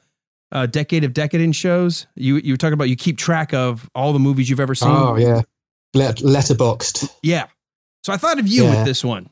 uh, 0.50 0.66
decade 0.66 1.04
of 1.04 1.14
decadence 1.14 1.56
shows? 1.56 2.06
You 2.16 2.36
you 2.36 2.52
were 2.52 2.56
talking 2.58 2.74
about 2.74 2.88
you 2.88 2.96
keep 2.96 3.18
track 3.18 3.54
of 3.54 3.88
all 3.94 4.12
the 4.12 4.18
movies 4.18 4.50
you've 4.50 4.60
ever 4.60 4.74
seen. 4.74 4.90
oh 4.90 5.16
yeah, 5.16 5.42
Let, 5.94 6.16
Letterboxd. 6.16 7.08
Yeah. 7.22 7.46
So 8.08 8.14
I 8.14 8.16
thought 8.16 8.38
of 8.38 8.48
you 8.48 8.64
Yeah. 8.64 8.70
with 8.70 8.86
this 8.86 9.04
one. 9.04 9.28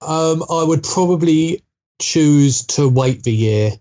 Um, 0.00 0.44
I 0.48 0.62
would 0.62 0.84
probably 0.84 1.60
choose 2.00 2.64
to 2.66 2.88
wait 2.88 3.24
the 3.24 3.34
year 3.34 3.72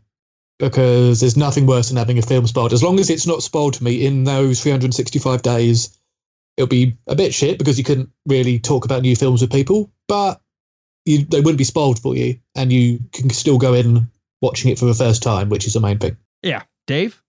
because 0.57 1.20
there's 1.20 1.38
nothing 1.38 1.68
worse 1.68 1.89
than 1.89 1.97
having 1.97 2.18
a 2.18 2.24
film 2.24 2.47
spoiled. 2.47 2.74
As 2.74 2.82
long 2.82 2.99
as 2.99 3.12
it's 3.12 3.28
not 3.28 3.43
spoiled 3.43 3.76
to 3.76 3.84
me 3.84 4.03
in 4.03 4.24
those 4.24 4.64
365 4.64 5.43
days, 5.43 5.95
it'll 6.57 6.68
be 6.68 6.97
a 7.05 7.14
bit 7.14 7.36
shit 7.36 7.60
because 7.60 7.78
you 7.78 7.84
couldn't 7.84 8.10
really 8.26 8.57
talk 8.57 8.84
about 8.84 9.03
new 9.03 9.16
films 9.16 9.41
with 9.41 9.51
people, 9.51 9.91
but 10.07 10.41
you, 11.05 11.24
they 11.26 11.41
wouldn't 11.41 11.60
be 11.60 11.64
spoiled 11.64 11.99
for 12.01 12.16
you, 12.16 12.36
and 12.55 12.74
you 12.74 12.99
can 13.14 13.30
still 13.30 13.60
go 13.60 13.76
in 13.76 14.10
watching 14.41 14.72
it 14.72 14.80
for 14.80 14.86
the 14.86 14.95
first 14.95 15.22
time, 15.22 15.49
which 15.49 15.68
is 15.68 15.74
the 15.74 15.80
main 15.80 15.99
thing. 15.99 16.18
Yeah. 16.41 16.64
Dave? 16.88 17.22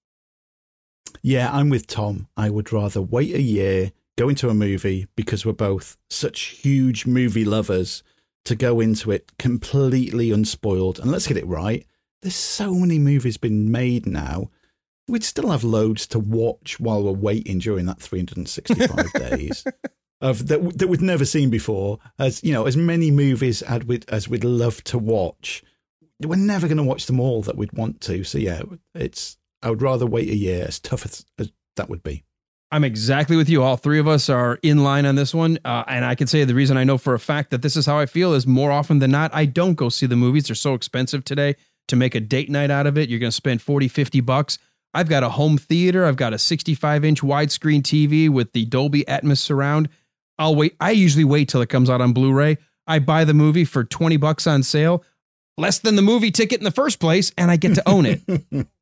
Yeah, 1.21 1.51
I'm 1.53 1.69
with 1.69 1.87
Tom. 1.87 2.27
I 2.39 2.49
would 2.49 2.73
rather 2.73 3.03
wait 3.03 3.35
a 3.35 3.43
year, 3.43 3.93
go 4.17 4.29
into 4.29 4.49
a 4.49 4.55
movie 4.55 5.07
because 5.17 5.45
we're 5.47 5.53
both 5.53 5.97
such 6.09 6.41
huge 6.41 7.07
movie 7.07 7.45
lovers 7.45 8.03
to 8.45 8.55
go 8.55 8.81
into 8.81 9.11
it 9.11 9.33
completely 9.39 10.31
unspoiled. 10.31 10.99
And 10.99 11.11
let's 11.11 11.27
get 11.27 11.37
it 11.37 11.47
right. 11.47 11.87
There's 12.23 12.35
so 12.35 12.75
many 12.75 12.99
movies 12.99 13.37
been 13.37 13.71
made 13.71 14.07
now. 14.07 14.51
We'd 15.09 15.25
still 15.25 15.51
have 15.51 15.65
loads 15.65 16.07
to 16.09 16.19
watch 16.19 16.79
while 16.79 17.03
we're 17.03 17.13
waiting 17.13 17.59
during 17.59 17.87
that 17.87 18.01
365 18.01 19.13
days 19.31 19.65
of 20.21 20.49
that 20.49 20.79
that 20.79 20.89
we'd 20.89 21.01
never 21.01 21.25
seen 21.25 21.51
before. 21.51 21.99
As 22.19 22.45
you 22.45 22.53
know, 22.53 22.67
as 22.67 22.77
many 22.77 23.11
movies 23.11 23.63
as 23.63 23.85
we'd, 23.85 24.09
as 24.09 24.29
we'd 24.29 24.45
love 24.45 24.85
to 24.85 24.99
watch, 24.99 25.65
we're 26.21 26.37
never 26.37 26.69
going 26.69 26.77
to 26.77 26.85
watch 26.85 27.07
them 27.07 27.19
all 27.19 27.43
that 27.43 27.57
we'd 27.57 27.73
want 27.73 28.01
to. 28.03 28.23
So 28.25 28.39
yeah, 28.39 28.63
it's 28.95 29.39
I 29.63 29.71
would 29.71 29.83
rather 29.83 30.07
wait 30.07 30.29
a 30.29 30.37
year, 30.37 30.65
as 30.67 30.79
tough 30.79 31.05
as, 31.05 31.25
as 31.39 31.51
that 31.77 31.89
would 31.89 32.03
be. 32.03 32.25
I'm 32.73 32.85
exactly 32.85 33.37
with 33.37 33.49
you. 33.49 33.63
All 33.63 33.77
three 33.77 33.99
of 33.99 34.07
us 34.07 34.29
are 34.29 34.59
in 34.63 34.85
line 34.85 35.05
on 35.05 35.17
this 35.17 35.35
one. 35.35 35.59
Uh, 35.65 35.83
and 35.89 36.05
I 36.05 36.15
can 36.15 36.27
say 36.29 36.45
the 36.45 36.55
reason 36.55 36.77
I 36.77 36.85
know 36.85 36.99
for 36.99 37.15
a 37.15 37.19
fact 37.19 37.51
that 37.51 37.63
this 37.63 37.77
is 37.77 37.87
how 37.87 37.99
I 37.99 38.07
feel 38.07 38.33
is 38.33 38.47
more 38.47 38.71
often 38.71 39.01
than 39.01 39.11
not, 39.11 39.35
I 39.35 39.45
don't 39.45 39.75
go 39.75 39.89
see 39.89 40.07
the 40.07 40.17
movies. 40.17 40.47
They're 40.47 40.55
so 40.55 40.75
expensive 40.75 41.25
today 41.25 41.57
to 41.89 41.97
make 41.97 42.15
a 42.15 42.21
date 42.21 42.49
night 42.49 42.71
out 42.71 42.87
of 42.87 42.97
it. 42.97 43.09
You're 43.09 43.19
going 43.19 43.31
to 43.31 43.37
spend 43.37 43.61
40, 43.61 43.89
50 43.89 44.21
bucks. 44.21 44.59
I've 44.95 45.09
got 45.09 45.25
a 45.25 45.31
home 45.31 45.59
theater. 45.59 46.07
I've 46.07 46.17
got 46.17 46.33
a 46.33 46.39
65 46.39 47.05
inch 47.05 47.23
widescreen 47.23 47.83
TV 47.83 48.29
with 48.29 48.53
the 48.53 48.65
Dolby 48.67 49.05
Atmos 49.05 49.39
surround. 49.39 49.89
I'll 50.39 50.55
wait. 50.55 50.77
I 50.81 50.93
usually 50.93 51.25
wait 51.25 51.49
till 51.49 51.63
it 51.63 51.69
comes 51.69 51.91
out 51.91 52.01
on 52.01 52.13
Blu 52.13 52.33
ray. 52.33 52.59
I 52.87 52.99
buy 53.01 53.25
the 53.25 53.35
movie 53.35 53.65
for 53.65 53.85
20 53.85 54.17
bucks 54.17 54.47
on 54.47 54.63
sale, 54.63 55.05
less 55.57 55.79
than 55.81 55.97
the 55.97 56.03
movie 56.03 56.31
ticket 56.31 56.59
in 56.59 56.65
the 56.65 56.71
first 56.71 56.99
place, 56.99 57.33
and 57.37 57.51
I 57.51 57.57
get 57.57 57.75
to 57.75 57.89
own 57.89 58.07
it. 58.07 58.21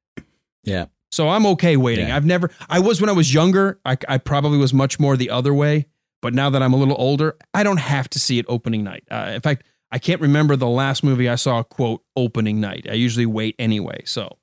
Yeah. 0.64 0.86
So 1.10 1.28
I'm 1.28 1.46
okay 1.46 1.76
waiting. 1.76 2.08
Yeah. 2.08 2.16
I've 2.16 2.26
never, 2.26 2.50
I 2.68 2.80
was 2.80 3.00
when 3.00 3.08
I 3.08 3.14
was 3.14 3.32
younger, 3.32 3.80
I, 3.84 3.96
I 4.08 4.18
probably 4.18 4.58
was 4.58 4.74
much 4.74 5.00
more 5.00 5.16
the 5.16 5.30
other 5.30 5.54
way. 5.54 5.86
But 6.20 6.34
now 6.34 6.50
that 6.50 6.62
I'm 6.62 6.72
a 6.72 6.76
little 6.76 6.96
older, 6.98 7.36
I 7.54 7.62
don't 7.62 7.78
have 7.78 8.08
to 8.10 8.18
see 8.18 8.38
it 8.38 8.46
opening 8.48 8.82
night. 8.82 9.04
Uh, 9.10 9.32
in 9.34 9.40
fact, 9.40 9.64
I 9.90 9.98
can't 9.98 10.20
remember 10.20 10.56
the 10.56 10.68
last 10.68 11.02
movie 11.02 11.28
I 11.28 11.36
saw, 11.36 11.62
quote, 11.62 12.02
opening 12.16 12.60
night. 12.60 12.86
I 12.90 12.94
usually 12.94 13.26
wait 13.26 13.54
anyway. 13.58 14.02
So, 14.04 14.36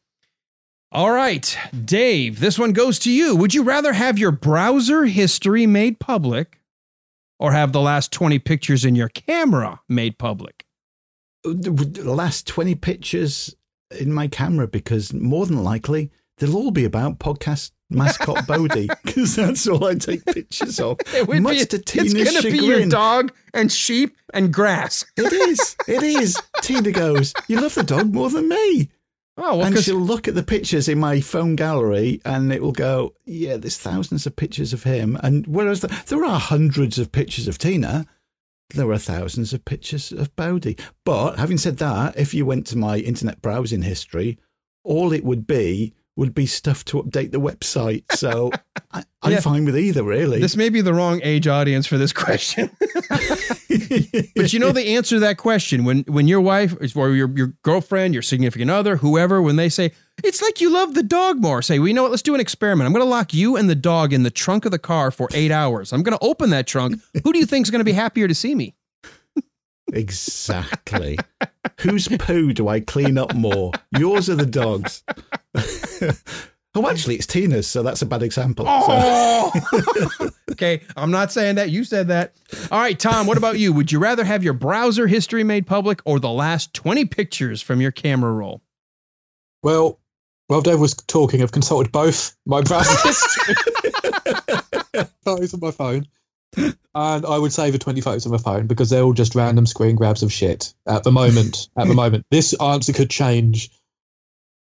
all 0.92 1.12
right, 1.12 1.58
Dave, 1.84 2.40
this 2.40 2.58
one 2.58 2.72
goes 2.72 2.98
to 3.00 3.12
you. 3.12 3.36
Would 3.36 3.54
you 3.54 3.64
rather 3.64 3.94
have 3.94 4.18
your 4.18 4.32
browser 4.32 5.06
history 5.06 5.68
made 5.68 6.00
public 6.00 6.62
or 7.38 7.52
have 7.52 7.74
the 7.74 7.82
last 7.82 8.12
20 8.12 8.40
pictures 8.40 8.86
in 8.86 8.96
your 8.96 9.10
camera 9.10 9.82
made 9.90 10.18
public? 10.18 10.66
The 11.44 12.04
last 12.06 12.48
20 12.48 12.74
pictures 12.76 13.54
in 13.92 14.12
my 14.14 14.28
camera 14.28 14.68
because 14.68 15.14
more 15.14 15.46
than 15.46 15.64
likely 15.64 16.12
they'll 16.38 16.56
all 16.56 16.72
be 16.72 16.86
about 16.86 17.20
podcast 17.20 17.72
mascot 17.90 18.48
Bodie 18.48 18.90
because 19.04 19.36
that's 19.36 19.68
all 19.68 19.86
I 19.86 19.96
take 19.96 20.26
pictures 20.26 20.80
of. 20.80 20.98
It 21.14 21.28
would 21.28 21.42
Much 21.44 21.60
be, 21.60 21.66
to 21.66 21.78
it's 21.78 22.14
going 22.14 22.42
to 22.42 22.52
be 22.52 22.66
your 22.66 22.88
dog 22.88 23.32
and 23.54 23.72
sheep 23.72 24.18
and 24.34 24.54
grass. 24.54 25.06
It 25.18 25.32
is. 25.32 25.76
It 25.88 26.04
is. 26.04 26.42
Tina 26.62 26.92
goes, 26.92 27.34
You 27.48 27.62
love 27.62 27.76
the 27.76 27.84
dog 27.84 28.14
more 28.14 28.30
than 28.30 28.50
me. 28.50 28.90
Oh, 29.38 29.58
well, 29.58 29.68
and 29.68 29.78
she'll 29.80 29.98
look 29.98 30.30
at 30.30 30.36
the 30.36 30.44
pictures 30.44 30.88
in 30.88 30.98
my 30.98 31.20
phone 31.20 31.58
gallery 31.58 32.22
and 32.24 32.54
it 32.54 32.62
will 32.62 32.72
go, 32.72 33.16
yeah, 33.26 33.58
there's 33.58 33.78
thousands 33.78 34.26
of 34.26 34.38
pictures 34.38 34.72
of 34.72 34.84
him. 34.84 35.18
And 35.22 35.46
whereas 35.46 35.82
the, 35.82 35.88
there 36.08 36.24
are 36.24 36.40
hundreds 36.40 36.98
of 36.98 37.12
pictures 37.12 37.46
of 37.46 37.58
Tina, 37.58 38.06
there 38.74 38.90
are 38.90 38.98
thousands 38.98 39.52
of 39.52 39.66
pictures 39.66 40.14
of 40.14 40.34
Bodhi. 40.38 40.78
But 41.04 41.38
having 41.38 41.58
said 41.58 41.78
that, 41.80 42.18
if 42.18 42.34
you 42.34 42.46
went 42.46 42.66
to 42.68 42.78
my 42.78 42.98
internet 42.98 43.42
browsing 43.42 43.82
history, 43.82 44.40
all 44.86 45.12
it 45.12 45.26
would 45.26 45.46
be 45.46 45.94
would 46.18 46.34
be 46.34 46.46
stuff 46.46 46.86
to 46.86 47.02
update 47.04 47.32
the 47.32 47.40
website. 47.40 48.04
So 48.14 48.52
I, 48.92 49.04
I'm 49.22 49.34
Yeah. 49.34 49.42
fine 49.42 49.66
with 49.66 49.78
either, 49.78 50.04
really. 50.04 50.40
This 50.40 50.56
may 50.56 50.70
be 50.70 50.82
the 50.82 50.94
wrong 50.94 51.20
age 51.24 51.48
audience 51.48 51.86
for 51.88 51.98
this 51.98 52.14
question. 52.14 52.70
but 54.36 54.54
you 54.54 54.60
know 54.60 54.72
the 54.72 54.96
answer 54.96 55.16
to 55.18 55.20
that 55.22 55.38
question 55.38 55.84
when 55.84 56.00
when 56.08 56.28
your 56.28 56.42
wife 56.42 56.76
or 56.96 57.10
your 57.14 57.30
your 57.36 57.54
girlfriend, 57.64 58.14
your 58.14 58.24
significant 58.24 58.72
other, 58.72 58.98
whoever, 58.98 59.42
when 59.42 59.56
they 59.56 59.70
say 59.70 59.92
it's 60.24 60.42
like 60.42 60.62
you 60.62 60.72
love 60.72 60.94
the 60.94 61.04
dog 61.04 61.42
more, 61.42 61.62
say, 61.62 61.78
well, 61.80 61.88
you 61.90 61.94
know 61.94 62.04
what? 62.04 62.12
Let's 62.12 62.24
do 62.24 62.34
an 62.36 62.40
experiment. 62.42 62.88
I'm 62.88 62.94
going 62.94 63.04
to 63.06 63.10
lock 63.10 63.34
you 63.34 63.58
and 63.58 63.70
the 63.70 63.76
dog 63.76 64.14
in 64.14 64.24
the 64.24 64.32
trunk 64.32 64.64
of 64.66 64.72
the 64.72 64.80
car 64.80 65.12
for 65.12 65.28
eight 65.34 65.52
hours. 65.52 65.92
I'm 65.92 66.04
going 66.04 66.18
to 66.18 66.24
open 66.24 66.50
that 66.52 66.68
trunk. 66.68 67.02
Who 67.26 67.34
do 67.34 67.40
you 67.40 67.46
think 67.46 67.66
is 67.66 67.72
going 67.72 67.82
to 67.82 67.86
be 67.86 67.92
happier 67.92 68.28
to 68.28 68.36
see 68.36 68.56
me? 68.56 68.76
Exactly. 69.96 71.18
Whose 71.80 72.08
poo 72.08 72.54
do 72.54 72.68
I 72.68 72.82
clean 72.82 73.18
up 73.18 73.34
more? 73.34 73.72
Yours 73.98 74.30
or 74.30 74.36
the 74.36 74.46
dog's? 74.46 75.04
oh, 76.76 76.90
actually, 76.90 77.16
it's 77.16 77.26
Tina's, 77.26 77.66
so 77.66 77.82
that's 77.82 78.02
a 78.02 78.06
bad 78.06 78.22
example. 78.22 78.66
Oh! 78.68 79.52
okay, 80.52 80.82
I'm 80.98 81.12
not 81.12 81.32
saying 81.32 81.56
that. 81.56 81.70
You 81.70 81.86
said 81.86 82.10
that. 82.10 82.36
All 82.72 82.80
right, 82.80 83.00
Tom, 83.00 83.26
what 83.26 83.38
about 83.38 83.58
you? 83.58 83.72
Would 83.72 83.92
you 83.92 84.00
rather 84.00 84.26
have 84.26 84.44
your 84.44 84.54
browser 84.54 85.08
history 85.08 85.46
made 85.46 85.66
public 85.66 86.02
or 86.04 86.20
the 86.20 86.30
last 86.30 86.74
20 86.74 87.06
pictures 87.06 87.62
from 87.62 87.80
your 87.80 87.92
camera 87.92 88.34
roll? 88.34 88.62
Well, 89.64 90.00
while 90.48 90.62
Dave 90.62 90.80
was 90.80 90.94
talking, 90.94 91.42
I've 91.42 91.54
consulted 91.54 91.92
both 91.92 92.36
my 92.46 92.62
browser 92.62 92.96
history 93.08 93.56
photos 95.24 95.54
on 95.54 95.60
my 95.62 95.72
phone, 95.72 96.06
and 96.58 97.26
I 97.26 97.38
would 97.38 97.54
say 97.54 97.72
the 97.72 97.78
20 97.78 98.02
photos 98.02 98.26
on 98.26 98.32
my 98.32 98.38
phone 98.38 98.68
because 98.68 98.90
they're 98.90 99.04
all 99.04 99.14
just 99.14 99.36
random 99.36 99.66
screen 99.66 99.96
grabs 99.96 100.24
of 100.24 100.32
shit 100.32 100.74
at 100.88 101.04
the 101.04 101.12
moment. 101.12 101.70
At 101.78 101.88
the 101.88 101.94
moment, 101.96 102.26
this 102.32 102.54
answer 102.62 102.94
could 102.94 103.10
change 103.10 103.70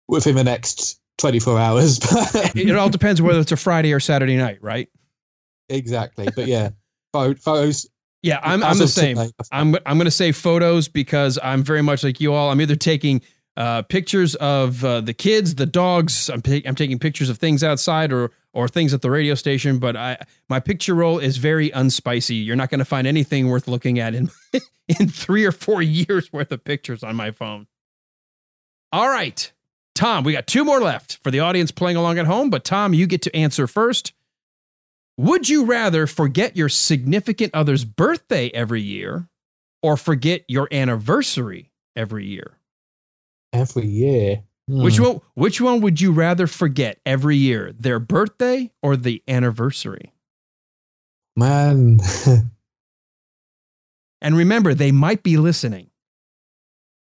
within 0.07 0.35
the 0.35 0.43
next 0.43 0.99
24 1.17 1.59
hours. 1.59 1.99
It 2.55 2.75
all 2.75 2.89
depends 2.89 3.21
whether 3.21 3.39
it's 3.39 3.51
a 3.51 3.57
Friday 3.57 3.93
or 3.93 3.99
Saturday 3.99 4.37
night, 4.37 4.59
right? 4.61 4.89
exactly, 5.69 6.27
but 6.35 6.47
yeah, 6.47 6.69
photos. 7.13 7.89
Yeah, 8.21 8.39
I'm, 8.41 8.63
I'm 8.63 8.77
the 8.77 8.87
same. 8.87 9.17
I'm 9.51 9.75
I'm 9.85 9.97
going 9.97 10.05
to 10.05 10.11
say 10.11 10.31
photos 10.31 10.87
because 10.87 11.37
I'm 11.43 11.61
very 11.61 11.81
much 11.81 12.03
like 12.03 12.21
you 12.21 12.33
all. 12.33 12.51
I'm 12.51 12.61
either 12.61 12.75
taking 12.75 13.21
uh, 13.57 13.81
pictures 13.81 14.35
of 14.35 14.83
uh, 14.85 15.01
the 15.01 15.13
kids, 15.13 15.55
the 15.55 15.65
dogs. 15.65 16.29
I'm 16.29 16.41
ta- 16.41 16.61
I'm 16.65 16.75
taking 16.75 16.99
pictures 16.99 17.29
of 17.29 17.37
things 17.37 17.63
outside 17.63 18.13
or 18.13 18.31
or 18.53 18.67
things 18.67 18.93
at 18.93 19.01
the 19.01 19.11
radio 19.11 19.35
station. 19.35 19.79
But 19.79 19.95
I 19.95 20.17
my 20.49 20.59
picture 20.59 20.95
roll 20.95 21.19
is 21.19 21.37
very 21.37 21.69
unspicy. 21.71 22.45
You're 22.45 22.55
not 22.55 22.69
going 22.69 22.79
to 22.79 22.85
find 22.85 23.07
anything 23.07 23.49
worth 23.49 23.67
looking 23.67 23.99
at 23.99 24.15
in 24.15 24.29
in 24.87 25.07
three 25.07 25.45
or 25.45 25.51
four 25.51 25.81
years 25.81 26.31
worth 26.31 26.51
of 26.51 26.63
pictures 26.63 27.03
on 27.03 27.15
my 27.15 27.31
phone. 27.31 27.67
All 28.91 29.09
right, 29.09 29.51
Tom, 29.95 30.23
we 30.23 30.33
got 30.33 30.47
two 30.47 30.63
more 30.63 30.79
left 30.79 31.17
for 31.23 31.31
the 31.31 31.39
audience 31.39 31.71
playing 31.71 31.97
along 31.97 32.19
at 32.19 32.25
home. 32.25 32.49
But 32.49 32.63
Tom, 32.63 32.93
you 32.93 33.07
get 33.07 33.21
to 33.23 33.35
answer 33.35 33.67
first. 33.67 34.13
Would 35.17 35.47
you 35.47 35.65
rather 35.65 36.07
forget 36.07 36.57
your 36.57 36.69
significant 36.69 37.53
other's 37.53 37.85
birthday 37.85 38.49
every 38.49 38.81
year 38.81 39.27
or 39.83 39.95
forget 39.95 40.43
your 40.47 40.67
anniversary 40.71 41.71
every 41.95 42.25
year? 42.25 42.57
Every 43.51 43.85
year. 43.85 44.41
Which 44.67 44.97
Hmm. 44.97 45.03
one 45.03 45.21
which 45.33 45.59
one 45.61 45.81
would 45.81 45.99
you 45.99 46.11
rather 46.13 46.47
forget 46.47 46.99
every 47.05 47.35
year? 47.35 47.73
Their 47.77 47.99
birthday 47.99 48.71
or 48.81 48.95
the 48.95 49.21
anniversary? 49.27 50.13
Man, 51.35 51.99
And 54.21 54.37
remember, 54.37 54.73
they 54.73 54.91
might 54.93 55.21
be 55.23 55.35
listening. 55.35 55.89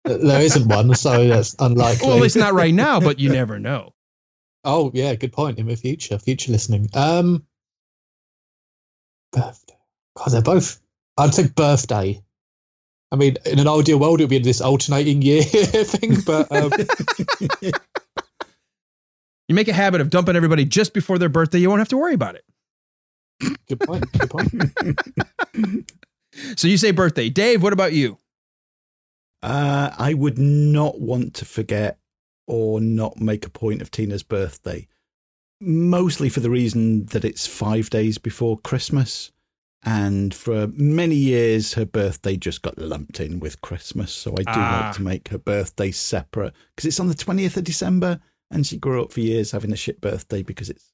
there 0.05 0.41
isn't 0.41 0.69
one, 0.69 0.95
so 0.95 1.27
that's 1.27 1.57
unlikely. 1.59 2.07
Well, 2.07 2.23
it's 2.23 2.37
not 2.37 2.55
right 2.55 2.73
now, 2.73 3.01
but 3.01 3.19
you 3.19 3.29
never 3.31 3.59
know. 3.59 3.93
Oh 4.65 4.93
yeah, 4.95 5.15
good 5.17 5.33
point. 5.33 5.59
In 5.59 5.67
the 5.67 5.75
future, 5.77 6.17
future 6.19 6.53
listening. 6.53 6.89
Um, 6.95 7.45
birthday. 9.33 9.75
God, 10.17 10.29
they're 10.31 10.43
both. 10.43 10.81
I'd 11.17 11.35
say 11.35 11.49
birthday. 11.49 12.23
I 13.11 13.17
mean, 13.17 13.37
in 13.47 13.59
an 13.59 13.69
ideal 13.69 13.99
world, 13.99 14.21
it 14.21 14.25
would 14.25 14.31
be 14.31 14.39
this 14.39 14.61
alternating 14.61 15.23
year 15.23 15.43
thing, 15.45 16.17
but 16.27 16.51
um, 16.53 16.71
You 19.49 19.55
make 19.55 19.69
a 19.69 19.73
habit 19.73 20.03
of 20.03 20.11
dumping 20.11 20.37
everybody 20.37 20.67
just 20.67 20.93
before 20.93 21.19
their 21.19 21.31
birthday, 21.31 21.59
you 21.59 21.71
won't 21.71 21.81
have 21.81 21.89
to 21.89 21.97
worry 21.97 22.13
about 22.15 22.35
it. 22.35 22.45
good 23.67 23.81
point. 23.81 24.05
Good 24.13 24.31
point. 24.31 25.93
So 26.57 26.69
you 26.69 26.77
say 26.77 26.91
birthday. 26.91 27.31
Dave, 27.31 27.63
what 27.63 27.73
about 27.73 27.95
you? 27.95 28.19
Uh, 29.43 29.91
I 29.97 30.13
would 30.15 30.39
not 30.39 31.01
want 31.01 31.33
to 31.35 31.45
forget 31.47 31.99
or 32.47 32.81
not 32.81 33.21
make 33.21 33.47
a 33.47 33.51
point 33.51 33.81
of 33.81 33.91
Tina's 33.91 34.23
birthday, 34.23 34.87
mostly 35.61 36.29
for 36.29 36.41
the 36.41 36.51
reason 36.51 37.07
that 37.07 37.25
it's 37.25 37.47
five 37.47 37.89
days 37.89 38.19
before 38.19 38.59
Christmas. 38.59 39.33
And 39.85 40.35
for 40.35 40.66
many 40.74 41.14
years, 41.14 41.74
her 41.74 41.85
birthday 41.87 42.37
just 42.37 42.62
got 42.62 42.79
lumped 42.79 43.20
in 43.20 43.39
with 43.41 43.61
Christmas. 43.61 44.12
So 44.12 44.33
I 44.33 44.43
do 44.43 44.45
Ah. 44.49 44.83
like 44.87 44.97
to 44.97 45.03
make 45.03 45.29
her 45.29 45.39
birthday 45.39 45.91
separate 45.93 46.53
because 46.74 46.87
it's 46.87 46.99
on 47.01 47.09
the 47.09 47.14
20th 47.14 47.57
of 47.57 47.64
December. 47.64 48.20
And 48.51 48.66
she 48.66 48.76
grew 48.79 49.03
up 49.03 49.12
for 49.12 49.20
years 49.20 49.51
having 49.53 49.72
a 49.72 49.76
shit 49.76 50.01
birthday 50.01 50.43
because 50.43 50.70
it's, 50.70 50.93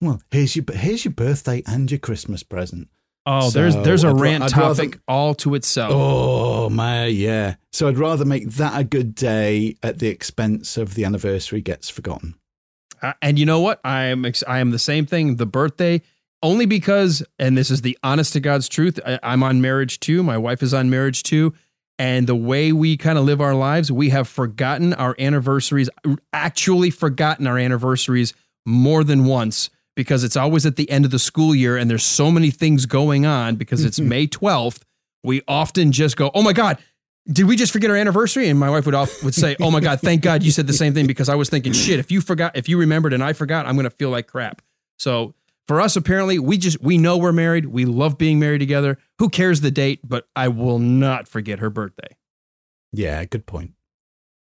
well, 0.00 0.20
here's 0.30 0.54
your, 0.56 0.64
here's 0.74 1.04
your 1.04 1.12
birthday 1.14 1.62
and 1.66 1.90
your 1.90 1.98
Christmas 2.00 2.42
present. 2.42 2.88
Oh, 3.28 3.48
So 3.48 3.58
there's 3.58 3.74
there's 3.76 4.04
a 4.04 4.08
I'd 4.08 4.20
rant 4.20 4.44
I'd 4.44 4.56
rather- 4.56 4.84
topic 4.84 5.00
all 5.08 5.34
to 5.36 5.54
itself. 5.54 5.92
Oh 5.94 6.68
my, 6.68 7.06
yeah. 7.06 7.56
So 7.72 7.88
I'd 7.88 7.98
rather 7.98 8.24
make 8.24 8.50
that 8.52 8.78
a 8.78 8.84
good 8.84 9.14
day 9.14 9.76
at 9.82 9.98
the 9.98 10.08
expense 10.08 10.76
of 10.76 10.94
the 10.94 11.04
anniversary 11.04 11.60
gets 11.60 11.88
forgotten. 11.88 12.34
Uh, 13.02 13.14
and 13.22 13.38
you 13.38 13.44
know 13.46 13.60
what? 13.60 13.80
I 13.84 14.04
am 14.04 14.24
ex- 14.24 14.44
I 14.46 14.58
am 14.58 14.70
the 14.70 14.78
same 14.78 15.06
thing. 15.06 15.36
The 15.36 15.46
birthday, 15.46 16.02
only 16.42 16.66
because, 16.66 17.22
and 17.38 17.56
this 17.56 17.70
is 17.70 17.82
the 17.82 17.96
honest 18.02 18.32
to 18.34 18.40
God's 18.40 18.68
truth. 18.68 19.00
I, 19.04 19.18
I'm 19.22 19.42
on 19.42 19.60
marriage 19.60 20.00
too. 20.00 20.22
My 20.22 20.38
wife 20.38 20.62
is 20.62 20.74
on 20.74 20.90
marriage 20.90 21.22
too. 21.22 21.54
And 21.98 22.26
the 22.26 22.36
way 22.36 22.72
we 22.72 22.96
kind 22.96 23.18
of 23.18 23.24
live 23.24 23.40
our 23.40 23.54
lives, 23.54 23.90
we 23.90 24.10
have 24.10 24.28
forgotten 24.28 24.92
our 24.94 25.16
anniversaries, 25.18 25.88
actually 26.32 26.90
forgotten 26.90 27.46
our 27.46 27.58
anniversaries 27.58 28.34
more 28.66 29.02
than 29.02 29.24
once 29.24 29.70
because 29.94 30.24
it's 30.24 30.36
always 30.36 30.66
at 30.66 30.76
the 30.76 30.90
end 30.90 31.06
of 31.06 31.10
the 31.10 31.18
school 31.18 31.54
year 31.54 31.76
and 31.78 31.90
there's 31.90 32.04
so 32.04 32.30
many 32.30 32.50
things 32.50 32.84
going 32.84 33.24
on 33.24 33.56
because 33.56 33.82
it's 33.82 33.98
mm-hmm. 33.98 34.10
May 34.10 34.26
12th. 34.26 34.82
We 35.24 35.42
often 35.48 35.90
just 35.90 36.16
go, 36.18 36.30
oh 36.34 36.42
my 36.42 36.52
God, 36.52 36.78
did 37.30 37.46
we 37.46 37.56
just 37.56 37.72
forget 37.72 37.90
our 37.90 37.96
anniversary? 37.96 38.48
And 38.48 38.58
my 38.58 38.70
wife 38.70 38.86
would 38.86 38.94
off, 38.94 39.22
would 39.24 39.34
say, 39.34 39.56
"Oh 39.60 39.70
my 39.70 39.80
God, 39.80 40.00
thank 40.00 40.22
God 40.22 40.42
you 40.42 40.52
said 40.52 40.66
the 40.66 40.72
same 40.72 40.94
thing 40.94 41.06
because 41.06 41.28
I 41.28 41.34
was 41.34 41.50
thinking, 41.50 41.72
shit, 41.72 41.98
if 41.98 42.10
you 42.10 42.20
forgot, 42.20 42.56
if 42.56 42.68
you 42.68 42.78
remembered 42.78 43.12
and 43.12 43.22
I 43.22 43.32
forgot, 43.32 43.66
I'm 43.66 43.74
gonna 43.74 43.90
feel 43.90 44.10
like 44.10 44.28
crap." 44.28 44.62
So 44.98 45.34
for 45.66 45.80
us, 45.80 45.96
apparently, 45.96 46.38
we 46.38 46.58
just 46.58 46.80
we 46.80 46.96
know 46.96 47.16
we're 47.16 47.32
married. 47.32 47.66
We 47.66 47.84
love 47.84 48.18
being 48.18 48.38
married 48.38 48.58
together. 48.58 48.98
Who 49.18 49.28
cares 49.28 49.60
the 49.60 49.70
date? 49.70 50.00
But 50.04 50.28
I 50.36 50.48
will 50.48 50.78
not 50.78 51.26
forget 51.26 51.58
her 51.58 51.70
birthday. 51.70 52.16
Yeah, 52.92 53.24
good 53.24 53.46
point. 53.46 53.72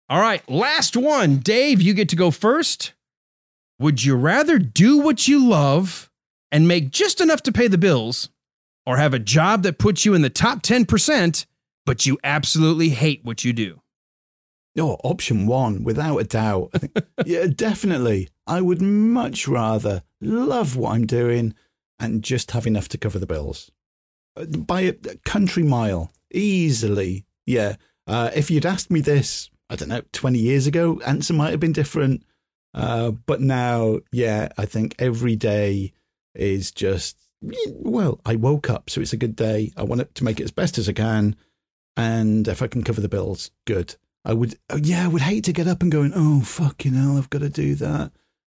All 0.08 0.20
right, 0.20 0.46
last 0.48 0.96
one, 0.96 1.38
Dave. 1.38 1.80
You 1.80 1.94
get 1.94 2.08
to 2.10 2.16
go 2.16 2.30
first. 2.30 2.92
Would 3.78 4.04
you 4.04 4.14
rather 4.14 4.58
do 4.58 4.98
what 4.98 5.26
you 5.28 5.44
love 5.44 6.10
and 6.50 6.68
make 6.68 6.90
just 6.90 7.20
enough 7.20 7.42
to 7.42 7.52
pay 7.52 7.66
the 7.66 7.78
bills, 7.78 8.30
or 8.86 8.96
have 8.96 9.14
a 9.14 9.18
job 9.18 9.62
that 9.64 9.78
puts 9.78 10.04
you 10.04 10.14
in 10.14 10.22
the 10.22 10.30
top 10.30 10.62
ten 10.62 10.86
percent, 10.86 11.46
but 11.84 12.06
you 12.06 12.18
absolutely 12.24 12.90
hate 12.90 13.24
what 13.24 13.44
you 13.44 13.52
do? 13.52 13.80
Oh, 14.78 14.96
option 15.04 15.46
one, 15.46 15.84
without 15.84 16.16
a 16.18 16.24
doubt. 16.24 16.72
Think, 16.72 16.96
yeah, 17.26 17.46
definitely. 17.46 18.28
I 18.46 18.60
would 18.60 18.82
much 18.82 19.46
rather 19.46 20.02
love 20.20 20.76
what 20.76 20.94
I'm 20.94 21.06
doing 21.06 21.54
and 21.98 22.22
just 22.22 22.50
have 22.52 22.66
enough 22.66 22.88
to 22.88 22.98
cover 22.98 23.18
the 23.18 23.26
bills. 23.26 23.70
Uh, 24.36 24.46
By 24.46 24.80
a 24.80 24.94
country 25.24 25.62
mile, 25.62 26.12
easily. 26.32 27.24
Yeah. 27.46 27.76
Uh, 28.06 28.30
if 28.34 28.50
you'd 28.50 28.66
asked 28.66 28.90
me 28.90 29.00
this, 29.00 29.50
I 29.70 29.76
don't 29.76 29.88
know, 29.88 30.02
20 30.12 30.38
years 30.38 30.66
ago, 30.66 31.00
answer 31.06 31.32
might 31.32 31.50
have 31.50 31.60
been 31.60 31.72
different. 31.72 32.24
Uh, 32.74 33.10
but 33.10 33.40
now, 33.40 34.00
yeah, 34.10 34.48
I 34.58 34.64
think 34.66 34.94
every 34.98 35.36
day 35.36 35.92
is 36.34 36.72
just, 36.72 37.16
well, 37.70 38.20
I 38.24 38.36
woke 38.36 38.70
up, 38.70 38.90
so 38.90 39.00
it's 39.00 39.12
a 39.12 39.18
good 39.18 39.36
day. 39.36 39.72
I 39.76 39.82
want 39.82 40.14
to 40.14 40.24
make 40.24 40.40
it 40.40 40.44
as 40.44 40.50
best 40.50 40.78
as 40.78 40.88
I 40.88 40.92
can. 40.92 41.36
And 41.96 42.48
if 42.48 42.62
I 42.62 42.66
can 42.66 42.82
cover 42.82 43.00
the 43.00 43.08
bills, 43.08 43.50
good. 43.66 43.96
I 44.24 44.32
would, 44.32 44.56
oh, 44.70 44.78
yeah, 44.82 45.04
I 45.04 45.08
would 45.08 45.22
hate 45.22 45.44
to 45.44 45.52
get 45.52 45.68
up 45.68 45.82
and 45.82 45.92
going, 45.92 46.12
oh, 46.14 46.40
fucking 46.40 46.94
hell, 46.94 47.18
I've 47.18 47.30
got 47.30 47.40
to 47.40 47.50
do 47.50 47.74
that. 47.76 48.12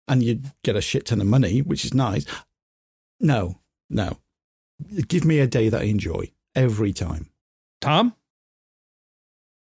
And 0.08 0.22
you'd 0.22 0.52
get 0.64 0.76
a 0.76 0.82
shit 0.82 1.06
ton 1.06 1.22
of 1.22 1.28
money, 1.28 1.62
which 1.62 1.84
is 1.86 1.94
nice. 1.94 2.26
No, 3.20 3.60
no. 3.90 4.20
Give 5.08 5.26
me 5.26 5.40
a 5.40 5.48
day 5.48 5.70
that 5.70 5.82
I 5.82 5.86
enjoy 5.86 6.32
every 6.56 6.94
time. 6.94 7.30
Tom? 7.82 8.14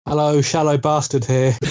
Hello, 0.07 0.41
shallow 0.41 0.77
bastard 0.77 1.25
here. 1.25 1.57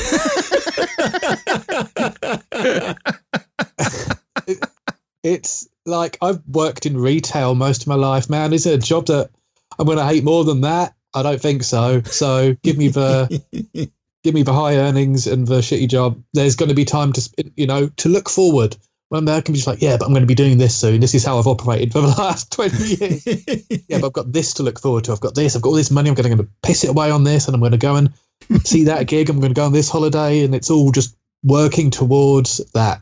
it's 5.24 5.68
like 5.86 6.18
I've 6.22 6.42
worked 6.48 6.86
in 6.86 6.98
retail 6.98 7.56
most 7.56 7.82
of 7.82 7.88
my 7.88 7.96
life, 7.96 8.30
man. 8.30 8.54
Is 8.54 8.66
it 8.66 8.76
a 8.76 8.78
job 8.78 9.08
that 9.08 9.30
I'm 9.78 9.86
going 9.86 9.98
to 9.98 10.06
hate 10.06 10.24
more 10.24 10.44
than 10.44 10.62
that? 10.62 10.96
I 11.14 11.22
don't 11.22 11.42
think 11.42 11.64
so. 11.64 12.02
So 12.04 12.56
give 12.64 12.78
me 12.78 12.88
the 12.88 13.90
give 14.24 14.34
me 14.34 14.44
the 14.44 14.54
high 14.54 14.78
earnings 14.78 15.28
and 15.28 15.48
the 15.48 15.60
shitty 15.60 15.90
job. 15.90 16.22
There's 16.34 16.56
going 16.56 16.70
to 16.70 16.76
be 16.76 16.86
time 16.86 17.14
to 17.14 17.30
you 17.56 17.68
know 17.68 17.88
to 17.98 18.10
look 18.10 18.30
forward. 18.30 18.76
When 19.10 19.30
I 19.30 19.42
can 19.42 19.54
be 19.54 19.58
just 19.58 19.68
like, 19.68 19.80
yeah, 19.80 19.96
but 19.96 20.06
I'm 20.06 20.12
going 20.12 20.24
to 20.24 20.28
be 20.28 20.34
doing 20.34 20.58
this 20.58 20.76
soon. 20.76 21.00
This 21.00 21.14
is 21.14 21.24
how 21.24 21.38
I've 21.38 21.46
operated 21.46 21.92
for 21.92 22.02
the 22.02 22.08
last 22.18 22.52
20 22.52 22.78
years. 22.96 23.26
yeah, 23.88 24.00
but 24.00 24.06
I've 24.08 24.14
got 24.14 24.32
this 24.34 24.56
to 24.56 24.64
look 24.64 24.80
forward 24.80 25.04
to. 25.04 25.12
I've 25.12 25.20
got 25.20 25.36
this. 25.36 25.56
I've 25.56 25.62
got 25.62 25.70
all 25.70 25.76
this 25.76 25.92
money. 25.92 26.10
I'm 26.10 26.16
going 26.16 26.36
to 26.36 26.48
piss 26.64 26.84
it 26.84 26.90
away 26.90 27.12
on 27.12 27.24
this, 27.24 27.46
and 27.48 27.54
I'm 27.54 27.60
going 27.60 27.74
to 27.74 27.78
go 27.78 27.96
and 27.96 28.12
see 28.64 28.84
that 28.86 29.06
gig. 29.06 29.30
I'm 29.30 29.40
going 29.40 29.52
to 29.54 29.56
go 29.56 29.66
on 29.66 29.72
this 29.74 29.88
holiday, 29.88 30.44
and 30.44 30.56
it's 30.56 30.72
all 30.72 30.92
just 30.92 31.16
working 31.44 31.92
towards 31.92 32.58
that. 32.74 33.02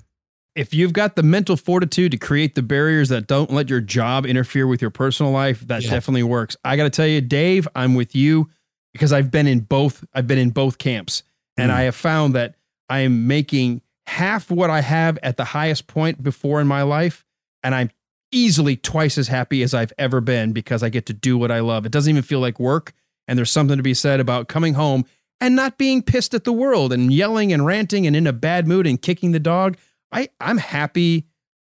If 0.54 0.74
you've 0.74 0.92
got 0.92 1.16
the 1.16 1.24
mental 1.24 1.56
fortitude 1.56 2.12
to 2.12 2.18
create 2.18 2.56
the 2.56 2.62
barriers 2.62 3.08
that 3.08 3.26
don't 3.28 3.50
let 3.50 3.70
your 3.70 3.80
job 3.80 4.26
interfere 4.26 4.68
with 4.68 4.82
your 4.82 4.92
personal 4.92 5.32
life, 5.32 5.62
that 5.68 5.82
Yeah. 5.82 5.92
definitely 5.92 6.24
works. 6.24 6.58
I 6.66 6.76
got 6.76 6.84
to 6.84 6.90
tell 6.90 7.08
you, 7.08 7.22
Dave, 7.22 7.70
I'm 7.74 7.96
with 7.96 8.18
you 8.18 8.50
because 8.94 9.14
I've 9.14 9.32
been 9.32 9.48
in 9.48 9.62
both. 9.62 10.04
I've 10.14 10.28
been 10.28 10.38
in 10.38 10.50
both 10.52 10.78
camps, 10.78 11.24
and 11.58 11.72
Mm. 11.72 11.76
I 11.76 11.82
have 11.84 11.96
found 11.96 12.36
that 12.36 12.56
I 12.90 13.00
am 13.00 13.28
making 13.28 13.82
half 14.08 14.52
what 14.52 14.70
I 14.70 14.82
have 14.82 15.18
at 15.24 15.38
the 15.38 15.46
highest 15.46 15.88
point 15.88 16.22
before 16.22 16.60
in 16.62 16.68
my 16.68 16.82
life, 16.84 17.26
and 17.64 17.74
I'm 17.74 17.90
easily 18.32 18.76
twice 18.76 19.18
as 19.18 19.28
happy 19.28 19.62
as 19.64 19.74
I've 19.74 19.94
ever 19.98 20.22
been 20.22 20.54
because 20.54 20.84
I 20.84 20.90
get 20.90 21.06
to 21.08 21.14
do 21.14 21.38
what 21.38 21.52
I 21.52 21.60
love. 21.60 21.86
It 21.86 21.92
doesn't 21.92 22.10
even 22.10 22.24
feel 22.24 22.40
like 22.40 22.60
work, 22.60 22.94
and 23.28 23.38
there's 23.38 23.52
something 23.52 23.78
to 23.78 23.84
be 23.84 23.94
said 23.94 24.20
about 24.20 24.48
coming 24.48 24.74
home 24.74 25.06
and 25.40 25.56
not 25.56 25.78
being 25.78 26.02
pissed 26.02 26.34
at 26.34 26.44
the 26.44 26.54
world 26.54 26.94
and 26.94 27.12
yelling 27.12 27.52
and 27.52 27.66
ranting 27.66 28.06
and 28.08 28.16
in 28.16 28.28
a 28.28 28.34
bad 28.34 28.68
mood 28.68 28.86
and 28.88 29.02
kicking 29.02 29.32
the 29.32 29.40
dog. 29.40 29.78
I 30.12 30.30
I'm 30.40 30.58
happy 30.58 31.26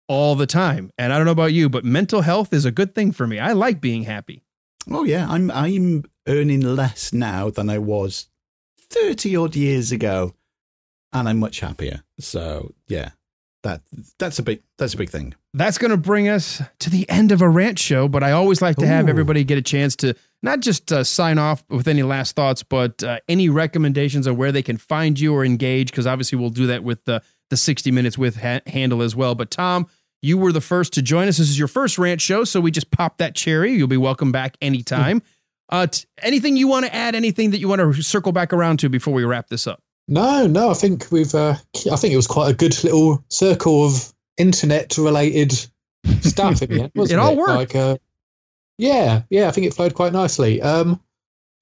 all 0.08 0.36
the 0.36 0.46
time. 0.46 0.92
And 1.00 1.12
I 1.12 1.18
don't 1.18 1.26
know 1.26 1.32
about 1.32 1.52
you, 1.54 1.68
but 1.68 1.84
mental 1.84 2.22
health 2.22 2.54
is 2.54 2.64
a 2.66 2.72
good 2.72 2.94
thing 2.94 3.12
for 3.12 3.26
me. 3.26 3.40
I 3.40 3.54
like 3.54 3.82
being 3.82 4.04
happy. 4.04 4.44
Oh 4.92 5.04
yeah, 5.04 5.26
I'm 5.28 5.50
I'm 5.50 6.04
earning 6.28 6.62
less 6.62 7.14
now 7.14 7.50
than 7.50 7.70
I 7.70 7.78
was 7.78 8.28
thirty 8.80 9.36
odd 9.36 9.56
years 9.56 9.92
ago, 9.92 10.34
and 11.14 11.28
I'm 11.28 11.40
much 11.40 11.60
happier. 11.60 12.04
So 12.20 12.74
yeah, 12.88 13.12
that 13.64 13.82
that's 14.20 14.40
a 14.40 14.44
big 14.44 14.62
that's 14.78 14.94
a 14.94 14.98
big 14.98 15.10
thing. 15.10 15.34
That's 15.54 15.78
going 15.78 15.92
to 15.92 15.98
bring 15.98 16.28
us 16.28 16.62
to 16.80 16.90
the 16.90 17.10
end 17.10 17.32
of 17.32 17.42
a 17.42 17.48
rant 17.50 17.80
show, 17.80 18.08
but 18.08 18.24
I 18.24 18.32
always 18.32 18.62
like 18.62 18.76
to 18.78 18.88
have 18.88 19.06
Ooh. 19.06 19.10
everybody 19.10 19.44
get 19.44 19.58
a 19.58 19.62
chance 19.62 19.96
to 19.98 20.16
not 20.44 20.60
just 20.60 20.92
uh, 20.92 21.04
sign 21.04 21.38
off 21.38 21.64
with 21.70 21.88
any 21.88 22.04
last 22.04 22.36
thoughts, 22.36 22.62
but 22.62 23.02
uh, 23.04 23.20
any 23.28 23.50
recommendations 23.50 24.28
on 24.28 24.38
where 24.38 24.52
they 24.52 24.62
can 24.62 24.78
find 24.78 25.20
you 25.20 25.34
or 25.34 25.44
engage, 25.44 25.92
because 25.92 26.06
obviously 26.06 26.38
we'll 26.38 26.50
do 26.50 26.68
that 26.68 26.84
with 26.84 27.04
the, 27.06 27.22
the 27.50 27.58
60 27.58 27.90
Minutes 27.92 28.18
with 28.18 28.38
ha- 28.38 28.62
handle 28.68 29.02
as 29.02 29.16
well. 29.16 29.34
But 29.34 29.50
Tom, 29.50 29.88
you 30.22 30.38
were 30.38 30.52
the 30.52 30.62
first 30.62 30.94
to 30.94 31.02
join 31.02 31.28
us. 31.28 31.38
This 31.38 31.50
is 31.50 31.58
your 31.58 31.68
first 31.68 31.98
rant 31.98 32.22
show, 32.22 32.44
so 32.44 32.60
we 32.60 32.70
just 32.70 32.92
popped 32.92 33.18
that 33.18 33.34
cherry. 33.34 33.74
You'll 33.74 33.88
be 33.88 33.98
welcome 33.98 34.32
back 34.32 34.58
anytime. 34.62 35.22
Uh, 35.70 35.88
t- 35.88 36.06
anything 36.22 36.58
you 36.58 36.68
want 36.68 36.86
to 36.86 36.94
add? 36.94 37.16
Anything 37.16 37.52
that 37.52 37.60
you 37.60 37.68
want 37.68 37.82
to 37.82 38.02
circle 38.02 38.32
back 38.32 38.54
around 38.54 38.78
to 38.80 38.90
before 38.90 39.14
we 39.14 39.24
wrap 39.24 39.50
this 39.50 39.68
up? 39.68 39.82
No, 40.08 40.46
no, 40.46 40.70
I 40.70 40.74
think 40.76 41.08
we've. 41.12 41.34
Uh, 41.34 41.56
I 41.92 41.96
think 41.96 42.14
it 42.14 42.18
was 42.18 42.28
quite 42.28 42.52
a 42.52 42.54
good 42.54 42.84
little 42.84 43.24
circle 43.30 43.86
of 43.86 44.14
internet-related 44.38 45.52
stuff 46.22 46.62
in 46.62 46.70
the 46.70 46.82
end. 46.84 46.92
Wasn't 46.96 47.20
It 47.20 47.22
all 47.22 47.32
it 47.32 47.38
worked. 47.38 47.74
Like, 47.74 47.76
uh, 47.76 47.98
yeah, 48.78 49.24
yeah, 49.30 49.48
I 49.48 49.52
think 49.52 49.66
it 49.66 49.74
flowed 49.74 49.96
quite 49.96 50.14
nicely. 50.14 50.62
Um, 50.62 51.00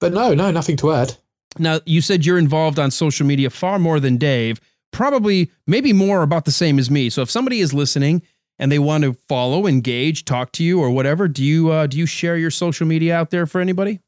but 0.00 0.12
no, 0.12 0.34
no, 0.34 0.50
nothing 0.50 0.76
to 0.78 0.92
add. 0.92 1.16
Now, 1.58 1.80
you 1.86 2.00
said 2.00 2.26
you're 2.26 2.38
involved 2.38 2.78
on 2.78 2.90
social 2.90 3.26
media 3.26 3.48
far 3.48 3.78
more 3.78 4.00
than 4.00 4.16
Dave, 4.16 4.60
probably 4.90 5.50
maybe 5.66 5.92
more 5.92 6.22
about 6.22 6.44
the 6.44 6.52
same 6.52 6.78
as 6.78 6.90
me. 6.90 7.08
So 7.10 7.22
if 7.22 7.30
somebody 7.30 7.60
is 7.60 7.72
listening 7.72 8.22
and 8.58 8.70
they 8.70 8.78
want 8.78 9.04
to 9.04 9.14
follow, 9.28 9.66
engage, 9.66 10.24
talk 10.24 10.52
to 10.52 10.64
you 10.64 10.80
or 10.80 10.90
whatever, 10.90 11.28
do 11.28 11.42
you 11.42 11.70
uh, 11.70 11.86
do 11.86 11.98
you 11.98 12.06
share 12.06 12.36
your 12.36 12.50
social 12.50 12.86
media 12.86 13.16
out 13.16 13.30
there 13.30 13.46
for 13.46 13.60
anybody? 13.60 14.00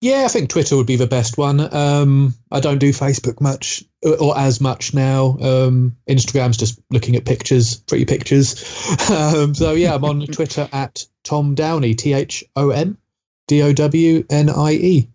Yeah, 0.00 0.22
I 0.24 0.28
think 0.28 0.48
Twitter 0.48 0.76
would 0.76 0.86
be 0.86 0.96
the 0.96 1.06
best 1.06 1.36
one. 1.36 1.72
Um, 1.74 2.34
I 2.52 2.60
don't 2.60 2.78
do 2.78 2.90
Facebook 2.90 3.38
much 3.40 3.84
or, 4.02 4.16
or 4.18 4.38
as 4.38 4.58
much 4.58 4.94
now. 4.94 5.36
Um, 5.42 5.94
Instagram's 6.08 6.56
just 6.56 6.80
looking 6.90 7.16
at 7.16 7.26
pictures, 7.26 7.76
pretty 7.76 8.04
pictures. 8.04 8.64
Um, 9.10 9.54
so 9.54 9.72
yeah, 9.72 9.94
I'm 9.94 10.04
on 10.04 10.20
Twitter 10.32 10.68
at 10.72 11.04
Thom 11.24 11.54
Downie, 11.54 11.94
T 11.94 12.12
H 12.12 12.44
O 12.56 12.70
M 12.70 12.96
D 13.48 13.60
O 13.62 13.72
W 13.72 14.24
N 14.30 14.48
I 14.48 14.72
E. 14.72 15.08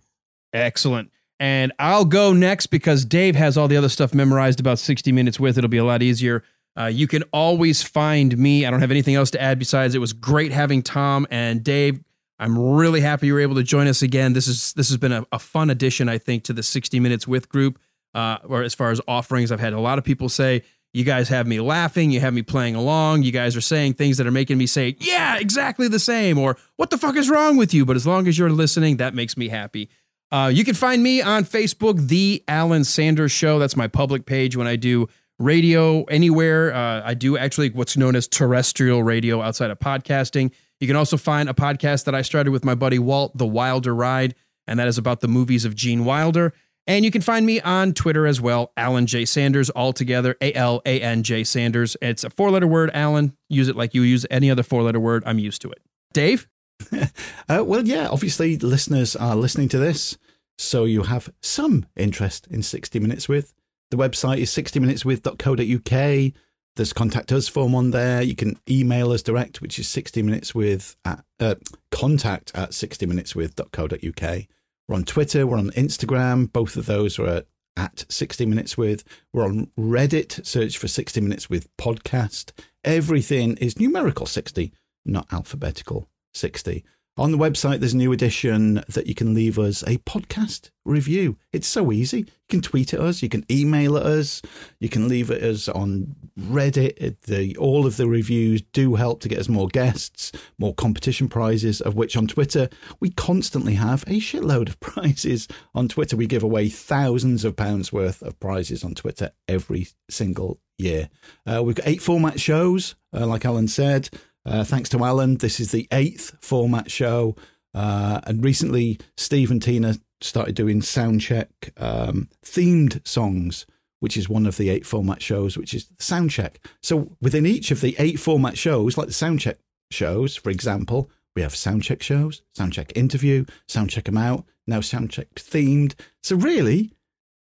Excellent. 0.53 1.09
And 1.39 1.73
I'll 1.79 2.05
go 2.05 2.33
next 2.33 2.67
because 2.67 3.05
Dave 3.05 3.35
has 3.35 3.57
all 3.57 3.67
the 3.67 3.77
other 3.77 3.89
stuff 3.89 4.13
memorized 4.13 4.59
about 4.59 4.79
60 4.79 5.11
minutes 5.11 5.39
with. 5.39 5.57
It'll 5.57 5.69
be 5.69 5.77
a 5.77 5.83
lot 5.85 6.01
easier. 6.01 6.43
Uh, 6.77 6.85
you 6.85 7.07
can 7.07 7.23
always 7.31 7.81
find 7.81 8.37
me. 8.37 8.65
I 8.65 8.71
don't 8.71 8.81
have 8.81 8.91
anything 8.91 9.15
else 9.15 9.31
to 9.31 9.41
add 9.41 9.59
besides 9.59 9.95
it 9.95 9.99
was 9.99 10.13
great 10.13 10.51
having 10.51 10.81
Tom 10.81 11.25
and 11.29 11.63
Dave. 11.63 11.99
I'm 12.37 12.57
really 12.57 12.99
happy 12.99 13.27
you 13.27 13.33
were 13.33 13.39
able 13.39 13.55
to 13.55 13.63
join 13.63 13.87
us 13.87 14.01
again. 14.01 14.33
This 14.33 14.47
is 14.47 14.73
this 14.73 14.89
has 14.89 14.97
been 14.97 15.13
a, 15.13 15.25
a 15.31 15.39
fun 15.39 15.69
addition, 15.69 16.09
I 16.09 16.17
think, 16.17 16.43
to 16.43 16.53
the 16.53 16.63
60 16.63 16.99
Minutes 16.99 17.27
with 17.27 17.47
group. 17.47 17.79
Uh, 18.13 18.37
or 18.45 18.63
as 18.63 18.73
far 18.73 18.91
as 18.91 19.01
offerings, 19.07 19.51
I've 19.51 19.59
had 19.59 19.73
a 19.73 19.79
lot 19.79 19.97
of 19.97 20.03
people 20.03 20.29
say, 20.29 20.63
"You 20.93 21.03
guys 21.03 21.29
have 21.29 21.47
me 21.47 21.59
laughing. 21.59 22.11
You 22.11 22.19
have 22.21 22.33
me 22.33 22.41
playing 22.41 22.75
along. 22.75 23.23
You 23.23 23.31
guys 23.31 23.55
are 23.55 23.61
saying 23.61 23.93
things 23.93 24.17
that 24.17 24.27
are 24.27 24.31
making 24.31 24.57
me 24.57 24.67
say, 24.67 24.95
yeah, 24.99 25.37
exactly 25.37 25.87
the 25.87 25.99
same,' 25.99 26.37
or 26.37 26.57
what 26.75 26.89
the 26.89 26.97
fuck 26.97 27.15
is 27.15 27.29
wrong 27.29 27.55
with 27.57 27.73
you?" 27.73 27.85
But 27.85 27.95
as 27.95 28.05
long 28.07 28.27
as 28.27 28.37
you're 28.37 28.49
listening, 28.49 28.97
that 28.97 29.13
makes 29.13 29.37
me 29.37 29.49
happy. 29.49 29.89
Uh, 30.31 30.49
you 30.53 30.65
can 30.65 30.75
find 30.75 31.03
me 31.03 31.21
on 31.21 31.45
Facebook, 31.45 32.07
The 32.07 32.43
Alan 32.47 32.83
Sanders 32.83 33.31
Show. 33.31 33.59
That's 33.59 33.77
my 33.77 33.87
public 33.87 34.25
page 34.25 34.57
when 34.57 34.67
I 34.67 34.75
do 34.75 35.07
radio 35.39 36.03
anywhere. 36.03 36.73
Uh, 36.73 37.01
I 37.03 37.13
do 37.13 37.37
actually 37.37 37.69
what's 37.69 37.97
known 37.97 38.15
as 38.15 38.27
terrestrial 38.27 39.03
radio 39.03 39.41
outside 39.41 39.71
of 39.71 39.79
podcasting. 39.79 40.51
You 40.79 40.87
can 40.87 40.95
also 40.95 41.17
find 41.17 41.49
a 41.49 41.53
podcast 41.53 42.05
that 42.05 42.15
I 42.15 42.21
started 42.21 42.51
with 42.51 42.65
my 42.65 42.75
buddy 42.75 42.99
Walt, 42.99 43.37
The 43.37 43.45
Wilder 43.45 43.95
Ride, 43.95 44.35
and 44.67 44.79
that 44.79 44.87
is 44.87 44.97
about 44.97 45.21
the 45.21 45.27
movies 45.27 45.65
of 45.65 45.75
Gene 45.75 46.05
Wilder. 46.05 46.53
And 46.87 47.03
you 47.03 47.11
can 47.11 47.21
find 47.21 47.45
me 47.45 47.59
on 47.61 47.93
Twitter 47.93 48.27
as 48.27 48.39
well, 48.39 48.71
Alan 48.77 49.07
J. 49.07 49.25
Sanders, 49.25 49.69
all 49.71 49.91
together, 49.91 50.35
A 50.41 50.53
L 50.53 50.81
A 50.85 51.01
N 51.01 51.23
J 51.23 51.43
Sanders. 51.43 51.97
It's 52.01 52.23
a 52.23 52.29
four 52.29 52.51
letter 52.51 52.67
word, 52.67 52.91
Alan. 52.93 53.35
Use 53.49 53.67
it 53.67 53.75
like 53.75 53.95
you 53.95 54.03
use 54.03 54.25
any 54.29 54.51
other 54.51 54.63
four 54.63 54.83
letter 54.83 54.99
word. 54.99 55.23
I'm 55.25 55.39
used 55.39 55.61
to 55.63 55.71
it. 55.71 55.81
Dave? 56.13 56.47
Uh, 57.47 57.63
well, 57.63 57.85
yeah, 57.87 58.07
obviously 58.09 58.57
listeners 58.57 59.15
are 59.15 59.35
listening 59.35 59.69
to 59.69 59.77
this, 59.77 60.17
so 60.57 60.83
you 60.83 61.03
have 61.03 61.29
some 61.41 61.85
interest 61.95 62.47
in 62.49 62.63
60 62.63 62.99
Minutes 62.99 63.29
With. 63.29 63.53
The 63.95 64.09
website 64.09 64.39
is 64.39 64.51
60minuteswith.co.uk. 64.51 66.33
There's 66.75 66.91
contact 66.91 67.31
us 67.31 67.47
form 67.47 67.73
on 67.73 67.91
there. 67.91 68.21
You 68.21 68.35
can 68.35 68.59
email 68.69 69.13
us 69.13 69.21
direct, 69.21 69.61
which 69.61 69.79
is 69.79 69.87
60 69.87 70.21
minutes 70.21 70.53
with 70.53 70.97
at, 71.05 71.23
uh, 71.39 71.55
contact 71.91 72.51
at 72.53 72.71
60minuteswith.co.uk. 72.71 74.45
We're 74.89 74.95
on 74.95 75.05
Twitter, 75.05 75.47
we're 75.47 75.57
on 75.57 75.69
Instagram. 75.71 76.51
Both 76.51 76.75
of 76.75 76.87
those 76.87 77.17
are 77.17 77.27
at, 77.27 77.45
at 77.77 78.05
60 78.09 78.45
minutes 78.45 78.77
with. 78.77 79.05
We're 79.31 79.45
on 79.45 79.71
Reddit, 79.79 80.45
search 80.45 80.77
for 80.77 80.89
60 80.89 81.21
minutes 81.21 81.49
with 81.49 81.69
podcast. 81.77 82.51
Everything 82.83 83.55
is 83.57 83.79
numerical 83.79 84.25
60, 84.25 84.73
not 85.05 85.31
alphabetical 85.31 86.09
60. 86.33 86.83
On 87.17 87.31
the 87.31 87.37
website, 87.37 87.79
there's 87.79 87.93
a 87.93 87.97
new 87.97 88.11
edition 88.11 88.83
that 88.89 89.07
you 89.07 89.15
can 89.15 89.33
leave 89.33 89.57
us 89.57 89.83
a 89.83 89.99
podcast 89.99 90.71
review. 90.83 91.37
It's 91.53 91.65
so 91.65 91.93
easy. 91.93 92.17
You 92.17 92.25
can 92.49 92.61
tweet 92.61 92.93
at 92.93 92.99
us, 92.99 93.23
you 93.23 93.29
can 93.29 93.45
email 93.49 93.95
at 93.95 94.05
us, 94.05 94.41
you 94.81 94.89
can 94.89 95.07
leave 95.07 95.31
it 95.31 95.41
us 95.41 95.69
on 95.69 96.13
Reddit. 96.37 97.21
The, 97.21 97.55
all 97.55 97.85
of 97.85 97.95
the 97.95 98.09
reviews 98.09 98.63
do 98.73 98.95
help 98.95 99.21
to 99.21 99.29
get 99.29 99.39
us 99.39 99.47
more 99.47 99.69
guests, 99.69 100.33
more 100.57 100.75
competition 100.75 101.29
prizes, 101.29 101.79
of 101.79 101.95
which 101.95 102.17
on 102.17 102.27
Twitter, 102.27 102.67
we 102.99 103.11
constantly 103.11 103.75
have 103.75 104.03
a 104.07 104.19
shitload 104.19 104.67
of 104.67 104.79
prizes. 104.81 105.47
On 105.73 105.87
Twitter, 105.87 106.17
we 106.17 106.27
give 106.27 106.43
away 106.43 106.67
thousands 106.67 107.45
of 107.45 107.55
pounds 107.55 107.93
worth 107.93 108.21
of 108.23 108.37
prizes 108.41 108.83
on 108.83 108.93
Twitter 108.93 109.31
every 109.47 109.87
single 110.09 110.59
year. 110.77 111.09
Uh, 111.45 111.63
we've 111.63 111.75
got 111.75 111.87
eight 111.87 112.01
format 112.01 112.41
shows, 112.41 112.95
uh, 113.13 113.25
like 113.25 113.45
Alan 113.45 113.69
said. 113.69 114.09
Uh, 114.45 114.63
thanks 114.63 114.89
to 114.89 115.03
Alan, 115.03 115.37
this 115.37 115.59
is 115.59 115.71
the 115.71 115.87
eighth 115.91 116.35
format 116.39 116.91
show. 116.91 117.35
Uh, 117.73 118.21
and 118.25 118.43
recently, 118.43 118.99
Steve 119.17 119.49
and 119.51 119.61
Tina 119.61 119.95
started 120.21 120.55
doing 120.55 120.81
soundcheck 120.81 121.47
um, 121.77 122.29
themed 122.43 123.05
songs, 123.07 123.65
which 123.99 124.15
is 124.15 124.29
one 124.29 124.45
of 124.45 124.57
the 124.57 124.69
eight 124.69 124.85
format 124.85 125.21
shows, 125.21 125.57
which 125.57 125.73
is 125.73 125.85
soundcheck. 125.97 126.57
So 126.83 127.11
within 127.21 127.45
each 127.45 127.71
of 127.71 127.81
the 127.81 127.95
eight 127.97 128.19
format 128.19 128.57
shows, 128.57 128.97
like 128.97 129.07
the 129.07 129.13
soundcheck 129.13 129.55
shows, 129.91 130.35
for 130.35 130.51
example, 130.51 131.09
we 131.35 131.41
have 131.41 131.53
soundcheck 131.53 132.01
shows, 132.01 132.43
soundcheck 132.57 132.91
interview, 132.95 133.45
soundcheck 133.67 134.05
them 134.05 134.17
out, 134.17 134.45
now 134.67 134.79
soundcheck 134.79 135.27
themed. 135.35 135.95
So 136.23 136.35
really, 136.35 136.93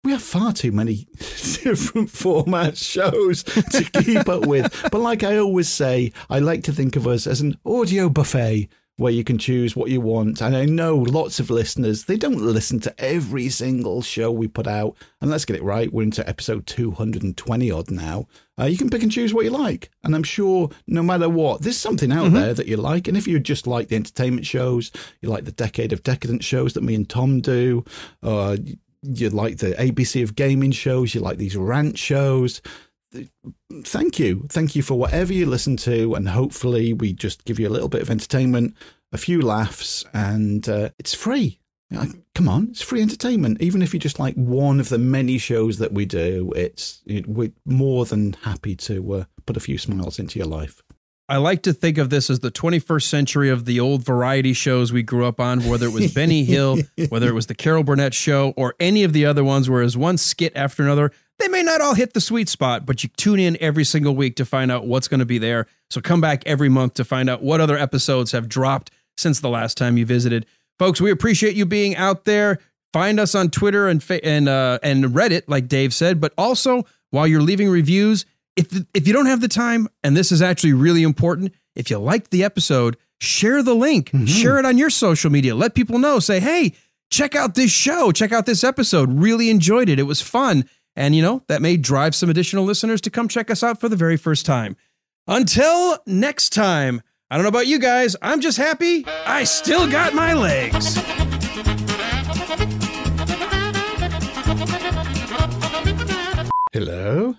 we 0.04 0.10
have 0.12 0.22
far 0.22 0.52
too 0.52 0.72
many 0.72 1.06
different 1.62 2.10
format 2.10 2.76
shows 2.76 3.44
to 3.44 3.88
keep 4.02 4.28
up 4.28 4.46
with. 4.46 4.88
But 4.90 5.00
like 5.00 5.22
I 5.22 5.36
always 5.38 5.68
say, 5.68 6.12
I 6.28 6.40
like 6.40 6.64
to 6.64 6.72
think 6.72 6.96
of 6.96 7.06
us 7.06 7.26
as 7.26 7.40
an 7.40 7.56
audio 7.64 8.08
buffet 8.08 8.68
where 8.96 9.12
you 9.12 9.22
can 9.24 9.38
choose 9.38 9.76
what 9.76 9.90
you 9.90 10.00
want. 10.00 10.40
And 10.40 10.56
I 10.56 10.64
know 10.64 10.96
lots 10.96 11.38
of 11.38 11.50
listeners, 11.50 12.04
they 12.04 12.16
don't 12.16 12.36
listen 12.40 12.80
to 12.80 12.94
every 13.02 13.48
single 13.48 14.02
show 14.02 14.30
we 14.32 14.48
put 14.48 14.66
out. 14.66 14.96
And 15.20 15.30
let's 15.30 15.44
get 15.44 15.56
it 15.56 15.62
right, 15.62 15.92
we're 15.92 16.02
into 16.02 16.28
episode 16.28 16.66
220 16.66 17.70
odd 17.70 17.90
now. 17.92 18.26
Uh, 18.60 18.64
you 18.64 18.76
can 18.76 18.90
pick 18.90 19.02
and 19.04 19.10
choose 19.10 19.32
what 19.32 19.44
you 19.44 19.50
like. 19.50 19.88
And 20.02 20.16
I'm 20.16 20.22
sure 20.24 20.68
no 20.88 21.02
matter 21.04 21.28
what, 21.28 21.62
there's 21.62 21.78
something 21.78 22.10
out 22.12 22.30
Mhm. 22.30 22.34
there 22.34 22.54
that 22.54 22.66
you 22.68 22.76
like. 22.76 23.06
And 23.06 23.16
if 23.16 23.28
you 23.28 23.38
just 23.38 23.68
like 23.68 23.86
the 23.88 23.96
entertainment 23.96 24.46
shows, 24.46 24.90
you 25.20 25.28
like 25.28 25.44
the 25.44 25.52
Decade 25.52 25.92
of 25.92 26.02
Decadent 26.02 26.42
shows 26.42 26.74
that 26.74 26.82
me 26.82 26.94
and 26.96 27.08
Tom 27.08 27.40
do, 27.40 27.84
uh, 28.22 28.56
you 29.02 29.30
like 29.30 29.58
the 29.58 29.72
ABC 29.72 30.22
of 30.22 30.34
gaming 30.34 30.72
shows, 30.72 31.14
you 31.14 31.20
like 31.20 31.38
these 31.38 31.56
rant 31.56 31.98
shows, 31.98 32.60
thank 33.84 34.18
you. 34.18 34.46
Thank 34.48 34.74
you 34.76 34.82
for 34.82 34.98
whatever 34.98 35.32
you 35.32 35.46
listen 35.46 35.76
to. 35.78 36.14
And 36.14 36.28
hopefully, 36.28 36.92
we 36.92 37.12
just 37.12 37.44
give 37.44 37.58
you 37.58 37.68
a 37.68 37.70
little 37.70 37.88
bit 37.88 38.02
of 38.02 38.10
entertainment, 38.10 38.76
a 39.12 39.18
few 39.18 39.42
laughs, 39.42 40.04
and 40.12 40.68
uh, 40.68 40.90
it's 40.98 41.14
free. 41.14 41.58
Come 42.34 42.48
on, 42.48 42.68
it's 42.70 42.80
free 42.80 43.02
entertainment. 43.02 43.60
Even 43.60 43.82
if 43.82 43.92
you 43.92 44.00
just 44.00 44.18
like 44.18 44.34
one 44.34 44.80
of 44.80 44.88
the 44.88 44.96
many 44.96 45.36
shows 45.36 45.76
that 45.76 45.92
we 45.92 46.06
do, 46.06 46.50
it's 46.56 47.02
it, 47.04 47.26
we're 47.26 47.52
more 47.66 48.06
than 48.06 48.32
happy 48.32 48.74
to 48.76 49.12
uh, 49.12 49.24
put 49.44 49.58
a 49.58 49.60
few 49.60 49.76
smiles 49.76 50.18
into 50.18 50.38
your 50.38 50.48
life. 50.48 50.82
I 51.32 51.38
like 51.38 51.62
to 51.62 51.72
think 51.72 51.96
of 51.96 52.10
this 52.10 52.28
as 52.28 52.40
the 52.40 52.50
21st 52.50 53.04
century 53.04 53.48
of 53.48 53.64
the 53.64 53.80
old 53.80 54.04
variety 54.04 54.52
shows 54.52 54.92
we 54.92 55.02
grew 55.02 55.24
up 55.24 55.40
on, 55.40 55.66
whether 55.66 55.86
it 55.86 55.92
was 55.94 56.12
Benny 56.12 56.44
Hill, 56.44 56.76
whether 57.08 57.26
it 57.26 57.32
was 57.32 57.46
the 57.46 57.54
Carol 57.54 57.82
Burnett 57.82 58.12
show, 58.12 58.52
or 58.54 58.74
any 58.78 59.02
of 59.02 59.14
the 59.14 59.24
other 59.24 59.42
ones, 59.42 59.70
where 59.70 59.82
it's 59.82 59.96
one 59.96 60.18
skit 60.18 60.52
after 60.54 60.82
another. 60.82 61.10
They 61.38 61.48
may 61.48 61.62
not 61.62 61.80
all 61.80 61.94
hit 61.94 62.12
the 62.12 62.20
sweet 62.20 62.50
spot, 62.50 62.84
but 62.84 63.02
you 63.02 63.08
tune 63.16 63.40
in 63.40 63.56
every 63.62 63.84
single 63.84 64.14
week 64.14 64.36
to 64.36 64.44
find 64.44 64.70
out 64.70 64.86
what's 64.86 65.08
going 65.08 65.20
to 65.20 65.26
be 65.26 65.38
there. 65.38 65.68
So 65.88 66.02
come 66.02 66.20
back 66.20 66.42
every 66.44 66.68
month 66.68 66.92
to 66.94 67.04
find 67.04 67.30
out 67.30 67.42
what 67.42 67.62
other 67.62 67.78
episodes 67.78 68.32
have 68.32 68.46
dropped 68.46 68.90
since 69.16 69.40
the 69.40 69.48
last 69.48 69.78
time 69.78 69.96
you 69.96 70.04
visited. 70.04 70.44
Folks, 70.78 71.00
we 71.00 71.10
appreciate 71.10 71.56
you 71.56 71.64
being 71.64 71.96
out 71.96 72.26
there. 72.26 72.58
Find 72.92 73.18
us 73.18 73.34
on 73.34 73.48
Twitter 73.48 73.88
and 73.88 74.04
and 74.22 74.50
uh, 74.50 74.80
and 74.82 75.06
Reddit, 75.06 75.44
like 75.46 75.66
Dave 75.66 75.94
said. 75.94 76.20
But 76.20 76.34
also, 76.36 76.84
while 77.08 77.26
you're 77.26 77.40
leaving 77.40 77.70
reviews, 77.70 78.26
if 78.56 78.84
if 78.94 79.06
you 79.06 79.12
don't 79.12 79.26
have 79.26 79.40
the 79.40 79.48
time, 79.48 79.88
and 80.02 80.16
this 80.16 80.32
is 80.32 80.42
actually 80.42 80.72
really 80.72 81.02
important, 81.02 81.52
if 81.74 81.90
you 81.90 81.98
liked 81.98 82.30
the 82.30 82.44
episode, 82.44 82.96
share 83.20 83.62
the 83.62 83.74
link, 83.74 84.10
mm-hmm. 84.10 84.26
share 84.26 84.58
it 84.58 84.66
on 84.66 84.78
your 84.78 84.90
social 84.90 85.30
media. 85.30 85.54
Let 85.54 85.74
people 85.74 85.98
know. 85.98 86.18
Say, 86.18 86.40
hey, 86.40 86.74
check 87.10 87.34
out 87.34 87.54
this 87.54 87.70
show, 87.70 88.12
check 88.12 88.32
out 88.32 88.46
this 88.46 88.64
episode. 88.64 89.12
Really 89.12 89.50
enjoyed 89.50 89.88
it. 89.88 89.98
It 89.98 90.04
was 90.04 90.20
fun, 90.20 90.64
and 90.96 91.14
you 91.14 91.22
know 91.22 91.42
that 91.48 91.62
may 91.62 91.76
drive 91.76 92.14
some 92.14 92.30
additional 92.30 92.64
listeners 92.64 93.00
to 93.02 93.10
come 93.10 93.28
check 93.28 93.50
us 93.50 93.62
out 93.62 93.80
for 93.80 93.88
the 93.88 93.96
very 93.96 94.16
first 94.16 94.46
time. 94.46 94.76
Until 95.26 95.98
next 96.06 96.50
time, 96.50 97.00
I 97.30 97.36
don't 97.36 97.44
know 97.44 97.48
about 97.48 97.66
you 97.66 97.78
guys. 97.78 98.16
I'm 98.20 98.40
just 98.40 98.58
happy 98.58 99.06
I 99.06 99.44
still 99.44 99.90
got 99.90 100.14
my 100.14 100.34
legs. 100.34 100.98
Hello. 106.72 107.36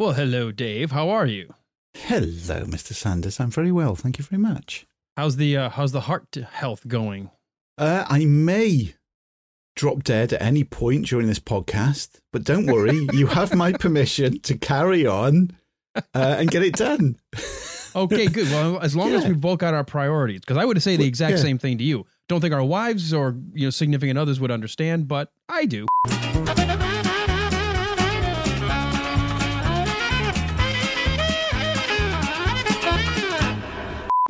Well, 0.00 0.14
hello, 0.14 0.50
Dave. 0.50 0.92
How 0.92 1.10
are 1.10 1.26
you? 1.26 1.52
Hello, 1.92 2.64
Mr. 2.64 2.94
Sanders. 2.94 3.38
I'm 3.38 3.50
very 3.50 3.70
well. 3.70 3.94
Thank 3.94 4.16
you 4.16 4.24
very 4.24 4.40
much. 4.40 4.86
How's 5.14 5.36
the 5.36 5.54
uh, 5.58 5.68
how's 5.68 5.92
the 5.92 6.00
heart 6.00 6.34
health 6.52 6.88
going? 6.88 7.30
Uh, 7.76 8.06
I 8.08 8.24
may 8.24 8.94
drop 9.76 10.02
dead 10.02 10.32
at 10.32 10.40
any 10.40 10.64
point 10.64 11.04
during 11.04 11.26
this 11.26 11.38
podcast, 11.38 12.20
but 12.32 12.44
don't 12.44 12.64
worry, 12.64 13.08
you 13.12 13.26
have 13.26 13.54
my 13.54 13.74
permission 13.74 14.40
to 14.40 14.56
carry 14.56 15.06
on 15.06 15.50
uh, 15.94 16.36
and 16.38 16.50
get 16.50 16.62
it 16.62 16.76
done. 16.76 17.18
Okay, 17.94 18.26
good. 18.28 18.48
Well, 18.50 18.78
as 18.82 18.96
long 18.96 19.12
as 19.12 19.26
we've 19.26 19.38
both 19.38 19.58
got 19.58 19.74
our 19.74 19.84
priorities, 19.84 20.40
because 20.40 20.56
I 20.56 20.64
would 20.64 20.82
say 20.82 20.96
the 20.96 21.06
exact 21.06 21.32
yeah. 21.32 21.42
same 21.42 21.58
thing 21.58 21.76
to 21.76 21.84
you. 21.84 22.06
Don't 22.26 22.40
think 22.40 22.54
our 22.54 22.64
wives 22.64 23.12
or 23.12 23.36
you 23.52 23.66
know 23.66 23.70
significant 23.70 24.18
others 24.18 24.40
would 24.40 24.50
understand, 24.50 25.08
but 25.08 25.30
I 25.46 25.66
do. 25.66 25.86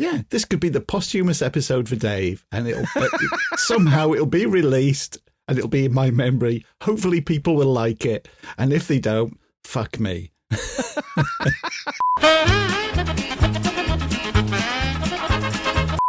Yeah, 0.00 0.22
this 0.30 0.46
could 0.46 0.60
be 0.60 0.70
the 0.70 0.80
posthumous 0.80 1.42
episode 1.42 1.86
for 1.86 1.94
Dave, 1.94 2.46
and 2.50 2.66
it'll 2.66 2.86
uh, 2.96 3.06
somehow 3.56 4.14
it'll 4.14 4.24
be 4.24 4.46
released 4.46 5.18
and 5.46 5.58
it'll 5.58 5.68
be 5.68 5.84
in 5.84 5.92
my 5.92 6.10
memory. 6.10 6.64
Hopefully, 6.80 7.20
people 7.20 7.54
will 7.54 7.70
like 7.70 8.06
it, 8.06 8.26
and 8.56 8.72
if 8.72 8.88
they 8.88 8.98
don't, 8.98 9.38
fuck 9.62 10.00
me. 10.00 10.30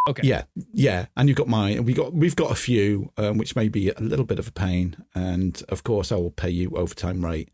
Okay. 0.09 0.27
Yeah, 0.27 0.43
yeah, 0.73 1.05
and 1.15 1.30
you've 1.30 1.38
got 1.38 1.47
mine. 1.47 1.84
We 1.85 1.93
got 1.93 2.11
we've 2.13 2.35
got 2.35 2.51
a 2.51 2.55
few, 2.55 3.11
um, 3.18 3.38
which 3.38 3.55
may 3.55 3.68
be 3.69 3.89
a 3.89 3.99
little 3.99 4.26
bit 4.26 4.39
of 4.39 4.47
a 4.47 4.51
pain, 4.51 4.95
and 5.13 5.61
of 5.69 5.84
course, 5.84 6.11
I 6.11 6.15
will 6.15 6.31
pay 6.31 6.49
you 6.49 6.72
overtime 6.72 7.23
rate, 7.23 7.49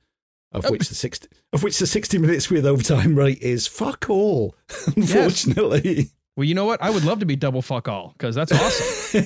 of 0.54 0.66
Oh. 0.66 0.72
which 0.72 0.88
the 0.88 0.96
sixty 0.96 1.28
of 1.52 1.62
which 1.62 1.78
the 1.78 1.86
sixty 1.88 2.18
minutes 2.18 2.50
with 2.50 2.66
overtime 2.66 3.16
rate 3.18 3.42
is 3.42 3.68
fuck 3.68 4.10
all. 4.10 4.56
Unfortunately, 4.96 6.12
Well, 6.38 6.46
you 6.46 6.54
know 6.54 6.66
what? 6.66 6.82
I 6.84 6.92
would 6.92 7.04
love 7.04 7.20
to 7.22 7.26
be 7.26 7.36
double 7.36 7.64
fuck 7.64 7.88
all 7.88 8.14
because 8.16 8.36
that's 8.36 8.52
awesome. 8.52 9.26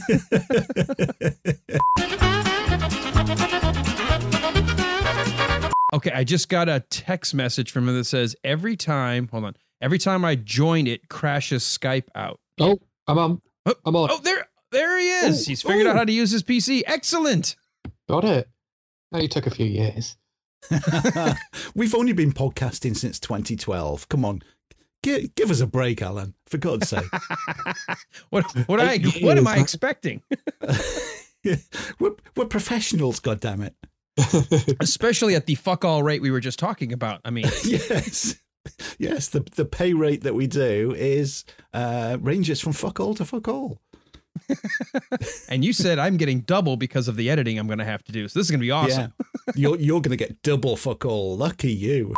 okay, 5.93 6.11
I 6.11 6.23
just 6.23 6.47
got 6.47 6.69
a 6.69 6.79
text 6.89 7.33
message 7.35 7.71
from 7.71 7.89
him 7.89 7.97
that 7.97 8.05
says 8.05 8.33
every 8.45 8.77
time, 8.77 9.27
hold 9.27 9.43
on, 9.43 9.57
every 9.81 9.97
time 9.97 10.23
I 10.23 10.35
join 10.35 10.87
it 10.87 11.09
crashes 11.09 11.63
Skype 11.63 12.07
out. 12.15 12.39
Oh, 12.61 12.79
I'm 13.07 13.17
on. 13.17 13.41
Oh, 13.65 13.75
I'm 13.85 13.95
on. 13.97 14.07
Oh, 14.09 14.19
there, 14.23 14.47
there 14.71 14.97
he 14.97 15.09
is. 15.09 15.45
Oh, 15.45 15.49
He's 15.49 15.61
figured 15.61 15.87
out 15.87 15.95
oh. 15.95 15.99
how 15.99 16.05
to 16.05 16.13
use 16.13 16.31
his 16.31 16.43
PC. 16.43 16.83
Excellent. 16.87 17.57
Got 18.07 18.23
it. 18.23 18.47
Only 19.11 19.27
took 19.27 19.47
a 19.47 19.51
few 19.51 19.65
years. 19.65 20.15
we've 21.75 21.93
only 21.93 22.13
been 22.13 22.31
podcasting 22.31 22.95
since 22.95 23.19
2012. 23.19 24.07
Come 24.07 24.23
on, 24.23 24.41
give, 25.03 25.35
give 25.35 25.51
us 25.51 25.59
a 25.61 25.67
break, 25.67 26.01
Alan. 26.01 26.33
For 26.47 26.57
God's 26.57 26.89
sake, 26.89 27.05
What, 28.29 28.45
what 28.67 28.79
I, 28.79 28.97
what 29.21 29.37
am 29.37 29.47
I 29.47 29.57
expecting? 29.57 30.21
we're 31.99 32.15
we're 32.35 32.45
professionals. 32.45 33.19
God 33.19 33.39
damn 33.39 33.61
it. 33.61 33.75
Especially 34.79 35.35
at 35.35 35.45
the 35.45 35.55
fuck 35.55 35.85
all 35.85 36.03
rate 36.03 36.21
we 36.21 36.31
were 36.31 36.39
just 36.39 36.59
talking 36.59 36.91
about. 36.93 37.21
I 37.25 37.29
mean, 37.29 37.45
yes. 37.63 38.35
Yes, 38.99 39.29
the 39.29 39.39
the 39.55 39.65
pay 39.65 39.93
rate 39.93 40.23
that 40.23 40.35
we 40.35 40.45
do 40.45 40.93
is 40.95 41.45
uh, 41.73 42.17
ranges 42.21 42.61
from 42.61 42.73
fuck 42.73 42.99
all 42.99 43.15
to 43.15 43.25
fuck 43.25 43.47
all. 43.47 43.79
and 45.49 45.65
you 45.65 45.73
said 45.73 45.97
I'm 45.99 46.17
getting 46.17 46.41
double 46.41 46.77
because 46.77 47.07
of 47.07 47.15
the 47.15 47.29
editing 47.29 47.57
I'm 47.57 47.67
going 47.67 47.79
to 47.79 47.85
have 47.85 48.03
to 48.03 48.11
do. 48.11 48.27
So 48.27 48.39
this 48.39 48.47
is 48.47 48.51
going 48.51 48.59
to 48.59 48.65
be 48.65 48.71
awesome. 48.71 49.13
Yeah, 49.47 49.53
you're 49.55 49.77
you're 49.77 50.01
gonna 50.01 50.15
get 50.15 50.41
double 50.43 50.75
fuck 50.75 51.05
all. 51.05 51.35
Lucky 51.37 51.71
you. 51.71 52.13